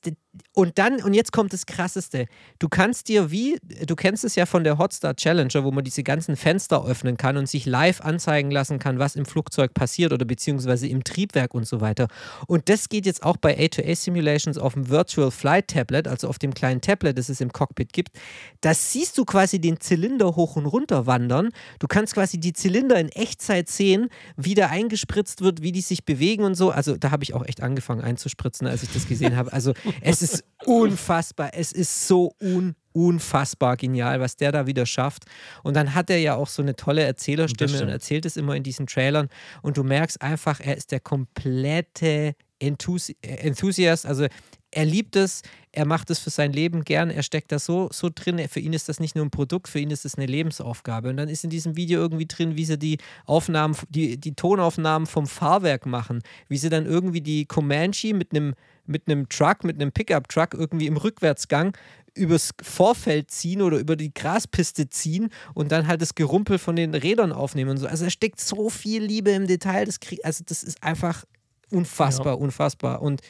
und 0.53 0.77
dann, 0.77 1.01
und 1.03 1.13
jetzt 1.13 1.31
kommt 1.31 1.51
das 1.51 1.65
Krasseste. 1.65 2.27
Du 2.59 2.69
kannst 2.69 3.09
dir 3.09 3.29
wie, 3.29 3.57
du 3.85 3.95
kennst 3.95 4.23
es 4.23 4.35
ja 4.35 4.45
von 4.45 4.63
der 4.63 4.77
Hotstar 4.77 5.15
Challenger, 5.15 5.63
wo 5.63 5.71
man 5.71 5.83
diese 5.83 6.01
ganzen 6.01 6.35
Fenster 6.37 6.85
öffnen 6.85 7.17
kann 7.17 7.35
und 7.35 7.49
sich 7.49 7.65
live 7.65 8.01
anzeigen 8.01 8.51
lassen 8.51 8.79
kann, 8.79 8.97
was 8.97 9.15
im 9.15 9.25
Flugzeug 9.25 9.73
passiert 9.73 10.13
oder 10.13 10.25
beziehungsweise 10.25 10.87
im 10.87 11.03
Triebwerk 11.03 11.53
und 11.53 11.67
so 11.67 11.81
weiter. 11.81 12.07
Und 12.47 12.69
das 12.69 12.89
geht 12.89 13.05
jetzt 13.05 13.23
auch 13.23 13.37
bei 13.37 13.57
A2A 13.57 13.95
Simulations 13.95 14.57
auf 14.57 14.73
dem 14.73 14.89
Virtual 14.89 15.29
Flight 15.29 15.67
Tablet, 15.67 16.07
also 16.07 16.29
auf 16.29 16.39
dem 16.39 16.53
kleinen 16.53 16.81
Tablet, 16.81 17.17
das 17.17 17.29
es 17.29 17.41
im 17.41 17.51
Cockpit 17.51 17.91
gibt. 17.91 18.17
Da 18.61 18.73
siehst 18.73 19.17
du 19.17 19.25
quasi 19.25 19.59
den 19.59 19.79
Zylinder 19.79 20.35
hoch 20.35 20.55
und 20.55 20.65
runter 20.65 21.05
wandern. 21.05 21.49
Du 21.79 21.87
kannst 21.87 22.13
quasi 22.13 22.39
die 22.39 22.53
Zylinder 22.53 22.97
in 22.97 23.09
Echtzeit 23.09 23.67
sehen, 23.67 24.09
wie 24.37 24.53
der 24.53 24.69
eingespritzt 24.69 25.41
wird, 25.41 25.61
wie 25.61 25.71
die 25.71 25.81
sich 25.81 26.05
bewegen 26.05 26.43
und 26.43 26.55
so. 26.55 26.71
Also 26.71 26.95
da 26.95 27.11
habe 27.11 27.23
ich 27.23 27.33
auch 27.33 27.45
echt 27.45 27.61
angefangen 27.61 28.01
einzuspritzen, 28.01 28.67
als 28.67 28.83
ich 28.83 28.91
das 28.93 29.07
gesehen 29.07 29.35
habe. 29.35 29.51
Also 29.51 29.73
es 30.01 30.21
ist 30.21 30.24
unfassbar. 30.65 31.51
Es 31.53 31.71
ist 31.71 32.07
so 32.07 32.33
un 32.41 32.75
unfassbar 32.95 33.75
genial, 33.75 34.21
was 34.21 34.37
der 34.37 34.53
da 34.53 34.67
wieder 34.67 34.85
schafft. 34.85 35.25
Und 35.63 35.75
dann 35.75 35.93
hat 35.93 36.09
er 36.09 36.17
ja 36.17 36.35
auch 36.35 36.47
so 36.47 36.61
eine 36.61 36.77
tolle 36.77 37.03
Erzählerstimme 37.03 37.81
und 37.81 37.89
erzählt 37.89 38.25
es 38.25 38.37
immer 38.37 38.55
in 38.55 38.63
diesen 38.63 38.87
Trailern. 38.87 39.27
Und 39.61 39.75
du 39.75 39.83
merkst 39.83 40.21
einfach, 40.21 40.61
er 40.61 40.77
ist 40.77 40.93
der 40.93 41.01
komplette 41.01 42.35
Enthusi 42.57 43.17
Enthusiast. 43.21 44.05
Also 44.05 44.27
er 44.71 44.85
liebt 44.85 45.15
es, 45.15 45.41
er 45.71 45.85
macht 45.85 46.09
es 46.09 46.19
für 46.19 46.29
sein 46.29 46.51
Leben 46.51 46.83
gern, 46.83 47.09
er 47.09 47.23
steckt 47.23 47.51
da 47.51 47.59
so, 47.59 47.89
so 47.91 48.09
drin. 48.13 48.45
Für 48.49 48.59
ihn 48.59 48.73
ist 48.73 48.89
das 48.89 48.99
nicht 48.99 49.15
nur 49.15 49.25
ein 49.25 49.31
Produkt, 49.31 49.67
für 49.67 49.79
ihn 49.79 49.91
ist 49.91 50.05
es 50.05 50.15
eine 50.15 50.25
Lebensaufgabe. 50.25 51.09
Und 51.09 51.17
dann 51.17 51.29
ist 51.29 51.43
in 51.43 51.49
diesem 51.49 51.75
Video 51.75 51.99
irgendwie 51.99 52.27
drin, 52.27 52.55
wie 52.57 52.65
sie 52.65 52.77
die 52.77 52.97
Aufnahmen, 53.25 53.75
die, 53.89 54.17
die 54.17 54.35
Tonaufnahmen 54.35 55.05
vom 55.05 55.27
Fahrwerk 55.27 55.85
machen, 55.85 56.21
wie 56.47 56.57
sie 56.57 56.69
dann 56.69 56.85
irgendwie 56.85 57.21
die 57.21 57.45
Comanche 57.45 58.13
mit 58.13 58.31
einem 58.31 58.53
mit 58.87 59.07
einem 59.07 59.29
Truck, 59.29 59.63
mit 59.63 59.81
einem 59.81 59.91
Pickup-Truck 59.91 60.53
irgendwie 60.53 60.87
im 60.87 60.97
Rückwärtsgang 60.97 61.75
übers 62.13 62.51
Vorfeld 62.61 63.29
ziehen 63.29 63.61
oder 63.61 63.77
über 63.77 63.95
die 63.95 64.13
Graspiste 64.13 64.89
ziehen 64.89 65.29
und 65.53 65.71
dann 65.71 65.87
halt 65.87 66.01
das 66.01 66.15
Gerumpel 66.15 66.57
von 66.57 66.75
den 66.75 66.95
Rädern 66.95 67.33
aufnehmen 67.33 67.71
und 67.71 67.77
so. 67.77 67.87
Also 67.87 68.05
da 68.05 68.09
steckt 68.09 68.39
so 68.39 68.69
viel 68.69 69.03
Liebe 69.03 69.31
im 69.31 69.47
Detail. 69.47 69.85
Das 69.85 69.99
krieg, 69.99 70.19
also 70.23 70.43
das 70.47 70.63
ist 70.63 70.81
einfach 70.81 71.25
unfassbar, 71.71 72.39
unfassbar. 72.39 73.01
Und 73.01 73.21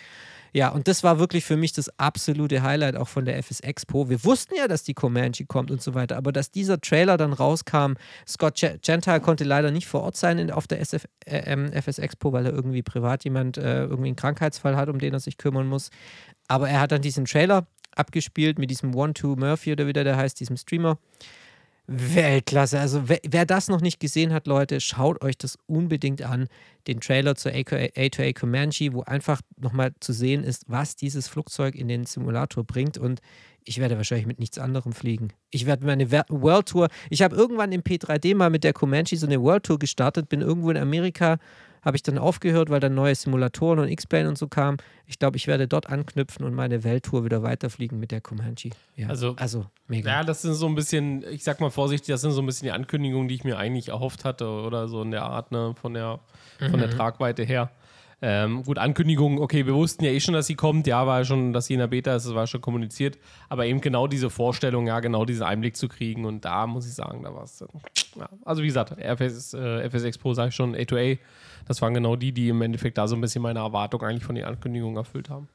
ja, 0.56 0.70
und 0.70 0.88
das 0.88 1.04
war 1.04 1.20
wirklich 1.20 1.44
für 1.44 1.58
mich 1.58 1.74
das 1.74 1.90
absolute 2.00 2.64
Highlight 2.64 2.96
auch 2.96 3.10
von 3.10 3.26
der 3.26 3.38
FS 3.44 3.60
Expo. 3.60 4.08
Wir 4.10 4.24
wussten 4.24 4.56
ja, 4.56 4.70
dass 4.70 4.84
die 4.84 4.94
Comanche 4.94 5.46
kommt 5.46 5.70
und 5.70 5.82
so 5.82 5.96
weiter, 5.96 6.16
aber 6.16 6.32
dass 6.32 6.50
dieser 6.50 6.80
Trailer 6.80 7.18
dann 7.18 7.34
rauskam, 7.34 7.96
Scott 8.26 8.56
Ge- 8.56 8.78
Gentile 8.82 9.20
konnte 9.20 9.44
leider 9.44 9.70
nicht 9.72 9.86
vor 9.86 10.02
Ort 10.04 10.16
sein 10.16 10.40
in, 10.40 10.52
auf 10.52 10.66
der 10.66 10.80
SF, 10.80 11.10
äh, 11.26 11.40
ähm, 11.52 11.74
FS 11.74 12.00
Expo, 12.00 12.32
weil 12.32 12.46
er 12.46 12.54
irgendwie 12.54 12.84
privat 12.84 13.26
jemand 13.26 13.58
äh, 13.58 13.84
irgendwie 13.84 14.08
einen 14.08 14.16
Krankheitsfall 14.16 14.78
hat, 14.78 14.88
um 14.88 14.98
den 14.98 15.12
er 15.12 15.20
sich 15.20 15.38
kümmern 15.38 15.68
muss. 15.68 15.90
Aber 16.48 16.70
er 16.70 16.80
hat 16.80 16.94
dann 16.94 17.02
diesen 17.02 17.26
Trailer 17.26 17.68
abgespielt 17.94 18.58
mit 18.58 18.70
diesem 18.70 18.96
One-Two 18.96 19.36
Murphy 19.36 19.74
oder 19.74 19.88
wie 19.88 19.94
der 19.94 20.16
heißt, 20.16 20.40
diesem 20.40 20.56
Streamer. 20.56 20.98
Weltklasse. 21.88 22.80
Also 22.80 23.08
wer, 23.08 23.20
wer 23.28 23.46
das 23.46 23.68
noch 23.68 23.82
nicht 23.82 24.00
gesehen 24.00 24.34
hat, 24.34 24.48
Leute, 24.48 24.80
schaut 24.82 25.24
euch 25.24 25.38
das 25.38 25.58
unbedingt 25.68 26.22
an. 26.22 26.48
Den 26.88 27.00
Trailer 27.00 27.36
zur 27.36 27.52
A2A 27.52 28.38
Comanche, 28.38 28.94
wo 28.94 29.02
einfach 29.02 29.42
nochmal 29.58 29.94
zu 30.00 30.14
sehen 30.14 30.44
ist, 30.44 30.64
was 30.68 30.96
dieses 30.96 31.28
Flugzeug 31.28 31.76
in 31.76 31.88
den 31.88 32.06
Simulator 32.06 32.64
bringt. 32.64 32.98
Und 32.98 33.22
ich 33.64 33.80
werde 33.80 33.98
wahrscheinlich 33.98 34.28
mit 34.28 34.40
nichts 34.40 34.58
anderem 34.58 34.94
fliegen. 34.94 35.30
Ich 35.50 35.66
werde 35.66 35.86
meine 35.86 36.12
World 36.12 36.68
Tour, 36.68 36.88
ich 37.10 37.22
habe 37.22 37.36
irgendwann 37.36 37.72
im 37.72 37.82
P3D 37.82 38.36
mal 38.36 38.50
mit 38.50 38.64
der 38.64 38.74
Comanche 38.74 39.18
so 39.18 39.26
eine 39.26 39.42
World 39.42 39.64
Tour 39.64 39.80
gestartet, 39.80 40.30
bin 40.30 40.42
irgendwo 40.42 40.70
in 40.70 40.78
Amerika, 40.78 41.38
habe 41.86 41.96
ich 41.96 42.04
dann 42.04 42.18
aufgehört, 42.18 42.70
weil 42.70 42.80
dann 42.80 42.96
neue 42.96 43.14
Simulatoren 43.16 43.80
und 43.80 43.88
X-Plane 43.90 44.28
und 44.28 44.38
so 44.38 44.48
kamen. 44.48 44.78
Ich 45.06 45.20
glaube, 45.20 45.38
ich 45.38 45.46
werde 45.48 45.68
dort 45.68 45.88
anknüpfen 45.88 46.44
und 46.46 46.56
meine 46.56 46.84
Welttour 46.84 47.24
wieder 47.24 47.44
weiterfliegen 47.44 48.00
mit 48.00 48.12
der 48.12 48.22
Comanche. 48.22 48.72
Ja, 48.96 49.08
Also- 49.10 49.36
also 49.38 49.68
mega. 49.88 50.10
Ja, 50.10 50.24
das 50.24 50.42
sind 50.42 50.56
so 50.56 50.66
ein 50.66 50.74
bisschen, 50.76 51.24
ich 51.32 51.44
sag 51.44 51.62
mal 51.62 51.70
vorsichtig, 51.70 52.08
das 52.08 52.22
sind 52.22 52.32
so 52.32 52.42
ein 52.42 52.46
bisschen 52.48 52.66
die 52.66 52.72
Ankündigungen, 52.72 53.28
die 53.28 53.36
ich 53.36 53.44
mir 53.44 53.58
eigentlich 53.60 53.90
erhofft 53.90 54.26
hatte 54.26 54.48
oder 54.50 54.88
so 54.88 55.04
in 55.04 55.12
der 55.12 55.24
Art, 55.24 55.52
ne, 55.52 55.76
von 55.80 55.94
der, 55.94 56.20
von 56.60 56.80
der 56.80 56.90
Tragweite 56.90 57.44
her. 57.44 57.70
Ähm, 58.28 58.64
gut, 58.64 58.80
Ankündigungen, 58.80 59.38
okay, 59.38 59.68
wir 59.68 59.76
wussten 59.76 60.04
ja 60.04 60.10
eh 60.10 60.20
schon, 60.20 60.34
dass 60.34 60.48
sie 60.48 60.56
kommt, 60.56 60.88
ja, 60.88 61.06
war 61.06 61.20
ja 61.20 61.26
schon, 61.26 61.54
dass 61.54 61.68
sie 61.68 61.74
in 61.74 61.80
der 61.80 61.86
Beta 61.86 62.16
ist, 62.16 62.26
das 62.26 62.34
war 62.34 62.48
schon 62.48 62.60
kommuniziert, 62.60 63.20
aber 63.50 63.68
eben 63.68 63.82
genau 63.82 64.08
diese 64.08 64.32
Vorstellung, 64.32 64.88
ja, 64.88 65.00
genau 65.00 65.26
diesen 65.26 65.44
Einblick 65.44 65.78
zu 65.78 65.88
kriegen 65.88 66.26
und 66.26 66.44
da 66.44 66.66
muss 66.66 66.88
ich 66.88 66.96
sagen, 66.96 67.22
da 67.22 67.36
war 67.36 67.44
es, 67.44 67.64
ja, 68.16 68.28
also 68.44 68.64
wie 68.64 68.68
gesagt, 68.68 68.98
FS, 68.98 69.54
äh, 69.54 69.88
FS 69.88 70.06
Expo, 70.06 70.34
sag 70.34 70.48
ich 70.48 70.56
schon, 70.56 70.76
A2A, 70.76 71.20
das 71.68 71.84
waren 71.84 71.94
genau 71.94 72.16
die, 72.16 72.32
die 72.32 72.50
im 72.50 72.64
Endeffekt 72.64 72.98
da 72.98 73.08
so 73.08 73.16
ein 73.16 73.22
bisschen 73.22 73.44
meine 73.44 73.60
Erwartung 73.60 74.02
eigentlich 74.02 74.24
von 74.24 74.34
den 74.34 74.46
Ankündigungen 74.46 74.98
erfüllt 74.98 75.30
haben. 75.30 75.48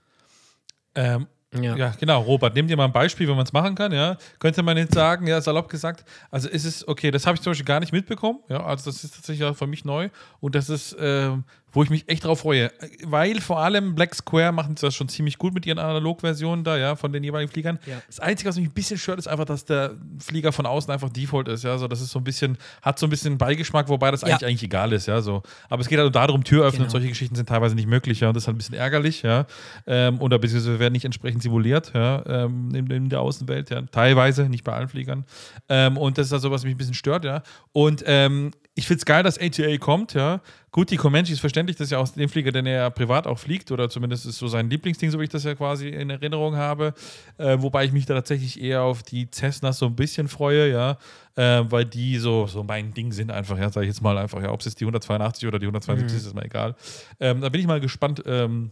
Ähm, 0.95 1.27
Ja. 1.53 1.75
ja. 1.77 1.93
genau. 1.99 2.23
Robert, 2.23 2.55
nimm 2.55 2.68
dir 2.68 2.77
mal 2.77 2.85
ein 2.85 2.93
Beispiel, 2.93 3.27
wie 3.27 3.35
man 3.35 3.43
es 3.43 3.53
machen 3.53 3.75
kann. 3.75 3.91
Ja, 3.93 4.16
könnte 4.39 4.62
man 4.62 4.77
jetzt 4.77 4.95
sagen, 4.95 5.27
ja, 5.27 5.41
salopp 5.41 5.68
gesagt. 5.68 6.05
Also 6.31 6.49
ist 6.49 6.64
es 6.64 6.87
okay. 6.87 7.11
Das 7.11 7.27
habe 7.27 7.35
ich 7.35 7.43
zum 7.43 7.51
Beispiel 7.51 7.66
gar 7.66 7.81
nicht 7.81 7.93
mitbekommen. 7.93 8.39
Ja, 8.49 8.64
also 8.64 8.89
das 8.89 9.03
ist 9.03 9.16
tatsächlich 9.16 9.45
auch 9.45 9.57
für 9.57 9.66
mich 9.66 9.85
neu 9.85 10.11
und 10.41 10.55
das 10.55 10.68
ist, 10.68 10.97
ähm, 11.01 11.43
wo 11.73 11.83
ich 11.83 11.91
mich 11.91 12.09
echt 12.09 12.25
drauf 12.25 12.41
freue, 12.41 12.71
weil 13.05 13.41
vor 13.41 13.61
allem 13.61 13.95
Black 13.95 14.14
Square 14.14 14.53
machen 14.53 14.75
das 14.81 14.95
schon 14.95 15.09
ziemlich 15.09 15.39
gut 15.39 15.55
mit 15.55 15.66
ihren 15.66 15.79
Analogversionen 15.79 16.64
da, 16.64 16.77
ja, 16.77 16.97
von 16.97 17.12
den 17.12 17.25
jeweiligen 17.25 17.51
Fliegern. 17.51 17.79
Ja. 17.87 18.01
Das 18.07 18.21
Einzige, 18.21 18.49
was 18.49 18.57
mich 18.57 18.66
ein 18.68 18.73
bisschen 18.73 18.99
stört, 18.99 19.18
ist 19.18 19.27
einfach, 19.27 19.45
dass 19.45 19.64
der 19.64 19.93
Flieger 20.18 20.53
von 20.53 20.66
außen 20.66 20.93
einfach 20.93 21.09
Default 21.11 21.49
ist. 21.49 21.64
Ja, 21.64 21.79
so 21.79 21.89
das 21.89 22.01
ist 22.01 22.11
so 22.11 22.18
ein 22.18 22.25
bisschen, 22.25 22.59
hat 22.83 22.99
so 22.99 23.07
ein 23.07 23.11
bisschen 23.11 23.39
Beigeschmack, 23.39 23.89
wobei 23.89 24.11
das 24.11 24.23
Ja. 24.23 24.29
eigentlich 24.29 24.47
eigentlich 24.47 24.62
egal 24.64 24.93
ist. 24.93 25.07
Ja, 25.07 25.21
so. 25.21 25.43
Aber 25.68 25.81
es 25.81 25.89
geht 25.89 25.99
halt 25.99 26.14
darum, 26.14 26.45
Tür 26.45 26.64
öffnen. 26.66 26.83
Genau. 26.83 26.91
Solche 26.93 27.09
Geschichten 27.09 27.35
sind 27.35 27.49
teilweise 27.49 27.75
nicht 27.75 27.89
möglich. 27.89 28.21
Ja, 28.21 28.29
und 28.29 28.35
das 28.35 28.45
ist 28.45 28.47
halt 28.49 28.57
ein 28.57 28.59
bisschen 28.59 28.75
ärgerlich. 28.75 29.23
Ja, 29.23 29.47
ähm, 29.87 30.21
oder 30.21 30.39
beziehungsweise 30.39 30.79
werden 30.79 30.93
nicht 30.93 31.05
entsprechend 31.05 31.43
simuliert. 31.43 31.93
Ja, 31.95 32.23
ähm, 32.27 32.75
in, 32.75 32.91
in 32.91 33.09
der 33.09 33.21
Außenwelt. 33.21 33.71
Ja, 33.71 33.83
teilweise, 33.83 34.49
nicht 34.49 34.64
bei 34.64 34.73
allen 34.73 34.89
Fliegern. 34.89 35.25
Ähm, 35.68 35.97
und 35.97 36.18
das 36.18 36.27
ist 36.27 36.33
also 36.33 36.51
was 36.51 36.64
mich 36.64 36.75
ein 36.75 36.79
bisschen 36.79 36.95
stört. 36.95 37.25
Ja, 37.25 37.43
und 37.73 38.03
ähm, 38.07 38.51
ich 38.75 38.87
finde 38.87 38.99
es 39.01 39.05
geil, 39.05 39.23
dass 39.23 39.39
ATA 39.39 39.77
kommt, 39.79 40.14
ja. 40.14 40.41
Gut, 40.73 40.91
die 40.93 40.97
Comanche 40.97 41.33
ist 41.33 41.41
verständlich, 41.41 41.77
das 41.77 41.87
ist 41.87 41.91
ja 41.91 41.99
auch 41.99 42.09
den 42.09 42.29
Flieger, 42.29 42.53
den 42.53 42.64
er 42.64 42.75
ja 42.75 42.91
privat 42.91 43.27
auch 43.27 43.39
fliegt, 43.39 43.73
oder 43.73 43.89
zumindest 43.91 44.25
ist 44.25 44.39
so 44.39 44.47
sein 44.47 44.71
Lieblingsding, 44.71 45.11
so 45.11 45.18
wie 45.18 45.25
ich 45.25 45.31
das 45.31 45.43
ja 45.43 45.57
quasi 45.57 45.89
in 45.89 46.11
Erinnerung 46.11 46.55
habe. 46.55 46.95
Äh, 47.39 47.57
wobei 47.61 47.85
ich 47.85 47.93
mich 47.93 48.07
da 48.07 48.14
tatsächlich 48.14 48.61
eher 48.61 48.83
auf 48.83 49.03
die 49.03 49.29
Cessnas 49.29 49.79
so 49.79 49.87
ein 49.87 49.97
bisschen 49.97 50.29
freue, 50.29 50.71
ja. 50.71 50.97
Äh, 51.35 51.64
weil 51.71 51.87
die 51.87 52.18
so, 52.18 52.47
so 52.47 52.62
mein 52.62 52.95
Ding 52.95 53.11
sind 53.11 53.33
einfach, 53.33 53.59
ja, 53.59 53.71
sage 53.71 53.87
ich 53.87 53.91
jetzt 53.91 54.01
mal 54.01 54.16
einfach, 54.16 54.41
ja, 54.41 54.53
ob 54.53 54.61
es 54.61 54.66
jetzt 54.66 54.81
die 54.81 54.85
182 54.85 55.49
oder 55.49 55.59
die 55.59 55.66
172 55.66 56.16
ist, 56.16 56.27
ist 56.27 56.35
mir 56.35 56.45
egal. 56.45 56.77
Ähm, 57.18 57.41
da 57.41 57.49
bin 57.49 57.61
ich 57.61 57.66
mal 57.66 57.81
gespannt, 57.81 58.23
ähm, 58.27 58.71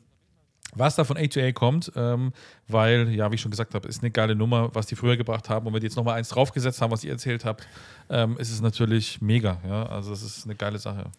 was 0.74 0.94
da 0.94 1.02
von 1.02 1.16
A2A 1.16 1.52
kommt, 1.52 1.90
ähm, 1.96 2.32
weil, 2.68 3.08
ja, 3.10 3.30
wie 3.30 3.36
ich 3.36 3.40
schon 3.40 3.50
gesagt 3.50 3.74
habe, 3.74 3.88
ist 3.88 4.02
eine 4.02 4.10
geile 4.12 4.36
Nummer, 4.36 4.70
was 4.72 4.86
die 4.86 4.94
früher 4.94 5.16
gebracht 5.16 5.48
haben. 5.48 5.66
Und 5.66 5.72
wenn 5.72 5.80
die 5.80 5.86
jetzt 5.86 5.96
nochmal 5.96 6.18
eins 6.18 6.28
draufgesetzt 6.28 6.80
haben, 6.80 6.92
was 6.92 7.02
ihr 7.02 7.10
erzählt 7.10 7.44
habt, 7.44 7.66
ähm, 8.10 8.36
ist 8.38 8.52
es 8.52 8.60
natürlich 8.60 9.20
mega. 9.20 9.60
Ja? 9.66 9.86
Also, 9.86 10.12
es 10.12 10.22
ist 10.22 10.44
eine 10.44 10.54
geile 10.54 10.78
Sache. 10.78 11.10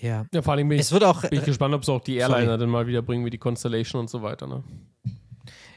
Ja. 0.00 0.26
Ja, 0.32 0.42
vor 0.42 0.52
allem 0.54 0.68
bin 0.68 0.76
ich, 0.76 0.82
Es 0.82 0.92
wird 0.92 1.04
auch. 1.04 1.22
bin 1.22 1.30
ich 1.32 1.42
äh, 1.42 1.46
gespannt, 1.46 1.74
ob 1.74 1.84
sie 1.84 1.92
auch 1.92 2.02
die 2.02 2.16
Airliner 2.16 2.44
sorry. 2.44 2.58
dann 2.58 2.70
mal 2.70 2.86
wieder 2.86 3.02
bringen, 3.02 3.24
wie 3.24 3.30
die 3.30 3.38
Constellation 3.38 4.00
und 4.00 4.10
so 4.10 4.22
weiter. 4.22 4.46
Ne? 4.46 4.62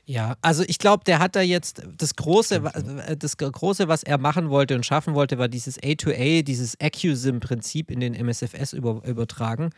Ja, 0.06 0.36
also 0.42 0.64
ich 0.66 0.80
glaube, 0.80 1.04
der 1.04 1.20
hat 1.20 1.36
da 1.36 1.42
jetzt 1.42 1.84
das 1.98 2.16
große, 2.16 2.56
äh, 3.06 3.16
das 3.16 3.38
große, 3.38 3.88
was 3.88 4.04
er 4.04 4.18
machen 4.18 4.50
wollte 4.50 4.76
und 4.76 4.86
schaffen 4.86 5.14
wollte, 5.14 5.38
war 5.38 5.48
dieses 5.48 5.80
A2A, 5.80 6.42
dieses 6.44 6.80
AccuSim-Prinzip 6.80 7.92
in 7.92 8.00
den 8.00 8.16
MSFS 8.16 8.74
über, 8.74 9.02
übertragen. 9.06 9.70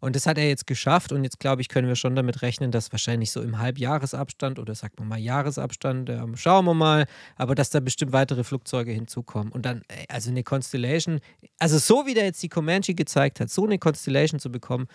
Und 0.00 0.16
das 0.16 0.26
hat 0.26 0.38
er 0.38 0.48
jetzt 0.48 0.66
geschafft 0.66 1.12
und 1.12 1.24
jetzt 1.24 1.38
glaube 1.38 1.62
ich, 1.62 1.68
können 1.68 1.88
wir 1.88 1.96
schon 1.96 2.16
damit 2.16 2.42
rechnen, 2.42 2.70
dass 2.70 2.90
wahrscheinlich 2.92 3.30
so 3.30 3.42
im 3.42 3.58
Halbjahresabstand 3.58 4.58
oder 4.58 4.74
sagt 4.74 4.98
man 4.98 5.08
mal 5.08 5.18
Jahresabstand, 5.18 6.08
ähm, 6.10 6.36
schauen 6.36 6.64
wir 6.64 6.74
mal, 6.74 7.06
aber 7.36 7.54
dass 7.54 7.70
da 7.70 7.80
bestimmt 7.80 8.12
weitere 8.12 8.44
Flugzeuge 8.44 8.92
hinzukommen. 8.92 9.52
Und 9.52 9.66
dann, 9.66 9.82
ey, 9.88 10.06
also 10.08 10.30
eine 10.30 10.42
Constellation, 10.42 11.20
also 11.58 11.78
so 11.78 12.06
wie 12.06 12.14
der 12.14 12.24
jetzt 12.24 12.42
die 12.42 12.48
Comanche 12.48 12.94
gezeigt 12.94 13.40
hat, 13.40 13.50
so 13.50 13.64
eine 13.64 13.78
Constellation 13.78 14.40
zu 14.40 14.50
bekommen, 14.50 14.86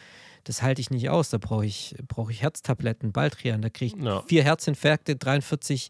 das 0.44 0.62
halte 0.62 0.82
ich 0.82 0.90
nicht 0.90 1.10
aus. 1.10 1.30
Da 1.30 1.38
brauche 1.38 1.66
ich, 1.66 1.96
brauche 2.08 2.32
ich 2.32 2.42
Herztabletten, 2.42 3.12
Baldrian, 3.12 3.62
da 3.62 3.70
kriege 3.70 3.96
ich 3.98 4.04
Ja. 4.04 4.24
vier 4.28 4.44
Herzinfarkte, 4.44 5.16
43 5.16 5.90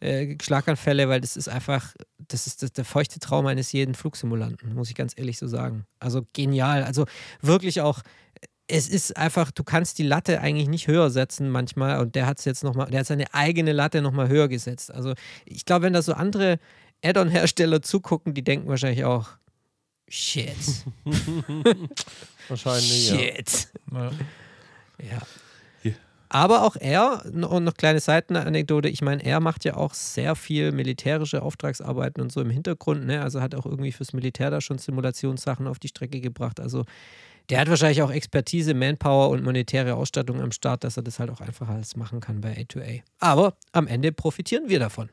äh, 0.00 0.36
Schlaganfälle, 0.42 1.08
weil 1.08 1.20
das 1.20 1.36
ist 1.36 1.48
einfach, 1.48 1.94
das 2.18 2.46
ist 2.46 2.62
das, 2.62 2.72
der 2.72 2.84
feuchte 2.84 3.20
Traum 3.20 3.46
eines 3.46 3.72
jeden 3.72 3.94
Flugsimulanten, 3.94 4.74
muss 4.74 4.88
ich 4.90 4.94
ganz 4.94 5.14
ehrlich 5.16 5.38
so 5.38 5.46
sagen. 5.46 5.86
Also 6.00 6.26
genial. 6.32 6.82
Also 6.84 7.06
wirklich 7.40 7.80
auch, 7.80 8.00
es 8.66 8.88
ist 8.88 9.16
einfach, 9.16 9.50
du 9.50 9.62
kannst 9.62 9.98
die 9.98 10.04
Latte 10.04 10.40
eigentlich 10.40 10.68
nicht 10.68 10.86
höher 10.88 11.10
setzen 11.10 11.50
manchmal 11.50 12.00
und 12.00 12.14
der 12.14 12.26
hat 12.26 12.38
es 12.38 12.44
jetzt 12.44 12.64
nochmal, 12.64 12.90
der 12.90 13.00
hat 13.00 13.06
seine 13.06 13.32
eigene 13.34 13.72
Latte 13.72 14.00
nochmal 14.00 14.28
höher 14.28 14.48
gesetzt. 14.48 14.92
Also 14.92 15.14
ich 15.44 15.64
glaube, 15.64 15.84
wenn 15.84 15.92
da 15.92 16.02
so 16.02 16.14
andere 16.14 16.58
Add-on-Hersteller 17.04 17.82
zugucken, 17.82 18.32
die 18.32 18.42
denken 18.42 18.68
wahrscheinlich 18.68 19.04
auch, 19.04 19.28
shit, 20.08 20.56
Wahrscheinlich, 22.48 23.10
ja. 23.10 23.18
shit. 23.18 23.68
Ja. 23.92 24.10
Ja. 25.02 25.22
Aber 26.34 26.64
auch 26.64 26.74
er, 26.74 27.22
und 27.26 27.62
noch 27.62 27.74
kleine 27.74 28.00
Seitenanekdote, 28.00 28.88
ich 28.88 29.02
meine, 29.02 29.24
er 29.24 29.38
macht 29.38 29.64
ja 29.64 29.76
auch 29.76 29.94
sehr 29.94 30.34
viel 30.34 30.72
militärische 30.72 31.42
Auftragsarbeiten 31.42 32.20
und 32.20 32.32
so 32.32 32.40
im 32.40 32.50
Hintergrund, 32.50 33.06
ne? 33.06 33.22
Also 33.22 33.40
hat 33.40 33.54
auch 33.54 33.66
irgendwie 33.66 33.92
fürs 33.92 34.12
Militär 34.12 34.50
da 34.50 34.60
schon 34.60 34.78
Simulationssachen 34.78 35.68
auf 35.68 35.78
die 35.78 35.86
Strecke 35.86 36.20
gebracht. 36.20 36.58
Also 36.58 36.86
der 37.50 37.60
hat 37.60 37.68
wahrscheinlich 37.68 38.02
auch 38.02 38.10
Expertise, 38.10 38.74
Manpower 38.74 39.30
und 39.30 39.42
monetäre 39.42 39.94
Ausstattung 39.94 40.40
am 40.40 40.52
Start, 40.52 40.84
dass 40.84 40.96
er 40.96 41.02
das 41.02 41.18
halt 41.18 41.30
auch 41.30 41.40
einfach 41.40 41.68
alles 41.68 41.96
machen 41.96 42.20
kann 42.20 42.40
bei 42.40 42.56
A2A. 42.56 43.02
Aber 43.18 43.56
am 43.72 43.86
Ende 43.86 44.12
profitieren 44.12 44.68
wir 44.68 44.78
davon. 44.78 45.10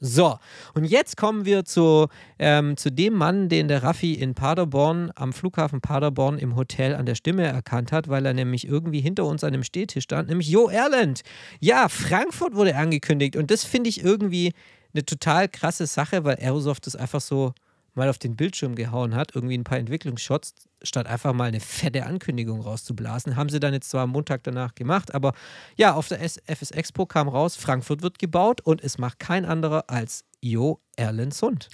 So, 0.00 0.38
und 0.74 0.84
jetzt 0.84 1.16
kommen 1.16 1.46
wir 1.46 1.64
zu, 1.64 2.08
ähm, 2.38 2.76
zu 2.76 2.90
dem 2.90 3.14
Mann, 3.14 3.48
den 3.48 3.68
der 3.68 3.82
Raffi 3.82 4.12
in 4.12 4.34
Paderborn, 4.34 5.10
am 5.14 5.32
Flughafen 5.32 5.80
Paderborn 5.80 6.36
im 6.38 6.56
Hotel 6.56 6.94
an 6.94 7.06
der 7.06 7.14
Stimme 7.14 7.44
erkannt 7.44 7.90
hat, 7.90 8.08
weil 8.08 8.26
er 8.26 8.34
nämlich 8.34 8.66
irgendwie 8.66 9.00
hinter 9.00 9.24
uns 9.24 9.44
an 9.44 9.54
einem 9.54 9.62
Stehtisch 9.62 10.04
stand, 10.04 10.28
nämlich 10.28 10.48
Jo 10.48 10.68
Erland. 10.68 11.22
Ja, 11.60 11.88
Frankfurt 11.88 12.54
wurde 12.54 12.76
angekündigt 12.76 13.36
und 13.36 13.50
das 13.50 13.64
finde 13.64 13.88
ich 13.88 14.04
irgendwie 14.04 14.52
eine 14.92 15.04
total 15.06 15.48
krasse 15.48 15.86
Sache, 15.86 16.24
weil 16.24 16.36
Aerosoft 16.36 16.86
das 16.86 16.96
einfach 16.96 17.20
so 17.20 17.54
mal 17.94 18.08
auf 18.08 18.18
den 18.18 18.36
Bildschirm 18.36 18.74
gehauen 18.74 19.14
hat, 19.14 19.34
irgendwie 19.34 19.56
ein 19.56 19.64
paar 19.64 19.78
Entwicklungsshots, 19.78 20.54
statt 20.82 21.06
einfach 21.06 21.32
mal 21.32 21.44
eine 21.44 21.60
fette 21.60 22.04
Ankündigung 22.06 22.60
rauszublasen. 22.60 23.36
Haben 23.36 23.48
sie 23.48 23.60
dann 23.60 23.72
jetzt 23.72 23.90
zwar 23.90 24.02
am 24.02 24.10
Montag 24.10 24.42
danach 24.44 24.74
gemacht, 24.74 25.14
aber 25.14 25.32
ja, 25.76 25.94
auf 25.94 26.08
der 26.08 26.20
S 26.20 26.40
FS 26.46 26.70
Expo 26.70 27.06
kam 27.06 27.28
raus, 27.28 27.56
Frankfurt 27.56 28.02
wird 28.02 28.18
gebaut 28.18 28.60
und 28.60 28.82
es 28.82 28.98
macht 28.98 29.18
kein 29.18 29.44
anderer 29.44 29.84
als 29.88 30.24
Jo 30.40 30.80
Erlendsund. 30.96 31.68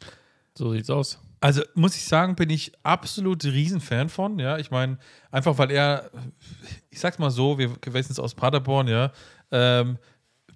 So 0.55 0.73
sieht's 0.73 0.91
aus. 0.91 1.19
Also 1.41 1.63
muss 1.75 1.97
ich 1.97 2.05
sagen, 2.05 2.37
bin 2.37 2.51
ich 2.51 2.73
absolut 2.83 3.43
Riesenfan 3.45 4.11
von. 4.11 4.39
Ja, 4.39 4.59
ich 4.59 4.71
meine, 4.71 4.99
einfach 5.31 5.57
weil 5.57 5.71
er, 5.71 6.11
ich 6.91 7.01
sag's 7.01 7.19
mal 7.19 7.31
so, 7.31 7.59
wir 7.59 7.75
wissen 7.87 8.13
es 8.13 8.19
aus 8.19 8.35
Paderborn, 8.35 8.89
ja, 8.89 9.11
ähm, 9.51 9.99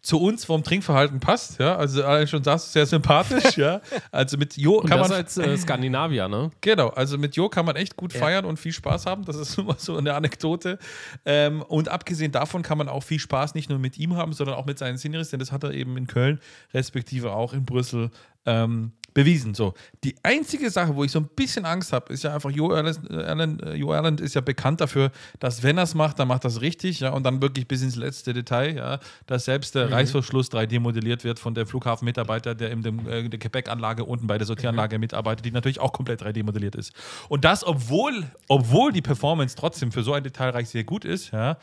zu 0.04 0.20
uns 0.20 0.44
vom 0.44 0.62
Trinkverhalten 0.62 1.18
passt, 1.18 1.58
ja. 1.58 1.76
Also 1.76 2.04
allein 2.04 2.28
schon 2.28 2.44
sagst 2.44 2.68
du 2.68 2.72
sehr 2.72 2.84
sympathisch, 2.84 3.56
ja. 3.56 3.80
Also 4.12 4.36
mit 4.36 4.54
Jo 4.56 4.82
kann 4.82 5.00
man 5.00 5.10
als 5.10 5.38
äh, 5.38 5.56
Skandinavier, 5.56 6.28
ne? 6.28 6.50
Genau, 6.60 6.88
also 6.90 7.16
mit 7.16 7.36
Jo 7.36 7.48
kann 7.48 7.64
man 7.64 7.74
echt 7.76 7.96
gut 7.96 8.12
Ja. 8.12 8.20
feiern 8.20 8.44
und 8.44 8.58
viel 8.58 8.72
Spaß 8.72 9.06
haben. 9.06 9.24
Das 9.24 9.36
ist 9.36 9.56
immer 9.58 9.76
so 9.78 9.96
eine 9.96 10.12
Anekdote. 10.12 10.78
Ähm, 11.24 11.62
und 11.62 11.88
abgesehen 11.88 12.32
davon 12.32 12.60
kann 12.62 12.76
man 12.76 12.90
auch 12.90 13.02
viel 13.02 13.18
Spaß 13.18 13.54
nicht 13.54 13.70
nur 13.70 13.78
mit 13.78 13.96
ihm 13.98 14.14
haben, 14.14 14.34
sondern 14.34 14.56
auch 14.56 14.66
mit 14.66 14.78
seinen 14.78 14.98
Szeneries, 14.98 15.30
denn 15.30 15.40
das 15.40 15.50
hat 15.52 15.64
er 15.64 15.72
eben 15.72 15.96
in 15.96 16.06
Köln, 16.06 16.38
respektive 16.74 17.32
auch 17.32 17.54
in 17.54 17.64
Brüssel, 17.64 18.10
ähm, 18.44 18.92
bewiesen. 19.14 19.54
So, 19.54 19.74
die 20.02 20.16
einzige 20.22 20.68
Sache, 20.70 20.94
wo 20.94 21.04
ich 21.04 21.12
so 21.12 21.20
ein 21.20 21.28
bisschen 21.36 21.64
Angst 21.64 21.92
habe, 21.92 22.12
ist 22.12 22.24
ja 22.24 22.34
einfach, 22.34 22.50
Jo 22.50 22.70
Erland, 22.70 23.08
Erland, 23.10 23.62
äh, 23.62 23.78
Erland 23.78 24.20
ist 24.20 24.34
ja 24.34 24.40
bekannt 24.40 24.80
dafür, 24.80 25.12
dass 25.38 25.62
wenn 25.62 25.78
er 25.78 25.84
es 25.84 25.94
macht, 25.94 26.18
dann 26.18 26.28
macht 26.28 26.44
er 26.44 26.48
es 26.48 26.60
richtig, 26.60 27.00
ja, 27.00 27.10
und 27.10 27.22
dann 27.22 27.40
wirklich 27.40 27.68
bis 27.68 27.82
ins 27.82 27.94
letzte 27.96 28.34
Detail, 28.34 28.76
ja, 28.76 28.98
dass 29.26 29.44
selbst 29.44 29.76
der 29.76 29.90
Reißverschluss 29.90 30.50
3D 30.50 30.80
modelliert 30.80 31.22
wird 31.22 31.38
von 31.38 31.54
der 31.54 31.66
Flughafenmitarbeiter, 31.66 32.54
der 32.54 32.72
in 32.72 32.82
dem, 32.82 33.08
äh, 33.08 33.28
der 33.28 33.38
Gepäckanlage 33.38 34.04
unten 34.04 34.26
bei 34.26 34.36
der 34.36 34.46
Sortieranlage 34.46 34.98
mitarbeitet, 34.98 35.46
die 35.46 35.52
natürlich 35.52 35.80
auch 35.80 35.92
komplett 35.92 36.22
3D 36.22 36.42
modelliert 36.42 36.74
ist. 36.74 36.92
Und 37.28 37.44
das, 37.44 37.64
obwohl, 37.64 38.24
obwohl 38.48 38.92
die 38.92 39.02
Performance 39.02 39.54
trotzdem 39.56 39.92
für 39.92 40.02
so 40.02 40.12
ein 40.12 40.24
Detailreich 40.24 40.68
sehr 40.68 40.84
gut 40.84 41.04
ist, 41.04 41.30
ja, 41.30 41.56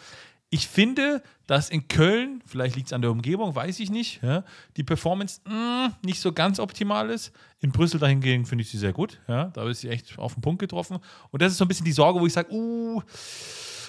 ich 0.53 0.67
finde, 0.67 1.23
dass 1.47 1.69
in 1.69 1.87
Köln, 1.87 2.43
vielleicht 2.45 2.75
liegt 2.75 2.87
es 2.87 2.93
an 2.93 3.01
der 3.01 3.09
Umgebung, 3.09 3.55
weiß 3.55 3.79
ich 3.79 3.89
nicht, 3.89 4.21
ja, 4.21 4.43
die 4.77 4.83
Performance 4.83 5.41
mh, 5.45 5.93
nicht 6.05 6.19
so 6.21 6.31
ganz 6.33 6.59
optimal 6.59 7.09
ist. 7.09 7.31
In 7.61 7.71
Brüssel 7.71 7.99
dahingegen 7.99 8.45
finde 8.45 8.63
ich 8.63 8.69
sie 8.69 8.77
sehr 8.77 8.91
gut. 8.93 9.19
Ja, 9.27 9.45
da 9.45 9.67
ist 9.67 9.79
sie 9.79 9.89
echt 9.89 10.19
auf 10.19 10.33
den 10.33 10.41
Punkt 10.41 10.59
getroffen. 10.59 10.99
Und 11.31 11.41
das 11.41 11.53
ist 11.53 11.57
so 11.57 11.65
ein 11.65 11.67
bisschen 11.69 11.85
die 11.85 11.91
Sorge, 11.93 12.19
wo 12.19 12.27
ich 12.27 12.33
sage, 12.33 12.51
uh, 12.53 13.01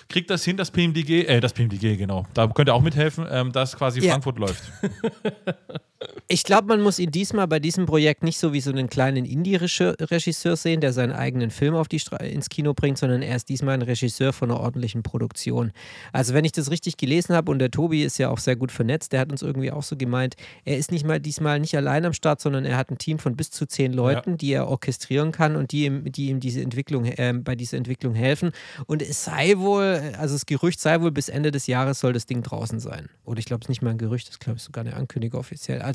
kriegt 0.09 0.31
das 0.31 0.45
hin, 0.45 0.57
das 0.57 0.71
PMDG, 0.71 1.25
äh, 1.27 1.41
das 1.41 1.53
PMDG, 1.53 1.97
genau. 1.97 2.27
Da 2.35 2.47
könnt 2.47 2.69
ihr 2.69 2.75
auch 2.75 2.83
mithelfen, 2.83 3.27
ähm, 3.29 3.51
dass 3.53 3.77
quasi 3.77 4.01
Ja. 4.01 4.13
Frankfurt 4.13 4.39
läuft. 4.39 4.63
Ich 6.29 6.45
glaube, 6.45 6.69
man 6.69 6.81
muss 6.81 6.99
ihn 6.99 7.11
diesmal 7.11 7.47
bei 7.47 7.59
diesem 7.59 7.87
Projekt 7.87 8.23
nicht 8.23 8.39
so 8.39 8.53
wie 8.53 8.61
so 8.61 8.71
einen 8.71 8.89
kleinen 8.89 9.25
Indie-Regisseur 9.25 10.57
sehen, 10.57 10.81
der 10.81 10.93
seinen 10.93 11.13
eigenen 11.13 11.51
Film 11.51 11.75
auf 11.75 11.89
die 11.89 11.99
Stra 11.99 12.17
ins 12.17 12.49
Kino 12.49 12.75
bringt, 12.75 12.99
sondern 12.99 13.23
er 13.23 13.37
ist 13.37 13.49
diesmal 13.49 13.75
ein 13.75 13.83
Regisseur 13.83 14.33
von 14.33 14.51
einer 14.51 14.61
ordentlichen 14.61 15.03
Produktion. 15.03 15.73
Also 16.13 16.35
wenn 16.35 16.45
ich 16.45 16.53
das 16.53 16.71
richtig 16.71 16.97
gelesen 16.97 17.35
habe 17.35 17.51
und 17.51 17.59
der 17.59 17.71
Tobi 17.71 18.03
ist 18.03 18.19
ja 18.19 18.31
auch 18.31 18.39
sehr 18.39 18.57
gut 18.57 18.73
vernetzt, 18.73 19.13
der 19.13 19.21
hat 19.21 19.31
uns 19.31 19.43
irgendwie 19.43 19.71
auch 19.71 19.83
so 19.83 19.97
gemeint, 19.97 20.37
er 20.65 20.79
ist 20.79 20.91
nicht 20.91 21.07
mal 21.07 21.21
diesmal 21.21 21.61
nicht 21.61 21.77
allein 21.77 22.05
am 22.05 22.13
Start, 22.13 22.41
sondern 22.41 22.65
er 22.65 22.77
hat 22.77 22.91
ein 22.91 22.99
Team 22.99 23.19
von 23.19 23.37
bis 23.37 23.51
zu 23.51 23.67
zehn 23.67 23.93
Leuten, 23.93 24.39
die 24.39 24.53
er 24.53 24.69
orchestrieren 24.69 25.33
kann 25.33 25.57
und 25.57 25.73
die 25.73 25.85
ihm, 25.85 26.11
die 26.11 26.29
ihm 26.29 26.41
diese 26.41 26.63
Entwicklung, 26.63 27.05
äh, 27.05 27.35
bei 27.35 27.55
dieser 27.55 27.77
Entwicklung 27.77 28.15
helfen. 28.15 28.53
Und 28.87 29.03
es 29.03 29.25
sei 29.25 29.59
wohl, 29.59 30.15
also 30.19 30.35
das 30.35 30.47
Gerücht 30.47 30.81
sei 30.81 31.01
wohl, 31.01 31.11
bis 31.11 31.29
Ende 31.29 31.51
des 31.51 31.67
Jahres 31.67 32.01
soll 32.01 32.13
das 32.13 32.27
Ding 32.27 32.43
draußen 32.43 32.81
sein. 32.81 33.09
Oder 33.25 33.39
ich 33.39 33.45
glaube, 33.45 33.61
es 33.61 33.67
ist 33.67 33.69
nicht 33.69 33.83
mal 33.83 33.91
ein 33.91 33.99
Gerücht, 33.99 34.29
das 34.29 34.39
glaube 34.39 34.57
ich 34.57 34.63
sogar 34.63 34.85
eine 34.85 34.95
Ankündigung 34.95 35.41
offiziell. 35.41 35.83
Also 35.83 35.92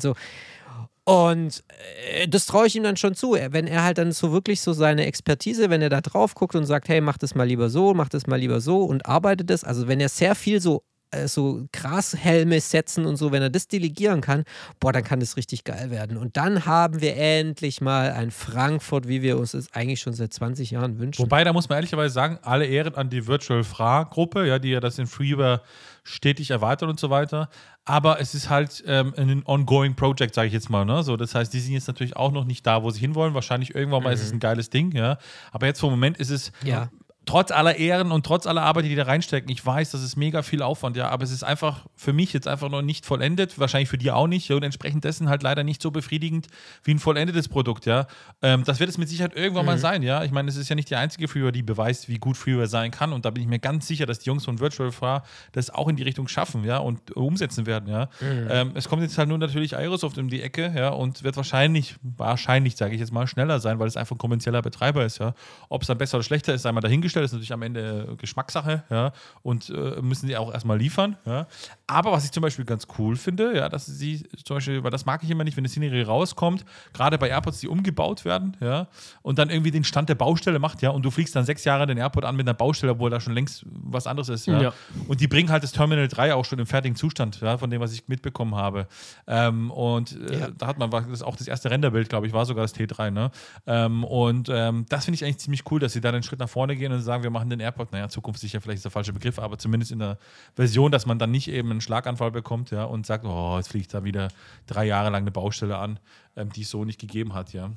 und 1.08 1.64
äh, 2.10 2.28
das 2.28 2.44
traue 2.44 2.66
ich 2.66 2.76
ihm 2.76 2.82
dann 2.82 2.98
schon 2.98 3.14
zu. 3.14 3.32
Wenn 3.32 3.66
er 3.66 3.82
halt 3.82 3.96
dann 3.96 4.12
so 4.12 4.30
wirklich 4.30 4.60
so 4.60 4.74
seine 4.74 5.06
Expertise, 5.06 5.70
wenn 5.70 5.80
er 5.80 5.88
da 5.88 6.02
drauf 6.02 6.34
guckt 6.34 6.54
und 6.54 6.66
sagt, 6.66 6.88
hey, 6.90 7.00
mach 7.00 7.16
das 7.16 7.34
mal 7.34 7.44
lieber 7.44 7.70
so, 7.70 7.94
mach 7.94 8.10
das 8.10 8.26
mal 8.26 8.36
lieber 8.36 8.60
so 8.60 8.84
und 8.84 9.06
arbeitet 9.06 9.48
das. 9.48 9.64
Also 9.64 9.88
wenn 9.88 10.00
er 10.00 10.10
sehr 10.10 10.34
viel 10.34 10.60
so 10.60 10.82
äh, 11.10 11.26
so 11.26 11.66
Grashelme 11.72 12.60
setzen 12.60 13.06
und 13.06 13.16
so, 13.16 13.32
wenn 13.32 13.40
er 13.40 13.48
das 13.48 13.66
delegieren 13.68 14.20
kann, 14.20 14.44
boah, 14.78 14.92
dann 14.92 15.04
kann 15.04 15.20
das 15.20 15.38
richtig 15.38 15.64
geil 15.64 15.90
werden. 15.90 16.18
Und 16.18 16.36
dann 16.36 16.66
haben 16.66 17.00
wir 17.00 17.16
endlich 17.16 17.80
mal 17.80 18.12
ein 18.12 18.30
Frankfurt, 18.30 19.08
wie 19.08 19.22
wir 19.22 19.38
uns 19.38 19.54
es 19.54 19.72
eigentlich 19.72 20.00
schon 20.00 20.12
seit 20.12 20.34
20 20.34 20.70
Jahren 20.72 20.98
wünschen. 20.98 21.22
Wobei, 21.22 21.44
da 21.44 21.54
muss 21.54 21.70
man 21.70 21.76
ehrlicherweise 21.76 22.12
sagen, 22.12 22.38
alle 22.42 22.66
Ehren 22.66 22.94
an 22.94 23.08
die 23.08 23.26
Virtual 23.26 23.64
Fra-Gruppe, 23.64 24.46
ja, 24.46 24.58
die 24.58 24.68
ja 24.68 24.80
das 24.80 24.98
in 24.98 25.06
Freeware 25.06 25.62
stetig 26.08 26.50
erweitert 26.50 26.88
und 26.88 26.98
so 26.98 27.10
weiter. 27.10 27.48
Aber 27.84 28.20
es 28.20 28.34
ist 28.34 28.50
halt 28.50 28.82
ähm, 28.86 29.14
ein 29.16 29.42
ongoing 29.46 29.94
Project, 29.94 30.34
sage 30.34 30.48
ich 30.48 30.52
jetzt 30.52 30.70
mal. 30.70 30.84
Ne? 30.84 31.02
So, 31.02 31.16
das 31.16 31.34
heißt, 31.34 31.52
die 31.52 31.60
sind 31.60 31.72
jetzt 31.72 31.88
natürlich 31.88 32.16
auch 32.16 32.32
noch 32.32 32.44
nicht 32.44 32.66
da, 32.66 32.82
wo 32.82 32.90
sie 32.90 33.00
hinwollen. 33.00 33.34
Wahrscheinlich 33.34 33.74
irgendwann 33.74 34.02
mal 34.02 34.12
ist 34.12 34.22
es 34.22 34.32
ein 34.32 34.40
geiles 34.40 34.70
Ding, 34.70 34.92
ja. 34.92 35.18
Aber 35.52 35.66
jetzt 35.66 35.80
vom 35.80 35.90
Moment 35.90 36.18
ist 36.18 36.30
es 36.30 36.52
Ja. 36.64 36.90
Trotz 37.28 37.50
aller 37.50 37.76
Ehren 37.76 38.10
und 38.10 38.24
trotz 38.24 38.46
aller 38.46 38.62
Arbeit, 38.62 38.86
die 38.86 38.88
die 38.88 38.94
da 38.94 39.02
reinstecken, 39.02 39.50
ich 39.50 39.64
weiß, 39.64 39.90
das 39.90 40.02
ist 40.02 40.16
mega 40.16 40.42
viel 40.42 40.62
Aufwand, 40.62 40.96
ja, 40.96 41.10
aber 41.10 41.24
es 41.24 41.30
ist 41.30 41.44
einfach 41.44 41.84
für 41.94 42.14
mich 42.14 42.32
jetzt 42.32 42.48
einfach 42.48 42.70
noch 42.70 42.80
nicht 42.80 43.04
vollendet, 43.04 43.58
wahrscheinlich 43.58 43.90
für 43.90 43.98
die 43.98 44.10
auch 44.10 44.26
nicht, 44.26 44.48
ja, 44.48 44.56
und 44.56 44.62
entsprechend 44.62 45.04
dessen 45.04 45.28
halt 45.28 45.42
leider 45.42 45.62
nicht 45.62 45.82
so 45.82 45.90
befriedigend 45.90 46.46
wie 46.84 46.94
ein 46.94 46.98
vollendetes 46.98 47.48
Produkt, 47.48 47.84
ja. 47.84 48.06
Ähm, 48.40 48.64
das 48.64 48.80
wird 48.80 48.88
es 48.88 48.96
mit 48.96 49.10
Sicherheit 49.10 49.36
irgendwann 49.36 49.66
mal 49.66 49.76
sein, 49.76 50.02
ja. 50.02 50.24
Ich 50.24 50.30
meine, 50.30 50.48
es 50.48 50.56
ist 50.56 50.70
ja 50.70 50.74
nicht 50.74 50.88
die 50.88 50.96
einzige 50.96 51.28
Freeware, 51.28 51.52
die 51.52 51.62
beweist, 51.62 52.08
wie 52.08 52.16
gut 52.16 52.38
Freeware 52.38 52.66
sein 52.66 52.90
kann, 52.90 53.12
und 53.12 53.26
da 53.26 53.30
bin 53.30 53.42
ich 53.42 53.48
mir 53.48 53.58
ganz 53.58 53.86
sicher, 53.86 54.06
dass 54.06 54.20
die 54.20 54.28
Jungs 54.28 54.46
von 54.46 54.58
Virtual 54.58 54.90
Far 54.90 55.22
das 55.52 55.68
auch 55.68 55.88
in 55.88 55.96
die 55.96 56.04
Richtung 56.04 56.28
schaffen, 56.28 56.64
ja, 56.64 56.78
und 56.78 57.14
umsetzen 57.14 57.66
werden, 57.66 57.90
ja. 57.90 58.08
Ähm, 58.22 58.72
es 58.74 58.88
kommt 58.88 59.02
jetzt 59.02 59.18
halt 59.18 59.28
nur 59.28 59.36
natürlich 59.36 59.76
Aerosoft 59.76 60.16
um 60.16 60.30
die 60.30 60.40
Ecke, 60.40 60.72
ja, 60.74 60.88
und 60.88 61.24
wird 61.24 61.36
wahrscheinlich, 61.36 61.96
wahrscheinlich, 62.00 62.76
sage 62.76 62.94
ich 62.94 63.00
jetzt 63.00 63.12
mal, 63.12 63.26
schneller 63.26 63.60
sein, 63.60 63.78
weil 63.78 63.86
es 63.86 63.98
einfach 63.98 64.16
ein 64.16 64.18
kommerzieller 64.18 64.62
Betreiber 64.62 65.04
ist, 65.04 65.18
ja. 65.18 65.34
Ob 65.68 65.82
es 65.82 65.88
dann 65.88 65.98
besser 65.98 66.16
oder 66.16 66.24
schlechter 66.24 66.54
ist, 66.54 66.62
sei 66.62 66.72
mal 67.18 67.22
dahingestellt, 67.22 67.24
ist 67.26 67.32
natürlich 67.32 67.52
am 67.52 67.62
Ende 67.62 68.16
Geschmackssache, 68.18 68.84
ja, 68.90 69.12
und 69.42 69.70
äh, 69.70 70.00
müssen 70.02 70.26
sie 70.26 70.36
auch 70.36 70.52
erstmal 70.52 70.78
liefern, 70.78 71.16
ja. 71.26 71.46
Aber 71.86 72.12
was 72.12 72.24
ich 72.24 72.32
zum 72.32 72.42
Beispiel 72.42 72.64
ganz 72.64 72.86
cool 72.98 73.16
finde, 73.16 73.56
ja, 73.56 73.68
dass 73.68 73.86
sie 73.86 74.26
zum 74.44 74.56
Beispiel, 74.56 74.84
weil 74.84 74.90
das 74.90 75.06
mag 75.06 75.22
ich 75.22 75.30
immer 75.30 75.44
nicht, 75.44 75.56
wenn 75.56 75.62
eine 75.62 75.68
Szenerie 75.68 76.02
rauskommt, 76.02 76.64
gerade 76.92 77.18
bei 77.18 77.28
AirPods, 77.28 77.60
die 77.60 77.68
umgebaut 77.68 78.24
werden, 78.24 78.56
ja, 78.60 78.88
und 79.22 79.38
dann 79.38 79.50
irgendwie 79.50 79.70
den 79.70 79.84
Stand 79.84 80.08
der 80.08 80.14
Baustelle 80.14 80.58
macht, 80.58 80.82
ja, 80.82 80.90
und 80.90 81.04
du 81.04 81.10
fliegst 81.10 81.34
dann 81.34 81.44
sechs 81.44 81.64
Jahre 81.64 81.86
den 81.86 81.98
AirPod 81.98 82.24
an 82.24 82.36
mit 82.36 82.46
einer 82.46 82.54
Baustelle, 82.54 82.92
obwohl 82.92 83.10
da 83.10 83.20
schon 83.20 83.34
längst 83.34 83.64
was 83.66 84.06
anderes 84.06 84.28
ist, 84.28 84.46
ja. 84.46 84.60
Ja. 84.62 84.72
Und 85.06 85.20
die 85.20 85.28
bringen 85.28 85.50
halt 85.50 85.62
das 85.62 85.72
Terminal 85.72 86.08
3 86.08 86.34
auch 86.34 86.44
schon 86.44 86.58
im 86.58 86.66
fertigen 86.66 86.96
Zustand, 86.96 87.40
ja, 87.40 87.58
von 87.58 87.70
dem, 87.70 87.80
was 87.80 87.92
ich 87.92 88.08
mitbekommen 88.08 88.54
habe. 88.54 88.86
Ähm, 89.26 89.70
und 89.70 90.18
äh, 90.30 90.38
Ja. 90.40 90.48
da 90.56 90.66
hat 90.66 90.78
man 90.78 90.90
das 90.90 91.22
auch 91.22 91.36
das 91.36 91.46
erste 91.48 91.70
Renderbild, 91.70 92.08
glaube 92.08 92.26
ich, 92.26 92.32
war 92.32 92.44
sogar 92.46 92.62
das 92.64 92.74
T3, 92.74 93.10
ne? 93.10 93.30
Ähm, 93.66 94.04
und 94.04 94.48
ähm, 94.50 94.86
das 94.88 95.04
finde 95.04 95.16
ich 95.16 95.24
eigentlich 95.24 95.38
ziemlich 95.38 95.62
cool, 95.70 95.80
dass 95.80 95.92
sie 95.92 96.00
da 96.00 96.08
einen 96.10 96.22
Schritt 96.22 96.38
nach 96.40 96.48
vorne 96.48 96.76
gehen 96.76 96.92
und 96.92 97.00
sagen, 97.08 97.24
wir 97.24 97.30
machen 97.30 97.50
den 97.50 97.58
AirPod, 97.60 97.90
naja, 97.90 98.08
zukunftssicher 98.08 98.60
vielleicht 98.60 98.76
ist 98.76 98.84
der 98.84 98.92
falsche 98.92 99.12
Begriff, 99.12 99.38
aber 99.38 99.58
zumindest 99.58 99.90
in 99.90 99.98
der 99.98 100.18
Version, 100.54 100.92
dass 100.92 101.06
man 101.06 101.18
dann 101.18 101.30
nicht 101.30 101.48
eben 101.48 101.70
einen 101.70 101.80
Schlaganfall 101.80 102.30
bekommt, 102.30 102.70
ja, 102.70 102.84
und 102.84 103.06
sagt, 103.06 103.24
oh, 103.24 103.56
jetzt 103.56 103.68
fliegt 103.68 103.92
da 103.92 104.04
wieder 104.04 104.28
drei 104.66 104.84
Jahre 104.84 105.10
lang 105.10 105.22
eine 105.22 105.32
Baustelle 105.32 105.78
an, 105.78 105.98
ähm, 106.36 106.52
die 106.52 106.62
es 106.62 106.70
so 106.70 106.84
nicht 106.84 107.00
gegeben 107.00 107.34
hat, 107.34 107.52
ja. 107.52 107.70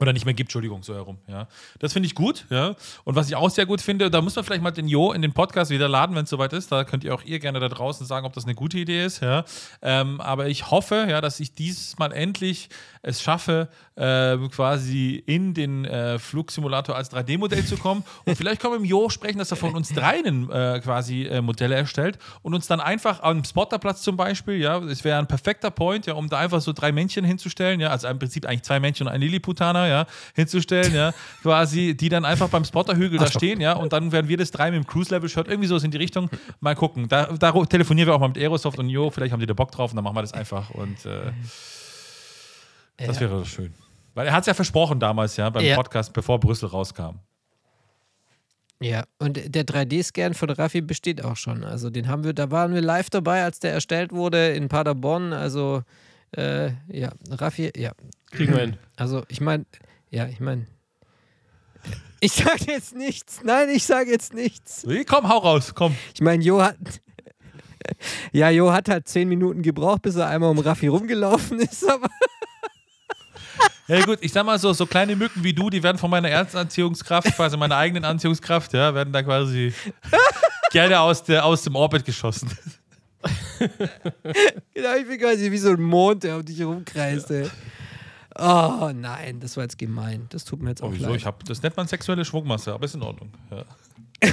Oder 0.00 0.12
nicht 0.12 0.24
mehr 0.24 0.34
gibt, 0.34 0.48
Entschuldigung, 0.48 0.82
so 0.82 0.94
herum. 0.94 1.18
Ja. 1.26 1.48
Das 1.80 1.92
finde 1.92 2.06
ich 2.06 2.14
gut, 2.14 2.46
ja. 2.50 2.76
Und 3.04 3.16
was 3.16 3.28
ich 3.28 3.36
auch 3.36 3.50
sehr 3.50 3.66
gut 3.66 3.80
finde, 3.80 4.10
da 4.10 4.20
muss 4.20 4.36
man 4.36 4.44
vielleicht 4.44 4.62
mal 4.62 4.70
den 4.70 4.88
Jo 4.88 5.12
in 5.12 5.22
den 5.22 5.32
Podcast 5.32 5.70
wieder 5.70 5.88
laden, 5.88 6.14
wenn 6.14 6.24
es 6.24 6.30
soweit 6.30 6.52
ist. 6.52 6.70
Da 6.70 6.84
könnt 6.84 7.04
ihr 7.04 7.14
auch 7.14 7.24
ihr 7.24 7.38
gerne 7.40 7.58
da 7.60 7.68
draußen 7.68 8.06
sagen, 8.06 8.24
ob 8.24 8.32
das 8.32 8.44
eine 8.44 8.54
gute 8.54 8.78
Idee 8.78 9.04
ist, 9.04 9.20
ja. 9.22 9.44
Ähm, 9.82 10.20
aber 10.20 10.48
ich 10.48 10.70
hoffe, 10.70 11.06
ja, 11.08 11.20
dass 11.20 11.40
ich 11.40 11.54
dieses 11.54 11.98
Mal 11.98 12.12
endlich 12.12 12.68
es 13.02 13.22
schaffe, 13.22 13.68
äh, 13.96 14.36
quasi 14.48 15.22
in 15.26 15.54
den 15.54 15.84
äh, 15.84 16.18
Flugsimulator 16.18 16.94
als 16.94 17.10
3D-Modell 17.10 17.64
zu 17.64 17.76
kommen. 17.76 18.04
Und 18.24 18.36
vielleicht 18.36 18.60
können 18.60 18.74
wir 18.74 18.80
mit 18.80 18.90
Jo 18.90 19.08
sprechen, 19.08 19.38
dass 19.38 19.50
er 19.50 19.56
von 19.56 19.74
uns 19.74 19.92
dreien 19.92 20.50
äh, 20.50 20.80
quasi 20.82 21.24
äh, 21.24 21.40
Modelle 21.40 21.74
erstellt 21.74 22.18
und 22.42 22.54
uns 22.54 22.66
dann 22.66 22.80
einfach 22.80 23.22
am 23.22 23.42
Spotterplatz 23.44 24.02
zum 24.02 24.16
Beispiel, 24.16 24.56
ja, 24.56 24.78
es 24.78 25.04
wäre 25.04 25.18
ein 25.18 25.26
perfekter 25.26 25.70
Point, 25.70 26.06
ja, 26.06 26.14
um 26.14 26.28
da 26.28 26.38
einfach 26.38 26.60
so 26.60 26.72
drei 26.72 26.92
Männchen 26.92 27.24
hinzustellen, 27.24 27.80
ja, 27.80 27.88
also 27.88 28.08
im 28.08 28.18
Prinzip 28.18 28.46
eigentlich 28.46 28.62
zwei 28.62 28.80
Männchen 28.80 29.06
und 29.06 29.12
ein 29.12 29.20
Lilliputaner, 29.20 29.87
ja, 29.88 30.06
hinzustellen, 30.34 30.94
ja, 30.94 31.12
quasi, 31.42 31.96
die 31.96 32.08
dann 32.08 32.24
einfach 32.24 32.48
beim 32.48 32.64
Spotterhügel 32.64 33.18
da 33.18 33.26
stehen, 33.26 33.60
ja, 33.60 33.72
und 33.72 33.92
dann 33.92 34.12
werden 34.12 34.28
wir 34.28 34.36
das 34.36 34.50
drei 34.50 34.70
mit 34.70 34.82
dem 34.82 34.86
Cruise-Level-Shirt 34.86 35.48
irgendwie 35.48 35.68
so 35.68 35.76
in 35.76 35.90
die 35.90 35.96
Richtung 35.96 36.30
mal 36.60 36.74
gucken. 36.76 37.08
Da, 37.08 37.26
da 37.38 37.52
telefonieren 37.64 38.08
wir 38.08 38.14
auch 38.14 38.20
mal 38.20 38.28
mit 38.28 38.38
Aerosoft 38.38 38.78
und 38.78 38.88
Jo, 38.88 39.10
vielleicht 39.10 39.32
haben 39.32 39.40
die 39.40 39.46
da 39.46 39.54
Bock 39.54 39.72
drauf 39.72 39.90
und 39.90 39.96
dann 39.96 40.04
machen 40.04 40.16
wir 40.16 40.22
das 40.22 40.32
einfach 40.34 40.70
und 40.70 41.04
äh, 41.06 41.32
das 42.98 43.16
Ja. 43.16 43.20
wäre 43.22 43.44
schön. 43.46 43.74
Weil 44.14 44.26
er 44.26 44.32
hat 44.32 44.40
es 44.42 44.46
ja 44.46 44.54
versprochen 44.54 44.98
damals, 45.00 45.36
ja, 45.36 45.48
beim 45.50 45.64
Ja. 45.64 45.76
Podcast, 45.76 46.12
bevor 46.12 46.40
Brüssel 46.40 46.68
rauskam. 46.68 47.20
Ja, 48.80 49.04
und 49.18 49.36
der 49.54 49.64
3D-Scan 49.64 50.34
von 50.34 50.50
Raffi 50.50 50.80
besteht 50.80 51.24
auch 51.24 51.36
schon. 51.36 51.64
Also 51.64 51.90
den 51.90 52.06
haben 52.06 52.22
wir, 52.22 52.32
da 52.32 52.50
waren 52.52 52.72
wir 52.74 52.80
live 52.80 53.10
dabei, 53.10 53.42
als 53.42 53.58
der 53.58 53.72
erstellt 53.72 54.12
wurde 54.12 54.50
in 54.50 54.68
Paderborn. 54.68 55.32
Also 55.32 55.82
äh, 56.36 56.70
ja, 56.88 57.10
Raffi, 57.30 57.72
ja. 57.76 57.92
Kriegen 58.30 58.52
wir 58.52 58.60
hin. 58.60 58.76
Also 58.96 59.24
ich 59.28 59.40
meine, 59.40 59.64
ja, 60.10 60.26
ich 60.26 60.40
meine, 60.40 60.66
ich 62.20 62.32
sage 62.32 62.64
jetzt 62.66 62.94
nichts. 62.94 63.40
Nein, 63.44 63.68
ich 63.70 63.84
sage 63.84 64.10
jetzt 64.10 64.34
nichts. 64.34 64.84
Nee, 64.84 65.04
komm, 65.04 65.28
hau 65.28 65.38
raus, 65.38 65.72
komm. 65.74 65.96
Ich 66.14 66.20
meine, 66.20 66.42
Jo 66.42 66.62
hat. 66.62 66.76
Ja, 68.32 68.50
Jo 68.50 68.72
hat 68.72 68.88
halt 68.88 69.08
zehn 69.08 69.28
Minuten 69.28 69.62
gebraucht, 69.62 70.02
bis 70.02 70.16
er 70.16 70.26
einmal 70.28 70.50
um 70.50 70.58
Raffi 70.58 70.88
rumgelaufen 70.88 71.60
ist, 71.60 71.88
aber 71.88 72.08
Ja 73.88 74.04
gut, 74.04 74.18
ich 74.20 74.32
sag 74.32 74.44
mal 74.44 74.58
so, 74.58 74.74
so 74.74 74.84
kleine 74.84 75.16
Mücken 75.16 75.42
wie 75.42 75.54
du, 75.54 75.70
die 75.70 75.82
werden 75.82 75.96
von 75.96 76.10
meiner 76.10 76.28
Erdanziehungskraft, 76.28 77.34
quasi 77.34 77.56
meiner 77.56 77.76
eigenen 77.76 78.04
Anziehungskraft, 78.04 78.74
ja, 78.74 78.94
werden 78.94 79.14
da 79.14 79.22
quasi 79.22 79.72
gerne 80.72 81.00
aus, 81.00 81.24
der, 81.24 81.46
aus 81.46 81.62
dem 81.62 81.74
Orbit 81.74 82.04
geschossen. 82.04 82.50
genau, 84.74 84.94
ich 84.96 85.06
bin 85.08 85.18
quasi 85.18 85.50
wie 85.50 85.58
so 85.58 85.70
ein 85.70 85.82
Mond, 85.82 86.24
der 86.24 86.36
um 86.36 86.44
dich 86.44 86.58
herumkreist. 86.58 87.30
ey. 87.30 87.48
Oh 88.38 88.90
nein, 88.94 89.40
das 89.40 89.56
war 89.56 89.64
jetzt 89.64 89.78
gemein. 89.78 90.26
Das 90.30 90.44
tut 90.44 90.62
mir 90.62 90.70
jetzt 90.70 90.82
auch 90.82 90.88
Oh, 90.88 90.92
wieso? 90.92 91.06
leid. 91.08 91.16
Ich 91.16 91.26
hab, 91.26 91.44
das 91.44 91.62
nennt 91.62 91.76
man 91.76 91.88
sexuelle 91.88 92.24
Schwungmasse, 92.24 92.72
aber 92.72 92.84
ist 92.84 92.94
in 92.94 93.02
Ordnung. 93.02 93.32
Ja. 93.50 93.64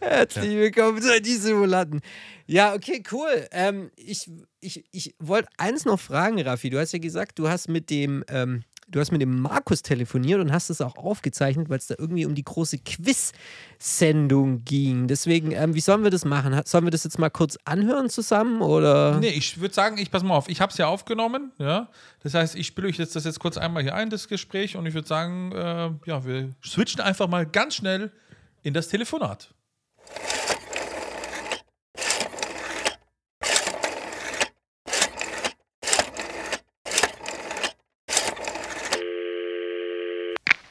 Herzlich 0.00 0.50
willkommen 0.56 1.02
zu 1.02 1.20
die 1.20 1.36
Simulanten. 1.36 2.00
Ja, 2.46 2.74
okay, 2.74 3.02
cool. 3.12 3.46
Ähm, 3.52 3.90
ich 3.96 4.30
ich, 4.60 4.84
ich 4.92 5.14
wollte 5.18 5.48
eins 5.56 5.84
noch 5.84 6.00
fragen, 6.00 6.40
Raffi. 6.40 6.70
Du 6.70 6.78
hast 6.78 6.92
ja 6.92 6.98
gesagt, 6.98 7.38
du 7.38 7.48
hast 7.48 7.68
mit 7.68 7.90
dem, 7.90 8.24
ähm, 8.28 8.62
du 8.90 9.00
hast 9.00 9.12
mit 9.12 9.20
dem 9.20 9.40
Markus 9.40 9.82
telefoniert 9.82 10.40
und 10.40 10.52
hast 10.52 10.70
es 10.70 10.80
auch 10.80 10.96
aufgezeichnet, 10.96 11.68
weil 11.68 11.78
es 11.78 11.86
da 11.86 11.94
irgendwie 11.98 12.26
um 12.26 12.34
die 12.34 12.44
große 12.44 12.78
Quiz-Sendung 12.78 14.64
ging. 14.64 15.06
Deswegen, 15.06 15.52
ähm, 15.52 15.74
wie 15.74 15.80
sollen 15.80 16.02
wir 16.02 16.10
das 16.10 16.24
machen? 16.24 16.60
Sollen 16.64 16.84
wir 16.84 16.90
das 16.90 17.04
jetzt 17.04 17.18
mal 17.18 17.30
kurz 17.30 17.58
anhören 17.64 18.10
zusammen? 18.10 18.62
Oder? 18.62 19.18
Nee, 19.18 19.28
ich 19.28 19.60
würde 19.60 19.74
sagen, 19.74 19.98
ich 19.98 20.10
pass 20.10 20.22
mal 20.22 20.34
auf, 20.34 20.48
ich 20.48 20.60
habe 20.60 20.72
es 20.72 20.78
ja 20.78 20.86
aufgenommen, 20.86 21.52
ja. 21.58 21.88
Das 22.22 22.34
heißt, 22.34 22.56
ich 22.56 22.66
spiele 22.66 22.88
euch 22.88 22.98
jetzt 22.98 23.16
das 23.16 23.24
jetzt 23.24 23.40
kurz 23.40 23.56
einmal 23.56 23.82
hier 23.82 23.94
ein, 23.94 24.10
das 24.10 24.28
Gespräch, 24.28 24.76
und 24.76 24.86
ich 24.86 24.94
würde 24.94 25.08
sagen, 25.08 25.52
äh, 25.52 25.90
ja, 26.06 26.24
wir 26.24 26.50
switchen 26.64 27.00
einfach 27.00 27.28
mal 27.28 27.46
ganz 27.46 27.76
schnell 27.76 28.10
in 28.62 28.74
das 28.74 28.88
Telefonat. 28.88 29.54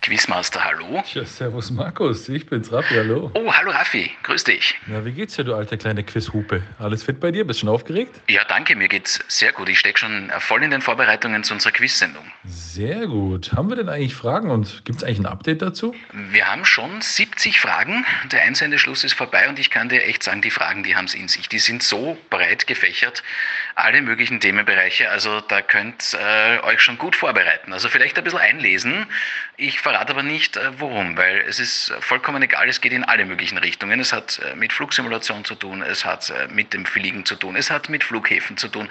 Quizmaster, 0.09 0.65
hallo? 0.65 1.03
Ja, 1.13 1.23
servus 1.23 1.69
Markus, 1.69 2.27
ich 2.29 2.47
bin's 2.47 2.71
Raffi, 2.71 2.95
hallo. 2.95 3.29
Oh, 3.35 3.53
hallo 3.53 3.69
Raffi, 3.69 4.09
grüß 4.23 4.43
dich. 4.43 4.73
Na, 4.87 5.05
wie 5.05 5.11
geht's 5.11 5.35
dir, 5.35 5.43
du 5.43 5.53
alte 5.53 5.77
kleine 5.77 6.03
Quizhupe? 6.03 6.63
Alles 6.79 7.03
fit 7.03 7.19
bei 7.19 7.29
dir? 7.29 7.45
Bist 7.45 7.59
schon 7.59 7.69
aufgeregt? 7.69 8.19
Ja, 8.27 8.43
danke, 8.43 8.75
mir 8.75 8.87
geht's 8.87 9.19
sehr 9.27 9.51
gut. 9.51 9.69
Ich 9.69 9.77
stecke 9.77 9.99
schon 9.99 10.31
voll 10.39 10.63
in 10.63 10.71
den 10.71 10.81
Vorbereitungen 10.81 11.43
zu 11.43 11.53
unserer 11.53 11.73
Quiz-Sendung. 11.73 12.23
Sehr 12.43 13.05
gut. 13.05 13.53
Haben 13.53 13.69
wir 13.69 13.75
denn 13.75 13.87
eigentlich 13.87 14.15
Fragen 14.15 14.49
und 14.49 14.83
gibt's 14.83 15.03
eigentlich 15.03 15.19
ein 15.19 15.27
Update 15.27 15.61
dazu? 15.61 15.93
Wir 16.31 16.47
haben 16.47 16.65
schon 16.65 17.01
70 17.01 17.59
Fragen. 17.59 18.03
Der 18.31 18.41
Einsendeschluss 18.41 19.03
ist 19.03 19.13
vorbei 19.13 19.47
und 19.47 19.59
ich 19.59 19.69
kann 19.69 19.89
dir 19.89 20.03
echt 20.03 20.23
sagen, 20.23 20.41
die 20.41 20.49
Fragen, 20.49 20.81
die 20.81 20.95
haben 20.95 21.05
es 21.05 21.13
in 21.13 21.27
sich. 21.27 21.49
Die 21.49 21.59
sind 21.59 21.83
so 21.83 22.17
breit 22.31 22.65
gefächert, 22.65 23.21
alle 23.75 24.01
möglichen 24.01 24.39
Themenbereiche. 24.39 25.11
Also 25.11 25.39
da 25.41 25.61
könnt 25.61 26.17
äh, 26.19 26.59
euch 26.63 26.81
schon 26.81 26.97
gut 26.97 27.15
vorbereiten. 27.15 27.73
Also 27.73 27.89
vielleicht 27.89 28.17
ein 28.17 28.23
bisschen 28.23 28.39
einlesen. 28.39 29.05
Ich 29.55 29.79
verrate 29.79 29.98
aber 30.07 30.23
nicht, 30.23 30.55
äh, 30.55 30.79
worum, 30.79 31.17
weil 31.17 31.39
es 31.47 31.59
ist 31.59 31.93
vollkommen 31.99 32.41
egal. 32.43 32.69
Es 32.69 32.79
geht 32.79 32.93
in 32.93 33.03
alle 33.03 33.25
möglichen 33.25 33.57
Richtungen. 33.57 33.99
Es 33.99 34.13
hat 34.13 34.39
äh, 34.39 34.55
mit 34.55 34.71
Flugsimulation 34.71 35.43
zu 35.43 35.55
tun, 35.55 35.81
es 35.81 36.05
hat 36.05 36.29
äh, 36.29 36.47
mit 36.47 36.73
dem 36.73 36.85
Fliegen 36.85 37.25
zu 37.25 37.35
tun, 37.35 37.55
es 37.55 37.69
hat 37.69 37.89
mit 37.89 38.03
Flughäfen 38.03 38.57
zu 38.57 38.67
tun. 38.67 38.87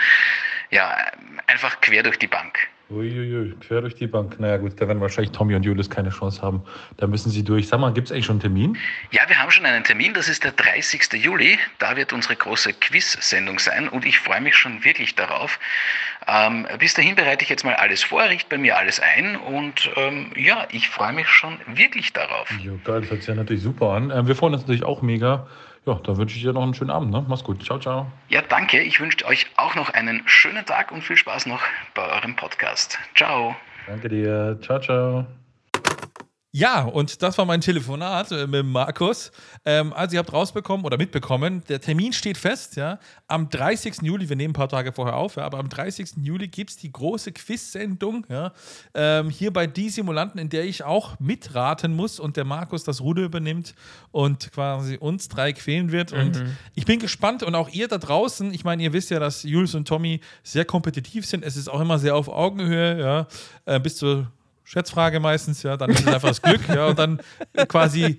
Ja, 0.71 0.93
äh, 0.93 1.13
einfach 1.47 1.81
quer 1.81 2.03
durch 2.03 2.19
die 2.19 2.27
Bank. 2.27 2.69
Uiuiui, 2.91 3.55
quer 3.61 3.83
durch 3.83 3.97
die 3.97 4.07
Bank. 4.07 4.41
Naja 4.41 4.57
gut, 4.57 4.81
da 4.81 4.89
werden 4.89 5.01
wahrscheinlich 5.01 5.33
Tommy 5.33 5.55
und 5.55 5.63
Julius 5.63 5.91
keine 5.91 6.09
Chance 6.09 6.41
haben. 6.41 6.63
Da 6.97 7.07
müssen 7.07 7.31
sie 7.31 7.45
durch. 7.45 7.69
Sag 7.69 7.81
mal, 7.81 7.93
gibt's 7.93 8.11
eigentlich 8.11 8.25
schon 8.25 8.35
einen 8.35 8.41
Termin? 8.41 8.79
Ja, 9.11 9.29
wir 9.29 9.39
haben 9.39 9.51
schon 9.51 9.67
einen 9.67 9.85
Termin, 9.85 10.15
das 10.15 10.29
ist 10.29 10.43
der 10.43 10.53
30. 10.53 11.13
Juli. 11.23 11.59
Da 11.79 11.97
wird 11.97 12.15
unsere 12.15 12.35
große 12.35 12.73
Quiz-Sendung 12.73 13.59
sein 13.59 13.91
und 13.91 14.07
ich 14.07 14.19
freue 14.19 14.41
mich 14.41 14.57
schon 14.57 14.85
wirklich 14.85 15.15
darauf. 15.15 15.61
Ähm, 16.27 16.67
bis 16.79 16.95
dahin 16.95 17.15
bereite 17.15 17.43
ich 17.43 17.51
jetzt 17.51 17.65
mal 17.65 17.75
alles 17.75 18.03
vor, 18.03 18.23
richte 18.23 18.49
bei 18.49 18.59
mir 18.59 18.79
alles 18.79 19.01
ein 19.01 19.37
und 19.37 19.91
ähm, 19.97 20.33
ja, 20.37 20.67
ich 20.71 20.89
freue 20.89 21.13
mich 21.13 21.29
schon 21.29 21.59
wirklich 21.67 22.15
darauf. 22.15 22.51
Jo, 22.63 22.79
geil, 22.85 23.03
das 23.03 23.11
hört 23.11 23.21
sich 23.21 23.29
ja 23.29 23.35
natürlich 23.35 23.63
super 23.63 23.91
an. 23.91 24.11
Ähm, 24.11 24.27
wir 24.27 24.35
freuen 24.35 24.55
uns 24.55 24.63
natürlich 24.63 24.85
auch 24.85 25.03
mega. 25.03 25.47
Ja, 25.89 25.95
dann 25.95 26.19
wünsche 26.19 26.37
ich 26.37 26.43
dir 26.43 26.53
noch 26.53 26.63
einen 26.63 26.75
schönen 26.75 26.91
Abend. 26.91 27.11
Ne? 27.11 27.25
Mach's 27.29 27.43
gut. 27.43 27.65
Ciao, 27.65 27.79
ciao. 27.79 28.07
Ja, 28.29 28.43
danke. 28.43 28.83
Ich 28.83 29.01
wünsche 29.01 29.25
euch 29.25 29.47
auch 29.57 29.75
noch 29.75 29.89
einen 29.89 30.23
schönen 30.27 30.67
Tag 30.67 30.93
und 30.93 31.03
viel 31.03 31.17
Spaß 31.17 31.47
noch 31.47 31.63
bei 31.95 32.03
eurem 32.03 32.37
Podcast. 32.37 32.99
Ciao. 33.15 33.57
Danke 33.87 34.11
dir. 34.11 34.59
Ciao, 34.61 34.79
ciao. 34.81 35.27
Ja, 36.59 36.83
und 36.83 37.23
das 37.23 37.39
war 37.39 37.45
mein 37.45 37.61
Telefonat 37.61 38.33
äh, 38.33 38.49
mit 38.49 38.67
Markus. 38.67 39.31
Ähm, 39.65 39.93
also 39.93 40.15
ihr 40.15 40.19
habt 40.19 40.33
rausbekommen 40.33 40.85
oder 40.85 40.97
mitbekommen, 40.97 41.63
der 41.69 41.81
Termin 41.81 42.13
steht 42.13 42.37
fest, 42.37 42.75
ja. 42.75 42.99
Am 43.29 43.49
30. 43.49 44.03
Juli, 44.03 44.29
wir 44.29 44.35
nehmen 44.35 44.51
ein 44.51 44.55
paar 44.55 44.69
Tage 44.69 44.91
vorher 44.91 45.15
auf, 45.15 45.37
ja, 45.37 45.45
aber 45.45 45.59
am 45.59 45.69
30. 45.69 46.15
Juli 46.21 46.49
gibt 46.49 46.71
es 46.71 46.77
die 46.77 46.91
große 46.91 47.31
Quiz-Sendung, 47.31 48.27
ja, 48.29 48.53
ähm, 48.95 49.31
hier 49.31 49.53
bei 49.53 49.69
Die 49.69 49.89
Simulanten, 49.89 50.41
in 50.41 50.49
der 50.49 50.65
ich 50.65 50.83
auch 50.83 51.21
mitraten 51.21 51.95
muss 51.95 52.19
und 52.19 52.37
der 52.37 52.45
Markus 52.45 52.83
das 52.83 53.03
Ruder 53.03 53.23
übernimmt 53.23 53.77
und 54.11 54.51
quasi 54.51 54.97
uns 54.97 55.29
drei 55.29 55.53
quälen 55.53 55.93
wird. 55.93 56.13
Und 56.13 56.43
ich 56.75 56.87
bin 56.87 56.99
gespannt 56.99 57.45
und 57.45 57.55
auch 57.55 57.69
ihr 57.69 57.87
da 57.87 57.99
draußen, 57.99 58.53
ich 58.53 58.65
meine, 58.65 58.83
ihr 58.83 58.93
wisst 58.93 59.11
ja, 59.11 59.21
dass 59.21 59.45
Jules 59.45 59.77
und 59.77 59.87
Tommy 59.87 60.21
sehr 60.43 60.65
kompetitiv 60.65 61.25
sind. 61.25 61.45
Es 61.45 61.57
ist 61.57 61.69
auch 61.69 61.79
immer 61.79 62.01
sehr 62.01 62.17
auf 62.17 62.29
Augenhöhe, 62.29 62.99
ja, 62.99 63.27
äh, 63.65 63.79
bis 63.79 63.99
zur 63.99 64.33
Schätzfrage 64.69 65.19
meistens, 65.19 65.63
ja, 65.63 65.79
dann 65.79 65.89
ist 65.89 66.01
es 66.01 66.07
einfach 66.09 66.29
das 66.29 66.43
Glück, 66.43 66.61
ja, 66.69 66.89
und 66.89 66.99
dann 66.99 67.23
quasi, 67.69 68.19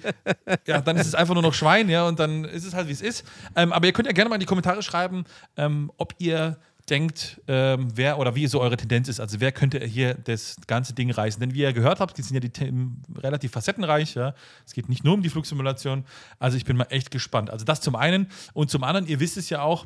ja, 0.66 0.82
dann 0.82 0.98
ist 0.98 1.06
es 1.06 1.14
einfach 1.14 1.36
nur 1.36 1.44
noch 1.44 1.54
Schwein, 1.54 1.90
ja, 1.90 2.08
und 2.08 2.20
dann 2.20 2.44
ist 2.44 2.66
es 2.66 2.74
halt, 2.74 2.88
wie 2.88 2.92
es 2.92 3.02
ist. 3.02 3.24
Ähm, 3.56 3.72
aber 3.72 3.86
ihr 3.86 3.94
könnt 3.94 4.08
ja 4.08 4.14
gerne 4.14 4.30
mal 4.30 4.38
in 4.38 4.40
die 4.40 4.48
Kommentare 4.48 4.82
schreiben, 4.82 5.26
ähm, 5.58 5.92
ob 5.98 6.16
ihr 6.18 6.58
denkt, 6.90 7.40
ähm, 7.48 7.90
wer 7.94 8.18
oder 8.18 8.34
wie 8.34 8.48
so 8.48 8.60
eure 8.62 8.78
Tendenz 8.78 9.10
ist. 9.10 9.20
Also 9.20 9.40
wer 9.40 9.52
könnte 9.52 9.78
hier 9.86 10.16
das 10.16 10.56
ganze 10.66 10.94
Ding 10.94 11.12
reißen? 11.12 11.40
Denn 11.40 11.54
wie 11.54 11.60
ihr 11.60 11.72
gehört 11.72 12.00
habt, 12.00 12.18
sind 12.18 12.34
ja 12.34 12.40
die 12.40 12.50
Themen 12.50 13.04
relativ 13.16 13.52
facettenreich. 13.52 14.16
Ja? 14.16 14.34
Es 14.66 14.74
geht 14.74 14.90
nicht 14.90 15.04
nur 15.04 15.14
um 15.14 15.22
die 15.22 15.30
Flugsimulation. 15.30 16.04
Also 16.40 16.58
ich 16.58 16.66
bin 16.66 16.78
mal 16.78 16.88
echt 16.90 17.12
gespannt. 17.12 17.52
Also 17.52 17.64
das 17.64 17.82
zum 17.82 17.96
einen. 17.96 18.26
Und 18.54 18.72
zum 18.72 18.84
anderen, 18.84 19.06
ihr 19.06 19.20
wisst 19.20 19.38
es 19.38 19.52
ja 19.52 19.62
auch, 19.62 19.86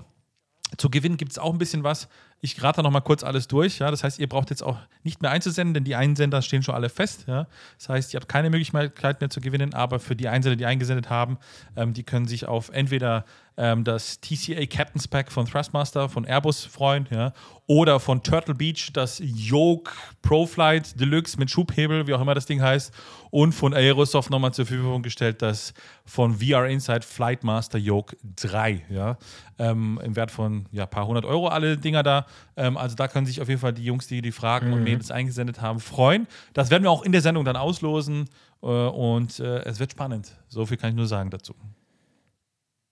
zu 0.77 0.89
gewinnen 0.89 1.17
gibt 1.17 1.33
es 1.33 1.37
auch 1.37 1.51
ein 1.51 1.57
bisschen 1.57 1.83
was. 1.83 2.07
Ich 2.45 2.61
rate 2.61 2.83
noch 2.83 2.91
mal 2.91 2.99
kurz 2.99 3.23
alles 3.23 3.47
durch. 3.47 3.79
Ja? 3.79 3.89
Das 3.89 4.03
heißt, 4.03 4.19
ihr 4.19 4.27
braucht 4.27 4.49
jetzt 4.49 4.63
auch 4.63 4.77
nicht 5.03 5.21
mehr 5.21 5.31
einzusenden, 5.31 5.73
denn 5.73 5.85
die 5.85 5.95
Einsender 5.95 6.41
stehen 6.41 6.61
schon 6.61 6.75
alle 6.75 6.89
fest. 6.89 7.23
Ja? 7.25 7.47
Das 7.77 7.87
heißt, 7.87 8.13
ihr 8.13 8.19
habt 8.19 8.27
keine 8.27 8.49
Möglichkeit 8.49 9.21
mehr 9.21 9.29
zu 9.29 9.39
gewinnen, 9.39 9.73
aber 9.73 9.97
für 10.01 10.13
die 10.13 10.27
Einsender, 10.27 10.57
die 10.57 10.65
eingesendet 10.65 11.09
haben, 11.09 11.37
ähm, 11.77 11.93
die 11.93 12.03
können 12.03 12.27
sich 12.27 12.45
auf 12.45 12.67
entweder 12.67 13.23
ähm, 13.57 13.83
das 13.83 14.19
TCA 14.19 14.65
Captain's 14.65 15.07
Pack 15.07 15.31
von 15.31 15.45
Thrustmaster, 15.45 16.09
von 16.09 16.25
Airbus 16.25 16.65
freuen, 16.65 17.07
ja? 17.11 17.33
oder 17.67 17.99
von 17.99 18.23
Turtle 18.23 18.55
Beach 18.55 18.91
das 18.93 19.21
Yoke 19.23 19.91
ProFlight 20.21 20.99
Deluxe 20.99 21.37
mit 21.37 21.49
Schubhebel, 21.49 22.07
wie 22.07 22.13
auch 22.13 22.21
immer 22.21 22.33
das 22.33 22.45
Ding 22.45 22.61
heißt, 22.61 22.93
und 23.29 23.53
von 23.53 23.73
Aerosoft 23.73 24.29
nochmal 24.29 24.53
zur 24.53 24.65
Verfügung 24.65 25.01
gestellt 25.01 25.41
das 25.41 25.73
von 26.05 26.39
VR 26.39 26.67
Inside 26.67 27.01
Flightmaster 27.01 27.77
Yoke 27.77 28.17
3, 28.37 28.85
ja? 28.89 29.17
Ähm, 29.59 29.99
im 30.03 30.15
Wert 30.15 30.31
von 30.31 30.65
ja, 30.71 30.85
paar 30.85 31.05
hundert 31.05 31.25
Euro 31.25 31.47
alle 31.47 31.77
Dinger 31.77 32.01
da. 32.03 32.25
Ähm, 32.57 32.75
also 32.75 32.95
da 32.95 33.07
können 33.07 33.25
sich 33.25 33.39
auf 33.39 33.49
jeden 33.49 33.61
Fall 33.61 33.73
die 33.73 33.85
Jungs, 33.85 34.07
die 34.07 34.21
die 34.21 34.31
Fragen 34.31 34.73
und 34.73 34.83
Mädels 34.83 35.11
eingesendet 35.11 35.61
haben, 35.61 35.79
freuen. 35.79 36.27
Das 36.53 36.71
werden 36.71 36.83
wir 36.83 36.91
auch 36.91 37.03
in 37.03 37.11
der 37.11 37.21
Sendung 37.21 37.45
dann 37.45 37.55
auslosen 37.55 38.29
äh, 38.61 38.65
und 38.65 39.39
äh, 39.39 39.59
es 39.63 39.79
wird 39.79 39.91
spannend. 39.91 40.35
So 40.49 40.65
viel 40.65 40.77
kann 40.77 40.89
ich 40.89 40.95
nur 40.95 41.07
sagen 41.07 41.29
dazu. 41.29 41.53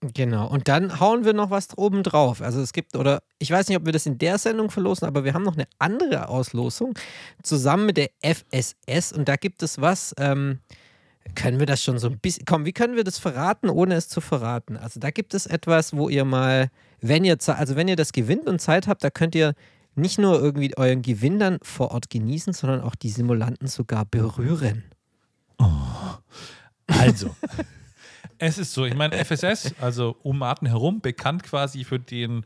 Genau. 0.02 0.48
Und 0.48 0.68
dann 0.68 1.00
hauen 1.00 1.26
wir 1.26 1.34
noch 1.34 1.52
was 1.52 1.78
oben 1.78 2.02
drauf. 2.02 2.42
Also 2.42 2.60
es 2.60 2.74
gibt, 2.74 2.96
oder 2.96 3.22
ich 3.38 3.52
weiß 3.52 3.68
nicht, 3.68 3.78
ob 3.78 3.86
wir 3.86 3.94
das 3.94 4.08
in 4.08 4.18
der 4.18 4.40
Sendung 4.40 4.72
verlosen, 4.72 5.08
aber 5.08 5.24
wir 5.24 5.36
haben 5.36 5.44
noch 5.44 5.56
eine 5.56 5.68
andere 5.78 6.28
Auslosung 6.28 6.96
zusammen 7.44 7.86
mit 7.86 7.98
der 7.98 8.10
FSS 8.22 9.14
und 9.14 9.28
da 9.28 9.36
gibt 9.36 9.62
es 9.62 9.80
was. 9.80 10.16
Ähm, 10.18 10.60
können 11.36 11.60
wir 11.60 11.68
das 11.68 11.84
schon 11.84 12.00
so 12.00 12.08
ein 12.08 12.18
bisschen. 12.18 12.46
Komm, 12.46 12.66
wie 12.66 12.74
können 12.74 12.96
wir 12.96 13.04
das 13.04 13.20
verraten, 13.20 13.70
ohne 13.70 13.94
es 13.94 14.10
zu 14.10 14.22
verraten? 14.22 14.76
Also 14.76 15.00
da 15.00 15.12
gibt 15.12 15.36
es 15.36 15.46
etwas, 15.46 15.96
wo 15.96 16.10
ihr 16.10 16.26
mal, 16.26 16.70
wenn 17.00 17.24
ihr 17.24 17.38
also 17.46 17.76
wenn 17.76 17.88
ihr 17.88 17.96
das 17.96 18.12
gewinnt 18.12 18.48
und 18.48 18.60
Zeit 18.60 18.88
habt, 18.88 19.04
da 19.04 19.12
könnt 19.12 19.36
ihr 19.36 19.54
nicht 19.94 20.18
nur 20.18 20.42
irgendwie 20.42 20.76
euren 20.78 21.04
Gewinn 21.04 21.38
dann 21.38 21.60
vor 21.62 21.92
Ort 21.92 22.10
genießen, 22.10 22.54
sondern 22.54 22.82
auch 22.82 22.96
die 22.96 23.10
Simulanten 23.10 23.68
sogar 23.68 24.06
berühren. 24.06 24.84
Also, 26.88 27.36
es 28.42 28.58
ist 28.58 28.74
so, 28.74 28.86
ich 28.86 28.96
meine, 28.96 29.16
FSS, 29.24 29.76
also 29.80 30.18
um 30.24 30.40
Martin 30.40 30.68
herum, 30.68 31.00
bekannt 31.00 31.44
quasi 31.44 31.84
für 31.84 32.00
den 32.00 32.44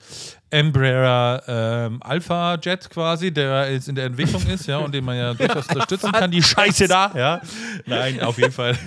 Embraer 0.49 1.43
ähm, 1.47 1.97
Alpha 2.03 2.55
Jet 2.61 2.89
quasi, 2.89 3.31
der 3.31 3.71
jetzt 3.71 3.87
in 3.89 3.95
der 3.95 4.05
Entwicklung 4.05 4.45
ist, 4.47 4.67
ja, 4.67 4.77
und 4.77 4.93
den 4.93 5.03
man 5.05 5.17
ja 5.17 5.33
durchaus 5.33 5.67
unterstützen 5.67 6.11
kann. 6.11 6.31
Die 6.31 6.43
Scheiße 6.43 6.87
da, 6.87 7.11
ja. 7.15 7.41
Nein, 7.85 8.21
auf 8.23 8.37
jeden 8.37 8.51
Fall. 8.51 8.77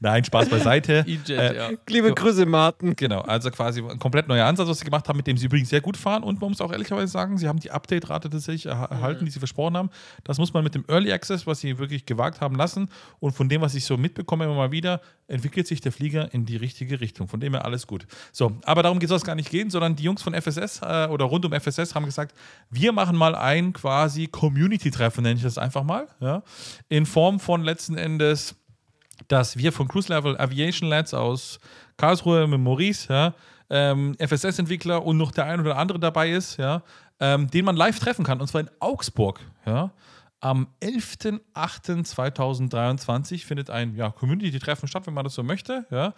Nein, 0.00 0.24
Spaß 0.24 0.48
beiseite. 0.48 1.04
E-Jet, 1.06 1.28
Äh, 1.30 1.56
ja. 1.56 1.70
Liebe 1.88 2.12
Grüße, 2.14 2.46
Martin. 2.46 2.94
Genau, 2.96 3.20
also 3.20 3.50
quasi 3.50 3.80
ein 3.82 3.98
komplett 3.98 4.28
neuer 4.28 4.46
Ansatz, 4.46 4.68
was 4.68 4.78
sie 4.78 4.84
gemacht 4.84 5.08
haben, 5.08 5.16
mit 5.16 5.26
dem 5.26 5.36
sie 5.36 5.46
übrigens 5.46 5.68
sehr 5.70 5.80
gut 5.80 5.96
fahren. 5.96 6.22
Und 6.22 6.40
man 6.40 6.50
muss 6.50 6.60
auch 6.60 6.72
ehrlicherweise 6.72 7.08
sagen, 7.08 7.36
sie 7.38 7.48
haben 7.48 7.58
die 7.60 7.70
Update-Rate 7.70 8.30
tatsächlich 8.30 8.66
erha- 8.72 8.90
erhalten, 8.90 9.24
die 9.24 9.30
sie 9.30 9.38
versprochen 9.40 9.76
haben. 9.76 9.90
Das 10.24 10.38
muss 10.38 10.52
man 10.52 10.64
mit 10.64 10.74
dem 10.74 10.84
Early 10.88 11.12
Access, 11.12 11.46
was 11.46 11.60
sie 11.60 11.78
wirklich 11.78 12.06
gewagt 12.06 12.40
haben 12.40 12.56
lassen. 12.56 12.88
Und 13.20 13.32
von 13.32 13.48
dem, 13.48 13.60
was 13.60 13.74
ich 13.74 13.84
so 13.84 13.96
mitbekomme, 13.96 14.44
immer 14.44 14.54
mal 14.54 14.70
wieder, 14.72 15.00
entwickelt 15.26 15.66
sich 15.66 15.80
der 15.80 15.92
Flieger 15.92 16.32
in 16.34 16.43
die 16.46 16.56
richtige 16.56 17.00
Richtung. 17.00 17.28
Von 17.28 17.40
dem 17.40 17.54
her 17.54 17.64
alles 17.64 17.86
gut. 17.86 18.06
So, 18.32 18.52
aber 18.64 18.82
darum 18.82 18.98
geht 18.98 19.10
es 19.10 19.24
gar 19.24 19.34
nicht 19.34 19.50
gehen, 19.50 19.70
sondern 19.70 19.96
die 19.96 20.02
Jungs 20.02 20.22
von 20.22 20.34
FSS 20.34 20.80
äh, 20.82 21.08
oder 21.08 21.24
rund 21.24 21.44
um 21.44 21.52
FSS 21.52 21.94
haben 21.94 22.04
gesagt, 22.04 22.34
wir 22.70 22.92
machen 22.92 23.16
mal 23.16 23.34
ein 23.34 23.72
quasi 23.72 24.26
Community-Treffen, 24.26 25.22
nenne 25.22 25.36
ich 25.36 25.42
das 25.42 25.58
einfach 25.58 25.82
mal. 25.82 26.08
Ja? 26.20 26.42
In 26.88 27.06
Form 27.06 27.40
von 27.40 27.62
letzten 27.62 27.96
Endes 27.96 28.56
dass 29.28 29.56
wir 29.56 29.72
von 29.72 29.88
Cruise 29.88 30.12
Level 30.12 30.36
Aviation 30.38 30.88
Lads 30.88 31.14
aus 31.14 31.60
Karlsruhe 31.96 32.46
mit 32.46 32.60
Maurice, 32.60 33.12
ja, 33.12 33.34
ähm, 33.70 34.16
FSS-Entwickler 34.18 35.04
und 35.04 35.16
noch 35.16 35.30
der 35.32 35.46
ein 35.46 35.60
oder 35.60 35.76
andere 35.76 35.98
dabei 35.98 36.30
ist, 36.30 36.58
ja, 36.58 36.82
ähm, 37.20 37.50
den 37.50 37.64
man 37.64 37.76
live 37.76 37.98
treffen 37.98 38.24
kann, 38.24 38.40
und 38.40 38.46
zwar 38.48 38.62
in 38.62 38.70
Augsburg. 38.80 39.40
Ja. 39.66 39.90
Am 40.44 40.68
11.08.2023 40.82 43.46
findet 43.46 43.70
ein 43.70 43.96
ja, 43.96 44.10
Community-Treffen 44.10 44.86
statt, 44.86 45.06
wenn 45.06 45.14
man 45.14 45.24
das 45.24 45.32
so 45.32 45.42
möchte. 45.42 45.86
Ja. 45.90 46.12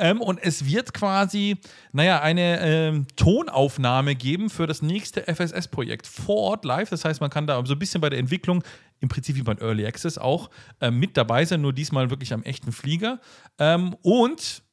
Ähm, 0.00 0.20
und 0.20 0.42
es 0.42 0.66
wird 0.66 0.92
quasi, 0.92 1.58
naja, 1.92 2.20
eine 2.20 2.58
ähm, 2.58 3.06
Tonaufnahme 3.14 4.16
geben 4.16 4.50
für 4.50 4.66
das 4.66 4.82
nächste 4.82 5.32
FSS-Projekt 5.32 6.08
vor 6.08 6.38
Ort 6.38 6.64
live. 6.64 6.90
Das 6.90 7.04
heißt, 7.04 7.20
man 7.20 7.30
kann 7.30 7.46
da 7.46 7.64
so 7.64 7.74
ein 7.74 7.78
bisschen 7.78 8.00
bei 8.00 8.10
der 8.10 8.18
Entwicklung, 8.18 8.64
im 8.98 9.08
Prinzip 9.08 9.36
wie 9.36 9.42
beim 9.42 9.58
Early 9.58 9.86
Access 9.86 10.18
auch, 10.18 10.50
ähm, 10.80 10.98
mit 10.98 11.16
dabei 11.16 11.44
sein, 11.44 11.60
nur 11.60 11.72
diesmal 11.72 12.10
wirklich 12.10 12.32
am 12.32 12.42
echten 12.42 12.72
Flieger. 12.72 13.20
Ähm, 13.60 13.94
und 14.02 14.64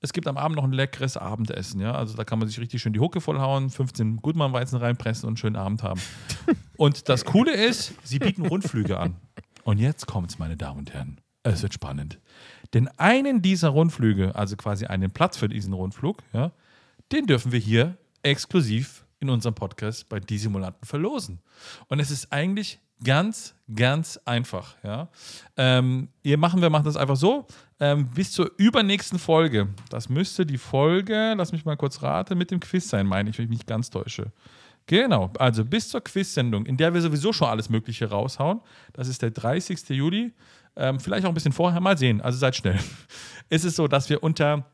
es 0.00 0.12
gibt 0.12 0.28
am 0.28 0.36
Abend 0.36 0.56
noch 0.56 0.64
ein 0.64 0.72
leckeres 0.72 1.16
Abendessen, 1.16 1.80
ja. 1.80 1.92
Also 1.92 2.16
da 2.16 2.24
kann 2.24 2.38
man 2.38 2.48
sich 2.48 2.60
richtig 2.60 2.80
schön 2.80 2.92
die 2.92 3.00
Hucke 3.00 3.20
vollhauen, 3.20 3.70
15 3.70 4.18
Gutmann-Weizen 4.18 4.78
reinpressen 4.78 5.26
und 5.26 5.30
einen 5.30 5.36
schönen 5.36 5.56
Abend 5.56 5.82
haben. 5.82 6.00
und 6.76 7.08
das 7.08 7.24
Coole 7.24 7.52
ist, 7.52 7.94
sie 8.04 8.18
bieten 8.18 8.46
Rundflüge 8.46 8.98
an. 8.98 9.16
Und 9.64 9.78
jetzt 9.78 10.06
kommt's, 10.06 10.38
meine 10.38 10.56
Damen 10.56 10.78
und 10.80 10.94
Herren. 10.94 11.20
Es 11.42 11.62
wird 11.62 11.74
spannend. 11.74 12.20
Denn 12.74 12.88
einen 12.98 13.42
dieser 13.42 13.70
Rundflüge, 13.70 14.34
also 14.34 14.56
quasi 14.56 14.86
einen 14.86 15.10
Platz 15.10 15.36
für 15.36 15.48
diesen 15.48 15.72
Rundflug, 15.72 16.22
ja, 16.32 16.52
den 17.12 17.26
dürfen 17.26 17.52
wir 17.52 17.58
hier 17.58 17.96
exklusiv 18.22 19.04
in 19.20 19.30
unserem 19.30 19.54
Podcast 19.54 20.08
bei 20.08 20.20
Die 20.20 20.38
Simulanten 20.38 20.86
verlosen. 20.86 21.40
Und 21.88 22.00
es 22.00 22.10
ist 22.10 22.32
eigentlich 22.32 22.80
ganz, 23.02 23.54
ganz 23.74 24.18
einfach. 24.24 24.76
Ja. 24.82 25.08
Ähm, 25.56 26.08
ihr 26.22 26.38
machen, 26.38 26.60
wir 26.60 26.70
machen 26.70 26.84
das 26.84 26.96
einfach 26.96 27.16
so. 27.16 27.46
Ähm, 27.80 28.08
bis 28.08 28.32
zur 28.32 28.50
übernächsten 28.56 29.18
Folge. 29.18 29.68
Das 29.88 30.08
müsste 30.08 30.44
die 30.44 30.58
Folge, 30.58 31.34
lass 31.36 31.52
mich 31.52 31.64
mal 31.64 31.76
kurz 31.76 32.02
raten, 32.02 32.36
mit 32.36 32.50
dem 32.50 32.58
Quiz 32.58 32.88
sein, 32.88 33.06
meine 33.06 33.30
ich, 33.30 33.38
wenn 33.38 33.44
ich 33.44 33.50
mich 33.50 33.58
nicht 33.58 33.68
ganz 33.68 33.90
täusche. 33.90 34.32
Genau, 34.86 35.30
also 35.38 35.64
bis 35.64 35.90
zur 35.90 36.00
Quiz-Sendung, 36.00 36.64
in 36.64 36.76
der 36.78 36.94
wir 36.94 37.02
sowieso 37.02 37.32
schon 37.32 37.48
alles 37.48 37.68
Mögliche 37.68 38.08
raushauen. 38.08 38.60
Das 38.94 39.06
ist 39.06 39.20
der 39.20 39.30
30. 39.30 39.90
Juli. 39.90 40.32
Ähm, 40.76 40.98
vielleicht 40.98 41.26
auch 41.26 41.30
ein 41.30 41.34
bisschen 41.34 41.52
vorher, 41.52 41.80
mal 41.80 41.98
sehen. 41.98 42.20
Also 42.22 42.38
seid 42.38 42.56
schnell. 42.56 42.78
ist 43.50 43.64
es 43.64 43.76
so, 43.76 43.86
dass 43.86 44.08
wir 44.08 44.22
unter 44.22 44.64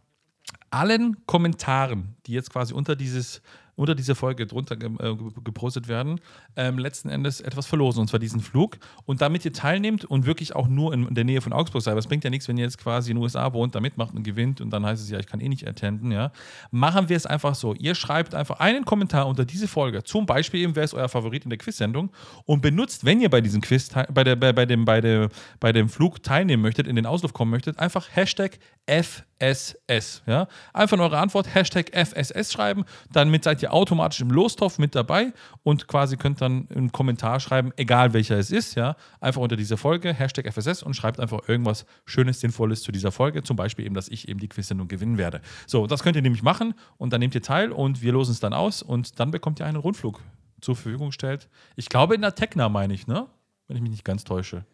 allen 0.70 1.26
Kommentaren, 1.26 2.16
die 2.26 2.32
jetzt 2.32 2.50
quasi 2.50 2.74
unter 2.74 2.94
dieses 2.94 3.42
unter 3.76 3.94
diese 3.94 4.14
Folge 4.14 4.46
drunter 4.46 4.76
äh, 4.76 5.16
gepostet 5.42 5.88
werden, 5.88 6.20
ähm, 6.56 6.78
letzten 6.78 7.08
Endes 7.08 7.40
etwas 7.40 7.66
verlosen, 7.66 8.00
und 8.00 8.08
zwar 8.08 8.20
diesen 8.20 8.40
Flug. 8.40 8.78
Und 9.06 9.20
damit 9.20 9.44
ihr 9.44 9.52
teilnehmt 9.52 10.04
und 10.04 10.26
wirklich 10.26 10.54
auch 10.54 10.68
nur 10.68 10.92
in 10.92 11.14
der 11.14 11.24
Nähe 11.24 11.40
von 11.40 11.52
Augsburg 11.52 11.82
seid, 11.82 11.96
das 11.96 12.06
bringt 12.06 12.24
ja 12.24 12.30
nichts, 12.30 12.48
wenn 12.48 12.56
ihr 12.56 12.64
jetzt 12.64 12.78
quasi 12.78 13.10
in 13.10 13.16
den 13.16 13.22
USA 13.22 13.52
wohnt, 13.52 13.74
da 13.74 13.80
mitmacht 13.80 14.14
und 14.14 14.22
gewinnt 14.22 14.60
und 14.60 14.70
dann 14.70 14.84
heißt 14.84 15.02
es 15.02 15.10
ja, 15.10 15.18
ich 15.18 15.26
kann 15.26 15.40
eh 15.40 15.48
nicht 15.48 15.66
attenden, 15.66 16.12
ja. 16.12 16.32
Machen 16.70 17.08
wir 17.08 17.16
es 17.16 17.26
einfach 17.26 17.54
so. 17.54 17.74
Ihr 17.74 17.94
schreibt 17.94 18.34
einfach 18.34 18.60
einen 18.60 18.84
Kommentar 18.84 19.26
unter 19.26 19.44
diese 19.44 19.68
Folge, 19.68 20.04
zum 20.04 20.26
Beispiel 20.26 20.60
eben, 20.60 20.76
wer 20.76 20.84
ist 20.84 20.94
euer 20.94 21.08
Favorit 21.08 21.44
in 21.44 21.50
der 21.50 21.58
Quiz-Sendung 21.58 22.10
und 22.44 22.62
benutzt, 22.62 23.04
wenn 23.04 23.20
ihr 23.20 23.30
bei 23.30 23.40
diesem 23.40 23.60
Quiz, 23.60 23.90
bei, 24.12 24.24
der, 24.24 24.36
bei, 24.36 24.52
bei, 24.52 24.66
dem, 24.66 24.84
bei, 24.84 25.00
der, 25.00 25.28
bei 25.60 25.72
dem 25.72 25.88
Flug 25.88 26.22
teilnehmen 26.22 26.62
möchtet, 26.62 26.86
in 26.86 26.96
den 26.96 27.06
Auslauf 27.06 27.32
kommen 27.32 27.50
möchtet, 27.50 27.78
einfach 27.78 28.08
Hashtag 28.14 28.58
FSS. 28.86 30.22
Ja? 30.26 30.46
Einfach 30.72 30.96
in 30.96 31.00
eure 31.00 31.18
Antwort 31.18 31.54
Hashtag 31.54 31.90
FSS 31.94 32.52
schreiben, 32.52 32.84
damit 33.12 33.44
seid 33.44 33.62
ihr 33.62 33.72
automatisch 33.72 34.20
im 34.20 34.30
Lostopf 34.30 34.78
mit 34.78 34.94
dabei 34.94 35.32
und 35.62 35.88
quasi 35.88 36.16
könnt 36.16 36.40
dann 36.40 36.68
einen 36.74 36.92
Kommentar 36.92 37.40
schreiben, 37.40 37.72
egal 37.76 38.12
welcher 38.12 38.38
es 38.38 38.50
ist, 38.50 38.74
ja, 38.74 38.96
einfach 39.20 39.40
unter 39.40 39.56
dieser 39.56 39.76
Folge, 39.76 40.12
Hashtag 40.12 40.52
FSS 40.52 40.82
und 40.82 40.94
schreibt 40.94 41.18
einfach 41.18 41.48
irgendwas 41.48 41.86
Schönes, 42.04 42.40
Sinnvolles 42.40 42.82
zu 42.82 42.92
dieser 42.92 43.10
Folge, 43.10 43.42
zum 43.42 43.56
Beispiel 43.56 43.86
eben, 43.86 43.94
dass 43.94 44.08
ich 44.08 44.28
eben 44.28 44.38
die 44.38 44.48
Quiz-Sendung 44.48 44.88
gewinnen 44.88 45.16
werde. 45.16 45.40
So, 45.66 45.86
das 45.86 46.02
könnt 46.02 46.16
ihr 46.16 46.22
nämlich 46.22 46.42
machen 46.42 46.74
und 46.98 47.12
dann 47.12 47.20
nehmt 47.20 47.34
ihr 47.34 47.42
teil 47.42 47.72
und 47.72 48.02
wir 48.02 48.12
losen 48.12 48.32
es 48.32 48.40
dann 48.40 48.52
aus 48.52 48.82
und 48.82 49.18
dann 49.18 49.30
bekommt 49.30 49.60
ihr 49.60 49.66
einen 49.66 49.78
Rundflug 49.78 50.20
zur 50.60 50.76
Verfügung 50.76 51.08
gestellt. 51.08 51.48
Ich 51.76 51.88
glaube 51.88 52.14
in 52.14 52.20
der 52.20 52.34
Tecna 52.34 52.68
meine 52.68 52.92
ich, 52.92 53.06
ne? 53.06 53.26
Wenn 53.66 53.76
ich 53.76 53.82
mich 53.82 53.92
nicht 53.92 54.04
ganz 54.04 54.24
täusche. 54.24 54.66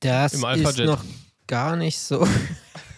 Das 0.00 0.32
Im 0.32 0.48
ist 0.48 0.78
noch 0.78 1.04
gar 1.46 1.76
nicht 1.76 1.98
so. 1.98 2.26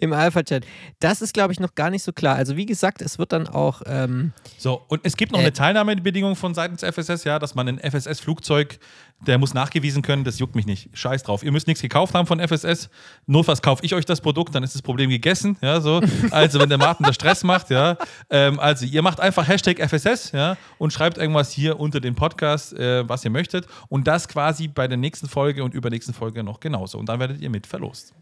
Im 0.00 0.12
Alpha-Chat. 0.12 0.64
Das 1.00 1.20
ist, 1.20 1.34
glaube 1.34 1.52
ich, 1.52 1.60
noch 1.60 1.74
gar 1.74 1.90
nicht 1.90 2.02
so 2.02 2.12
klar. 2.12 2.36
Also, 2.36 2.56
wie 2.56 2.66
gesagt, 2.66 3.02
es 3.02 3.18
wird 3.18 3.32
dann 3.32 3.48
auch. 3.48 3.82
Ähm, 3.86 4.32
So, 4.58 4.82
und 4.88 5.00
es 5.04 5.16
gibt 5.16 5.32
noch 5.32 5.38
Äh. 5.40 5.42
eine 5.42 5.52
Teilnahmebedingung 5.52 6.36
von 6.36 6.54
seitens 6.54 6.82
FSS, 6.82 7.24
ja, 7.24 7.38
dass 7.38 7.54
man 7.54 7.68
ein 7.68 7.78
FSS-Flugzeug, 7.78 8.78
der 9.26 9.38
muss 9.38 9.54
nachgewiesen 9.54 10.02
können, 10.02 10.24
das 10.24 10.38
juckt 10.38 10.54
mich 10.54 10.66
nicht. 10.66 10.90
Scheiß 10.96 11.22
drauf. 11.24 11.42
Ihr 11.42 11.52
müsst 11.52 11.66
nichts 11.66 11.82
gekauft 11.82 12.14
haben 12.14 12.26
von 12.26 12.40
FSS. 12.40 12.88
Notfalls 13.26 13.62
kaufe 13.62 13.84
ich 13.84 13.94
euch 13.94 14.04
das 14.04 14.20
Produkt, 14.20 14.54
dann 14.54 14.62
ist 14.62 14.74
das 14.74 14.82
Problem 14.82 15.10
gegessen. 15.10 15.56
Ja, 15.60 15.80
so. 15.80 16.00
Also, 16.30 16.60
wenn 16.60 16.68
der 16.68 16.78
Martin 16.78 17.04
da 17.06 17.12
Stress 17.12 17.42
macht, 17.44 17.70
ja. 17.70 17.96
Ähm, 18.30 18.60
also, 18.60 18.84
ihr 18.86 19.02
macht 19.02 19.20
einfach 19.20 19.46
Hashtag 19.48 19.78
FSS, 19.80 20.32
ja, 20.32 20.56
und 20.78 20.92
schreibt 20.92 21.18
irgendwas 21.18 21.50
hier 21.50 21.80
unter 21.80 22.00
den 22.00 22.14
Podcast, 22.14 22.72
äh, 22.74 23.08
was 23.08 23.24
ihr 23.24 23.30
möchtet. 23.30 23.66
Und 23.88 24.06
das 24.06 24.28
quasi 24.28 24.68
bei 24.68 24.86
der 24.88 24.96
nächsten 24.98 25.28
Folge 25.28 25.64
und 25.64 25.74
übernächsten 25.74 26.14
Folge 26.14 26.42
noch 26.44 26.60
genauso. 26.60 26.98
Und 26.98 27.06
dann 27.08 27.18
werdet 27.20 27.40
ihr 27.40 27.50
mit 27.50 27.66
verlost. 27.66 28.14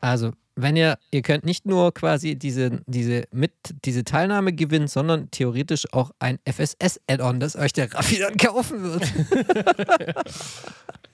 Also, 0.00 0.32
wenn 0.56 0.76
ihr, 0.76 0.98
ihr 1.10 1.22
könnt 1.22 1.44
nicht 1.44 1.66
nur 1.66 1.92
quasi 1.94 2.36
diese, 2.36 2.82
diese, 2.86 3.24
mit, 3.32 3.52
diese 3.84 4.04
Teilnahme 4.04 4.52
gewinnen, 4.52 4.88
sondern 4.88 5.30
theoretisch 5.30 5.84
auch 5.92 6.10
ein 6.18 6.38
FSS-Add-on, 6.44 7.40
das 7.40 7.56
euch 7.56 7.72
der 7.72 7.92
Raffi 7.92 8.18
dann 8.18 8.36
kaufen 8.36 8.82
wird. 8.82 9.12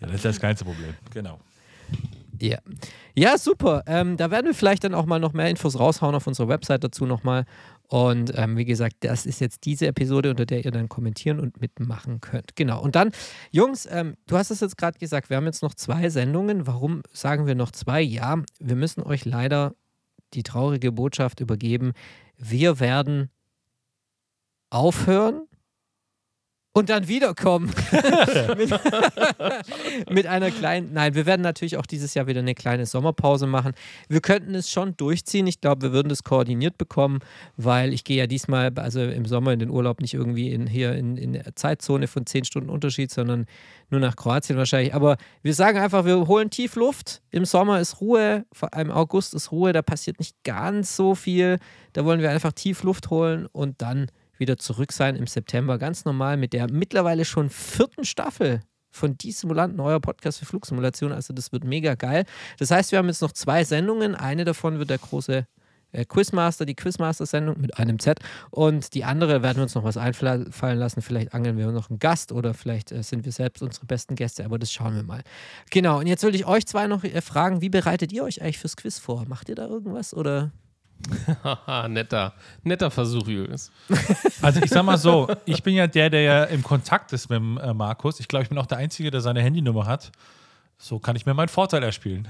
Ja, 0.00 0.08
das 0.08 0.16
ist 0.16 0.24
das 0.24 0.38
kleinste 0.38 0.64
Problem. 0.64 0.94
Genau. 1.12 1.40
Ja. 2.40 2.58
Ja, 3.14 3.38
super. 3.38 3.82
Ähm, 3.86 4.18
da 4.18 4.30
werden 4.30 4.46
wir 4.46 4.54
vielleicht 4.54 4.84
dann 4.84 4.94
auch 4.94 5.06
mal 5.06 5.18
noch 5.18 5.32
mehr 5.32 5.48
Infos 5.48 5.78
raushauen 5.78 6.14
auf 6.14 6.26
unserer 6.26 6.48
Website 6.48 6.84
dazu 6.84 7.06
nochmal. 7.06 7.46
Und 7.88 8.32
ähm, 8.36 8.56
wie 8.56 8.64
gesagt, 8.64 8.96
das 9.00 9.26
ist 9.26 9.40
jetzt 9.40 9.64
diese 9.64 9.86
Episode, 9.86 10.30
unter 10.30 10.44
der 10.44 10.64
ihr 10.64 10.70
dann 10.70 10.88
kommentieren 10.88 11.38
und 11.38 11.60
mitmachen 11.60 12.20
könnt. 12.20 12.56
Genau. 12.56 12.82
Und 12.82 12.96
dann, 12.96 13.12
Jungs, 13.52 13.86
ähm, 13.90 14.16
du 14.26 14.36
hast 14.36 14.50
es 14.50 14.60
jetzt 14.60 14.76
gerade 14.76 14.98
gesagt, 14.98 15.30
wir 15.30 15.36
haben 15.36 15.46
jetzt 15.46 15.62
noch 15.62 15.74
zwei 15.74 16.08
Sendungen. 16.10 16.66
Warum 16.66 17.02
sagen 17.12 17.46
wir 17.46 17.54
noch 17.54 17.70
zwei? 17.70 18.00
Ja, 18.00 18.42
wir 18.58 18.76
müssen 18.76 19.02
euch 19.02 19.24
leider 19.24 19.74
die 20.34 20.42
traurige 20.42 20.90
Botschaft 20.90 21.40
übergeben. 21.40 21.92
Wir 22.36 22.80
werden 22.80 23.30
aufhören 24.70 25.46
und 26.76 26.90
dann 26.90 27.08
wiederkommen. 27.08 27.72
mit, 28.58 28.70
mit 30.10 30.26
einer 30.26 30.50
kleinen, 30.50 30.92
nein, 30.92 31.14
wir 31.14 31.24
werden 31.24 31.40
natürlich 31.40 31.78
auch 31.78 31.86
dieses 31.86 32.12
Jahr 32.12 32.26
wieder 32.26 32.40
eine 32.40 32.54
kleine 32.54 32.84
Sommerpause 32.84 33.46
machen. 33.46 33.72
Wir 34.10 34.20
könnten 34.20 34.54
es 34.54 34.70
schon 34.70 34.94
durchziehen. 34.94 35.46
Ich 35.46 35.62
glaube, 35.62 35.80
wir 35.80 35.92
würden 35.92 36.10
das 36.10 36.22
koordiniert 36.22 36.76
bekommen, 36.76 37.20
weil 37.56 37.94
ich 37.94 38.04
gehe 38.04 38.18
ja 38.18 38.26
diesmal, 38.26 38.72
also 38.76 39.00
im 39.00 39.24
Sommer 39.24 39.54
in 39.54 39.58
den 39.58 39.70
Urlaub 39.70 40.02
nicht 40.02 40.12
irgendwie 40.12 40.52
in, 40.52 40.66
hier 40.66 40.92
in, 40.92 41.16
in 41.16 41.32
der 41.32 41.56
Zeitzone 41.56 42.08
von 42.08 42.26
10 42.26 42.44
Stunden 42.44 42.68
Unterschied, 42.68 43.10
sondern 43.10 43.46
nur 43.88 44.00
nach 44.00 44.14
Kroatien 44.14 44.58
wahrscheinlich. 44.58 44.94
Aber 44.94 45.16
wir 45.42 45.54
sagen 45.54 45.78
einfach, 45.78 46.04
wir 46.04 46.26
holen 46.26 46.50
tief 46.50 46.76
Luft. 46.76 47.22
Im 47.30 47.46
Sommer 47.46 47.80
ist 47.80 48.02
Ruhe, 48.02 48.44
vor 48.52 48.74
allem 48.74 48.90
im 48.90 48.94
August 48.94 49.32
ist 49.32 49.50
Ruhe, 49.50 49.72
da 49.72 49.80
passiert 49.80 50.18
nicht 50.18 50.36
ganz 50.44 50.94
so 50.94 51.14
viel. 51.14 51.56
Da 51.94 52.04
wollen 52.04 52.20
wir 52.20 52.28
einfach 52.28 52.52
tief 52.52 52.82
Luft 52.82 53.08
holen 53.08 53.46
und 53.50 53.80
dann 53.80 54.08
wieder 54.38 54.56
zurück 54.56 54.92
sein 54.92 55.16
im 55.16 55.26
September, 55.26 55.78
ganz 55.78 56.04
normal 56.04 56.36
mit 56.36 56.52
der 56.52 56.70
mittlerweile 56.70 57.24
schon 57.24 57.50
vierten 57.50 58.04
Staffel 58.04 58.60
von 58.90 59.16
Die 59.16 59.32
Simulanten, 59.32 59.78
euer 59.80 60.00
Podcast 60.00 60.38
für 60.38 60.46
Flugsimulation. 60.46 61.12
Also 61.12 61.34
das 61.34 61.52
wird 61.52 61.64
mega 61.64 61.94
geil. 61.94 62.24
Das 62.58 62.70
heißt, 62.70 62.92
wir 62.92 62.98
haben 62.98 63.08
jetzt 63.08 63.22
noch 63.22 63.32
zwei 63.32 63.62
Sendungen. 63.64 64.14
Eine 64.14 64.44
davon 64.44 64.78
wird 64.78 64.90
der 64.90 64.98
große 64.98 65.46
äh, 65.92 66.04
Quizmaster, 66.04 66.66
die 66.66 66.74
Quizmaster-Sendung 66.74 67.60
mit 67.60 67.78
einem 67.78 67.98
Z. 67.98 68.18
Und 68.50 68.94
die 68.94 69.04
andere 69.04 69.42
werden 69.42 69.58
wir 69.58 69.62
uns 69.62 69.74
noch 69.74 69.84
was 69.84 69.96
einfallen 69.96 70.78
lassen. 70.78 71.02
Vielleicht 71.02 71.34
angeln 71.34 71.56
wir 71.56 71.70
noch 71.72 71.90
einen 71.90 71.98
Gast 71.98 72.32
oder 72.32 72.54
vielleicht 72.54 72.92
äh, 72.92 73.02
sind 73.02 73.24
wir 73.24 73.32
selbst 73.32 73.62
unsere 73.62 73.86
besten 73.86 74.14
Gäste, 74.14 74.44
aber 74.44 74.58
das 74.58 74.72
schauen 74.72 74.94
wir 74.94 75.02
mal. 75.02 75.22
Genau, 75.70 76.00
und 76.00 76.06
jetzt 76.06 76.22
würde 76.22 76.36
ich 76.36 76.46
euch 76.46 76.66
zwei 76.66 76.86
noch 76.86 77.04
äh, 77.04 77.20
fragen, 77.20 77.60
wie 77.60 77.70
bereitet 77.70 78.12
ihr 78.12 78.24
euch 78.24 78.42
eigentlich 78.42 78.58
fürs 78.58 78.76
Quiz 78.76 78.98
vor? 78.98 79.24
Macht 79.28 79.48
ihr 79.48 79.54
da 79.54 79.66
irgendwas 79.66 80.14
oder? 80.14 80.52
Netter, 81.88 82.32
netter 82.62 82.90
Versuch, 82.90 83.28
Julius. 83.28 83.70
Also 84.42 84.60
ich 84.62 84.70
sag 84.70 84.84
mal 84.84 84.98
so, 84.98 85.28
ich 85.44 85.62
bin 85.62 85.74
ja 85.74 85.86
der, 85.86 86.10
der 86.10 86.22
ja 86.22 86.44
im 86.44 86.62
Kontakt 86.62 87.12
ist 87.12 87.28
mit 87.28 87.40
äh, 87.40 87.74
Markus. 87.74 88.20
Ich 88.20 88.28
glaube, 88.28 88.42
ich 88.44 88.48
bin 88.48 88.58
auch 88.58 88.66
der 88.66 88.78
Einzige, 88.78 89.10
der 89.10 89.20
seine 89.20 89.42
Handynummer 89.42 89.86
hat. 89.86 90.12
So 90.78 90.98
kann 90.98 91.16
ich 91.16 91.26
mir 91.26 91.34
meinen 91.34 91.48
Vorteil 91.48 91.82
erspielen. 91.82 92.28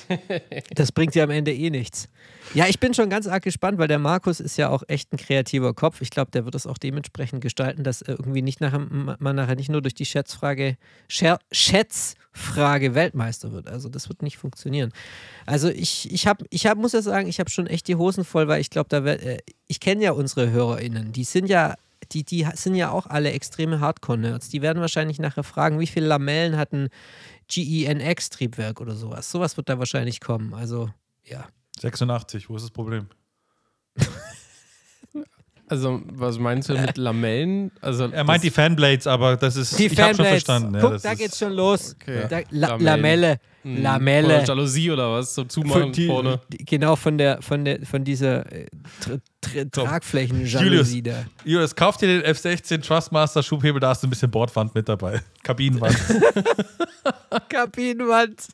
Das 0.74 0.92
bringt 0.92 1.14
ja 1.14 1.24
am 1.24 1.30
Ende 1.30 1.52
eh 1.52 1.70
nichts. 1.70 2.08
Ja, 2.54 2.66
ich 2.66 2.80
bin 2.80 2.94
schon 2.94 3.10
ganz 3.10 3.26
arg 3.26 3.42
gespannt, 3.42 3.78
weil 3.78 3.88
der 3.88 3.98
Markus 3.98 4.40
ist 4.40 4.56
ja 4.56 4.68
auch 4.68 4.82
echt 4.88 5.12
ein 5.12 5.16
kreativer 5.16 5.74
Kopf. 5.74 6.00
Ich 6.00 6.10
glaube, 6.10 6.30
der 6.30 6.44
wird 6.44 6.54
es 6.54 6.66
auch 6.66 6.78
dementsprechend 6.78 7.40
gestalten, 7.40 7.84
dass 7.84 8.02
irgendwie 8.02 8.42
nicht 8.42 8.60
nachher, 8.60 8.80
man 8.80 9.36
nachher 9.36 9.56
nicht 9.56 9.70
nur 9.70 9.82
durch 9.82 9.94
die 9.94 10.04
Schätzfrage, 10.04 10.76
Scher 11.08 11.38
Schätzfrage 11.50 12.94
Weltmeister 12.94 13.52
wird. 13.52 13.68
Also 13.68 13.88
das 13.88 14.08
wird 14.08 14.22
nicht 14.22 14.38
funktionieren. 14.38 14.92
Also 15.46 15.68
ich, 15.68 16.12
ich, 16.12 16.26
hab, 16.26 16.42
ich 16.50 16.66
hab, 16.66 16.78
muss 16.78 16.92
ja 16.92 17.02
sagen, 17.02 17.28
ich 17.28 17.40
habe 17.40 17.50
schon 17.50 17.66
echt 17.66 17.88
die 17.88 17.96
Hosen 17.96 18.24
voll, 18.24 18.48
weil 18.48 18.60
ich 18.60 18.70
glaube, 18.70 18.88
da 18.88 19.04
wär, 19.04 19.22
äh, 19.22 19.38
ich 19.66 19.80
kenne 19.80 20.02
ja 20.02 20.12
unsere 20.12 20.50
HörerInnen. 20.50 21.12
Die 21.12 21.24
sind 21.24 21.46
ja 21.46 21.74
die, 22.12 22.24
die 22.24 22.46
sind 22.54 22.74
ja 22.74 22.90
auch 22.90 23.06
alle 23.06 23.32
extreme 23.32 23.80
Hardcore-Nerds. 23.80 24.48
Die 24.48 24.62
werden 24.62 24.80
wahrscheinlich 24.80 25.18
nachher 25.18 25.44
fragen, 25.44 25.80
wie 25.80 25.86
viele 25.86 26.06
Lamellen 26.06 26.56
hat 26.56 26.72
ein 26.72 26.88
GENX-Triebwerk 27.52 28.80
oder 28.80 28.94
sowas. 28.94 29.30
Sowas 29.30 29.56
wird 29.56 29.68
da 29.68 29.78
wahrscheinlich 29.78 30.20
kommen. 30.20 30.54
Also, 30.54 30.90
ja. 31.24 31.46
86, 31.80 32.48
wo 32.48 32.56
ist 32.56 32.62
das 32.62 32.70
Problem? 32.70 33.08
Also, 35.68 36.02
was 36.04 36.38
meinst 36.38 36.68
du 36.68 36.74
mit 36.78 36.98
Lamellen? 36.98 37.70
Also, 37.80 38.04
Er 38.08 38.24
meint 38.24 38.44
die 38.44 38.50
Fanblades, 38.50 39.06
aber 39.06 39.36
das 39.38 39.56
ist. 39.56 39.78
Die 39.78 39.86
ich 39.86 39.92
habe 39.92 40.08
schon 40.14 40.16
Fanblades. 40.16 40.30
verstanden. 40.44 40.74
Ja, 40.74 40.80
Guck, 40.82 40.90
das 40.92 41.02
da 41.02 41.12
ist- 41.12 41.18
geht's 41.18 41.38
schon 41.38 41.52
los. 41.54 41.94
Okay. 41.98 42.26
Da, 42.28 42.40
La 42.50 42.68
Lamellen. 42.68 42.84
Lamelle. 42.84 43.40
Hm, 43.62 43.82
Lamelle. 43.82 44.26
Oder 44.26 44.44
Jalousie 44.44 44.90
oder 44.90 45.12
was? 45.12 45.34
Zum 45.34 45.48
Zumachen 45.48 45.82
Von, 45.82 45.92
die, 45.92 46.06
vorne. 46.06 46.40
die- 46.52 46.64
genau 46.64 46.96
von 46.96 47.16
der 47.18 47.40
von 47.42 47.64
der 47.64 47.84
von 47.86 48.04
dieser 48.04 48.50
äh. 48.52 48.66
Tragflächen-Jalousie 49.70 51.02
da. 51.02 51.24
Julius, 51.44 51.74
kauf 51.74 51.96
dir 51.96 52.06
den 52.06 52.22
F16 52.34 52.80
Trustmaster 52.80 53.42
Schubhebel, 53.42 53.80
da 53.80 53.88
hast 53.90 54.02
du 54.02 54.06
ein 54.06 54.10
bisschen 54.10 54.30
Bordwand 54.30 54.74
mit 54.74 54.88
dabei. 54.88 55.20
Kabinenwand. 55.42 55.96
Kabinenwand. 57.48 58.46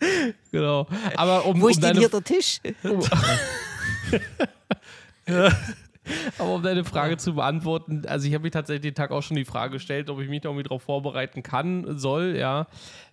Genau. 0.52 0.86
Aber 1.16 1.44
um, 1.44 1.60
Wo 1.60 1.64
um 1.64 1.70
ist 1.70 1.82
denn 1.82 1.98
hier 1.98 2.08
der 2.08 2.22
Tisch? 2.22 2.60
Aber 6.38 6.54
um 6.54 6.62
deine 6.62 6.84
Frage 6.84 7.16
zu 7.16 7.34
beantworten, 7.34 8.02
also 8.06 8.26
ich 8.28 8.34
habe 8.34 8.44
mir 8.44 8.50
tatsächlich 8.50 8.82
den 8.92 8.94
Tag 8.94 9.10
auch 9.10 9.22
schon 9.22 9.36
die 9.36 9.44
Frage 9.44 9.72
gestellt, 9.74 10.10
ob 10.10 10.20
ich 10.20 10.28
mich 10.28 10.40
da 10.42 10.48
irgendwie 10.48 10.64
darauf 10.64 10.82
vorbereiten 10.82 11.42
kann, 11.42 11.98
soll, 11.98 12.36
ja. 12.36 12.66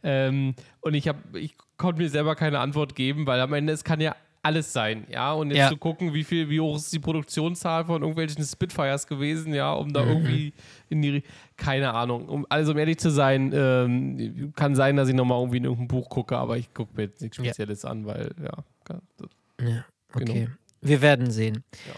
Ähm, 0.04 0.56
und 0.82 0.94
ich 0.94 1.08
habe, 1.08 1.20
ich 1.40 1.56
konnte 1.78 2.02
mir 2.02 2.10
selber 2.10 2.36
keine 2.36 2.60
Antwort 2.60 2.96
geben, 2.96 3.26
weil 3.28 3.40
am 3.42 3.54
Ende 3.54 3.74
es 3.74 3.84
kann 3.84 4.00
ja 4.02 4.16
alles 4.44 4.72
sein, 4.74 5.08
ja. 5.10 5.34
Und 5.34 5.50
jetzt 5.50 5.58
Ja. 5.58 5.70
zu 5.70 5.78
gucken, 5.78 6.14
wie 6.14 6.24
viel, 6.24 6.50
wie 6.52 6.60
hoch 6.60 6.76
ist 6.76 6.94
die 6.94 7.00
Produktionszahl 7.00 7.86
von 7.86 8.02
irgendwelchen 8.04 8.44
Spitfires 8.46 9.08
gewesen, 9.08 9.56
ja, 9.56 9.74
um 9.74 9.92
da 9.92 10.06
irgendwie 10.06 10.54
in 10.90 11.02
die, 11.02 11.24
keine 11.58 11.92
Ahnung. 11.96 12.30
Um, 12.30 12.46
also 12.48 12.74
um 12.74 12.78
ehrlich 12.78 13.00
zu 13.00 13.10
sein, 13.10 13.52
ähm, 13.56 14.54
kann 14.56 14.76
sein, 14.76 14.98
dass 14.98 15.10
ich 15.10 15.16
nochmal 15.16 15.40
irgendwie 15.40 15.58
in 15.58 15.64
irgendein 15.64 15.88
Buch 15.88 16.10
gucke, 16.10 16.38
aber 16.38 16.58
ich 16.58 16.72
gucke 16.76 16.92
mir 16.96 17.04
jetzt 17.06 17.22
nichts 17.24 17.38
Ja. 17.38 17.46
Spezielles 17.46 17.86
an, 17.86 18.06
weil, 18.06 18.30
ja. 18.44 18.52
Ja, 19.62 19.86
okay. 20.14 20.26
Genau. 20.26 20.48
Wir 20.82 21.02
werden 21.02 21.32
sehen. 21.32 21.64
Ja. 21.88 21.94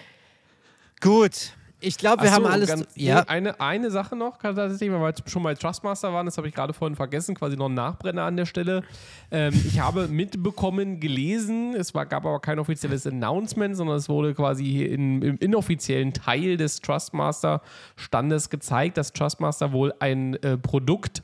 Gut. 1.02 1.54
Ich 1.80 2.00
glaube, 2.00 2.24
wir 2.24 2.32
Ach 2.32 2.36
haben 2.38 2.46
so, 2.46 2.50
alles. 2.50 2.70
ganz- 2.70 2.88
ja, 2.96 3.20
Eine, 3.28 3.62
eine 3.62 3.92
Sache 3.92 4.16
noch, 4.16 4.38
tatsächlich, 4.38 4.92
weil 4.92 5.00
wir 5.00 5.14
schon 5.28 5.44
bei 5.44 5.54
Trustmaster 5.54 6.12
waren, 6.12 6.26
das 6.26 6.36
habe 6.38 6.48
ich 6.48 6.56
gerade 6.56 6.74
vorhin 6.74 6.96
vergessen, 6.96 7.36
quasi 7.36 7.56
noch 7.56 7.68
ein 7.70 7.76
Nachbrenner 7.76 8.24
an 8.24 8.36
der 8.36 8.48
Stelle. 8.48 8.82
Ähm, 9.30 9.54
ich 9.54 9.80
habe 9.80 10.08
mitbekommen, 10.08 11.00
gelesen, 11.00 11.76
es 11.76 11.94
war, 11.94 12.08
gab 12.08 12.26
aber 12.26 12.40
kein 12.40 12.58
offizielles 12.58 13.06
Announcement, 13.06 13.78
sondern 13.78 13.98
es 13.98 14.10
wurde 14.10 14.34
quasi 14.34 14.66
hier 14.66 14.90
in, 14.90 15.22
im 15.22 15.38
inoffiziellen 15.38 16.14
Teil 16.14 16.58
des 16.58 16.82
Trustmaster-Standes 16.82 18.50
gezeigt, 18.50 18.98
dass 18.98 19.14
Trustmaster 19.14 19.72
wohl 19.72 19.94
ein 20.00 20.34
äh, 20.42 20.58
Produkt 20.58 21.22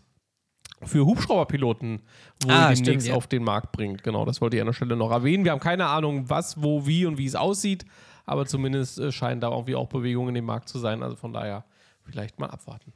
für 0.84 1.06
Hubschrauberpiloten 1.06 2.02
wohl 2.44 2.52
Ah, 2.52 2.70
demnächst 2.70 2.84
stimmt, 2.84 3.04
ja. 3.06 3.16
auf 3.16 3.26
den 3.26 3.44
Markt 3.44 3.72
bringt. 3.72 4.04
Genau, 4.04 4.24
das 4.26 4.40
wollte 4.42 4.58
ich 4.58 4.62
an 4.62 4.68
der 4.68 4.74
Stelle 4.74 4.96
noch 4.98 5.12
erwähnen. 5.12 5.46
Wir 5.46 5.52
haben 5.54 5.60
keine 5.62 5.88
Ahnung, 5.88 6.30
was, 6.30 6.62
wo, 6.62 6.86
wie 6.86 7.06
und 7.08 7.18
wie 7.18 7.26
es 7.26 7.36
aussieht, 7.36 7.86
aber 8.26 8.46
zumindest 8.46 9.00
äh, 9.00 9.12
scheinen 9.12 9.42
da 9.42 9.50
irgendwie 9.52 9.76
auch 9.76 9.88
Bewegungen 9.90 10.30
in 10.30 10.36
dem 10.36 10.46
Markt 10.46 10.70
zu 10.70 10.80
sein. 10.80 11.04
Also 11.04 11.16
von 11.16 11.34
daher 11.34 11.66
vielleicht 12.04 12.40
mal 12.40 12.48
abwarten. 12.50 12.94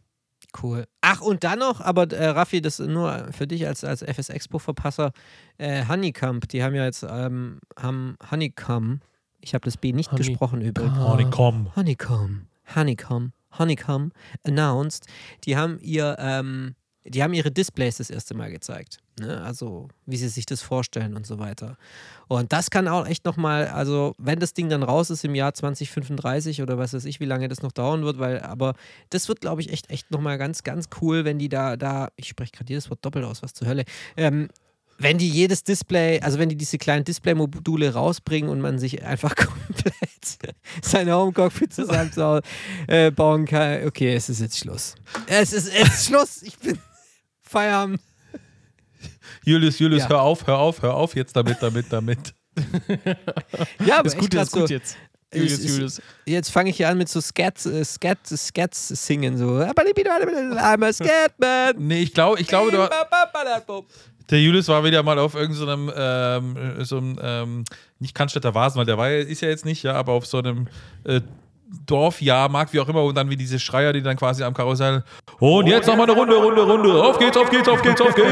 cool. 0.62 0.86
Ach, 1.02 1.22
und 1.22 1.44
dann 1.44 1.60
noch, 1.60 1.82
aber 1.82 2.12
äh, 2.12 2.28
Raffi, 2.30 2.62
das 2.62 2.80
nur 2.80 3.28
für 3.32 3.48
dich 3.48 3.66
als, 3.68 3.84
als 3.84 4.02
FS 4.02 4.30
Expo-Verpasser, 4.30 5.12
äh, 5.58 5.86
Honeycomb, 5.88 6.48
die 6.50 6.64
haben 6.64 6.76
ja 6.76 6.86
jetzt, 6.86 7.04
ähm, 7.10 7.60
haben 7.80 8.16
Honeycomb, 8.32 9.02
ich 9.40 9.54
habe 9.54 9.66
das 9.66 9.78
B 9.78 9.94
nicht 9.94 10.12
Honey- 10.12 10.24
gesprochen 10.26 10.62
übrigens. 10.62 10.98
Honeycomb. 10.98 11.76
Honeycomb, 11.76 12.42
Honeycomb, 12.76 13.32
Honeycomb 13.58 14.14
announced. 14.46 15.08
Die 15.46 15.56
haben 15.58 15.80
ihr, 15.80 16.16
ähm, 16.20 16.76
die 17.10 17.24
haben 17.24 17.34
ihre 17.34 17.52
Displays 17.52 17.98
das 17.98 18.10
erste 18.10 18.34
Mal 18.34 18.52
gezeigt. 18.52 19.00
Ne? 19.20 19.42
Also, 19.44 19.88
wie 20.06 20.18
sie 20.18 20.30
sich 20.30 20.46
das 20.46 20.62
vorstellen 20.62 21.16
und 21.16 21.26
so 21.26 21.40
weiter. 21.40 21.78
Und 22.28 22.54
das 22.54 22.70
kann 22.70 22.88
auch 22.88 23.08
echt 23.08 23.26
nochmal, 23.26 23.68
also, 23.68 24.14
wenn 24.18 24.40
das 24.40 24.54
Ding 24.54 24.70
dann 24.70 24.84
raus 24.84 25.10
ist 25.10 25.24
im 25.26 25.36
Jahr 25.36 25.54
2035 25.54 26.62
oder 26.62 26.78
was 26.78 26.94
weiß 26.94 27.06
ich, 27.06 27.20
wie 27.20 27.26
lange 27.26 27.48
das 27.48 27.62
noch 27.62 27.72
dauern 27.72 28.04
wird, 28.04 28.20
weil, 28.20 28.42
aber 28.42 28.76
das 29.10 29.28
wird, 29.28 29.42
glaube 29.42 29.62
ich, 29.62 29.72
echt, 29.72 29.90
echt 29.90 30.12
nochmal 30.12 30.38
ganz, 30.38 30.64
ganz 30.64 30.90
cool, 31.02 31.26
wenn 31.26 31.40
die 31.40 31.50
da, 31.50 31.78
da, 31.78 32.10
ich 32.16 32.28
spreche 32.28 32.52
gerade 32.52 32.70
jedes 32.70 32.90
Wort 32.90 33.04
doppelt 33.04 33.26
aus, 33.26 33.42
was 33.42 33.54
zur 33.54 33.68
Hölle, 33.68 33.86
ähm, 34.16 34.50
wenn 35.00 35.18
die 35.18 35.30
jedes 35.30 35.64
Display, 35.64 36.20
also 36.22 36.40
wenn 36.40 36.50
die 36.50 36.56
diese 36.56 36.78
kleinen 36.78 37.06
Display-Module 37.06 37.94
rausbringen 37.94 38.50
und 38.50 38.62
man 38.62 38.80
sich 38.80 39.04
einfach 39.04 39.36
komplett 39.36 39.94
seine 40.82 41.14
Home-Cockpit 41.14 41.74
zusammen 41.74 42.12
äh, 42.88 43.12
kann, 43.12 43.86
okay, 43.86 44.16
es 44.16 44.30
ist 44.30 44.42
jetzt 44.42 44.58
Schluss. 44.58 44.96
Es 45.28 45.54
ist 45.54 45.72
jetzt 45.72 46.08
Schluss. 46.08 46.42
Ich 46.42 46.58
bin 46.58 46.80
Feierabend. 47.48 48.00
Julius, 49.46 49.80
Julius, 49.80 50.04
Ja. 50.04 50.10
hör 50.10 50.22
auf, 50.22 50.46
hör 50.48 50.58
auf, 50.58 50.82
hör 50.82 50.94
auf 50.96 51.16
jetzt 51.16 51.36
damit, 51.36 51.58
damit, 51.62 51.86
damit. 51.92 52.34
Ja, 53.86 54.00
aber 54.00 54.08
Ist 54.08 54.18
gut, 54.18 54.34
ist 54.34 54.52
gut 54.52 54.68
so, 54.68 54.74
jetzt. 54.74 54.98
es 55.30 55.38
Julius, 55.40 55.60
ist- 55.60 55.70
Julius. 55.70 56.02
Jetzt 56.26 56.50
fange 56.52 56.70
ich 56.72 56.78
hier 56.78 56.90
an 56.90 56.98
mit 56.98 57.08
so 57.08 57.22
Scat, 57.22 57.64
äh, 57.66 57.84
Scat, 57.86 58.26
Scats 58.26 58.88
singen, 58.88 59.38
so. 59.38 59.46
I'm 59.60 60.86
a 60.86 60.94
Scatman. 60.94 61.76
Nee, 61.78 62.02
ich 62.02 62.14
glaube, 62.14 62.40
ich 62.42 62.48
glaube, 62.48 62.72
du, 62.72 62.90
der 64.30 64.42
Julius 64.42 64.68
war 64.68 64.84
wieder 64.84 65.04
mal 65.04 65.20
auf 65.20 65.36
irgendeinem, 65.36 65.92
ähm, 65.96 66.84
so 66.84 66.98
einem, 66.98 67.20
ähm, 67.22 67.64
nicht 68.00 68.14
Cannstatter 68.16 68.54
Vasen, 68.56 68.80
weil 68.80 68.86
der 68.86 68.98
war, 68.98 69.10
ist 69.12 69.42
ja 69.42 69.50
jetzt 69.50 69.64
nicht, 69.66 69.84
ja, 69.84 69.94
aber 69.94 70.14
auf 70.14 70.26
so 70.26 70.40
einem 70.40 70.68
äh, 71.06 71.22
Dorfjahrmarkt, 71.86 72.74
wie 72.74 72.80
auch 72.80 72.90
immer, 72.90 73.04
und 73.04 73.16
dann 73.16 73.30
wie 73.30 73.38
diese 73.38 73.60
Schreier, 73.60 73.94
die 73.94 74.02
dann 74.02 74.18
quasi 74.18 74.44
am 74.44 74.54
Karussell. 74.54 75.04
Und 75.40 75.68
jetzt 75.68 75.88
nochmal 75.88 76.10
eine 76.10 76.18
Runde, 76.18 76.36
Runde, 76.36 76.62
Runde. 76.62 77.04
Auf 77.04 77.20
geht's, 77.20 77.38
auf 77.38 77.50
geht's, 77.50 77.68
auf 77.68 77.82
geht's, 77.82 78.02
auf 78.02 78.16
geht's. 78.16 78.28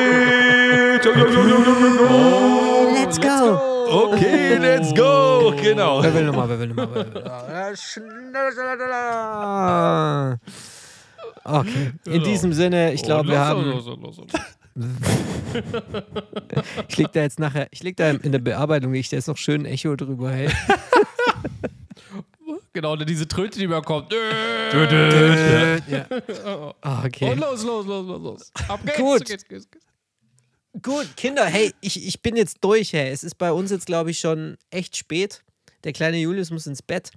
Let's 2.93 3.19
go. 3.19 3.59
Okay, 3.87 4.57
let's 4.57 4.93
go. 4.93 5.53
Genau. 5.61 6.01
Wer 6.01 6.13
will 6.13 6.25
nochmal, 6.25 6.49
wer 6.49 6.59
will 6.59 6.67
nochmal, 6.67 6.89
wer 6.93 7.13
will 7.13 7.21
nochmal. 7.21 7.77
Schneller, 7.77 8.51
schneller, 8.51 8.75
schneller. 8.75 10.39
Okay, 11.43 11.91
in 12.05 12.23
diesem 12.23 12.53
Sinne, 12.53 12.93
ich 12.93 13.03
glaube, 13.03 13.29
wir 13.29 13.39
haben. 13.39 13.63
Los, 13.65 13.85
los, 13.85 13.97
los, 13.99 14.17
los, 14.17 14.19
los. 14.31 14.41
Ich 16.89 16.97
leg 16.97 17.13
da 17.13 17.21
jetzt 17.21 17.39
nachher, 17.39 17.67
ich 17.71 17.81
leg 17.81 17.95
da 17.95 18.09
in 18.09 18.33
der 18.33 18.39
Bearbeitung, 18.39 18.91
leg 18.91 19.01
ich 19.01 19.09
da 19.09 19.15
jetzt 19.15 19.27
noch 19.27 19.37
schön 19.37 19.65
Echo 19.65 19.95
drüber, 19.95 20.31
hey. 20.31 20.49
Genau, 22.75 22.91
oder 22.91 23.05
diese 23.05 23.25
Tröte, 23.25 23.57
die 23.57 23.67
man 23.67 23.81
kommt. 23.83 24.11
ja. 24.11 26.05
Ah, 26.81 27.05
okay. 27.05 27.31
Und 27.31 27.39
los, 27.39 27.63
los, 27.63 27.85
los, 27.85 28.05
los, 28.05 28.21
los. 28.21 28.51
Ab 28.67 28.81
geht's. 28.83 28.97
Gut. 28.97 29.25
Geht's, 29.25 29.47
geht's, 29.47 29.71
geht's. 29.71 29.85
Gut, 30.81 31.07
Kinder, 31.15 31.45
hey, 31.45 31.71
ich, 31.79 32.05
ich 32.05 32.21
bin 32.21 32.35
jetzt 32.35 32.57
durch, 32.61 32.91
hey. 32.91 33.09
Es 33.11 33.23
ist 33.23 33.35
bei 33.37 33.53
uns 33.53 33.71
jetzt, 33.71 33.85
glaube 33.85 34.11
ich, 34.11 34.19
schon 34.19 34.57
echt 34.71 34.97
spät. 34.97 35.41
Der 35.85 35.93
kleine 35.93 36.17
Julius 36.17 36.51
muss 36.51 36.67
ins 36.67 36.81
Bett. 36.81 37.11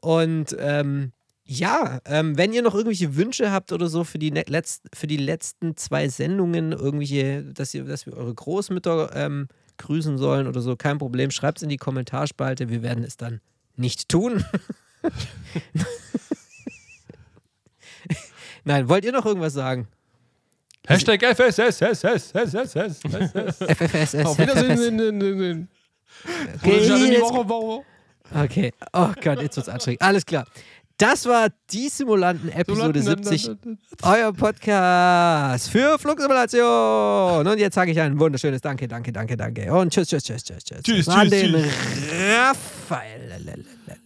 Und 0.00 0.54
ähm, 0.60 1.10
ja, 1.42 1.98
ähm, 2.04 2.38
wenn 2.38 2.52
ihr 2.52 2.62
noch 2.62 2.74
irgendwelche 2.74 3.16
Wünsche 3.16 3.50
habt 3.50 3.72
oder 3.72 3.88
so 3.88 4.04
für 4.04 4.20
die, 4.20 4.30
ne- 4.30 4.44
letzt, 4.46 4.84
für 4.94 5.08
die 5.08 5.16
letzten 5.16 5.76
zwei 5.76 6.08
Sendungen, 6.08 6.70
irgendwelche, 6.70 7.42
dass, 7.42 7.74
ihr, 7.74 7.82
dass 7.82 8.06
wir 8.06 8.16
eure 8.16 8.32
Großmütter 8.32 9.10
ähm, 9.16 9.48
grüßen 9.78 10.18
sollen 10.18 10.46
oder 10.46 10.60
so, 10.60 10.76
kein 10.76 10.98
Problem, 10.98 11.32
schreibt 11.32 11.58
es 11.58 11.62
in 11.64 11.68
die 11.68 11.78
Kommentarspalte. 11.78 12.68
Wir 12.68 12.84
werden 12.84 13.02
es 13.02 13.16
dann 13.16 13.40
nicht 13.74 14.08
tun. 14.08 14.44
Nein, 18.64 18.88
wollt 18.88 19.04
ihr 19.04 19.12
noch 19.12 19.26
irgendwas 19.26 19.52
sagen? 19.52 19.88
Hashtag 20.86 21.22
FSS, 21.22 21.78
FSS. 21.78 23.04
Auf 24.24 24.38
Wiedersehen. 24.38 25.68
Okay. 28.34 28.72
Oh 28.92 29.10
Gott, 29.22 29.42
jetzt 29.42 29.56
wird's 29.56 29.68
anstrengend. 29.68 30.02
Alles 30.02 30.24
klar. 30.26 30.46
Das 30.96 31.26
war 31.26 31.48
die 31.72 31.88
Simulanten-Episode 31.88 33.02
70, 33.02 33.50
euer 34.02 34.32
Podcast 34.32 35.68
für 35.68 35.98
Flugsimulation. 35.98 37.46
Und 37.46 37.58
jetzt 37.58 37.74
sage 37.74 37.90
ich 37.90 38.00
ein 38.00 38.20
wunderschönes 38.20 38.60
Danke, 38.60 38.86
danke, 38.86 39.12
danke, 39.12 39.36
danke. 39.36 39.72
Und 39.74 39.92
tschüss, 39.92 40.06
tschüss, 40.08 40.22
tschüss, 40.22 40.44
tschüss, 40.44 40.62
tschüss. 40.62 40.82
Tschüss, 40.82 41.08
An 41.08 41.28
tschüss, 41.28 41.30
den 41.30 41.52
tschüss. 41.52 41.72
Raphael. 42.38 43.64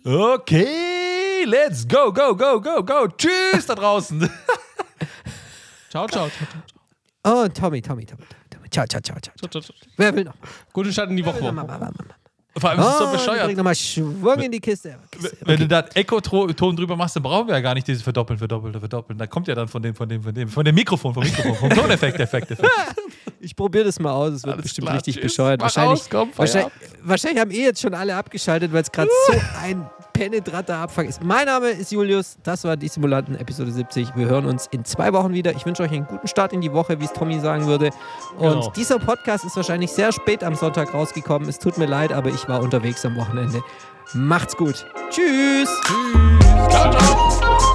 Okay, 0.09 1.45
let's 1.47 1.85
go, 1.87 2.11
go, 2.11 2.35
go, 2.35 2.59
go, 2.59 2.83
go. 2.83 3.09
Tschüss 3.09 3.67
da 3.67 3.75
draußen. 3.75 4.19
Ciao, 5.91 6.07
ciao, 6.09 6.31
ciao, 6.31 6.47
ciao. 7.23 7.43
Und 7.45 7.55
Tommy, 7.55 7.83
Tommy, 7.83 8.07
Tommy, 8.07 8.23
Tommy, 8.25 8.45
Tommy. 8.49 8.69
Ciao, 8.71 8.87
ciao, 8.87 9.03
ciao, 9.03 9.19
ciao. 9.21 9.35
ciao, 9.39 9.51
ciao, 9.51 9.61
ciao. 9.61 9.75
Wer 9.99 10.15
will 10.15 10.25
noch? 10.25 10.33
Gute 10.73 10.93
Start 10.95 11.11
in 11.11 11.17
die 11.19 11.27
Woche. 11.27 11.43
Mama, 11.43 11.61
Woche. 11.63 11.73
mama, 11.73 11.91
mama. 11.99 12.15
Vor 12.57 12.71
allem 12.71 12.81
ist 12.81 12.87
es 12.87 12.99
so 12.99 13.05
Oh, 13.07 13.13
bescheuert. 13.13 13.45
bring 13.45 13.57
nochmal 13.59 13.75
Schwung 13.75 14.39
in 14.41 14.51
die 14.51 14.61
Kiste. 14.61 14.97
Wenn 15.43 15.61
du 15.61 15.69
da 15.69 15.81
Echo-Ton 15.95 16.75
drüber 16.75 16.97
machst, 16.97 17.15
dann 17.17 17.23
brauchen 17.23 17.47
wir 17.49 17.55
ja 17.55 17.61
gar 17.61 17.75
nicht 17.75 17.87
dieses 17.87 18.03
Verdoppeln, 18.03 18.39
Verdoppeln, 18.39 18.73
Verdoppeln. 18.79 19.19
Da 19.19 19.27
kommt 19.27 19.47
ja 19.47 19.55
dann 19.55 19.69
von 19.69 19.83
dem, 19.83 19.95
von 19.95 20.09
dem, 20.09 20.23
von 20.23 20.35
dem, 20.35 20.49
von 20.49 20.65
dem 20.65 20.75
Mikrofon, 20.75 21.13
vom 21.13 21.23
Mikrofon, 21.23 21.55
vom 21.55 21.71
Toneffekt, 21.83 22.19
Effekt, 22.19 22.51
Effekt. 22.51 22.71
Ich 23.40 23.55
probiere 23.55 23.85
das 23.85 23.98
mal 24.01 24.12
aus. 24.12 24.32
Es 24.32 24.43
wird 24.44 24.55
Alles 24.55 24.62
bestimmt 24.65 24.86
klar, 24.86 24.97
richtig 24.97 25.15
tschüss. 25.16 25.23
bescheuert. 25.24 25.60
Mach 25.60 25.65
Wahrscheinlich, 25.66 26.01
aus, 26.01 26.09
komm, 26.10 26.31
wahrscheinlich, 26.36 26.73
wahrscheinlich 27.02 27.40
haben 27.40 27.51
eh 27.51 27.62
jetzt 27.62 27.81
schon 27.81 27.94
alle 27.94 28.16
abgeschaltet, 28.16 28.73
weil 28.73 28.82
es 28.82 28.90
gerade 28.90 29.09
so 29.28 29.35
ein 29.62 29.89
penetranter 30.12 30.77
Abfuck 30.78 31.05
ist. 31.05 31.23
Mein 31.23 31.47
Name 31.47 31.69
ist 31.69 31.93
Julius. 31.93 32.36
Das 32.43 32.65
war 32.65 32.77
die 32.77 32.89
Simulanten 32.89 33.36
Episode 33.36 33.70
70. 33.70 34.16
Wir 34.16 34.27
hören 34.27 34.47
uns 34.47 34.66
in 34.73 34.85
zwei 34.85 35.12
Wochen 35.12 35.32
wieder. 35.32 35.52
Ich 35.52 35.65
wünsche 35.65 35.82
euch 35.85 35.93
einen 35.93 36.06
guten 36.06 36.27
Start 36.27 36.52
in 36.52 36.60
die 36.60 36.73
Woche, 36.73 36.98
wie 37.01 37.05
es 37.05 37.12
Tommy 37.12 37.39
sagen 37.39 37.66
würde. 37.66 37.90
Und 38.39 38.48
Genau. 38.48 38.73
dieser 38.74 38.98
Podcast 38.98 39.44
ist 39.44 39.55
wahrscheinlich 39.56 39.93
sehr 39.93 40.10
spät 40.10 40.43
am 40.43 40.56
Sonntag 40.56 40.93
rausgekommen. 40.93 41.48
Es 41.48 41.59
tut 41.60 41.78
mir 41.78 41.86
leid, 41.86 42.12
aber 42.12 42.31
ich 42.31 42.48
war 42.48 42.60
unterwegs 42.60 43.05
am 43.05 43.15
Wochenende. 43.16 43.62
Macht's 44.15 44.56
gut. 44.56 44.85
Tschüss. 45.10 45.69
Ciao, 46.70 46.90
ciao. 46.90 47.68